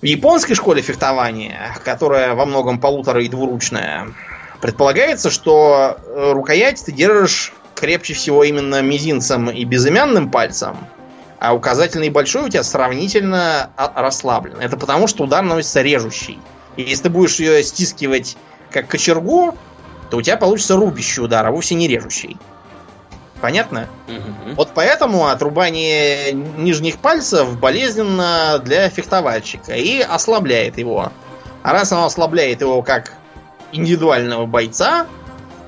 В 0.00 0.04
японской 0.04 0.54
школе 0.54 0.82
фехтования, 0.82 1.76
которая 1.84 2.34
во 2.34 2.44
многом 2.44 2.80
полутора 2.80 3.22
и 3.22 3.28
двуручная, 3.28 4.08
предполагается, 4.60 5.30
что 5.30 5.96
э, 5.96 6.32
рукоять 6.32 6.84
ты 6.84 6.92
держишь 6.92 7.52
крепче 7.74 8.14
всего 8.14 8.44
именно 8.44 8.82
мизинцем 8.82 9.50
и 9.50 9.64
безымянным 9.64 10.30
пальцем, 10.30 10.76
а 11.38 11.54
указательный 11.54 12.08
и 12.08 12.10
большой 12.10 12.44
у 12.44 12.48
тебя 12.48 12.62
сравнительно 12.62 13.70
расслаблен. 13.76 14.58
Это 14.60 14.76
потому, 14.76 15.08
что 15.08 15.24
удар 15.24 15.42
наносится 15.42 15.82
режущий. 15.82 16.38
И 16.76 16.82
если 16.82 17.04
ты 17.04 17.10
будешь 17.10 17.40
ее 17.40 17.62
стискивать 17.64 18.36
как 18.70 18.86
кочергу, 18.86 19.56
то 20.10 20.16
у 20.16 20.22
тебя 20.22 20.36
получится 20.36 20.76
рубящий 20.76 21.22
удар, 21.22 21.44
а 21.46 21.50
вовсе 21.50 21.74
не 21.74 21.88
режущий. 21.88 22.36
Понятно? 23.42 23.88
Угу. 24.06 24.54
Вот 24.54 24.68
поэтому 24.72 25.26
отрубание 25.26 26.30
нижних 26.32 26.98
пальцев 26.98 27.58
болезненно 27.58 28.60
для 28.64 28.88
фехтовальщика 28.88 29.72
и 29.72 30.00
ослабляет 30.00 30.78
его. 30.78 31.10
А 31.64 31.72
раз 31.72 31.90
оно 31.90 32.04
ослабляет 32.04 32.60
его 32.60 32.82
как 32.82 33.14
индивидуального 33.72 34.46
бойца, 34.46 35.08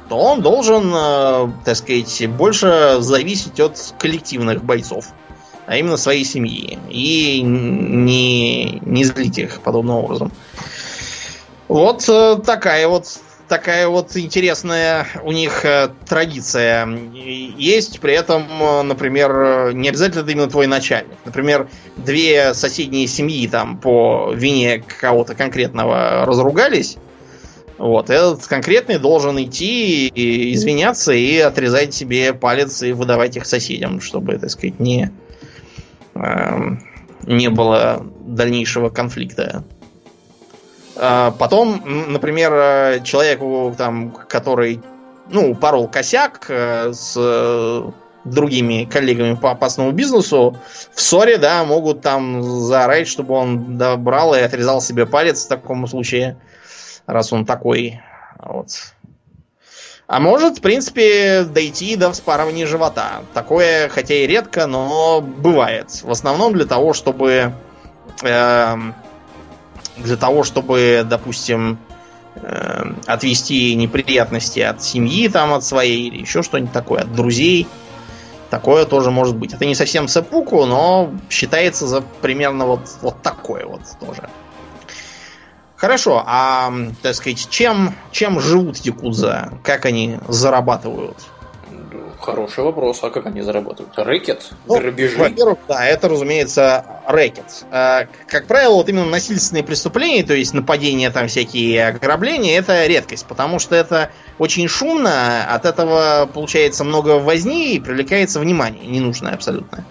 то 0.08 0.16
он 0.16 0.40
должен, 0.40 0.92
э, 0.94 1.52
так 1.64 1.74
сказать, 1.74 2.28
больше 2.28 2.98
зависеть 3.00 3.58
от 3.58 3.94
коллективных 3.98 4.62
бойцов, 4.62 5.06
а 5.66 5.76
именно 5.76 5.96
своей 5.96 6.24
семьи. 6.24 6.78
И 6.90 7.42
не, 7.42 8.78
не 8.82 9.02
злить 9.02 9.38
их 9.38 9.60
подобным 9.62 9.96
образом. 9.96 10.30
Вот 11.66 12.08
э, 12.08 12.36
такая 12.46 12.86
вот 12.86 13.08
такая 13.54 13.86
вот 13.86 14.16
интересная 14.16 15.06
у 15.22 15.30
них 15.30 15.64
э, 15.64 15.88
традиция 16.08 16.88
есть. 17.14 18.00
При 18.00 18.12
этом, 18.12 18.42
э, 18.60 18.82
например, 18.82 19.72
не 19.72 19.88
обязательно 19.88 20.22
это 20.22 20.32
именно 20.32 20.50
твой 20.50 20.66
начальник. 20.66 21.16
Например, 21.24 21.68
две 21.96 22.52
соседние 22.54 23.06
семьи 23.06 23.46
там 23.46 23.78
по 23.78 24.32
вине 24.34 24.82
кого-то 25.00 25.36
конкретного 25.36 26.24
разругались. 26.26 26.96
Вот, 27.78 28.10
этот 28.10 28.44
конкретный 28.46 28.98
должен 28.98 29.40
идти 29.40 30.08
и 30.08 30.54
извиняться 30.54 31.12
и 31.12 31.38
отрезать 31.38 31.94
себе 31.94 32.34
палец 32.34 32.82
и 32.82 32.92
выдавать 32.92 33.36
их 33.36 33.46
соседям, 33.46 34.00
чтобы, 34.00 34.36
так 34.36 34.50
сказать, 34.50 34.80
не, 34.80 35.12
э, 36.16 36.58
не 37.22 37.50
было 37.50 38.04
дальнейшего 38.20 38.88
конфликта. 38.88 39.64
А, 40.96 41.30
потом, 41.32 41.82
например, 42.12 43.02
человеку, 43.02 43.74
там, 43.76 44.10
который 44.10 44.80
ну, 45.28 45.54
порол 45.54 45.88
косяк 45.88 46.46
э, 46.48 46.92
с 46.92 47.14
э, 47.16 47.90
другими 48.24 48.84
коллегами 48.84 49.34
по 49.34 49.50
опасному 49.50 49.92
бизнесу, 49.92 50.56
в 50.92 51.00
ссоре, 51.00 51.38
да, 51.38 51.64
могут 51.64 52.02
там 52.02 52.42
заорать, 52.42 53.08
чтобы 53.08 53.34
он 53.34 53.78
добрал 53.78 54.34
и 54.34 54.40
отрезал 54.40 54.80
себе 54.80 55.06
палец 55.06 55.44
в 55.44 55.48
таком 55.48 55.86
случае, 55.86 56.36
раз 57.06 57.32
он 57.32 57.44
такой. 57.46 58.00
Вот. 58.38 58.68
А 60.06 60.20
может, 60.20 60.58
в 60.58 60.60
принципе, 60.60 61.44
дойти 61.44 61.96
до 61.96 62.12
вспарывания 62.12 62.66
живота. 62.66 63.22
Такое, 63.32 63.88
хотя 63.88 64.14
и 64.14 64.26
редко, 64.26 64.66
но 64.66 65.22
бывает. 65.22 66.02
В 66.02 66.10
основном 66.10 66.52
для 66.52 66.66
того, 66.66 66.92
чтобы 66.92 67.54
э, 68.22 68.76
для 69.96 70.16
того, 70.16 70.44
чтобы, 70.44 71.04
допустим, 71.08 71.78
э, 72.36 72.84
отвести 73.06 73.74
неприятности 73.74 74.60
от 74.60 74.82
семьи, 74.82 75.28
там, 75.28 75.52
от 75.52 75.64
своей, 75.64 76.08
или 76.08 76.22
еще 76.22 76.42
что-нибудь 76.42 76.72
такое, 76.72 77.02
от 77.02 77.14
друзей. 77.14 77.66
Такое 78.50 78.84
тоже 78.84 79.10
может 79.10 79.36
быть. 79.36 79.52
Это 79.52 79.64
не 79.64 79.74
совсем 79.74 80.06
сепуку, 80.06 80.64
но 80.64 81.10
считается 81.28 81.86
за 81.86 82.02
примерно 82.02 82.66
вот, 82.66 82.88
вот 83.02 83.22
такое 83.22 83.66
вот 83.66 83.82
тоже. 83.98 84.28
Хорошо, 85.76 86.22
а, 86.24 86.72
так 87.02 87.14
сказать, 87.14 87.48
чем, 87.50 87.94
чем 88.12 88.40
живут 88.40 88.78
якудза? 88.78 89.52
Как 89.62 89.86
они 89.86 90.18
зарабатывают? 90.28 91.16
Хороший 92.24 92.64
вопрос. 92.64 93.00
А 93.02 93.10
как 93.10 93.26
они 93.26 93.42
зарабатывают? 93.42 93.92
Рэкет? 93.98 94.50
Ну, 94.66 94.78
Грабежи? 94.78 95.18
Во-первых, 95.18 95.58
да, 95.68 95.84
это, 95.84 96.08
разумеется, 96.08 96.86
рэкет. 97.06 97.66
А, 97.70 98.06
как 98.26 98.46
правило, 98.46 98.76
вот 98.76 98.88
именно 98.88 99.04
насильственные 99.04 99.62
преступления, 99.62 100.22
то 100.22 100.32
есть 100.32 100.54
нападения, 100.54 101.10
там 101.10 101.28
всякие 101.28 101.86
ограбления, 101.86 102.58
это 102.58 102.86
редкость, 102.86 103.26
потому 103.26 103.58
что 103.58 103.74
это 103.74 104.10
очень 104.38 104.68
шумно, 104.68 105.44
от 105.44 105.66
этого 105.66 106.26
получается 106.32 106.82
много 106.82 107.18
возни 107.18 107.74
и 107.74 107.80
привлекается 107.80 108.40
внимание, 108.40 108.86
ненужное 108.86 109.34
абсолютно. 109.34 109.84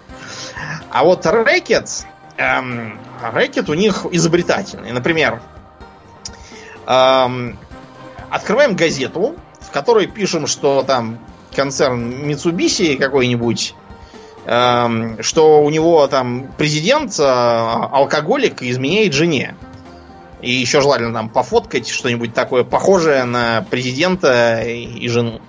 А 0.90 1.04
вот 1.04 1.24
рэкет, 1.26 1.88
эм, 2.36 2.98
рэкет 3.22 3.68
у 3.68 3.74
них 3.74 4.06
изобретательный. 4.10 4.90
Например, 4.90 5.40
эм, 6.88 7.60
открываем 8.28 8.74
газету, 8.74 9.36
в 9.60 9.70
которой 9.70 10.08
пишем, 10.08 10.48
что 10.48 10.82
там 10.82 11.20
концерн 11.54 12.28
Mitsubishi 12.28 12.96
какой-нибудь, 12.96 13.74
эм, 14.46 15.22
что 15.22 15.62
у 15.62 15.70
него 15.70 16.06
там 16.06 16.52
президент 16.58 17.18
э, 17.18 17.22
алкоголик 17.22 18.62
изменяет 18.62 19.12
жене. 19.12 19.54
И 20.42 20.52
еще 20.52 20.82
желательно 20.82 21.14
там 21.14 21.30
пофоткать 21.30 21.88
что-нибудь 21.88 22.34
такое 22.34 22.64
похожее 22.64 23.24
на 23.24 23.62
президента 23.70 24.60
и 24.62 25.08
жену. 25.08 25.40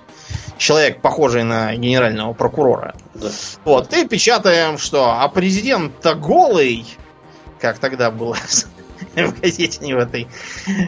Человек, 0.56 1.02
похожий 1.02 1.42
на 1.42 1.74
генерального 1.74 2.32
прокурора. 2.32 2.94
Да. 3.12 3.28
Вот, 3.64 3.92
и 3.92 4.08
печатаем, 4.08 4.78
что 4.78 5.10
а 5.10 5.28
президент-то 5.28 6.14
голый, 6.14 6.86
как 7.60 7.78
тогда 7.78 8.10
было 8.10 8.36
в 9.14 9.40
газете 9.40 9.84
не 9.84 9.92
в 9.92 9.98
этой, 9.98 10.28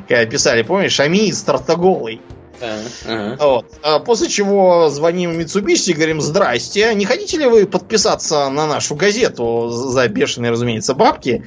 когда 0.09 0.25
писали, 0.25 0.63
помнишь, 0.63 0.99
а 1.01 1.09
министр-то 1.09 1.77
голый. 1.77 2.23
Uh-huh. 2.61 3.37
Вот. 3.39 3.67
А 3.83 3.99
после 3.99 4.29
чего 4.29 4.89
звоним 4.89 5.39
Mitsubishi 5.39 5.91
и 5.91 5.95
говорим, 5.95 6.21
здрасте, 6.21 6.95
не 6.95 7.05
хотите 7.05 7.39
ли 7.39 7.47
вы 7.47 7.67
под 7.67 7.89
подписаться 7.89 8.51
на 8.51 8.67
нашу 8.67 8.97
газету 8.97 9.71
за 9.71 10.09
бешеные, 10.09 10.51
разумеется, 10.51 10.93
бабки. 10.93 11.47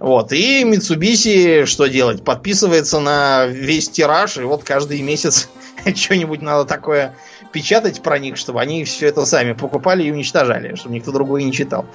Вот. 0.00 0.32
И 0.32 0.62
Mitsubishi 0.64 1.64
что 1.64 1.86
делать? 1.86 2.22
Подписывается 2.22 3.00
на 3.00 3.46
весь 3.46 3.88
тираж, 3.88 4.36
и 4.36 4.42
вот 4.42 4.64
каждый 4.64 5.00
месяц 5.00 5.48
что-нибудь 5.94 6.42
надо 6.42 6.66
такое 6.66 7.16
печатать 7.52 8.02
про 8.02 8.18
них, 8.18 8.36
чтобы 8.36 8.60
они 8.60 8.84
все 8.84 9.06
это 9.06 9.24
сами 9.24 9.54
покупали 9.54 10.04
и 10.04 10.10
уничтожали, 10.10 10.74
чтобы 10.74 10.94
никто 10.94 11.10
другой 11.10 11.42
не 11.44 11.52
читал. 11.52 11.86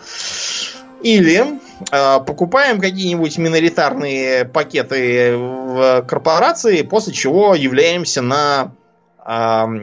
Или 1.04 1.60
э, 1.92 2.20
покупаем 2.26 2.80
какие-нибудь 2.80 3.38
миноритарные 3.38 4.46
пакеты 4.46 5.36
в 5.36 6.06
корпорации, 6.08 6.82
после 6.82 7.14
чего 7.14 7.56
являемся 7.56 8.22
на 8.22 8.72
э, 9.26 9.32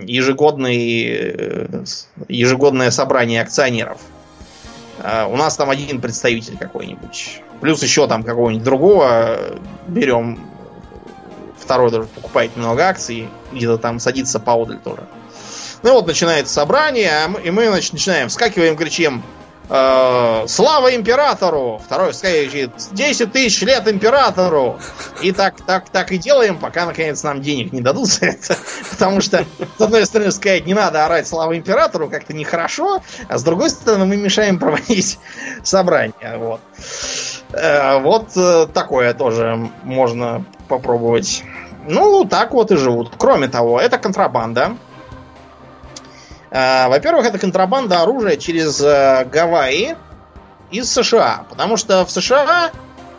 ежегодный, 0.07 1.85
ежегодное 2.29 2.91
собрание 2.91 3.43
акционеров. 3.43 3.99
Э, 4.99 5.27
у 5.27 5.37
нас 5.37 5.57
там 5.57 5.69
один 5.69 6.01
представитель 6.01 6.57
какой-нибудь. 6.57 7.43
Плюс 7.61 7.83
еще 7.83 8.09
там 8.09 8.23
какого-нибудь 8.23 8.65
другого 8.65 9.39
берем. 9.89 10.41
Второй 11.59 11.91
даже 11.91 12.05
покупает 12.05 12.57
много 12.57 12.89
акций, 12.89 13.29
где-то 13.53 13.77
там 13.77 14.01
садится 14.01 14.41
поодаль 14.41 14.79
тоже. 14.79 15.03
Ну 15.83 15.93
вот 15.93 16.07
начинается 16.07 16.55
собрание, 16.55 17.31
и 17.45 17.51
мы 17.51 17.69
значит, 17.69 17.93
начинаем, 17.93 18.29
вскакиваем, 18.29 18.77
кричим, 18.77 19.23
слава 19.71 20.95
императору! 20.95 21.81
Второй 21.85 22.13
кричит, 22.13 22.71
10 22.93 23.33
тысяч 23.33 23.63
лет 23.63 23.87
императору! 23.89 24.79
И 25.23 25.33
так, 25.33 25.61
так, 25.65 25.89
так 25.91 26.13
и 26.13 26.19
делаем, 26.19 26.59
пока 26.59 26.87
наконец 26.87 27.23
нам 27.23 27.41
денег 27.41 27.73
не 27.73 27.81
дадут 27.81 28.09
за 28.09 28.27
это. 28.27 28.57
Потому 28.91 29.21
что, 29.21 29.45
с 29.79 29.81
одной 29.81 30.07
стороны, 30.07 30.33
сказать, 30.33 30.67
не 30.67 30.75
надо 30.75 31.05
орать 31.05 31.29
слава 31.29 31.57
императору, 31.57 32.09
как-то 32.09 32.33
нехорошо, 32.33 33.03
а 33.29 33.39
с 33.39 33.43
другой 33.43 33.71
стороны, 33.71 34.07
мы 34.07 34.17
мешаем 34.17 34.59
проводить 34.59 35.19
собрание. 35.63 36.37
Вот. 36.37 36.61
Э, 37.53 38.01
вот 38.01 38.37
э, 38.37 38.67
такое 38.73 39.15
тоже 39.15 39.71
можно 39.85 40.45
попробовать. 40.69 41.45
Ну, 41.87 42.25
так 42.25 42.53
вот 42.53 42.71
и 42.71 42.77
живут. 42.77 43.13
Кроме 43.17 43.49
того, 43.49 43.81
это 43.81 43.99
контрабанда. 43.99 44.77
Э, 46.51 46.89
во-первых, 46.89 47.27
это 47.27 47.39
контрабанда 47.39 48.03
оружия 48.03 48.37
через 48.37 48.81
э, 48.81 49.25
Гавайи 49.31 49.97
из 50.71 50.91
США. 50.91 51.45
Потому 51.49 51.77
что 51.77 52.05
в 52.05 52.11
США 52.11 52.71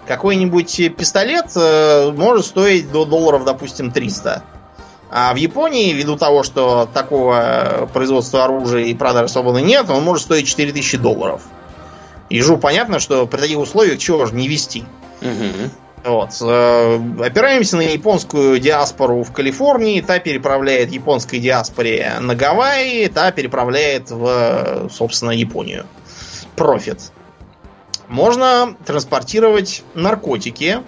какой-нибудь 0.08 0.96
пистолет 0.98 1.52
э, 1.56 2.12
может 2.12 2.46
стоить 2.46 2.92
до 2.92 3.06
долларов, 3.06 3.46
допустим, 3.46 3.92
300. 3.92 4.44
А 5.14 5.34
в 5.34 5.36
Японии, 5.36 5.92
ввиду 5.92 6.18
того, 6.18 6.44
что 6.44 6.90
такого 6.94 7.90
производства 7.94 8.46
оружия 8.46 8.86
и 8.86 8.94
продажи 8.94 9.28
свободы 9.28 9.62
нет, 9.62 9.90
он 9.90 10.04
может 10.04 10.24
стоить 10.24 10.48
4000 10.48 10.98
долларов. 10.98 11.42
Ежу 12.30 12.58
понятно, 12.58 13.00
что 13.00 13.28
при 13.28 13.38
таких 13.38 13.60
условиях 13.60 14.00
чего 14.00 14.26
же 14.26 14.34
не 14.34 14.48
вести. 14.48 14.86
Угу. 15.22 15.70
Вот. 16.04 16.30
Э, 16.42 16.96
опираемся 17.20 17.78
на 17.78 17.82
японскую 17.82 18.60
диаспору 18.60 19.24
в 19.24 19.32
Калифорнии, 19.32 20.02
та 20.02 20.20
переправляет 20.20 20.92
японской 20.92 21.40
диаспоре 21.40 22.14
на 22.20 22.36
Гавайи, 22.36 23.08
та 23.08 23.32
переправляет 23.32 24.10
в, 24.10 24.90
собственно, 24.92 25.32
Японию. 25.32 25.86
Профит. 26.56 27.12
Можно 28.08 28.76
транспортировать 28.86 29.84
наркотики 29.94 30.80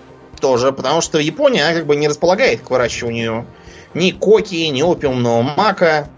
тоже, 0.42 0.72
потому 0.74 1.02
что 1.02 1.20
Япония 1.20 1.74
как 1.74 1.86
бы 1.86 1.96
не 1.96 2.08
располагает 2.08 2.62
к 2.62 2.70
выращиванию 2.70 3.46
ни 3.94 4.12
коки, 4.12 4.68
ни 4.68 4.82
опиумного 4.82 5.42
мака. 5.42 6.10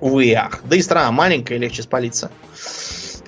Увы 0.00 0.34
ах. 0.34 0.60
Да 0.64 0.76
и 0.76 0.82
страна 0.82 1.10
маленькая, 1.12 1.58
легче 1.58 1.82
спалиться. 1.82 2.30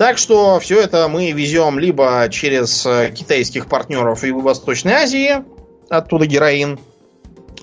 Так 0.01 0.17
что 0.17 0.59
все 0.61 0.81
это 0.81 1.09
мы 1.09 1.31
везем 1.33 1.79
либо 1.79 2.27
через 2.31 2.87
э, 2.87 3.13
китайских 3.15 3.67
партнеров 3.67 4.23
в 4.23 4.41
восточной 4.41 4.95
Азии, 4.95 5.45
оттуда 5.91 6.25
героин, 6.25 6.81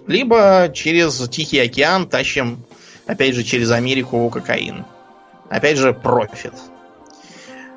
либо 0.06 0.70
через 0.72 1.18
Тихий 1.30 1.58
океан 1.58 2.08
тащим, 2.08 2.64
опять 3.08 3.34
же, 3.34 3.44
через 3.44 3.72
Америку 3.72 4.30
кокаин. 4.30 4.86
Опять 5.50 5.80
же, 5.80 5.94
профит. 5.94 6.54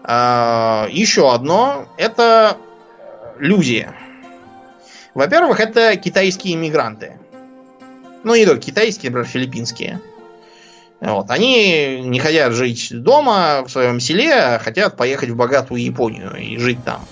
А, 0.02 0.88
еще 0.90 1.32
одно 1.32 1.86
это 1.96 2.58
люди. 3.38 3.88
Во-первых, 5.14 5.58
это 5.60 5.96
китайские 5.96 6.52
иммигранты. 6.52 7.18
Ну, 8.24 8.34
не 8.34 8.44
только 8.44 8.60
китайские, 8.60 9.08
например, 9.08 9.26
филиппинские. 9.26 10.02
Вот. 11.00 11.30
Они 11.30 12.00
не 12.02 12.18
хотят 12.20 12.52
жить 12.52 12.88
дома 12.90 13.62
в 13.66 13.70
своем 13.70 14.00
селе, 14.00 14.32
а 14.34 14.58
хотят 14.58 14.96
поехать 14.96 15.30
в 15.30 15.36
богатую 15.36 15.82
Японию 15.82 16.34
и 16.36 16.58
жить 16.58 16.84
там. 16.84 17.04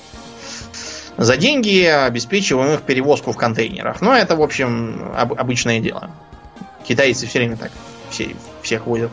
За 1.17 1.37
деньги 1.37 1.85
обеспечиваем 1.85 2.75
их 2.75 2.83
перевозку 2.83 3.33
в 3.33 3.37
контейнерах. 3.37 4.01
Но 4.01 4.15
это, 4.15 4.37
в 4.37 4.43
общем, 4.43 5.13
об- 5.17 5.33
обычное 5.33 5.81
дело. 5.81 6.11
Китайцы 6.87 7.27
все 7.27 7.41
время 7.41 7.57
так 7.57 7.73
все, 8.11 8.37
всех 8.63 8.87
водят. 8.87 9.11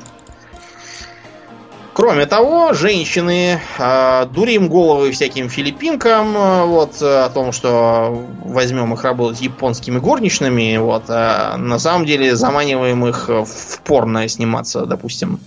Кроме 1.95 2.25
того, 2.25 2.73
женщины 2.73 3.61
э, 3.77 4.25
дурим 4.29 4.67
головы 4.67 5.13
всяким 5.13 5.47
филиппинкам 5.47 6.35
э, 6.35 6.65
вот, 6.65 7.01
о 7.01 7.29
том, 7.29 7.53
что 7.53 8.25
возьмем 8.43 8.93
их 8.93 9.05
работать 9.05 9.39
японскими 9.39 9.99
горничными, 9.99 10.75
вот, 10.75 11.05
а 11.07 11.55
на 11.55 11.79
самом 11.79 12.05
деле 12.05 12.35
заманиваем 12.35 13.07
их 13.07 13.29
в 13.29 13.79
порно 13.85 14.27
сниматься, 14.27 14.85
допустим. 14.85 15.39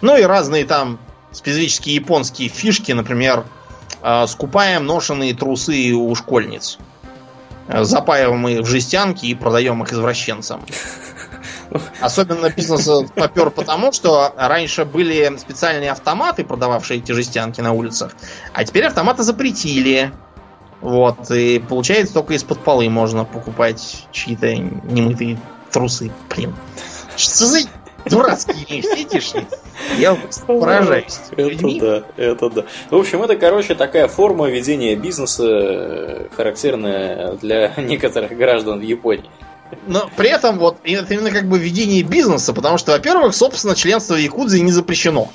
Ну 0.00 0.16
и 0.16 0.22
разные 0.22 0.64
там 0.64 0.98
специфические 1.30 1.96
японские 1.96 2.48
фишки, 2.48 2.92
например, 2.92 3.44
э, 4.00 4.26
скупаем 4.28 4.86
ношенные 4.86 5.34
трусы 5.34 5.92
у 5.92 6.14
школьниц. 6.14 6.78
Запаиваем 7.68 8.48
их 8.48 8.60
в 8.60 8.66
жестянки 8.66 9.26
и 9.26 9.34
продаем 9.34 9.82
их 9.82 9.92
извращенцам. 9.92 10.62
Особенно 12.00 12.50
бизнес 12.50 12.88
попер 13.14 13.50
потому, 13.50 13.92
что 13.92 14.32
раньше 14.36 14.84
были 14.84 15.36
специальные 15.38 15.90
автоматы, 15.90 16.44
продававшие 16.44 16.98
эти 16.98 17.12
жестянки 17.12 17.60
на 17.60 17.72
улицах, 17.72 18.16
а 18.52 18.64
теперь 18.64 18.86
автоматы 18.86 19.22
запретили. 19.22 20.12
Вот, 20.80 21.30
и 21.30 21.58
получается 21.58 22.14
только 22.14 22.34
из-под 22.34 22.60
полы 22.60 22.88
можно 22.88 23.24
покупать 23.24 24.06
чьи-то 24.12 24.56
немытые 24.56 25.38
трусы. 25.70 26.10
Блин. 26.30 26.54
Что 27.16 27.44
за 27.44 27.58
дурацкие 28.06 28.80
вещи 28.80 29.46
Я 29.98 30.16
поражаюсь. 30.46 31.20
Это 31.36 31.80
да, 31.80 32.02
это 32.16 32.50
да. 32.50 32.64
В 32.90 32.96
общем, 32.96 33.22
это, 33.22 33.36
короче, 33.36 33.74
такая 33.74 34.08
форма 34.08 34.48
ведения 34.48 34.96
бизнеса, 34.96 35.44
э, 35.46 36.28
характерная 36.34 37.32
для 37.32 37.74
некоторых 37.76 38.36
граждан 38.36 38.80
в 38.80 38.82
Японии. 38.82 39.30
Но 39.86 40.10
при 40.16 40.30
этом 40.30 40.58
вот 40.58 40.78
это 40.84 41.14
именно 41.14 41.30
как 41.30 41.48
бы 41.48 41.58
ведение 41.58 42.02
бизнеса, 42.02 42.52
потому 42.52 42.78
что, 42.78 42.92
во-первых, 42.92 43.34
собственно, 43.34 43.74
членство 43.74 44.14
в 44.14 44.18
Якудзе 44.18 44.60
не 44.60 44.72
запрещено. 44.72 45.30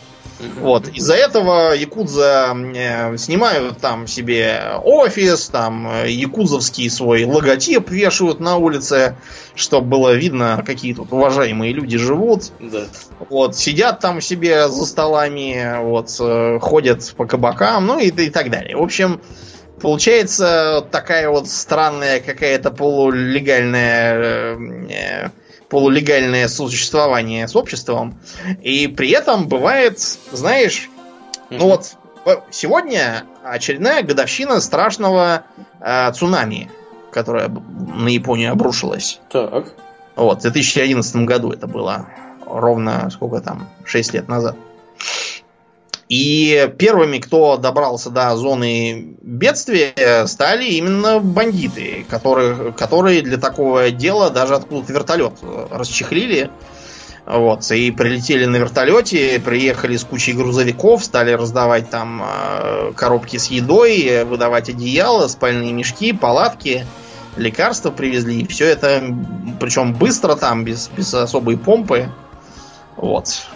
Вот. 0.59 0.89
Из-за 0.89 1.15
этого 1.15 1.73
якудза 1.73 2.53
э, 2.53 3.17
снимают 3.17 3.77
там 3.77 4.05
себе 4.05 4.79
офис, 4.83 5.47
там 5.47 5.87
э, 5.87 6.11
якудзовский 6.11 6.89
свой 6.89 7.23
логотип 7.23 7.89
вешают 7.89 8.39
на 8.41 8.57
улице, 8.57 9.15
чтобы 9.55 9.87
было 9.87 10.13
видно, 10.13 10.61
какие 10.65 10.93
тут 10.93 11.13
уважаемые 11.13 11.71
люди 11.71 11.97
живут. 11.97 12.51
Да. 12.59 12.83
Вот. 13.29 13.55
Сидят 13.55 14.01
там 14.01 14.19
себе 14.19 14.67
за 14.67 14.85
столами, 14.85 15.81
вот, 15.81 16.13
э, 16.19 16.59
ходят 16.61 17.13
по 17.15 17.25
кабакам, 17.25 17.85
ну 17.85 17.99
и, 17.99 18.07
и 18.09 18.29
так 18.29 18.49
далее. 18.49 18.75
В 18.75 18.81
общем, 18.81 19.21
Получается 19.81 20.85
такая 20.91 21.29
вот 21.29 21.47
странная 21.47 22.19
какая-то 22.19 22.71
полулегальная 22.71 24.57
э, 24.89 25.29
полулегальное 25.69 26.47
существование 26.47 27.47
с 27.47 27.55
обществом. 27.55 28.17
И 28.61 28.87
при 28.87 29.09
этом 29.09 29.47
бывает, 29.47 29.99
знаешь, 29.99 30.89
mm-hmm. 31.49 31.57
ну 31.57 31.65
вот 31.67 31.97
сегодня 32.51 33.25
очередная 33.43 34.01
годовщина 34.03 34.59
страшного 34.59 35.43
э, 35.79 36.11
цунами, 36.13 36.71
которое 37.11 37.49
на 37.49 38.07
Японию 38.07 38.51
обрушилось. 38.51 39.19
Так. 39.29 39.73
Вот, 40.15 40.39
в 40.39 40.41
2011 40.41 41.15
году 41.17 41.51
это 41.51 41.67
было. 41.67 42.07
Ровно 42.45 43.09
сколько 43.09 43.41
там? 43.41 43.67
6 43.85 44.13
лет 44.13 44.27
назад. 44.27 44.55
И 46.07 46.71
первыми, 46.77 47.17
кто 47.17 47.57
добрался 47.57 48.11
до 48.11 48.35
зоны 48.35 49.15
бедствия, 49.21 50.27
стали 50.27 50.65
именно 50.65 51.19
бандиты, 51.19 52.05
которые, 52.09 52.73
которые 52.73 53.23
для 53.23 53.37
такого 53.37 53.89
дела 53.89 54.29
даже 54.29 54.55
откуда-то 54.55 54.93
вертолет 54.93 55.33
расчехлили. 55.71 56.51
Вот, 57.25 57.71
и 57.71 57.89
прилетели 57.89 58.45
на 58.45 58.57
вертолете, 58.57 59.41
приехали 59.43 59.97
с 59.97 60.03
кучей 60.03 60.33
грузовиков, 60.33 61.03
стали 61.03 61.31
раздавать 61.31 61.89
там 61.89 62.21
э, 62.23 62.91
коробки 62.95 63.37
с 63.37 63.47
едой, 63.47 64.23
выдавать 64.25 64.69
одеяла, 64.69 65.27
спальные 65.27 65.73
мешки, 65.73 66.13
палатки, 66.13 66.85
лекарства 67.35 67.89
привезли. 67.89 68.45
Все 68.45 68.65
это, 68.65 69.01
причем 69.59 69.95
быстро 69.95 70.35
там, 70.35 70.63
без, 70.63 70.89
без 70.95 71.11
особой 71.15 71.57
помпы. 71.57 72.09
Вот. 72.97 73.47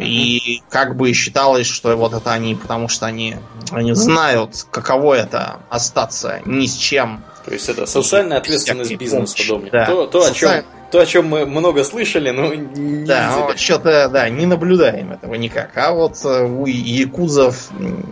И 0.00 0.62
как 0.68 0.96
бы 0.96 1.12
считалось, 1.12 1.66
что 1.66 1.96
вот 1.96 2.12
это 2.12 2.32
они, 2.32 2.54
потому 2.54 2.88
что 2.88 3.06
они, 3.06 3.36
они 3.70 3.94
знают, 3.94 4.66
каково 4.70 5.14
это 5.14 5.60
остаться 5.70 6.40
ни 6.44 6.66
с 6.66 6.74
чем. 6.76 7.22
То 7.44 7.52
есть 7.52 7.68
это 7.68 7.86
социальная 7.86 8.38
ответственность 8.38 8.96
бизнеса, 8.96 9.36
подобное. 9.36 9.70
Да. 9.70 9.86
То, 9.86 10.06
то, 10.06 10.22
Социаль... 10.22 10.58
о 10.58 10.62
чем, 10.62 10.70
то, 10.90 11.00
о 11.00 11.06
чем 11.06 11.28
мы 11.28 11.46
много 11.46 11.84
слышали, 11.84 12.30
но 12.30 12.54
не 12.54 13.04
Да, 13.04 13.48
ну, 13.48 13.56
что-то, 13.56 14.08
да, 14.08 14.28
не 14.28 14.46
наблюдаем 14.46 15.12
этого 15.12 15.34
никак. 15.34 15.76
А 15.76 15.92
вот 15.92 16.16
э, 16.24 16.44
у 16.44 16.66
якузов 16.66 17.68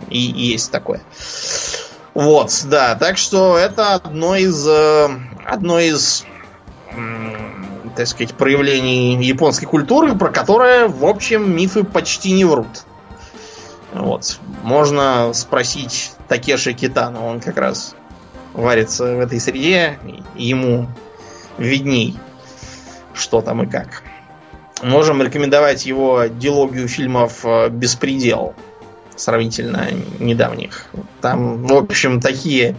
и 0.09 0.19
есть 0.19 0.71
такое. 0.71 1.01
Вот, 2.13 2.51
да, 2.65 2.95
так 2.95 3.17
что 3.17 3.57
это 3.57 3.95
одно 3.95 4.35
из 4.35 4.67
э, 4.67 5.09
одно 5.45 5.79
из 5.79 6.25
так 7.95 8.07
сказать, 8.07 8.33
проявлений 8.33 9.21
японской 9.23 9.65
культуры, 9.65 10.15
про 10.15 10.29
которое, 10.29 10.87
в 10.87 11.05
общем, 11.05 11.55
мифы 11.55 11.83
почти 11.83 12.31
не 12.31 12.45
врут. 12.45 12.85
Вот. 13.93 14.39
Можно 14.63 15.31
спросить 15.33 16.13
Такеши 16.27 16.73
Китана, 16.73 17.23
он 17.25 17.39
как 17.39 17.57
раз 17.57 17.95
варится 18.53 19.15
в 19.15 19.19
этой 19.19 19.39
среде, 19.39 19.99
ему 20.35 20.87
видней, 21.57 22.17
что 23.13 23.41
там 23.41 23.63
и 23.63 23.67
как. 23.67 24.03
Можем 24.81 25.21
рекомендовать 25.21 25.85
его 25.85 26.25
диалогию 26.25 26.87
фильмов 26.87 27.45
э, 27.45 27.69
«Беспредел», 27.69 28.53
сравнительно 29.15 29.87
недавних. 30.19 30.87
Там, 31.21 31.65
в 31.65 31.73
общем, 31.73 32.19
такие 32.19 32.75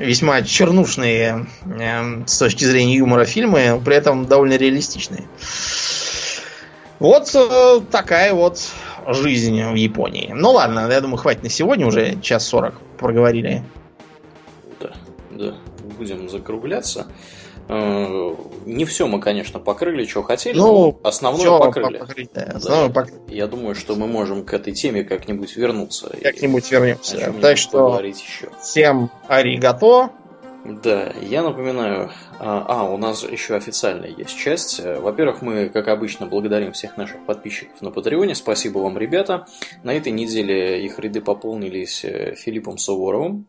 весьма 0.00 0.42
чернушные 0.42 1.46
э, 1.64 2.26
с 2.26 2.38
точки 2.38 2.64
зрения 2.64 2.96
юмора 2.96 3.24
фильмы, 3.24 3.80
при 3.84 3.96
этом 3.96 4.26
довольно 4.26 4.56
реалистичные. 4.56 5.28
Вот 6.98 7.34
э, 7.34 7.80
такая 7.90 8.32
вот 8.34 8.60
жизнь 9.06 9.62
в 9.62 9.74
Японии. 9.74 10.32
Ну 10.34 10.52
ладно, 10.52 10.88
я 10.90 11.00
думаю, 11.00 11.18
хватит 11.18 11.42
на 11.42 11.50
сегодня, 11.50 11.86
уже 11.86 12.20
час 12.20 12.46
сорок 12.46 12.74
проговорили. 12.98 13.62
Да, 14.80 14.90
да, 15.30 15.54
будем 15.98 16.28
закругляться. 16.28 17.06
Э, 17.72 18.34
не 18.66 18.84
все 18.84 19.06
мы, 19.06 19.20
конечно, 19.20 19.60
покрыли, 19.60 20.04
что 20.04 20.24
хотели, 20.24 20.58
ну, 20.58 20.98
но 21.02 21.08
основное 21.08 21.58
покрыли. 21.58 21.98
покрыть, 21.98 22.30
да. 22.34 22.42
Основное 22.42 22.88
да. 22.88 22.94
покрыть. 22.94 23.20
Я 23.28 23.46
думаю, 23.46 23.76
что 23.76 23.94
мы 23.94 24.08
можем 24.08 24.44
к 24.44 24.52
этой 24.52 24.72
теме 24.72 25.04
как-нибудь 25.04 25.56
вернуться. 25.56 26.10
Как-нибудь 26.20 26.68
вернемся. 26.68 27.32
Так 27.40 27.58
что 27.58 28.00
еще. 28.00 28.48
всем 28.60 29.10
аригато. 29.28 30.10
Да, 30.64 31.12
я 31.22 31.42
напоминаю, 31.42 32.10
а, 32.40 32.66
а, 32.68 32.84
у 32.84 32.96
нас 32.96 33.22
еще 33.22 33.54
официальная 33.54 34.10
есть 34.10 34.36
часть. 34.36 34.80
Во-первых, 34.84 35.40
мы, 35.40 35.68
как 35.68 35.86
обычно, 35.86 36.26
благодарим 36.26 36.72
всех 36.72 36.96
наших 36.96 37.24
подписчиков 37.24 37.80
на 37.80 37.92
Патреоне. 37.92 38.34
Спасибо 38.34 38.78
вам, 38.78 38.98
ребята. 38.98 39.46
На 39.84 39.94
этой 39.94 40.10
неделе 40.10 40.84
их 40.84 40.98
ряды 40.98 41.20
пополнились 41.20 42.04
э, 42.04 42.34
Филиппом 42.34 42.78
Суворовым, 42.78 43.46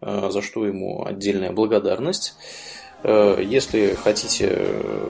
э, 0.00 0.30
за 0.30 0.40
что 0.40 0.66
ему 0.66 1.04
отдельная 1.04 1.52
благодарность. 1.52 2.36
Э, 3.08 3.40
если 3.40 3.94
хотите, 3.94 4.48
э, 4.50 5.08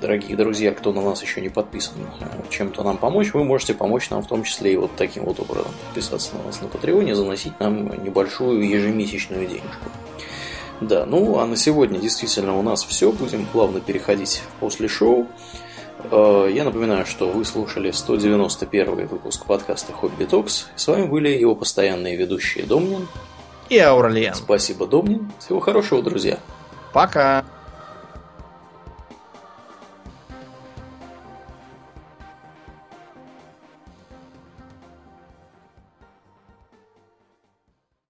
дорогие 0.00 0.38
друзья, 0.38 0.72
кто 0.72 0.90
на 0.90 1.02
нас 1.02 1.20
еще 1.20 1.42
не 1.42 1.50
подписан, 1.50 1.96
э, 2.20 2.24
чем-то 2.48 2.82
нам 2.82 2.96
помочь, 2.96 3.34
вы 3.34 3.44
можете 3.44 3.74
помочь 3.74 4.08
нам 4.08 4.22
в 4.22 4.26
том 4.26 4.42
числе 4.42 4.72
и 4.72 4.76
вот 4.78 4.92
таким 4.96 5.24
вот 5.24 5.38
образом. 5.38 5.70
Подписаться 5.84 6.34
на 6.34 6.44
нас 6.44 6.62
на 6.62 6.68
Патреоне, 6.68 7.14
заносить 7.14 7.60
нам 7.60 7.88
небольшую 8.02 8.66
ежемесячную 8.66 9.46
денежку. 9.46 9.90
Да, 10.80 11.04
ну 11.04 11.38
а 11.38 11.46
на 11.46 11.56
сегодня 11.56 12.00
действительно 12.00 12.58
у 12.58 12.62
нас 12.62 12.82
все. 12.82 13.12
Будем 13.12 13.44
плавно 13.44 13.80
переходить 13.80 14.42
после 14.58 14.88
шоу. 14.88 15.26
Я 16.10 16.64
напоминаю, 16.64 17.06
что 17.06 17.28
вы 17.28 17.44
слушали 17.44 17.90
191 17.90 19.06
выпуск 19.06 19.44
подкаста 19.44 19.92
Хобби 19.92 20.24
Токс. 20.24 20.68
С 20.74 20.88
вами 20.88 21.06
были 21.06 21.28
его 21.28 21.54
постоянные 21.54 22.16
ведущие 22.16 22.64
Домнин 22.64 23.08
и 23.68 23.78
Аурлиен. 23.78 24.34
Спасибо, 24.34 24.86
Домнин. 24.86 25.30
Всего 25.38 25.60
хорошего, 25.60 26.02
друзья. 26.02 26.38
Пока! 26.94 27.44